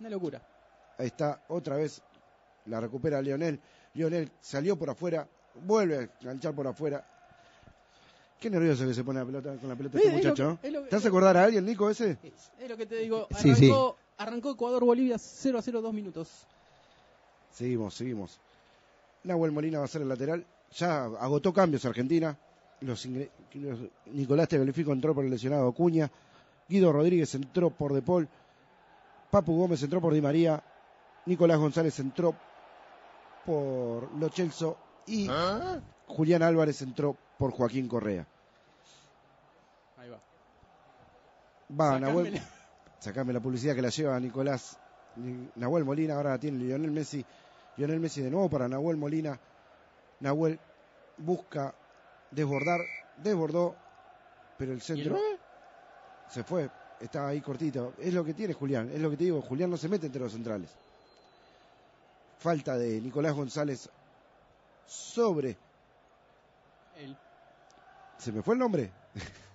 Una 0.00 0.10
locura. 0.10 0.42
Ahí 0.98 1.06
está, 1.06 1.40
otra 1.48 1.76
vez 1.76 2.02
la 2.66 2.80
recupera 2.80 3.20
Lionel. 3.22 3.60
Lionel 3.94 4.30
salió 4.40 4.76
por 4.76 4.90
afuera, 4.90 5.26
vuelve 5.64 5.96
a 5.98 6.02
enganchar 6.20 6.54
por 6.54 6.66
afuera. 6.66 7.04
Qué 8.40 8.48
nervioso 8.50 8.86
que 8.86 8.94
se 8.94 9.02
pone 9.02 9.18
la 9.20 9.26
pelota, 9.26 9.56
con 9.56 9.68
la 9.68 9.74
pelota 9.76 9.98
este 9.98 10.12
muchacho. 10.12 10.58
que- 10.62 10.68
es 10.68 10.74
que- 10.74 10.88
¿Te 10.88 10.96
hace 10.96 11.08
acordar 11.08 11.36
a 11.36 11.44
alguien, 11.44 11.64
Nico, 11.64 11.90
ese? 11.90 12.18
Es 12.58 12.68
lo 12.68 12.76
que 12.76 12.86
te 12.86 12.96
digo. 12.96 13.26
Sí, 13.36 13.50
Arrancó, 13.50 13.96
arrancó 14.16 14.50
Ecuador-Bolivia 14.52 15.18
0 15.18 15.58
a 15.58 15.62
0, 15.62 15.82
dos 15.82 15.92
minutos. 15.92 16.46
Seguimos, 17.52 17.94
seguimos. 17.94 18.38
Nahuel 19.24 19.50
Molina 19.50 19.78
va 19.80 19.84
a 19.86 19.88
ser 19.88 20.02
el 20.02 20.08
lateral. 20.08 20.46
Ya 20.76 21.04
agotó 21.04 21.52
cambios 21.52 21.84
Argentina. 21.84 22.38
Los, 22.80 23.04
ingre- 23.06 23.30
los- 23.54 23.80
Nicolás 24.06 24.46
Teglifico 24.48 24.92
entró 24.92 25.14
por 25.14 25.24
el 25.24 25.30
lesionado 25.30 25.68
Acuña. 25.68 26.08
Guido 26.68 26.92
Rodríguez 26.92 27.34
entró 27.34 27.70
por 27.70 27.92
De 27.92 28.02
Paul. 28.02 28.28
Papu 29.32 29.56
Gómez 29.56 29.82
entró 29.82 30.00
por 30.00 30.14
Di 30.14 30.20
María. 30.20 30.62
Nicolás 31.26 31.58
González 31.58 31.98
entró 31.98 32.36
por 33.44 34.12
Lo 34.14 34.28
Celso. 34.28 34.76
Y 35.06 35.26
Julián 36.06 36.42
Álvarez 36.42 36.80
entró 36.82 37.16
por 37.38 37.52
Joaquín 37.52 37.88
Correa. 37.88 38.26
Ahí 39.96 40.08
va. 40.10 40.18
Va, 41.80 41.98
Nahuel. 42.00 42.40
Sacame 43.00 43.32
la 43.32 43.40
publicidad 43.40 43.74
que 43.74 43.82
la 43.82 43.90
lleva 43.90 44.18
Nicolás 44.18 44.76
Ni- 45.16 45.48
Nahuel 45.56 45.84
Molina, 45.84 46.14
ahora 46.14 46.30
la 46.30 46.38
tiene 46.38 46.58
Lionel 46.58 46.90
Messi. 46.90 47.24
Lionel 47.76 48.00
Messi 48.00 48.22
de 48.22 48.30
nuevo 48.30 48.48
para 48.50 48.68
Nahuel 48.68 48.96
Molina. 48.96 49.38
Nahuel 50.20 50.58
busca 51.18 51.74
desbordar, 52.30 52.80
desbordó, 53.22 53.74
pero 54.56 54.72
el 54.72 54.78
¿Y 54.78 54.80
el 54.80 54.82
centro 54.82 55.18
se 56.28 56.42
fue, 56.44 56.68
está 57.00 57.28
ahí 57.28 57.40
cortito. 57.40 57.94
Es 57.98 58.12
lo 58.14 58.24
que 58.24 58.34
tiene 58.34 58.52
Julián, 58.52 58.90
es 58.92 59.00
lo 59.00 59.10
que 59.10 59.16
te 59.16 59.24
digo, 59.24 59.40
Julián 59.42 59.70
no 59.70 59.76
se 59.76 59.88
mete 59.88 60.06
entre 60.06 60.20
los 60.20 60.32
centrales. 60.32 60.70
Falta 62.38 62.76
de 62.76 63.00
Nicolás 63.00 63.34
González 63.34 63.88
sobre, 64.86 65.56
El- 66.96 67.16
¿se 68.18 68.32
me 68.32 68.42
fue 68.42 68.54
el 68.54 68.60
nombre? 68.60 68.90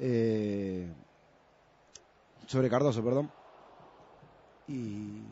Eh, 0.00 0.86
sobre 2.46 2.70
Cardoso, 2.70 3.02
perdón. 3.02 3.28
Y 4.68 5.24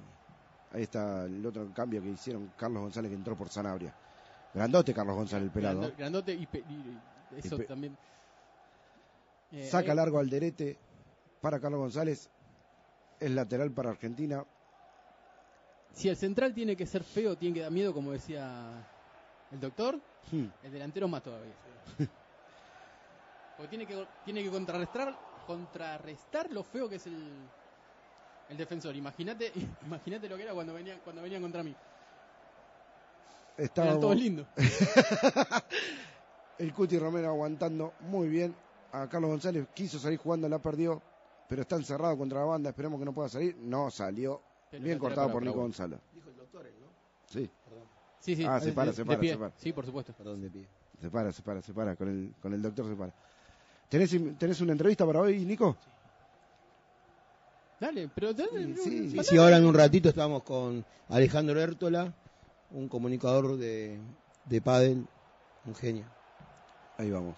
ahí 0.73 0.83
está 0.83 1.25
el 1.27 1.47
otro 1.47 1.73
cambio 1.73 2.03
que 2.03 2.09
hicieron 2.09 2.51
Carlos 2.57 2.83
González 2.83 3.11
que 3.11 3.15
entró 3.15 3.37
por 3.37 3.49
Sanabria. 3.49 3.95
Grandote 4.53 4.93
Carlos 4.93 5.15
González, 5.15 5.47
el 5.47 5.53
pelado. 5.53 5.81
grando- 5.83 5.97
Grandote 5.97 6.35
y, 6.35 6.47
pe- 6.47 6.65
y- 6.69 6.99
eso 7.37 7.55
Y 7.55 7.59
pe- 7.59 7.65
también. 7.67 7.97
Eh, 9.53 9.69
Saca 9.71 9.93
eh, 9.93 9.95
largo 9.95 10.19
al 10.19 10.29
derete 10.29 10.77
para 11.41 11.61
Carlos 11.61 11.79
González. 11.81 12.29
Es 13.21 13.31
lateral 13.31 13.71
para 13.71 13.91
Argentina. 13.91 14.45
Si 15.95 16.09
el 16.09 16.17
central 16.17 16.53
tiene 16.55 16.75
que 16.77 16.87
ser 16.87 17.05
feo, 17.05 17.37
tiene 17.37 17.55
que 17.55 17.61
dar 17.61 17.71
miedo, 17.71 17.95
como 17.95 18.11
decía 18.11 18.85
el 19.53 19.61
doctor, 19.61 19.99
el 20.33 20.73
delantero 20.73 21.09
más 21.09 21.23
todavía. 21.23 21.53
Porque 23.57 23.69
tiene 23.71 23.87
que, 23.87 24.07
tiene 24.25 24.43
que 24.43 24.51
contrarrestar, 24.51 25.17
contrarrestar 25.47 26.51
lo 26.53 26.63
feo 26.63 26.89
que 26.89 26.97
es 26.97 27.07
el, 27.07 27.33
el 28.51 28.57
defensor. 28.57 28.95
Imagínate 28.97 29.53
imagínate 29.87 30.29
lo 30.29 30.37
que 30.37 30.43
era 30.43 30.53
cuando 30.53 30.75
venían, 30.75 31.01
cuando 31.05 31.23
venían 31.23 31.43
contra 31.43 31.63
mí. 31.63 31.75
Eran 33.57 33.65
Estábamos- 33.67 34.01
todos 34.01 34.17
lindos. 34.17 34.47
el 36.59 36.73
Cuti 36.75 36.99
Romero 36.99 37.29
aguantando 37.29 37.95
muy 38.01 38.29
bien. 38.29 38.55
A 38.93 39.09
Carlos 39.09 39.31
González 39.31 39.67
quiso 39.75 39.99
salir 39.99 40.19
jugando, 40.19 40.49
la 40.49 40.59
perdió. 40.59 41.01
Pero 41.49 41.63
está 41.63 41.77
encerrado 41.77 42.17
contra 42.19 42.41
la 42.41 42.47
banda. 42.47 42.71
Esperemos 42.71 42.99
que 42.99 43.05
no 43.05 43.13
pueda 43.15 43.29
salir. 43.29 43.57
No 43.57 43.91
salió. 43.91 44.41
Pero 44.71 44.83
bien 44.83 44.99
cortado 44.99 45.31
por 45.31 45.43
Nico. 45.43 45.61
Gonzalo. 45.61 45.99
Dijo 46.13 46.29
el 46.31 46.37
doctor, 46.37 46.65
¿no? 46.81 46.87
Sí, 47.27 47.49
Sí, 48.27 48.35
sí. 48.37 48.45
Ah, 48.45 48.59
se 48.61 48.73
para, 48.73 48.91
de- 48.91 48.97
se 48.97 49.03
de 49.03 49.07
para, 49.07 49.21
pie. 49.21 49.31
se 49.33 49.39
para. 49.39 49.53
Sí, 49.57 49.73
por 49.73 49.87
supuesto. 49.87 50.13
Perdón, 50.13 50.43
de 50.43 50.51
pie. 50.51 50.67
se 51.01 51.09
para, 51.11 51.33
se 51.33 51.43
para, 51.43 51.63
se 51.63 51.73
para. 51.73 51.95
Con 51.97 52.09
el, 52.09 52.35
con 52.43 52.53
el 52.53 52.61
doctor 52.61 52.89
se 52.89 52.97
para. 52.97 53.13
¿Tenés, 53.89 54.11
¿Tenés 54.37 54.61
una 54.61 54.73
entrevista 54.73 55.07
para 55.07 55.21
hoy, 55.21 55.45
Nico? 55.45 55.77
Dale, 57.79 58.09
pero 58.15 58.33
dale, 58.33 58.75
Sí, 58.77 59.17
sí, 59.23 59.37
ahora 59.37 59.59
en 59.59 59.67
un 59.67 59.75
ratito 59.75 60.09
estamos 60.09 60.43
con 60.43 60.85
Alejandro 61.11 61.61
Hértola, 61.61 62.13
un 62.71 62.89
comunicador 62.89 63.57
de, 63.59 64.01
de 64.47 64.61
pádel, 64.63 65.07
un 65.67 65.75
genio. 65.75 66.07
Ahí 66.99 67.11
vamos. 67.11 67.37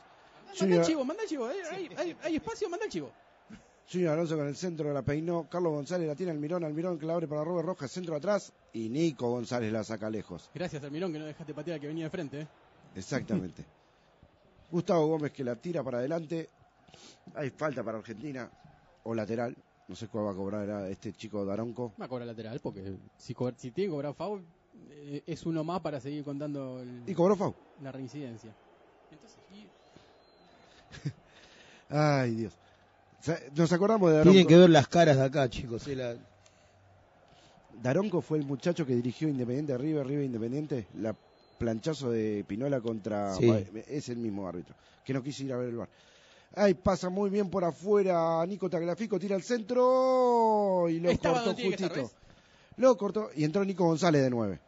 Manda 0.60 0.76
el 0.76 0.82
chivo, 0.84 1.04
manda 1.04 1.22
el 1.24 1.28
chivo. 1.28 1.46
Hay, 1.46 1.88
hay- 1.96 2.16
hay 2.22 2.36
espacio, 2.36 2.68
manda 2.70 2.86
el 2.86 2.90
chivo. 2.92 3.12
Junior 3.90 4.12
Alonso 4.12 4.36
con 4.36 4.46
el 4.46 4.56
centro 4.56 4.92
la 4.92 5.02
peinó. 5.02 5.48
Carlos 5.48 5.72
González 5.72 6.06
la 6.08 6.14
tiene 6.14 6.32
Almirón. 6.32 6.62
Almirón 6.64 6.98
que 6.98 7.06
la 7.06 7.14
abre 7.14 7.26
para 7.26 7.42
Robert 7.44 7.66
Rojas. 7.66 7.90
Centro 7.90 8.14
atrás. 8.16 8.52
Y 8.72 8.88
Nico 8.88 9.30
González 9.30 9.72
la 9.72 9.82
saca 9.84 10.10
lejos. 10.10 10.50
Gracias, 10.54 10.82
Almirón, 10.84 11.12
que 11.12 11.18
no 11.18 11.24
dejaste 11.24 11.54
patear 11.54 11.76
al 11.76 11.80
que 11.80 11.86
venía 11.86 12.04
de 12.04 12.10
frente. 12.10 12.40
eh. 12.42 12.46
Exactamente. 12.94 13.64
Gustavo 14.70 15.06
Gómez 15.06 15.32
que 15.32 15.42
la 15.44 15.56
tira 15.56 15.82
para 15.82 15.98
adelante. 15.98 16.48
Hay 17.34 17.50
falta 17.50 17.82
para 17.82 17.98
Argentina. 17.98 18.50
O 19.04 19.14
lateral. 19.14 19.56
No 19.88 19.96
sé 19.96 20.08
cuál 20.08 20.26
va 20.26 20.32
a 20.32 20.34
cobrar 20.34 20.90
este 20.90 21.14
chico 21.14 21.42
Daronco. 21.46 21.94
Va 21.98 22.04
a 22.04 22.08
cobrar 22.08 22.26
lateral, 22.28 22.60
porque 22.60 22.94
si, 23.16 23.34
si 23.56 23.70
tiene 23.70 23.88
que 23.88 23.90
cobrar 23.90 24.12
foul, 24.12 24.44
eh, 24.90 25.22
es 25.26 25.46
uno 25.46 25.64
más 25.64 25.80
para 25.80 25.98
seguir 25.98 26.22
contando 26.24 26.82
el- 26.82 27.04
Y 27.08 27.14
cobró 27.14 27.34
Fau. 27.36 27.54
la 27.82 27.90
reincidencia. 27.90 28.52
Entonces, 29.10 29.38
y- 29.50 29.66
Ay, 31.88 32.34
Dios. 32.34 32.52
Nos 33.56 33.72
acordamos 33.72 34.10
de 34.10 34.16
Daronco. 34.18 34.32
Tienen 34.32 34.48
que 34.48 34.56
ver 34.56 34.70
las 34.70 34.88
caras 34.88 35.16
de 35.16 35.24
acá, 35.24 35.48
chicos. 35.50 35.86
eh, 35.88 35.96
la- 35.96 36.14
Daronco 37.82 38.20
fue 38.22 38.38
el 38.38 38.44
muchacho 38.44 38.84
que 38.86 38.94
dirigió 38.94 39.28
Independiente 39.28 39.76
River, 39.78 40.06
River 40.06 40.24
Independiente, 40.24 40.86
la 40.94 41.14
planchazo 41.58 42.10
de 42.10 42.44
Pinola 42.46 42.80
contra 42.80 43.34
Sí. 43.34 43.50
es 43.88 44.08
el 44.08 44.18
mismo 44.18 44.46
árbitro, 44.48 44.74
que 45.04 45.12
no 45.12 45.22
quiso 45.22 45.42
ir 45.44 45.52
a 45.52 45.56
ver 45.56 45.68
el 45.70 45.76
bar. 45.76 45.88
Ay, 46.54 46.74
pasa 46.74 47.08
muy 47.08 47.30
bien 47.30 47.50
por 47.50 47.64
afuera, 47.64 48.44
Nico 48.46 48.70
Tagliafico 48.70 49.18
tira 49.18 49.36
al 49.36 49.42
centro 49.42 50.86
y 50.88 50.98
lo 51.00 51.10
Estaba 51.10 51.42
cortó 51.44 51.62
justito. 51.62 51.84
estar, 51.86 52.04
Lo 52.78 52.96
cortó 52.96 53.30
y 53.34 53.44
entró 53.44 53.64
Nico 53.64 53.84
González 53.84 54.22
de 54.22 54.30
nueve. 54.30 54.60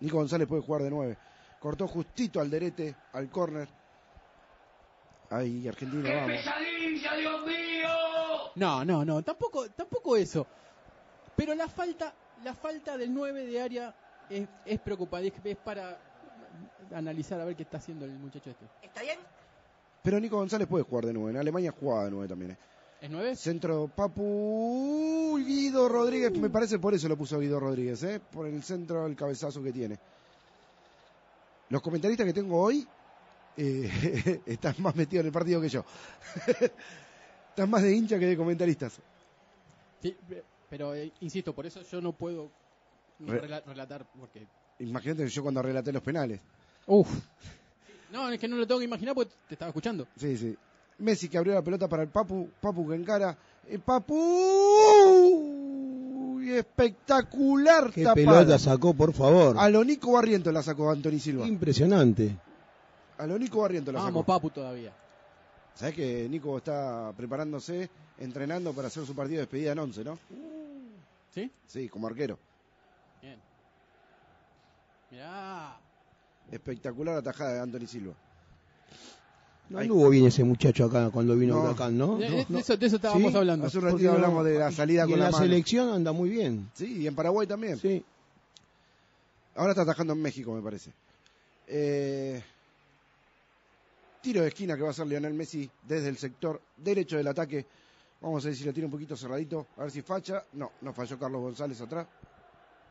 Nico 0.00 0.16
González 0.18 0.46
puede 0.48 0.62
jugar 0.62 0.82
de 0.82 0.90
nueve. 0.90 1.16
Cortó 1.60 1.86
justito 1.88 2.40
al 2.40 2.50
derete, 2.50 2.94
al 3.12 3.28
córner. 3.28 3.68
Ahí, 5.30 5.66
Argentina, 5.66 6.08
vamos. 6.14 6.40
Dios 7.14 7.46
mío! 7.46 7.88
No, 8.56 8.84
no, 8.84 9.04
no, 9.04 9.22
tampoco, 9.22 9.68
tampoco 9.70 10.16
eso. 10.16 10.46
Pero 11.36 11.54
la 11.54 11.68
falta, 11.68 12.14
la 12.42 12.54
falta 12.54 12.96
del 12.96 13.12
9 13.12 13.46
de 13.46 13.60
área 13.62 13.94
es, 14.30 14.48
es 14.64 14.80
preocupante, 14.80 15.28
es, 15.28 15.34
es 15.44 15.56
para 15.56 15.98
analizar 16.94 17.40
a 17.40 17.44
ver 17.44 17.56
qué 17.56 17.62
está 17.62 17.76
haciendo 17.76 18.04
el 18.04 18.12
muchacho 18.12 18.50
este. 18.50 18.64
¿Está 18.82 19.02
bien? 19.02 19.18
Pero 20.02 20.20
Nico 20.20 20.36
González 20.36 20.68
puede 20.68 20.84
jugar 20.84 21.06
de 21.06 21.12
nueve. 21.12 21.32
En 21.32 21.36
Alemania 21.36 21.74
jugaba 21.78 22.04
de 22.04 22.10
nueve 22.10 22.28
también. 22.28 22.52
¿eh? 22.52 22.56
¿Es 23.00 23.10
9? 23.10 23.36
Centro 23.36 23.90
Papu 23.94 25.36
Guido 25.44 25.88
Rodríguez, 25.88 26.32
me 26.38 26.48
parece 26.48 26.78
por 26.78 26.94
eso 26.94 27.08
lo 27.08 27.16
puso 27.16 27.38
Guido 27.38 27.60
Rodríguez, 27.60 28.02
¿eh? 28.04 28.20
por 28.32 28.46
el 28.46 28.62
centro, 28.62 29.06
el 29.06 29.14
cabezazo 29.14 29.62
que 29.62 29.72
tiene. 29.72 29.98
Los 31.68 31.82
comentaristas 31.82 32.26
que 32.26 32.32
tengo 32.32 32.58
hoy 32.58 32.86
eh, 33.56 34.40
están 34.46 34.74
más 34.78 34.94
metidos 34.96 35.22
en 35.22 35.26
el 35.26 35.32
partido 35.32 35.60
que 35.60 35.68
yo. 35.68 35.84
están 37.50 37.70
más 37.70 37.82
de 37.82 37.94
hincha 37.94 38.18
que 38.18 38.26
de 38.26 38.36
comentaristas. 38.36 38.98
Sí, 40.02 40.16
pe- 40.28 40.42
pero 40.68 40.94
eh, 40.94 41.12
insisto, 41.20 41.54
por 41.54 41.66
eso 41.66 41.82
yo 41.82 42.00
no 42.00 42.12
puedo 42.12 42.50
Re- 43.20 43.40
rela- 43.42 43.64
relatar 43.64 44.06
porque 44.18 44.46
Imagínate 44.78 45.24
que 45.24 45.30
yo 45.30 45.42
cuando 45.42 45.62
relaté 45.62 45.90
los 45.92 46.02
penales. 46.02 46.40
Uf. 46.86 47.08
No, 48.12 48.28
es 48.28 48.38
que 48.38 48.46
no 48.46 48.56
lo 48.56 48.66
tengo 48.66 48.78
que 48.80 48.84
imaginar 48.84 49.14
porque 49.14 49.32
te 49.48 49.54
estaba 49.54 49.70
escuchando. 49.70 50.06
Sí, 50.18 50.36
sí. 50.36 50.54
Messi 50.98 51.28
que 51.28 51.38
abrió 51.38 51.54
la 51.54 51.62
pelota 51.62 51.88
para 51.88 52.02
el 52.02 52.08
Papu, 52.10 52.50
Papu 52.60 52.86
que 52.88 52.94
encara. 52.94 53.36
El 53.68 53.80
Papu 53.80 54.16
y 56.42 56.50
espectacular 56.52 57.90
Qué 57.90 58.02
tapada. 58.04 58.14
pelota 58.14 58.58
sacó, 58.58 58.94
por 58.94 59.12
favor. 59.12 59.56
A 59.58 59.68
lo 59.68 59.84
Nico 59.84 60.12
Barriento 60.12 60.52
la 60.52 60.62
sacó 60.62 60.90
Anthony 60.90 61.18
Silva. 61.18 61.46
Impresionante. 61.46 62.36
A 63.18 63.26
lo 63.26 63.38
Nico 63.38 63.60
Barriento 63.60 63.92
la 63.92 63.98
Vamos, 64.00 64.12
sacó. 64.12 64.24
papu 64.24 64.50
todavía. 64.50 64.92
Sabes 65.74 65.94
que 65.94 66.28
Nico 66.28 66.56
está 66.58 67.12
preparándose, 67.16 67.88
entrenando 68.18 68.72
para 68.72 68.88
hacer 68.88 69.04
su 69.06 69.14
partido 69.14 69.36
de 69.36 69.42
despedida 69.42 69.72
en 69.72 69.78
11, 69.78 70.04
¿no? 70.04 70.18
¿Sí? 71.34 71.50
Sí, 71.66 71.88
como 71.88 72.06
arquero. 72.06 72.38
Bien. 73.20 73.38
Mirá. 75.10 75.76
Espectacular 76.50 77.16
atajada 77.16 77.54
de 77.54 77.60
Anthony 77.60 77.86
Silva. 77.86 78.14
No 79.68 79.78
Ahí. 79.78 79.86
anduvo 79.86 80.08
bien 80.10 80.26
ese 80.26 80.44
muchacho 80.44 80.84
acá 80.84 81.10
cuando 81.10 81.34
vino 81.36 81.56
No. 81.56 81.62
Huracán, 81.62 81.98
¿no? 81.98 82.16
De, 82.18 82.30
de- 82.30 82.46
No. 82.48 82.56
de 82.56 82.60
eso, 82.60 82.76
de 82.76 82.86
eso 82.86 82.96
estábamos 82.96 83.32
Sí, 83.32 83.36
hablando. 83.38 83.66
Hace 83.66 83.78
un 83.78 83.84
ratito 83.84 84.12
hablamos 84.12 84.44
de 84.44 84.58
la 84.58 84.70
salida 84.70 85.02
y 85.02 85.06
con 85.06 85.14
en 85.14 85.18
la, 85.18 85.24
la 85.26 85.30
mano. 85.32 85.44
selección 85.44 85.90
anda 85.92 86.12
muy 86.12 86.30
bien. 86.30 86.70
Sí, 86.74 87.02
y 87.02 87.06
en 87.08 87.14
Paraguay 87.16 87.46
también. 87.48 87.76
Sí. 87.78 88.04
Ahora 89.56 89.70
está 89.72 89.82
atajando 89.82 90.12
en 90.12 90.22
México, 90.22 90.54
me 90.54 90.62
parece. 90.62 90.92
Eh, 91.66 92.42
tiro 94.26 94.42
de 94.42 94.48
esquina 94.48 94.74
que 94.74 94.82
va 94.82 94.88
a 94.88 94.90
hacer 94.90 95.06
Lionel 95.06 95.34
Messi 95.34 95.70
desde 95.84 96.08
el 96.08 96.18
sector 96.18 96.60
derecho 96.76 97.16
del 97.16 97.28
ataque. 97.28 97.64
Vamos 98.20 98.44
a 98.44 98.48
ver 98.48 98.56
si 98.56 98.64
lo 98.64 98.72
tiene 98.72 98.86
un 98.86 98.90
poquito 98.90 99.16
cerradito. 99.16 99.68
A 99.76 99.82
ver 99.82 99.92
si 99.92 100.02
facha. 100.02 100.44
No, 100.54 100.72
no 100.80 100.92
falló 100.92 101.16
Carlos 101.16 101.40
González 101.42 101.80
atrás. 101.80 102.08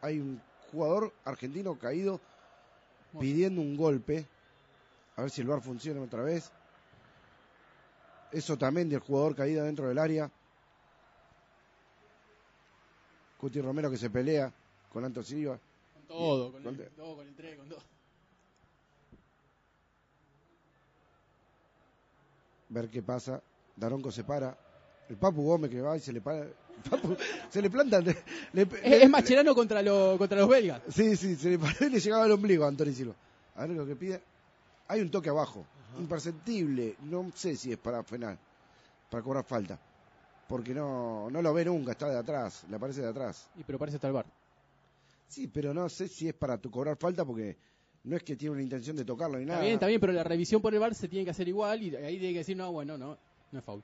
Hay 0.02 0.18
un 0.18 0.42
jugador 0.72 1.12
argentino 1.26 1.78
caído 1.78 2.22
pidiendo 3.20 3.60
un 3.60 3.76
golpe. 3.76 4.26
A 5.18 5.24
ver 5.24 5.30
si 5.30 5.42
el 5.42 5.48
bar 5.48 5.60
funciona 5.60 6.02
otra 6.02 6.24
vez. 6.24 6.50
Eso 8.32 8.58
también 8.58 8.88
del 8.88 9.00
jugador 9.02 9.36
caído 9.36 9.66
dentro 9.66 9.90
del 9.90 9.98
área. 9.98 10.32
Cuti 13.38 13.60
Romero 13.60 13.92
que 13.92 13.98
se 13.98 14.10
pelea 14.10 14.54
con 14.90 15.04
Anto 15.04 15.22
Silva. 15.22 15.60
Con 15.96 16.04
todo, 16.04 16.54
con 16.54 16.66
el, 16.66 16.90
todo, 16.92 17.18
con 17.18 17.28
el 17.28 17.36
3, 17.36 17.58
con 17.58 17.68
todo. 17.68 17.95
Ver 22.70 22.90
qué 22.90 23.02
pasa. 23.02 23.42
Daronco 23.76 24.12
se 24.12 24.24
para. 24.24 24.58
El 25.10 25.18
Papu 25.18 25.44
Gómez 25.44 25.70
que 25.70 25.82
va 25.82 25.96
y 25.98 26.00
se 26.00 26.12
le 26.14 26.22
para. 26.22 26.40
el 26.44 26.54
Papu, 26.90 27.16
se 27.50 27.62
le 27.62 27.70
planta. 27.70 28.00
le- 28.02 28.18
le- 28.54 28.62
Es, 28.84 29.04
es 29.04 29.10
Mascherano 29.10 29.54
contra, 29.56 29.82
lo, 29.82 30.18
contra 30.18 30.38
los 30.40 30.50
belgas. 30.50 30.82
Sí, 30.90 31.16
sí, 31.16 31.36
se 31.36 31.50
le 31.52 31.60
paró 31.60 31.86
y 31.86 31.90
le 31.90 32.00
llegaba 32.00 32.24
al 32.26 32.32
ombligo 32.32 32.66
a 32.66 32.68
Antonio 32.70 32.94
Silva. 32.94 33.14
A 33.56 33.62
ver 33.66 33.72
lo 33.78 33.86
que 33.86 33.96
pide. 33.96 34.22
Hay 34.88 35.02
un 35.02 35.10
toque 35.12 35.30
abajo. 35.30 35.66
Imperceptible. 36.00 36.96
No 37.04 37.32
sé 37.36 37.56
si 37.56 37.72
es 37.72 37.78
para 37.78 38.04
frenar. 38.04 38.38
Para 39.10 39.24
cobrar 39.24 39.44
falta. 39.44 39.80
Porque 40.48 40.74
no, 40.74 41.30
no 41.30 41.42
lo 41.42 41.54
ve 41.54 41.66
nunca. 41.66 41.92
Está 41.94 42.10
de 42.10 42.18
atrás. 42.18 42.64
Le 42.70 42.76
aparece 42.76 43.02
de 43.02 43.10
atrás. 43.10 43.48
Y 43.58 43.64
pero 43.64 43.80
parece 43.80 43.98
estar 43.98 44.12
bar. 44.12 44.26
Sí, 45.28 45.48
pero 45.48 45.74
no 45.74 45.90
sé 45.90 46.08
si 46.08 46.28
es 46.28 46.34
para 46.36 46.58
tu 46.58 46.70
cobrar 46.70 46.98
falta 46.98 47.26
porque 47.26 47.58
no 48.06 48.16
es 48.16 48.24
que 48.24 48.36
tiene 48.36 48.54
una 48.54 48.62
intención 48.62 48.96
de 48.96 49.04
tocarlo 49.04 49.40
ni 49.40 49.46
nada. 49.46 49.58
Está 49.58 49.64
bien, 49.64 49.74
está 49.74 49.88
bien, 49.88 50.00
pero 50.00 50.14
la 50.14 50.24
revisión 50.24 50.62
por 50.62 50.74
el 50.74 50.80
bar 50.80 50.94
se 50.94 51.08
tiene 51.08 51.26
que 51.26 51.32
hacer 51.32 51.48
igual 51.48 51.82
y 51.82 51.96
ahí 51.96 52.20
tiene 52.20 52.34
que 52.34 52.40
decir, 52.40 52.56
no, 52.56 52.72
bueno, 52.72 52.98
no, 52.98 53.18
no 53.52 53.60
es 53.60 53.66
foul. 53.66 53.84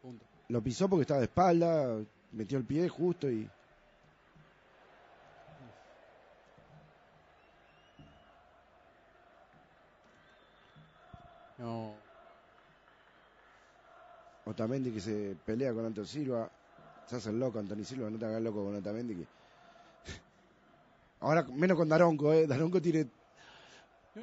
Punto. 0.00 0.24
Lo 0.48 0.62
pisó 0.62 0.88
porque 0.88 1.02
estaba 1.02 1.20
de 1.20 1.26
espalda. 1.26 2.02
Metió 2.32 2.56
el 2.56 2.64
pie 2.64 2.88
justo 2.88 3.30
y. 3.30 3.48
No. 11.58 11.94
Otamendi 14.46 14.92
que 14.92 15.00
se 15.00 15.36
pelea 15.44 15.74
con 15.74 15.84
Antonio 15.84 16.08
Silva. 16.08 16.50
Se 17.06 17.16
hace 17.16 17.30
el 17.30 17.38
loco, 17.38 17.58
Antonio 17.58 17.84
Silva, 17.84 18.08
no 18.08 18.18
te 18.18 18.24
hagas 18.24 18.40
loco 18.40 18.64
con 18.64 18.76
Otamendi. 18.76 19.16
Que... 19.16 19.24
Ahora, 21.20 21.42
menos 21.42 21.76
con 21.76 21.88
Daronco, 21.88 22.32
¿eh? 22.32 22.46
Daronco 22.46 22.80
tiene 22.80 23.08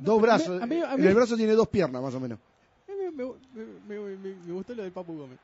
dos 0.02 0.22
brazos. 0.22 0.62
a 0.62 0.66
mí- 0.66 0.82
a 0.82 0.96
mí- 0.98 1.04
En 1.04 1.10
el 1.10 1.16
brazo 1.16 1.36
tiene 1.38 1.54
dos 1.54 1.68
piernas, 1.68 2.02
más 2.02 2.14
o 2.14 2.20
menos. 2.20 2.40
Me, 2.88 3.12
me- 3.12 4.00
me- 4.00 4.18
me- 4.18 4.52
gustó 4.54 4.74
lo 4.76 4.84
del 4.84 4.92
Papu 4.92 5.18
Gómez. 5.18 5.40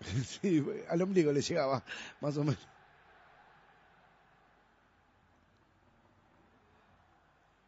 sí, 0.42 0.64
al 0.88 1.02
ombligo 1.02 1.32
le 1.32 1.40
llegaba, 1.42 1.82
más 2.20 2.36
o 2.36 2.44
menos. 2.44 2.60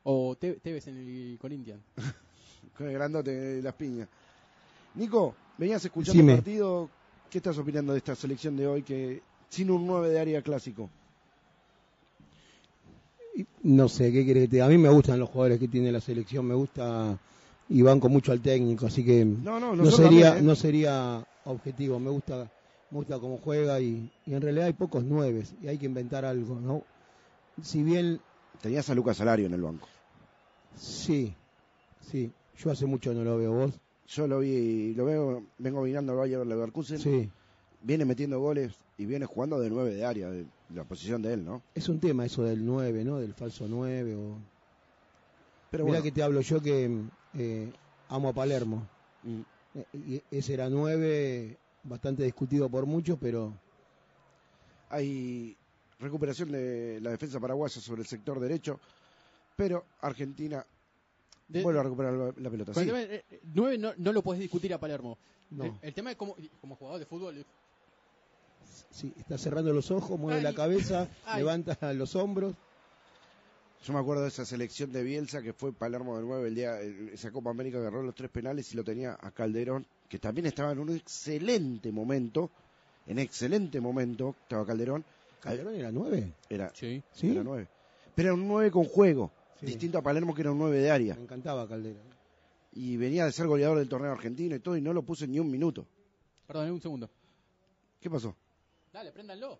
O 0.05 0.37
Te- 0.39 0.55
Tevez 0.55 0.87
en 0.89 0.97
el 0.97 1.39
Corinthians. 1.41 1.83
Con 2.77 2.87
el 2.89 2.95
grandote 2.95 3.31
de 3.31 3.63
las 3.63 3.75
piñas. 3.75 4.09
Nico, 4.95 5.35
venías 5.59 5.85
escuchando 5.85 6.21
el 6.23 6.37
partido. 6.37 6.89
¿Qué 7.31 7.39
estás 7.39 7.59
opinando 7.59 7.93
de 7.93 7.99
esta 7.99 8.15
selección 8.17 8.57
de 8.57 8.67
hoy 8.67 8.83
que 8.83 9.23
sin 9.49 9.71
un 9.71 9.87
9 9.87 10.09
de 10.09 10.19
área 10.21 10.43
clásico? 10.43 10.91
No 13.63 13.89
sé, 13.89 14.13
¿qué 14.13 14.25
querés 14.25 14.45
que 14.45 14.49
te 14.49 14.57
diga? 14.57 14.67
A 14.67 14.69
mí 14.69 14.79
me 14.79 14.89
gustan 14.89 15.19
los 15.19 15.29
jugadores 15.29 15.59
que 15.59 15.69
tiene 15.69 15.93
la 15.93 16.01
selección, 16.01 16.47
me 16.47 16.55
gusta 16.55 17.19
y 17.69 17.83
banco 17.83 18.09
mucho 18.09 18.33
al 18.33 18.41
técnico, 18.41 18.87
así 18.87 19.05
que 19.05 19.25
No, 19.25 19.61
no, 19.61 19.77
no 19.77 19.77
nosotros 19.77 20.09
sería 20.09 20.25
también, 20.27 20.45
¿eh? 20.45 20.49
no 20.49 20.57
sería 20.57 21.25
objetivo, 21.45 21.99
me 21.99 22.11
gusta 22.11 22.51
me 22.91 22.99
gusta 22.99 23.19
cómo 23.21 23.39
juega 23.39 23.81
y, 23.81 24.11
y 24.27 24.35
en 24.35 24.41
realidad 24.41 24.67
hay 24.67 24.73
pocos 24.73 25.05
nueves 25.05 25.55
y 25.63 25.69
hay 25.69 25.79
que 25.79 25.87
inventar 25.87 26.25
algo, 26.25 26.59
¿no? 26.61 26.83
Si 27.63 27.83
bien 27.83 28.21
Tenías 28.61 28.91
a 28.91 28.95
Lucas 28.95 29.17
Salario 29.17 29.47
en 29.47 29.55
el 29.55 29.63
banco. 29.63 29.89
sí, 30.77 31.33
sí, 32.11 32.31
yo 32.59 32.71
hace 32.71 32.87
mucho 32.87 33.15
no 33.15 33.25
lo 33.25 33.39
veo 33.39 33.53
vos. 33.53 33.73
Yo 34.09 34.27
lo 34.27 34.41
vi, 34.41 34.93
lo 34.95 35.05
veo, 35.05 35.43
vengo 35.59 35.83
mirando 35.83 36.13
al 36.13 36.19
Bayer 36.19 36.45
Leverkusen. 36.45 36.99
Sí, 36.99 37.31
Viene 37.83 38.05
metiendo 38.05 38.41
goles 38.41 38.73
y 38.99 39.07
viene 39.07 39.25
jugando 39.25 39.59
de 39.61 39.71
9 39.71 39.95
de 39.95 40.05
área, 40.05 40.29
de 40.29 40.45
la 40.75 40.85
posición 40.85 41.23
de 41.23 41.35
él, 41.35 41.45
¿no? 41.45 41.63
es 41.75 41.89
un 41.89 41.99
tema 42.01 42.25
eso 42.27 42.43
del 42.45 42.65
9, 42.65 43.05
¿no? 43.05 43.19
Del 43.19 43.35
falso 43.35 43.67
9 43.69 44.15
o 44.15 44.39
Pero 45.71 45.85
Mirá 45.85 45.99
bueno, 45.99 46.05
que 46.05 46.13
te 46.13 46.23
hablo 46.23 46.41
yo 46.41 46.61
que 46.61 47.09
eh, 47.35 47.73
amo 48.09 48.29
a 48.29 48.33
Palermo. 48.33 48.87
mm, 49.23 49.41
Eh, 49.75 49.87
y 49.93 50.23
ese 50.37 50.55
era 50.55 50.69
9, 50.69 51.57
bastante 51.85 52.25
discutido 52.25 52.69
por 52.69 52.87
muchos, 52.87 53.17
pero 53.21 53.53
hay 54.89 55.57
recuperación 56.01 56.51
de 56.51 56.99
la 57.01 57.11
defensa 57.11 57.39
paraguaya 57.39 57.81
sobre 57.81 58.03
el 58.03 58.09
sector 58.09 58.41
derecho, 58.41 58.81
pero 59.57 59.85
Argentina 60.01 60.65
De- 61.47 61.63
vuelve 61.63 61.81
a 61.81 61.83
recuperar 61.85 62.15
la, 62.15 62.35
la 62.37 62.51
pelota. 62.51 62.73
el 62.73 62.79
Sí, 62.79 62.87
tema, 62.87 63.03
eh, 63.03 63.25
eh, 63.31 63.41
nueve 63.55 63.79
no, 63.79 63.93
no 63.97 64.13
lo 64.13 64.23
puedes 64.23 64.41
discutir 64.41 64.75
a 64.75 64.79
Palermo. 64.81 65.19
no. 65.51 65.65
El, 65.65 65.73
el 65.83 65.95
tema 65.95 66.11
es 66.11 66.17
como, 66.17 66.35
como 66.61 66.75
jugador 66.75 66.99
de 67.01 67.07
fútbol. 67.07 67.47
Sí, 68.91 69.13
está 69.19 69.39
cerrando 69.39 69.73
los 69.73 69.91
ojos, 69.91 70.19
mueve 70.19 70.39
Ay. 70.39 70.45
la 70.45 70.55
cabeza, 70.55 71.09
Ay. 71.27 71.39
levanta 71.41 71.93
los 71.93 72.15
hombros. 72.17 72.55
Yo 73.83 73.93
me 73.95 73.99
acuerdo 73.99 74.23
de 74.23 74.29
esa 74.29 74.45
selección 74.45 74.93
de 74.93 75.03
Bielsa 75.03 75.41
que 75.41 75.55
fue 75.55 75.73
Palermo 75.73 76.17
de 76.19 76.25
9 76.25 76.49
el 76.49 76.55
día, 76.55 76.81
esa 76.81 77.31
Copa 77.31 77.51
América 77.51 77.79
que 77.79 77.83
agarró 77.87 78.03
los 78.03 78.15
tres 78.15 78.31
penales 78.31 78.71
y 78.73 78.77
lo 78.77 78.85
tenía 78.85 79.17
a 79.19 79.31
Calderón, 79.31 79.87
que 80.09 80.19
también 80.19 80.47
estaba 80.47 80.73
en 80.73 80.81
un 80.81 80.95
excelente 80.95 81.91
momento, 81.91 82.51
en 83.07 83.19
excelente 83.19 83.81
momento, 83.81 84.37
estaba 84.43 84.67
Calderón, 84.67 85.03
¿Calderón 85.41 85.75
era 85.75 85.91
9? 85.91 86.35
era, 86.51 86.71
Sí. 86.75 87.03
¿Sí? 87.13 87.31
era 87.31 87.43
9. 87.43 87.67
Pero 88.15 88.29
era 88.29 88.35
un 88.35 88.47
9 88.47 88.71
con 88.71 88.85
juego, 88.85 89.33
Sí. 89.61 89.67
distinto 89.67 89.97
a 89.99 90.03
Palermo 90.03 90.35
que 90.35 90.43
era 90.43 90.53
un 90.53 90.59
9 90.59 90.77
de 90.79 90.91
área. 90.91 91.15
Me 91.15 91.23
encantaba 91.23 91.67
Calderón. 91.67 92.03
Y 92.75 92.99
venía 92.99 93.25
de 93.25 93.33
ser 93.33 93.47
goleador 93.47 93.79
del 93.79 93.89
torneo 93.89 94.13
argentino 94.13 94.55
y 94.55 94.61
todo, 94.61 94.77
y 94.77 94.83
no 94.83 94.93
lo 94.93 95.03
puse 95.03 95.27
ni 95.27 95.41
un 95.41 95.51
minuto. 95.51 95.87
Perdón, 96.47 96.71
un 96.73 96.81
segundo. 96.83 97.09
¿Qué 97.99 98.11
pasó? 98.11 98.37
Dale, 98.93 99.13
préndanlo. 99.13 99.59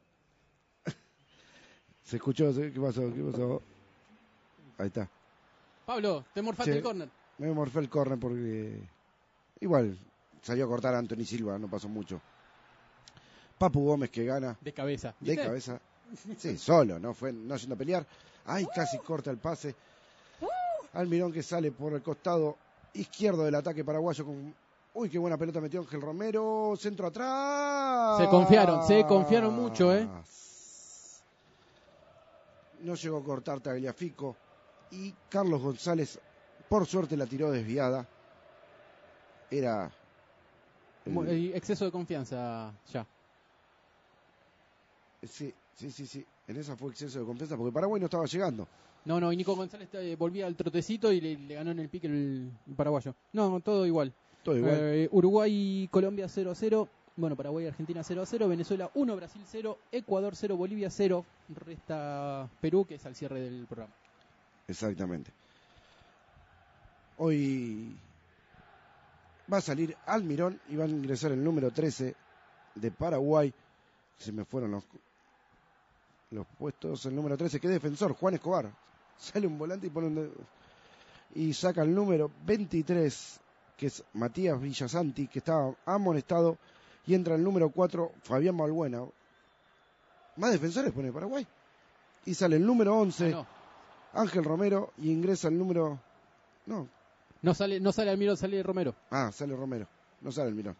¿Se 2.05 2.17
escuchó? 2.17 2.53
¿Sí? 2.53 2.71
¿Qué 2.73 2.81
pasó? 2.81 3.13
¿Qué 3.13 3.23
pasó? 3.23 3.63
Ahí 4.79 4.87
está. 4.89 5.09
Pablo, 5.87 6.25
te 6.35 6.43
morfaste 6.43 6.73
Sí. 6.73 6.79
el 6.79 6.83
córner. 6.85 7.09
Me 7.39 7.53
morfé 7.53 7.79
el 7.81 7.89
córner 7.89 8.19
porque 8.19 8.81
igual 9.61 9.97
salió 10.43 10.65
a 10.65 10.69
cortar 10.69 10.95
a 10.95 10.99
Anthony 10.99 11.25
Silva, 11.25 11.59
no 11.59 11.69
pasó 11.69 11.89
mucho. 11.89 12.21
Papu 13.59 13.85
Gómez 13.85 14.11
que 14.11 14.25
gana 14.25 14.57
De 14.61 14.73
cabeza. 14.73 15.15
de 15.21 15.31
¿Viste? 15.33 15.47
cabeza. 15.47 15.81
Sí, 16.39 16.59
solo, 16.59 16.99
no 16.99 17.15
fue 17.15 17.33
no 17.33 17.57
yendo 17.57 17.75
a 17.75 17.79
pelear. 17.79 18.07
Ay, 18.47 18.67
casi 18.75 18.99
corta 18.99 19.31
el 19.31 19.39
pase. 19.39 19.75
Almirón 20.95 21.33
que 21.33 21.43
sale 21.43 21.71
por 21.71 21.93
el 21.95 22.03
costado 22.03 22.57
izquierdo 22.95 23.45
del 23.45 23.55
ataque 23.55 23.85
paraguayo 23.85 24.25
con 24.25 24.55
Uy, 24.93 25.09
qué 25.09 25.19
buena 25.19 25.37
pelota 25.37 25.61
metió 25.61 25.81
Ángel 25.81 26.01
Romero, 26.01 26.75
centro 26.77 27.07
atrás. 27.07 28.19
Se 28.19 28.29
confiaron, 28.29 28.87
se 28.87 29.05
confiaron 29.07 29.55
mucho, 29.55 29.95
¿eh? 29.95 30.09
No 32.83 32.95
llegó 32.95 33.19
a 33.19 33.25
cortar 33.25 33.61
Tagliafico 33.61 34.35
y 34.91 35.13
Carlos 35.29 35.61
González 35.63 36.19
por 36.69 36.87
suerte 36.87 37.17
la 37.17 37.27
tiró 37.27 37.51
desviada. 37.51 38.07
Era 39.51 39.91
el- 41.05 41.13
Mu- 41.13 41.25
el 41.25 41.55
exceso 41.55 41.85
de 41.85 41.91
confianza 41.93 42.73
ya. 42.93 43.07
Sí, 45.23 45.53
sí, 45.77 45.91
sí, 45.93 46.07
sí. 46.07 46.25
En 46.49 46.57
esa 46.57 46.75
fue 46.77 46.91
exceso 46.91 47.21
de 47.21 47.27
confianza 47.27 47.57
porque 47.57 47.73
Paraguay 47.73 48.01
no 48.01 48.07
estaba 48.07 48.25
llegando. 48.27 48.67
No, 49.05 49.21
no, 49.21 49.33
y 49.33 49.37
Nico 49.37 49.55
González 49.55 49.89
eh, 49.95 50.17
volvía 50.19 50.47
al 50.47 50.57
trotecito 50.57 51.13
y 51.13 51.21
le, 51.21 51.37
le 51.37 51.55
ganó 51.55 51.71
en 51.71 51.79
el 51.79 51.89
pique 51.89 52.07
el, 52.07 52.51
el 52.67 52.75
paraguayo. 52.75 53.15
No, 53.33 53.61
todo 53.61 53.87
igual. 53.87 54.13
Todo 54.45 54.57
igual. 54.57 54.75
Eh, 54.75 55.09
Uruguay, 55.13 55.89
Colombia 55.91 56.29
0 56.29 56.51
a 56.51 56.55
0. 56.55 56.89
Bueno, 57.17 57.37
Paraguay, 57.37 57.67
Argentina 57.67 58.03
0 58.03 58.23
a 58.23 58.27
0. 58.27 58.49
Venezuela 58.49 58.91
1, 58.95 59.17
Brasil 59.17 59.43
0. 59.47 59.79
Ecuador 59.93 60.35
0, 60.35 60.57
Bolivia 60.57 60.91
0. 60.91 61.25
Resta 61.55 62.49
Perú, 62.61 62.85
que 62.87 62.95
es 62.95 63.07
al 63.07 63.15
cierre 63.15 63.41
del 63.41 63.67
programa. 63.67 63.93
Exactamente. 64.67 65.31
Hoy 67.19 67.95
va 69.53 69.59
a 69.59 69.61
salir 69.61 69.97
Almirón 70.07 70.59
y 70.69 70.77
va 70.77 70.85
a 70.85 70.89
ingresar 70.89 71.33
el 71.33 71.43
número 71.43 71.71
13 71.71 72.15
de 72.77 72.91
Paraguay. 72.91 73.53
Se 74.17 74.33
me 74.33 74.45
fueron 74.45 74.71
los, 74.71 74.85
los 76.31 76.47
puestos. 76.59 77.05
El 77.07 77.15
número 77.15 77.37
13, 77.37 77.61
que 77.61 77.69
defensor, 77.69 78.15
Juan 78.15 78.35
Escobar. 78.35 78.71
Sale 79.19 79.47
un 79.47 79.59
volante 79.59 79.87
y 79.87 79.91
pone 79.91 80.07
un 80.07 80.33
y 81.35 81.53
saca 81.53 81.83
el 81.83 81.95
número 81.95 82.31
23, 82.45 83.41
que 83.81 83.87
es 83.87 84.05
Matías 84.13 84.61
Villasanti, 84.61 85.27
que 85.27 85.39
estaba 85.39 85.75
amonestado. 85.87 86.59
Y 87.07 87.15
entra 87.15 87.35
el 87.35 87.43
número 87.43 87.71
4, 87.71 88.13
Fabián 88.23 88.55
Malbuena. 88.55 89.03
Más 90.37 90.53
defensores 90.53 90.93
pone 90.93 91.11
Paraguay. 91.11 91.47
Y 92.27 92.35
sale 92.35 92.57
el 92.57 92.67
número 92.67 92.95
11. 92.99 93.29
Ah, 93.29 93.31
no. 93.31 93.47
Ángel 94.13 94.45
Romero 94.45 94.93
y 94.99 95.11
ingresa 95.11 95.49
el 95.49 95.57
número. 95.57 95.99
No. 96.67 96.87
No 97.41 97.55
sale, 97.55 97.81
no 97.81 97.91
sale 97.91 98.11
Almirón, 98.11 98.37
sale 98.37 98.63
Romero. 98.63 98.95
Ah, 99.11 99.33
sale 99.33 99.57
Romero. 99.57 99.87
No 100.21 100.31
sale 100.31 100.51
el 100.51 100.55
Mirón. 100.55 100.77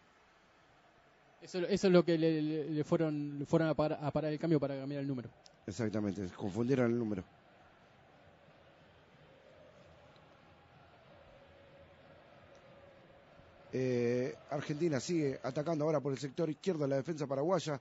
Eso, 1.41 1.57
eso 1.57 1.87
es 1.87 1.93
lo 1.93 2.05
que 2.05 2.19
le, 2.19 2.83
fueron, 2.83 3.39
le 3.39 3.45
fueron 3.47 3.69
a, 3.69 3.73
parar, 3.73 3.97
a 3.99 4.11
parar 4.11 4.31
el 4.31 4.37
cambio 4.37 4.59
para 4.59 4.77
cambiar 4.77 5.01
el 5.01 5.07
número. 5.07 5.27
Exactamente. 5.65 6.27
Confundieron 6.35 6.91
el 6.91 6.99
número. 6.99 7.23
Eh, 13.73 14.35
Argentina 14.49 14.99
sigue 14.99 15.39
atacando 15.43 15.85
ahora 15.85 15.99
por 16.01 16.11
el 16.11 16.19
sector 16.19 16.49
izquierdo 16.49 16.83
de 16.83 16.89
la 16.89 16.95
defensa 16.97 17.25
paraguaya. 17.27 17.79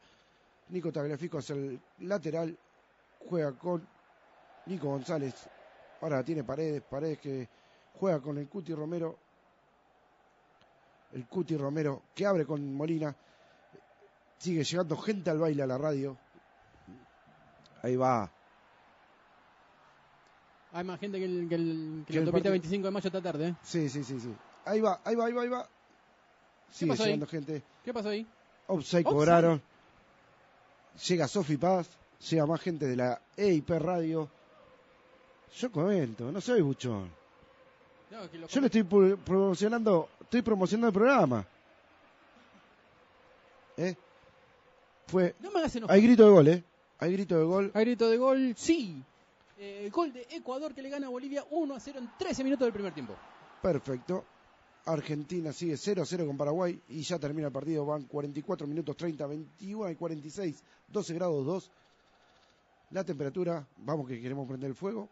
Nico 0.69 0.93
Tagliafico 0.93 1.39
hacia 1.39 1.55
el 1.57 1.81
lateral. 2.01 2.57
Juega 3.29 3.53
con 3.59 3.87
Nico 4.67 4.89
González. 4.89 5.35
Ahora 6.01 6.23
tiene 6.23 6.45
Paredes. 6.45 6.83
Paredes 6.83 7.19
que 7.19 7.49
juega 7.99 8.21
con 8.21 8.39
el 8.39 8.49
Cuti 8.49 8.73
Romero. 8.75 9.19
El 11.13 11.27
Cuti 11.27 11.57
Romero 11.57 12.03
que 12.15 12.25
abre 12.25 12.47
con 12.47 12.73
Molina. 12.75 13.15
Sigue 14.39 14.63
llegando 14.63 14.97
gente 14.97 15.29
al 15.31 15.39
baile 15.39 15.63
a 15.65 15.67
la 15.67 15.77
radio. 15.77 16.17
Ahí 17.83 17.97
va. 17.97 18.31
Hay 20.73 20.85
más 20.85 21.01
gente 21.01 21.19
que 21.19 21.25
el, 21.25 21.49
que 21.49 21.55
el, 21.57 22.05
que 22.07 22.13
Que 22.13 22.19
la 22.19 22.21
el 22.23 22.27
autopista 22.29 22.33
partido- 22.33 22.53
25 22.53 22.87
de 22.87 22.91
mayo 22.93 23.07
esta 23.09 23.21
tarde. 23.23 23.49
¿eh? 23.49 23.55
Sí, 23.63 23.89
sí, 23.89 24.05
sí, 24.05 24.21
sí. 24.21 24.33
Ahí 24.65 24.81
va, 24.81 25.01
ahí 25.05 25.17
va, 25.17 25.27
ahí 25.27 25.33
va, 25.33 25.43
ahí 25.43 25.49
va. 25.49 25.69
Sigue 26.71 26.91
pasó 26.91 27.03
ahí? 27.03 27.09
llegando 27.09 27.27
gente. 27.27 27.63
¿Qué 27.85 27.93
pasó 27.93 28.09
ahí? 28.11 28.27
Offside 28.67 29.01
Offside. 29.01 29.05
cobraron. 29.05 29.63
Llega 31.09 31.29
Sofi 31.29 31.57
Paz. 31.57 31.89
Llega 32.29 32.47
más 32.47 32.61
gente 32.61 32.87
de 32.87 32.97
la 32.97 33.21
EIP 33.37 33.71
Radio. 33.71 34.29
Yo 35.57 35.73
comento, 35.73 36.31
no 36.31 36.41
soy 36.41 36.61
buchón. 36.61 37.11
No, 38.11 38.31
que 38.31 38.39
lo 38.39 38.47
Yo 38.47 38.61
le 38.61 38.67
estoy 38.67 38.83
promocionando, 38.83 40.09
estoy 40.21 40.43
promocionando 40.43 40.89
el 40.89 40.93
programa. 40.93 41.47
¿Eh? 43.77 43.97
Fue. 45.07 45.35
No 45.41 45.51
me 45.51 45.61
hagas 45.61 45.75
enojar. 45.77 45.97
Hay 45.97 46.03
grito 46.03 46.25
de 46.25 46.31
gol, 46.31 46.49
¿eh? 46.49 46.65
Hay 46.99 47.13
grito 47.13 47.39
de 47.39 47.45
gol. 47.45 47.71
Hay 47.75 47.85
grito 47.85 48.11
de 48.11 48.17
gol, 48.17 48.55
sí. 48.57 49.03
Eh, 49.59 49.89
gol 49.93 50.13
de 50.13 50.27
Ecuador 50.31 50.75
que 50.75 50.83
le 50.83 50.91
gana 50.91 51.07
a 51.07 51.11
Bolivia 51.11 51.45
1 51.51 51.75
a 51.75 51.81
0 51.81 51.99
en 51.99 52.11
13 52.19 52.45
minutos 52.45 52.67
del 52.67 52.73
primer 52.73 52.93
tiempo. 52.93 53.15
Perfecto. 53.63 54.25
Argentina 54.87 55.53
sigue 55.53 55.77
0 55.77 56.03
a 56.03 56.07
0 56.07 56.27
con 56.27 56.37
Paraguay 56.37 56.81
y 56.89 57.03
ya 57.03 57.19
termina 57.19 57.49
el 57.49 57.53
partido. 57.53 57.85
Van 57.87 58.05
44 58.05 58.67
minutos 58.67 58.97
30, 58.97 59.27
21 59.27 59.91
y 59.91 59.95
46, 59.97 60.63
12 60.89 61.15
grados 61.15 61.45
2. 61.47 61.71
La 62.91 63.05
temperatura, 63.05 63.67
vamos 63.79 64.09
que 64.09 64.21
queremos 64.21 64.49
prender 64.49 64.71
el 64.71 64.77
fuego. 64.77 65.09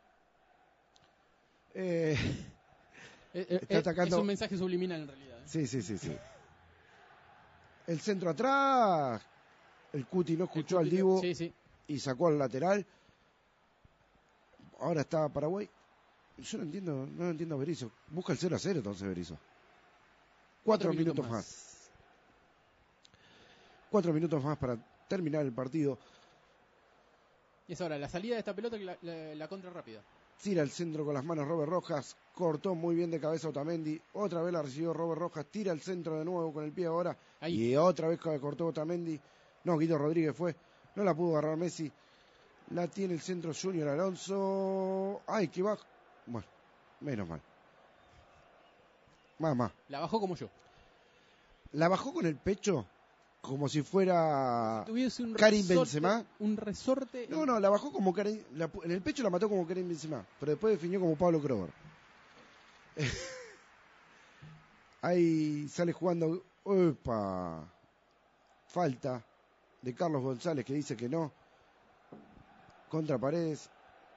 Eh, 1.74 2.16
Eh, 3.34 3.46
eh, 3.50 3.58
Está 3.68 3.78
atacando- 3.90 4.16
Es 4.16 4.20
un 4.20 4.26
mensaje 4.26 4.56
subliminal 4.56 5.02
en 5.02 5.08
realidad. 5.08 5.38
sí, 5.44 5.66
sí, 5.66 5.82
sí, 5.82 5.98
sí. 5.98 6.16
El 7.86 8.00
centro 8.00 8.30
atrás. 8.30 9.22
El 9.92 10.06
Cuti 10.06 10.36
no 10.36 10.44
escuchó 10.44 10.78
al 10.78 10.90
Divo 10.90 11.20
Sí, 11.20 11.34
sí. 11.34 11.52
y 11.86 11.98
sacó 11.98 12.28
al 12.28 12.38
lateral. 12.38 12.84
Ahora 14.80 15.00
está 15.02 15.28
Paraguay. 15.28 15.68
Yo 16.38 16.58
no 16.58 16.64
entiendo, 16.64 17.06
no 17.06 17.30
entiendo 17.30 17.54
a 17.54 17.58
Berizzo. 17.58 17.90
Busca 18.08 18.32
el 18.32 18.38
0 18.38 18.56
a 18.56 18.58
0 18.58 18.78
entonces 18.78 19.08
Berizzo. 19.08 19.38
Cuatro 20.68 20.92
minutos 20.92 21.28
más. 21.30 21.88
Cuatro 23.90 24.12
minutos 24.12 24.44
más 24.44 24.58
para 24.58 24.76
terminar 25.08 25.42
el 25.44 25.52
partido. 25.52 25.98
Y 27.66 27.72
es 27.72 27.80
ahora 27.80 27.96
la 27.98 28.08
salida 28.08 28.34
de 28.34 28.40
esta 28.40 28.54
pelota 28.54 28.76
que 28.78 28.84
la, 28.84 28.96
la- 29.02 29.34
la 29.34 29.48
contra 29.48 29.70
rápida. 29.70 30.02
Tira 30.42 30.62
el 30.62 30.70
centro 30.70 31.04
con 31.06 31.14
las 31.14 31.24
manos 31.24 31.48
Robert 31.48 31.70
Rojas. 31.70 32.14
Cortó 32.34 32.74
muy 32.74 32.94
bien 32.94 33.10
de 33.10 33.18
cabeza 33.18 33.48
Otamendi. 33.48 33.98
Otra 34.12 34.42
vez 34.42 34.52
la 34.52 34.60
recibió 34.62 34.92
Robert 34.92 35.18
Rojas. 35.20 35.46
Tira 35.46 35.72
el 35.72 35.80
centro 35.80 36.18
de 36.18 36.24
nuevo 36.24 36.52
con 36.52 36.64
el 36.64 36.72
pie 36.72 36.86
ahora. 36.86 37.16
Ahí. 37.40 37.70
Y 37.72 37.76
otra 37.76 38.08
vez 38.08 38.20
cortó 38.20 38.66
Otamendi. 38.66 39.18
No, 39.64 39.76
Guido 39.78 39.96
Rodríguez 39.98 40.36
fue. 40.36 40.54
No 40.96 41.02
la 41.02 41.14
pudo 41.14 41.32
agarrar 41.38 41.56
Messi. 41.56 41.90
La 42.70 42.86
tiene 42.88 43.14
el 43.14 43.20
centro 43.20 43.52
Junior 43.52 43.88
Alonso. 43.88 45.22
Ay, 45.26 45.48
que 45.48 45.62
va. 45.62 45.76
Bueno, 46.26 46.46
menos 47.00 47.26
mal. 47.28 47.40
Más, 49.38 49.56
más. 49.56 49.72
La 49.88 50.00
bajó 50.00 50.20
como 50.20 50.36
yo. 50.36 50.48
La 51.72 51.88
bajó 51.88 52.12
con 52.12 52.26
el 52.26 52.36
pecho 52.36 52.86
como 53.40 53.68
si 53.68 53.82
fuera 53.82 54.82
Tuviese 54.86 55.22
un 55.22 55.34
Karim 55.34 55.60
resorte, 55.62 56.00
Benzema. 56.00 56.24
Un 56.40 56.56
resorte. 56.56 57.26
No, 57.28 57.46
no, 57.46 57.60
la 57.60 57.70
bajó 57.70 57.92
como 57.92 58.12
Karim, 58.12 58.42
la 58.56 58.70
en 58.84 58.90
el 58.90 59.00
pecho 59.00 59.22
la 59.22 59.30
mató 59.30 59.48
como 59.48 59.66
Karim 59.66 59.88
Benzema, 59.88 60.24
pero 60.40 60.52
después 60.52 60.74
definió 60.74 61.00
como 61.00 61.16
Pablo 61.16 61.40
Kroger. 61.40 61.70
Ahí 65.02 65.68
sale 65.68 65.92
jugando, 65.92 66.42
¡Opa! 66.64 67.64
Falta 68.66 69.24
de 69.80 69.94
Carlos 69.94 70.22
González 70.22 70.64
que 70.64 70.74
dice 70.74 70.96
que 70.96 71.08
no. 71.08 71.32
Contra 72.90 73.16
Paredes. 73.16 73.70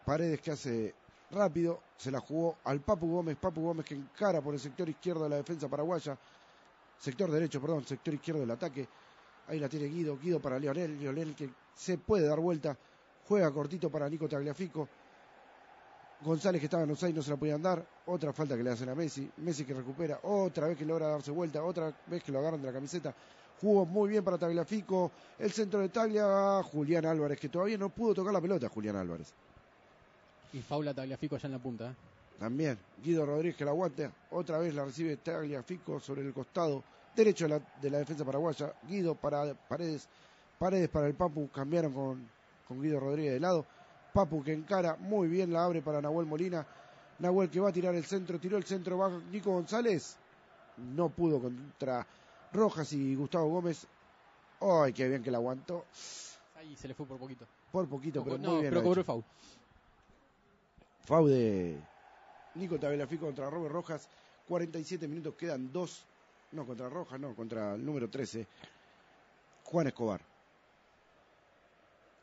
Paredes 0.05 0.41
que 0.41 0.51
hace 0.51 0.95
rápido, 1.31 1.81
se 1.97 2.11
la 2.11 2.19
jugó 2.19 2.57
al 2.65 2.81
Papu 2.81 3.09
Gómez. 3.09 3.37
Papu 3.37 3.61
Gómez 3.61 3.85
que 3.85 3.95
encara 3.95 4.41
por 4.41 4.53
el 4.53 4.59
sector 4.59 4.87
izquierdo 4.87 5.23
de 5.23 5.29
la 5.29 5.37
defensa 5.37 5.67
paraguaya. 5.67 6.17
Sector 6.99 7.31
derecho, 7.31 7.59
perdón, 7.59 7.85
sector 7.85 8.13
izquierdo 8.13 8.41
del 8.41 8.51
ataque. 8.51 8.87
Ahí 9.47 9.59
la 9.59 9.67
tiene 9.67 9.87
Guido, 9.87 10.17
Guido 10.17 10.39
para 10.39 10.59
Leonel, 10.59 10.99
Leonel 10.99 11.35
que 11.35 11.49
se 11.75 11.97
puede 11.97 12.27
dar 12.27 12.39
vuelta, 12.39 12.77
juega 13.27 13.51
cortito 13.51 13.89
para 13.89 14.07
Nico 14.07 14.29
Tagliafico. 14.29 14.87
González 16.23 16.61
que 16.61 16.65
estaba 16.65 16.83
en 16.83 16.91
Osai 16.91 17.11
no 17.13 17.23
se 17.23 17.31
la 17.31 17.37
podían 17.37 17.61
dar, 17.61 17.83
otra 18.05 18.31
falta 18.31 18.55
que 18.55 18.61
le 18.61 18.69
hacen 18.69 18.89
a 18.89 18.95
Messi, 18.95 19.29
Messi 19.37 19.65
que 19.65 19.73
recupera, 19.73 20.19
otra 20.23 20.67
vez 20.67 20.77
que 20.77 20.85
logra 20.85 21.07
darse 21.07 21.31
vuelta, 21.31 21.63
otra 21.63 21.91
vez 22.05 22.23
que 22.23 22.31
lo 22.31 22.37
agarran 22.37 22.61
de 22.61 22.67
la 22.67 22.73
camiseta, 22.73 23.13
jugó 23.59 23.85
muy 23.85 24.09
bien 24.09 24.23
para 24.23 24.37
Tagliafico, 24.37 25.11
el 25.39 25.51
centro 25.51 25.79
de 25.79 25.89
Taglia, 25.89 26.61
Julián 26.63 27.05
Álvarez 27.05 27.39
que 27.39 27.49
todavía 27.49 27.77
no 27.77 27.89
pudo 27.89 28.13
tocar 28.13 28.31
la 28.31 28.39
pelota, 28.39 28.69
Julián 28.69 28.97
Álvarez. 28.97 29.33
Y 30.53 30.59
Paula 30.59 30.93
Tagliafico 30.93 31.35
allá 31.35 31.47
en 31.47 31.51
la 31.53 31.59
punta. 31.59 31.91
¿eh? 31.91 31.95
También 32.39 32.77
Guido 33.03 33.25
Rodríguez 33.25 33.55
que 33.55 33.65
la 33.65 33.71
aguanta, 33.71 34.11
otra 34.31 34.57
vez 34.57 34.73
la 34.73 34.85
recibe 34.85 35.17
Tagliafico 35.17 35.99
sobre 35.99 36.21
el 36.21 36.33
costado 36.33 36.83
derecho 37.15 37.45
de 37.45 37.49
la, 37.49 37.61
de 37.81 37.89
la 37.89 37.99
defensa 37.99 38.25
paraguaya, 38.25 38.73
Guido 38.87 39.15
para 39.15 39.53
Paredes, 39.53 40.07
Paredes 40.57 40.89
para 40.89 41.07
el 41.07 41.13
Papu, 41.13 41.49
cambiaron 41.49 41.93
con, 41.93 42.29
con 42.67 42.81
Guido 42.81 42.99
Rodríguez 42.99 43.33
de 43.33 43.39
lado, 43.39 43.65
Papu 44.13 44.43
que 44.43 44.53
encara 44.53 44.95
muy 44.95 45.27
bien, 45.27 45.53
la 45.53 45.63
abre 45.63 45.81
para 45.81 46.01
Nahuel 46.01 46.25
Molina, 46.25 46.65
Nahuel 47.19 47.49
que 47.49 47.59
va 47.59 47.69
a 47.69 47.73
tirar 47.73 47.93
el 47.95 48.05
centro, 48.05 48.39
tiró 48.39 48.57
el 48.57 48.63
centro, 48.63 48.97
va 48.97 49.09
Nico 49.31 49.51
González, 49.51 50.17
no 50.77 51.09
pudo 51.09 51.39
contra 51.39 52.05
Rojas 52.53 52.91
y 52.93 53.15
Gustavo 53.15 53.49
Gómez, 53.49 53.87
¡Ay, 54.61 54.93
qué 54.93 55.07
bien 55.07 55.23
que 55.23 55.31
la 55.31 55.39
aguantó! 55.39 55.85
Ahí 56.55 56.75
se 56.75 56.87
le 56.87 56.93
fue 56.93 57.05
por 57.07 57.17
poquito. 57.17 57.45
Por 57.71 57.87
poquito, 57.87 58.23
pero 58.23 58.37
no, 58.37 58.51
muy 58.51 58.61
bien. 58.61 58.71
pero 58.71 58.83
cobró 58.83 59.01
el 59.01 59.05
foul. 59.05 59.23
Fau 61.05 61.27
de 61.27 61.81
Nico 62.55 62.79
Tagliafico 62.79 63.25
contra 63.25 63.49
Robert 63.49 63.73
Rojas. 63.73 64.07
47 64.47 65.07
minutos, 65.07 65.35
quedan 65.35 65.71
dos. 65.71 66.05
No, 66.51 66.65
contra 66.65 66.89
Rojas, 66.89 67.19
no, 67.19 67.33
contra 67.35 67.75
el 67.75 67.85
número 67.85 68.09
13. 68.09 68.45
Juan 69.63 69.87
Escobar. 69.87 70.21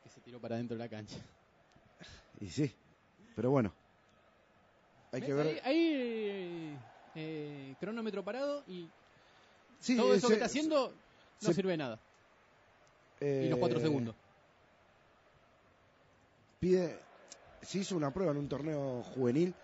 Que 0.03 0.09
se 0.11 0.21
tiró 0.21 0.41
para 0.41 0.57
dentro 0.57 0.77
de 0.77 0.85
la 0.85 0.89
cancha. 0.89 1.17
Y 2.41 2.49
sí, 2.51 2.71
pero 3.35 3.51
bueno. 3.51 3.73
Hay 5.13 5.23
que 5.23 5.33
ver. 5.33 5.47
Ahí, 5.47 5.61
ahí, 5.65 5.93
eh, 5.95 6.79
eh, 7.15 7.75
cronómetro 7.81 8.23
parado 8.23 8.63
y 8.67 8.91
Sí, 9.81 9.97
todo 9.97 10.13
eso 10.15 10.27
se- 10.29 10.35
que 10.35 10.35
está 10.35 10.47
haciendo 10.47 10.91
no 11.41 11.49
se- 11.49 11.55
sirve 11.55 11.71
de 11.73 11.77
nada. 11.79 11.99
eh, 13.21 13.45
Y 13.47 13.49
los 13.49 13.59
cuatro 13.59 13.81
segundos. 13.81 14.15
Pide, 16.61 16.99
se 17.63 17.79
hizo 17.79 17.97
una 17.97 18.11
prueba 18.13 18.33
en 18.33 18.39
un 18.39 18.49
torneo 18.49 19.03
juvenil 19.03 19.55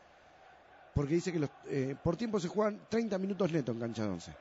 porque 0.95 1.15
dice 1.15 1.33
que 1.33 1.39
los, 1.41 1.51
eh, 1.67 1.97
por 2.03 2.17
tiempo 2.17 2.39
se 2.39 2.49
juegan 2.49 2.79
30 2.89 3.19
minutos 3.19 3.51
neto 3.53 3.73
en 3.73 3.81
cancha 3.81 4.05
de 4.05 4.11
11. 4.11 4.33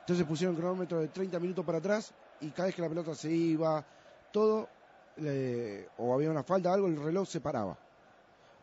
Entonces 0.00 0.26
pusieron 0.26 0.56
cronómetro 0.56 1.00
de 1.00 1.08
30 1.08 1.38
minutos 1.38 1.64
para 1.64 1.78
atrás 1.78 2.12
y 2.40 2.50
cada 2.50 2.66
vez 2.66 2.74
que 2.74 2.82
la 2.82 2.88
pelota 2.88 3.14
se 3.14 3.30
iba, 3.30 3.84
todo, 4.32 4.68
le- 5.16 5.88
o 5.98 6.12
había 6.14 6.30
una 6.30 6.42
falta, 6.42 6.72
algo, 6.72 6.88
el 6.88 7.02
reloj 7.02 7.26
se 7.28 7.40
paraba. 7.40 7.78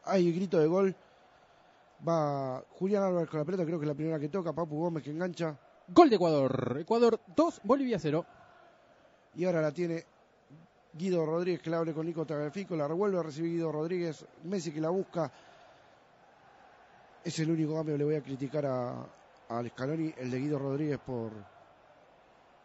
Hay 0.03 0.31
grito 0.31 0.59
de 0.59 0.67
gol. 0.67 0.95
Va 2.07 2.63
Julián 2.77 3.03
Álvarez 3.03 3.29
con 3.29 3.39
la 3.39 3.45
pelota, 3.45 3.65
creo 3.65 3.79
que 3.79 3.85
es 3.85 3.89
la 3.89 3.95
primera 3.95 4.19
que 4.19 4.29
toca. 4.29 4.53
Papu 4.53 4.77
Gómez 4.79 5.03
que 5.03 5.09
engancha. 5.09 5.57
Gol 5.89 6.09
de 6.09 6.15
Ecuador. 6.15 6.77
Ecuador 6.79 7.19
2, 7.35 7.61
Bolivia 7.63 7.99
0. 7.99 8.25
Y 9.35 9.45
ahora 9.45 9.61
la 9.61 9.71
tiene 9.71 10.05
Guido 10.93 11.25
Rodríguez 11.25 11.61
que 11.61 11.69
la 11.69 11.77
abre 11.77 11.93
con 11.93 12.05
Nico 12.05 12.25
Tagliafico. 12.25 12.75
La 12.75 12.87
revuelve 12.87 13.19
a 13.19 13.23
recibir 13.23 13.51
Guido 13.53 13.71
Rodríguez. 13.71 14.25
Messi 14.43 14.71
que 14.71 14.81
la 14.81 14.89
busca. 14.89 15.31
Es 17.23 17.37
el 17.39 17.51
único 17.51 17.75
cambio 17.75 17.93
que 17.95 17.99
le 17.99 18.03
voy 18.05 18.15
a 18.15 18.21
criticar 18.23 18.65
a, 18.65 19.05
al 19.49 19.69
Scaloni, 19.69 20.13
el 20.17 20.31
de 20.31 20.39
Guido 20.39 20.57
Rodríguez 20.57 20.99
por, 20.99 21.31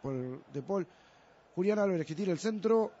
por 0.01 0.45
De 0.51 0.61
Paul. 0.61 0.87
Julián 1.53 1.79
Álvarez 1.79 2.05
que 2.05 2.15
tira 2.15 2.31
el 2.31 2.39
centro. 2.39 2.91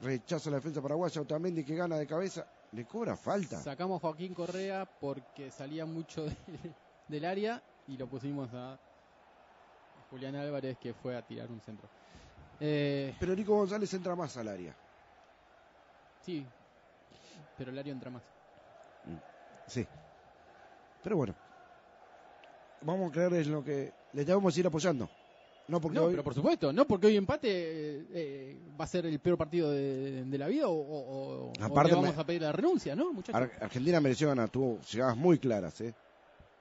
Rechaza 0.00 0.50
la 0.50 0.56
defensa 0.56 0.80
paraguaya. 0.82 1.20
Otamendi 1.20 1.64
que 1.64 1.74
gana 1.76 1.96
de 1.96 2.06
cabeza. 2.06 2.46
Le 2.72 2.84
cobra 2.84 3.16
falta. 3.16 3.58
Sacamos 3.60 3.98
a 3.98 4.00
Joaquín 4.00 4.34
Correa 4.34 4.84
porque 5.00 5.50
salía 5.50 5.86
mucho 5.86 6.24
de- 6.26 6.36
del 7.08 7.24
área 7.24 7.62
y 7.86 7.96
lo 7.96 8.06
pusimos 8.06 8.50
a 8.52 8.78
Julián 10.10 10.36
Álvarez 10.36 10.76
que 10.78 10.92
fue 10.94 11.16
a 11.16 11.22
tirar 11.22 11.50
un 11.50 11.60
centro. 11.60 11.88
Eh, 12.60 13.14
Pero 13.20 13.34
Nico 13.36 13.54
González 13.54 13.92
entra 13.94 14.16
más 14.16 14.36
al 14.36 14.48
área. 14.48 14.74
sí, 16.24 16.44
pero 17.56 17.70
el 17.70 17.78
área 17.78 17.92
entra 17.92 18.10
más. 18.10 18.22
Sí. 19.66 19.86
Pero 21.02 21.16
bueno. 21.16 21.34
Vamos 22.82 23.10
a 23.10 23.12
creer 23.12 23.34
en 23.34 23.52
lo 23.52 23.62
que 23.64 23.92
le 24.12 24.24
debemos 24.24 24.56
ir 24.56 24.66
apoyando. 24.66 25.08
No 25.66 25.80
porque 25.80 25.96
No, 25.98 26.04
hoy... 26.04 26.12
pero 26.12 26.24
por 26.24 26.34
supuesto, 26.34 26.72
no 26.72 26.86
porque 26.86 27.08
hoy 27.08 27.16
empate 27.16 27.48
eh, 27.50 28.06
eh, 28.12 28.56
va 28.80 28.84
a 28.84 28.88
ser 28.88 29.04
el 29.04 29.18
peor 29.20 29.36
partido 29.36 29.70
de, 29.70 30.24
de 30.24 30.38
la 30.38 30.46
vida 30.46 30.68
o, 30.68 30.72
o- 30.72 31.52
le 31.58 31.68
vamos 31.68 32.14
me- 32.16 32.20
a 32.22 32.24
pedir 32.24 32.40
la 32.42 32.52
renuncia, 32.52 32.96
¿no, 32.96 33.12
muchachos? 33.12 33.34
Ar- 33.34 33.52
Argentina 33.62 34.00
mereció 34.00 34.28
ganar, 34.28 34.48
tuvo 34.48 34.80
llegadas 34.80 35.16
muy 35.16 35.38
claras, 35.38 35.78
¿eh? 35.82 35.94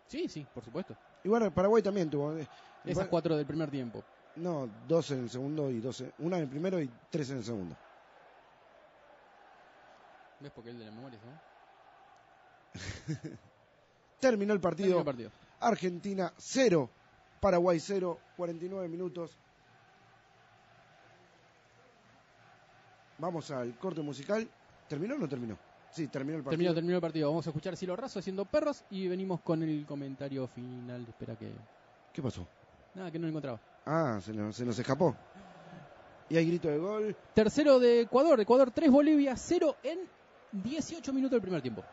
Sí, 0.07 0.27
sí, 0.27 0.45
por 0.53 0.65
supuesto. 0.65 0.97
Y 1.23 1.29
bueno, 1.29 1.53
Paraguay 1.53 1.81
también 1.81 2.09
tuvo. 2.09 2.35
eh, 2.35 2.47
Esas 2.83 3.05
pa- 3.05 3.09
cuatro 3.11 3.37
del 3.37 3.45
primer 3.45 3.69
tiempo. 3.71 4.03
No, 4.37 4.69
dos 4.87 5.11
en 5.11 5.19
el 5.19 5.29
segundo 5.29 5.69
y 5.71 5.79
dos 5.79 6.01
en- 6.01 6.13
una 6.19 6.37
en 6.37 6.43
el 6.43 6.49
primero 6.49 6.79
y 6.81 6.89
tres 7.09 7.29
en 7.31 7.37
el 7.37 7.43
segundo. 7.43 7.75
¿Ves? 10.39 10.51
Porque 10.53 10.69
el 10.69 10.77
de 10.79 10.85
la 10.85 10.91
memoria, 10.91 11.19
¿no? 11.25 11.47
Terminó 14.19 14.53
el 14.53 14.59
Terminó 14.59 14.61
partido. 14.61 14.99
el 14.99 15.05
partido. 15.05 15.31
Argentina 15.59 16.31
0, 16.37 16.89
Paraguay 17.39 17.79
0, 17.79 18.19
49 18.35 18.87
minutos. 18.87 19.37
Vamos 23.17 23.49
al 23.49 23.75
corte 23.79 24.01
musical. 24.01 24.47
¿Terminó 24.87 25.15
o 25.15 25.17
no 25.17 25.27
terminó? 25.27 25.57
Sí, 25.89 26.07
terminó 26.07 26.37
el 26.37 26.43
partido. 26.43 26.57
Terminó, 26.59 26.73
terminó 26.75 26.95
el 26.97 27.01
partido. 27.01 27.29
Vamos 27.29 27.47
a 27.47 27.49
escuchar 27.49 27.75
Silo 27.75 27.95
Razo 27.95 28.19
haciendo 28.19 28.45
perros 28.45 28.83
y 28.91 29.07
venimos 29.07 29.41
con 29.41 29.63
el 29.63 29.85
comentario 29.87 30.47
final. 30.47 31.03
Espera 31.07 31.35
que. 31.35 31.51
¿Qué 32.13 32.21
pasó? 32.21 32.47
Nada, 32.97 33.11
que 33.11 33.19
no 33.19 33.25
lo 33.25 33.29
encontraba. 33.29 33.59
Ah, 33.85 34.19
se 34.19 34.33
nos, 34.33 34.55
se 34.55 34.65
nos 34.65 34.77
escapó. 34.79 35.15
Y 36.29 36.35
hay 36.35 36.47
grito 36.47 36.67
de 36.67 36.79
gol. 36.79 37.15
Tercero 37.35 37.79
de 37.79 38.01
Ecuador. 38.01 38.39
Ecuador 38.39 38.71
3, 38.71 38.89
Bolivia 38.89 39.35
0 39.37 39.75
en 39.83 39.99
18 40.51 41.13
minutos 41.13 41.33
del 41.33 41.41
primer 41.41 41.61
tiempo. 41.61 41.83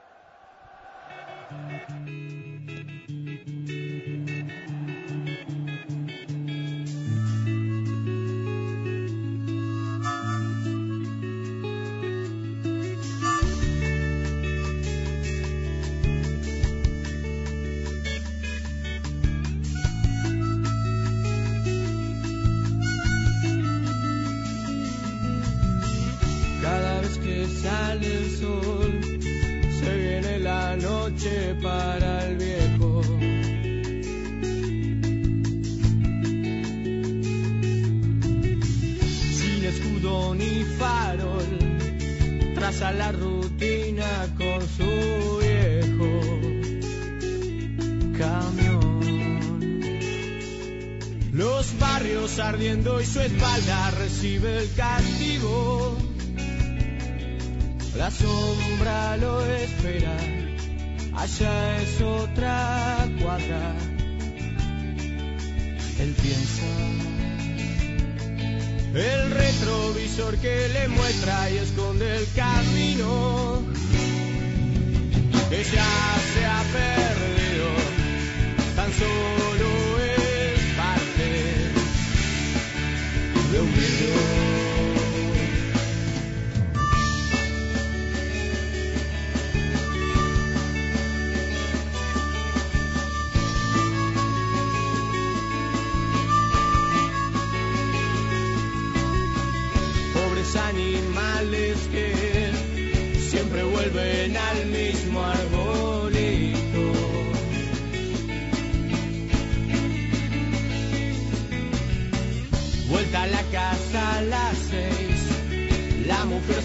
Y 52.56 53.06
su 53.06 53.20
espalda 53.20 53.90
recibe 53.92 54.58
el 54.60 54.72
castigo. 54.74 55.98
La 57.96 58.10
sombra 58.10 59.16
lo 59.16 59.44
espera, 59.44 60.16
allá 61.16 61.82
es 61.82 62.00
otra 62.00 63.08
cuadra. 63.20 63.74
Él 65.98 66.14
piensa. 66.22 66.66
El 68.94 69.30
retrovisor 69.32 70.36
que 70.38 70.68
le 70.68 70.88
muestra 70.88 71.50
y 71.50 71.56
esconde 71.58 72.16
el 72.18 72.26
camino 72.36 73.62
ya 75.72 76.16
se 76.34 76.44
ha 76.44 76.62
perdido, 76.72 77.68
tan 78.76 78.92
solo 78.92 79.43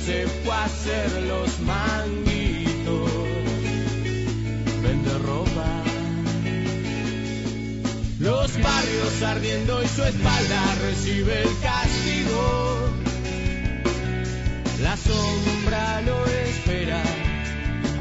se 0.10 0.26
fue 0.26 0.52
a 0.52 0.64
hacer 0.64 1.11
los 1.22 1.60
manguitos, 1.60 3.11
vende 4.81 5.18
ropa. 5.19 5.84
Los 8.19 8.60
barrios 8.60 9.22
ardiendo 9.22 9.84
y 9.84 9.88
su 9.88 10.03
espalda 10.03 10.61
recibe 10.81 11.44
el 11.44 11.60
castigo. 11.60 12.90
La 14.81 14.98
sombra 14.98 16.02
lo 16.02 16.26
espera, 16.26 17.03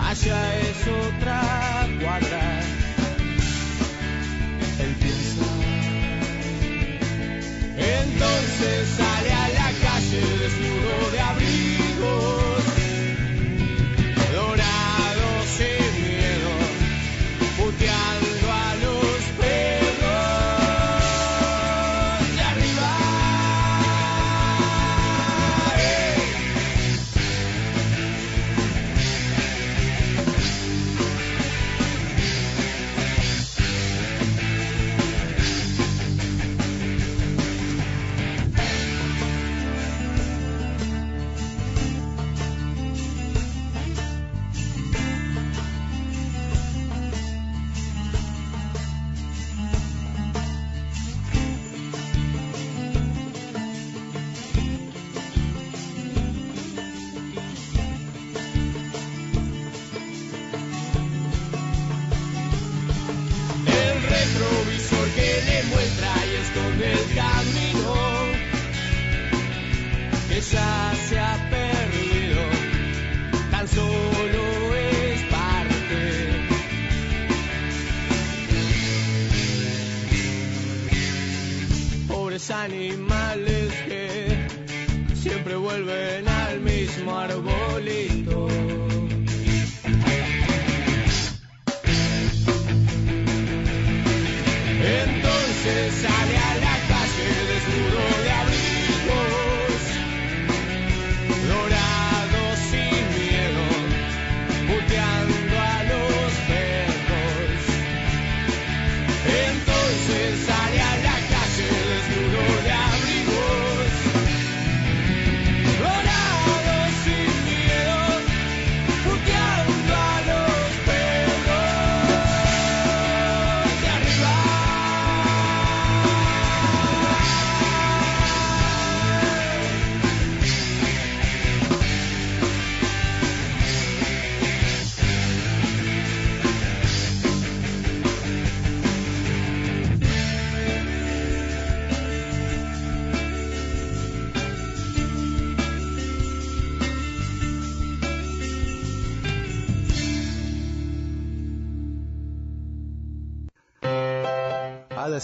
allá 0.00 0.60
es 0.60 0.78
otra 1.04 1.88
cuadra. 2.00 2.60
Él 4.80 4.94
piensa. 5.02 5.46
Entonces 7.76 9.17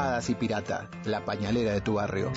Hadas 0.00 0.30
y 0.30 0.34
Pirata, 0.34 0.88
la 1.04 1.22
pañalera 1.26 1.72
de 1.72 1.82
tu 1.82 1.94
barrio. 1.94 2.32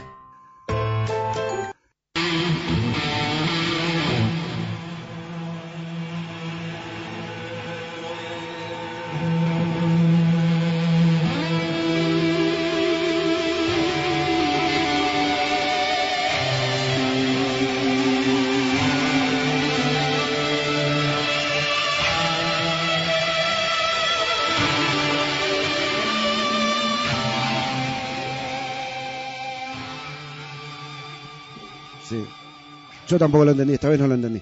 Yo 33.13 33.19
tampoco 33.19 33.45
lo 33.45 33.51
entendí, 33.51 33.75
esta 33.75 33.89
vez 33.89 33.99
no 33.99 34.07
lo 34.07 34.15
entendí. 34.15 34.41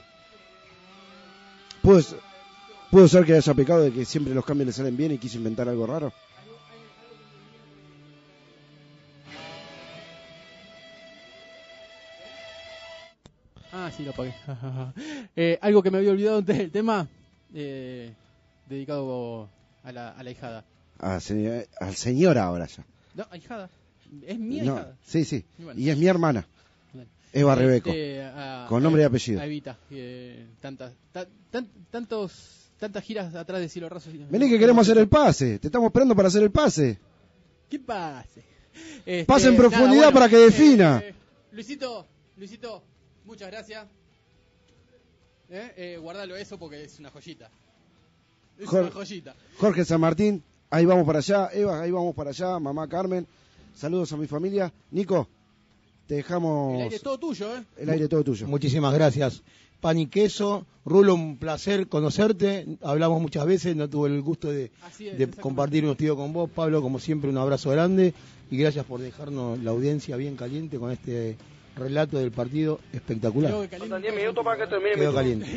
¿Puedo, 1.82 2.02
puedo 2.90 3.06
ser 3.10 3.26
que 3.26 3.34
haya 3.34 3.54
pecado 3.54 3.82
de 3.82 3.92
que 3.92 4.06
siempre 4.06 4.34
los 4.34 4.46
cambios 4.46 4.68
le 4.68 4.72
salen 4.72 4.96
bien 4.96 5.12
y 5.12 5.18
quise 5.18 5.36
inventar 5.36 5.68
algo 5.68 5.86
raro? 5.86 6.14
Ah, 13.74 13.90
sí, 13.96 14.04
lo 14.04 14.12
apagué. 14.12 14.34
Eh, 15.36 15.58
algo 15.62 15.82
que 15.82 15.90
me 15.92 15.98
había 16.00 16.12
olvidado 16.12 16.40
antes 16.40 16.58
del 16.58 16.72
tema, 16.72 17.08
eh, 17.54 18.14
dedicado 18.68 19.50
a 19.84 19.92
la, 19.94 20.10
a 20.12 20.24
la 20.24 20.32
hijada. 20.32 20.66
Ah, 21.00 21.20
se- 21.22 21.70
al 21.80 21.96
señor 21.96 22.38
ahora 22.38 22.68
ya. 22.68 22.84
No, 23.16 23.26
ahijada. 23.32 23.70
Es 24.28 24.38
mi 24.38 24.58
No, 24.62 24.74
ahijada. 24.74 24.96
sí, 25.06 25.24
sí. 25.24 25.46
Y 25.58 25.64
bueno. 25.64 25.80
Y 25.80 25.90
es 25.90 25.98
mi 25.98 26.08
hermana. 26.08 26.46
Eva 27.34 27.56
Rebeco. 27.56 27.90
Este, 27.90 28.24
a- 28.24 28.66
Con 28.68 28.84
nombre 28.84 29.02
y 29.02 29.06
apellido. 29.06 29.40
A 29.42 29.46
Evita, 29.46 29.78
tantas, 30.60 30.94
ta- 31.12 31.28
tan- 31.50 31.70
tantos, 31.90 32.70
tantas 32.80 33.04
giras 33.04 33.34
atrás 33.36 33.62
de 33.62 33.70
Cielo 33.70 33.88
Raso. 33.90 34.10
Vení 34.30 34.50
que 34.50 34.60
queremos 34.60 34.88
hacer 34.88 34.98
el 34.98 35.08
pase. 35.08 35.60
Te 35.60 35.68
estamos 35.68 35.88
esperando 35.88 36.16
para 36.16 36.28
hacer 36.28 36.44
el 36.44 36.52
pase. 36.52 37.00
¿Qué 37.70 37.80
pase? 37.80 38.44
Este, 39.06 39.26
Pase 39.26 39.48
en 39.50 39.56
nada, 39.58 39.70
profundidad 39.70 40.14
para 40.14 40.28
que 40.30 40.38
defina. 40.38 41.00
eh, 41.04 41.14
Luisito, 41.52 42.06
Luisito, 42.38 42.82
muchas 43.26 43.50
gracias. 43.52 43.86
Eh, 45.50 45.74
eh, 45.76 45.98
guardalo 46.02 46.36
eso 46.36 46.58
porque 46.58 46.84
es 46.84 47.00
una 47.00 47.10
joyita. 47.10 47.50
Es 48.58 48.70
una 48.70 48.90
joyita. 48.92 49.36
Jorge 49.58 49.84
San 49.86 50.00
Martín, 50.00 50.42
ahí 50.70 50.86
vamos 50.86 51.06
para 51.06 51.20
allá. 51.20 51.50
Eva, 51.54 51.82
ahí 51.82 51.92
vamos 51.92 52.16
para 52.16 52.30
allá. 52.30 52.58
Mamá 52.60 52.88
Carmen, 52.88 53.26
saludos 53.76 54.12
a 54.14 54.18
mi 54.18 54.28
familia. 54.28 54.72
Nico, 54.92 55.28
te 56.12 56.16
dejamos 56.16 56.76
El 56.76 56.82
aire 56.82 56.96
es 56.98 57.02
todo 57.04 57.18
tuyo, 57.18 57.56
¿eh? 57.56 57.64
el 57.78 57.90
aire 57.90 58.10
todo 58.10 58.22
tuyo. 58.22 58.46
Muchísimas 58.46 58.94
gracias. 58.94 59.44
Pan 59.80 59.98
y 59.98 60.08
queso. 60.08 60.66
Rulo, 60.84 61.16
un 61.16 61.38
placer 61.38 61.88
conocerte. 61.88 62.66
Hablamos 62.82 63.22
muchas 63.22 63.46
veces, 63.46 63.78
no 63.78 63.90
tuve 63.90 64.10
el 64.10 64.22
gusto 64.22 64.52
de, 64.52 64.72
es, 65.00 65.30
compartir 65.40 65.86
unos 65.86 65.96
tíos 65.96 66.18
con 66.18 66.34
vos. 66.34 66.50
Pablo, 66.50 66.82
como 66.82 67.00
siempre, 67.00 67.30
un 67.30 67.38
abrazo 67.38 67.70
grande. 67.70 68.14
Y 68.50 68.58
gracias 68.58 68.84
por 68.84 69.00
dejarnos 69.00 69.58
la 69.60 69.72
audiencia 69.72 70.18
bien 70.18 70.36
caliente 70.36 70.78
con 70.78 70.92
este 70.92 71.38
relato 71.78 72.18
del 72.18 72.32
partido 72.32 72.82
espectacular. 72.92 73.50
Creo 73.50 73.62
que 73.62 73.70
caliente 73.70 73.80
Faltan 73.80 74.02
10 74.02 74.14
todo 74.14 74.22
minutos 74.22 74.44
para 74.44 74.58
que 74.58 74.68
termine 74.70 74.96
mi 74.96 75.00
Quedó 75.00 75.14
caliente. 75.14 75.48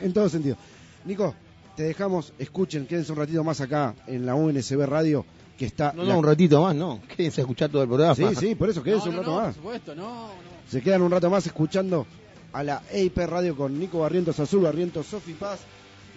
en 0.02 0.12
todo 0.14 0.30
sentido. 0.30 0.56
Nico, 1.04 1.34
te 1.76 1.82
dejamos, 1.82 2.32
escuchen, 2.38 2.86
quédense 2.86 3.12
un 3.12 3.18
ratito 3.18 3.44
más 3.44 3.60
acá 3.60 3.94
en 4.06 4.24
la 4.24 4.34
UNSB 4.34 4.86
Radio, 4.86 5.26
que 5.58 5.66
está... 5.66 5.92
No, 5.92 6.02
la- 6.04 6.12
no, 6.14 6.18
un 6.20 6.24
ratito 6.26 6.62
más, 6.62 6.74
no. 6.74 7.00
Quédense 7.16 7.40
a 7.40 7.42
escuchar 7.42 7.70
todo 7.70 7.82
el 7.82 7.88
programa. 7.88 8.14
Sí, 8.14 8.24
sí, 8.34 8.54
por 8.54 8.68
eso 8.70 8.82
quédense 8.82 9.10
No, 9.10 9.10
un 9.10 9.16
no, 9.16 9.22
rato 9.22 9.30
no, 9.32 9.36
más. 9.40 9.54
por 9.54 9.62
supuesto, 9.62 9.94
no, 9.94 10.02
no. 10.28 10.30
Se 10.68 10.80
quedan 10.82 11.02
un 11.02 11.10
rato 11.10 11.28
más 11.30 11.46
escuchando 11.46 12.06
a 12.52 12.62
la 12.62 12.82
EIP 12.90 13.16
Radio 13.18 13.56
con 13.56 13.78
Nico 13.78 13.98
Barrientos 14.00 14.38
Azul, 14.40 14.62
Barrientos 14.62 15.06
Sofi 15.06 15.32
Paz 15.34 15.60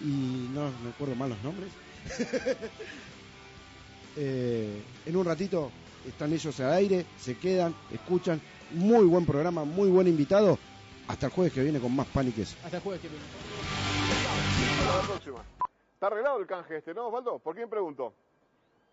y 0.02 0.48
no 0.54 0.70
me 0.84 0.90
acuerdo 0.90 1.14
mal 1.14 1.30
los 1.30 1.42
nombres. 1.42 1.70
Eh, 4.20 4.82
en 5.06 5.16
un 5.16 5.24
ratito 5.24 5.70
están 6.06 6.32
ellos 6.32 6.58
al 6.58 6.72
aire, 6.72 7.06
se 7.20 7.36
quedan, 7.36 7.72
escuchan. 7.92 8.40
Muy 8.72 9.04
buen 9.06 9.24
programa, 9.24 9.64
muy 9.64 9.88
buen 9.88 10.08
invitado. 10.08 10.58
Hasta 11.06 11.26
el 11.26 11.32
jueves 11.32 11.52
que 11.52 11.62
viene 11.62 11.78
con 11.78 11.94
más 11.94 12.06
pan 12.08 12.26
y 12.28 12.32
queso. 12.32 12.56
Hasta 12.64 12.78
el 12.78 12.82
jueves 12.82 13.00
que 13.00 13.08
viene. 13.08 13.24
Hasta 14.80 14.96
la 14.96 15.02
próxima. 15.06 15.36
Está 15.94 16.06
arreglado 16.08 16.38
el 16.40 16.46
canje 16.46 16.78
este, 16.78 16.92
¿no, 16.94 17.06
Osvaldo? 17.06 17.38
¿Por 17.38 17.54
quién 17.54 17.70
pregunto? 17.70 18.12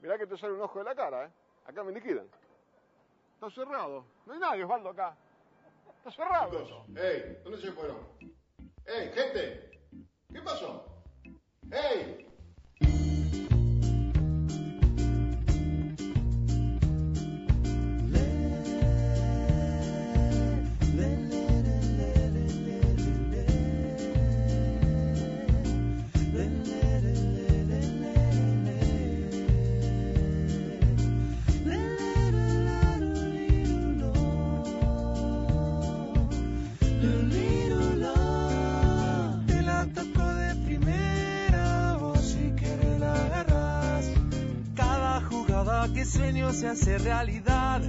Mirá 0.06 0.20
que 0.20 0.28
te 0.28 0.38
sale 0.38 0.54
un 0.54 0.62
ojo 0.62 0.78
de 0.78 0.86
la 0.86 0.94
cara, 0.94 1.26
¿eh? 1.26 1.30
Acá 1.66 1.84
me 1.84 1.92
liquidan. 1.92 2.28
Está 3.34 3.50
cerrado. 3.50 4.06
No 4.28 4.34
hay 4.34 4.40
nadie, 4.40 4.64
Osvaldo, 4.64 4.90
acá. 4.90 5.18
Está 5.98 6.12
cerrado. 6.12 6.86
¡Ey! 6.96 7.40
¿Dónde 7.44 7.60
se 7.60 7.72
fueron? 7.72 7.98
¡Ey, 8.86 9.12
gente! 9.16 9.82
¿Qué 10.32 10.42
pasó? 10.44 10.86
¡Ey! 11.72 12.28
Que 46.06 46.12
sueño 46.12 46.54
se 46.54 46.68
hace 46.68 46.98
realidad 47.00 47.82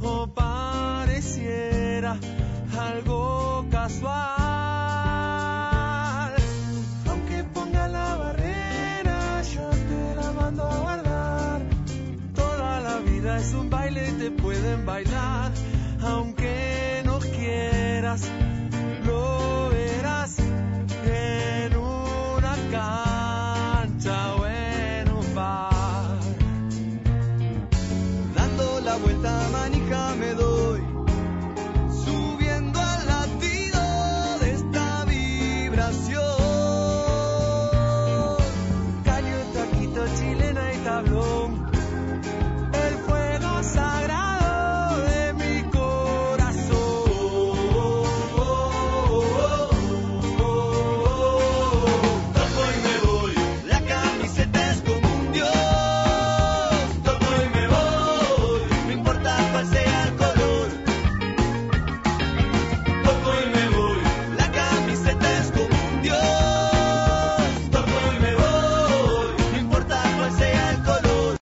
o 0.00 0.26
pareciera 0.34 2.16
algo 2.78 3.66
casual. 3.70 4.12
Aunque 7.08 7.44
ponga 7.54 7.88
la 7.88 8.16
barrera, 8.16 9.42
yo 9.42 9.70
te 9.70 10.14
la 10.16 10.32
mando 10.32 10.62
a 10.64 10.76
guardar. 10.78 11.62
Toda 12.34 12.80
la 12.80 12.98
vida 12.98 13.38
es 13.38 13.52
un 13.54 13.70
baile 13.70 14.12
te 14.12 14.30
pueden 14.30 14.84
bailar. 14.84 15.31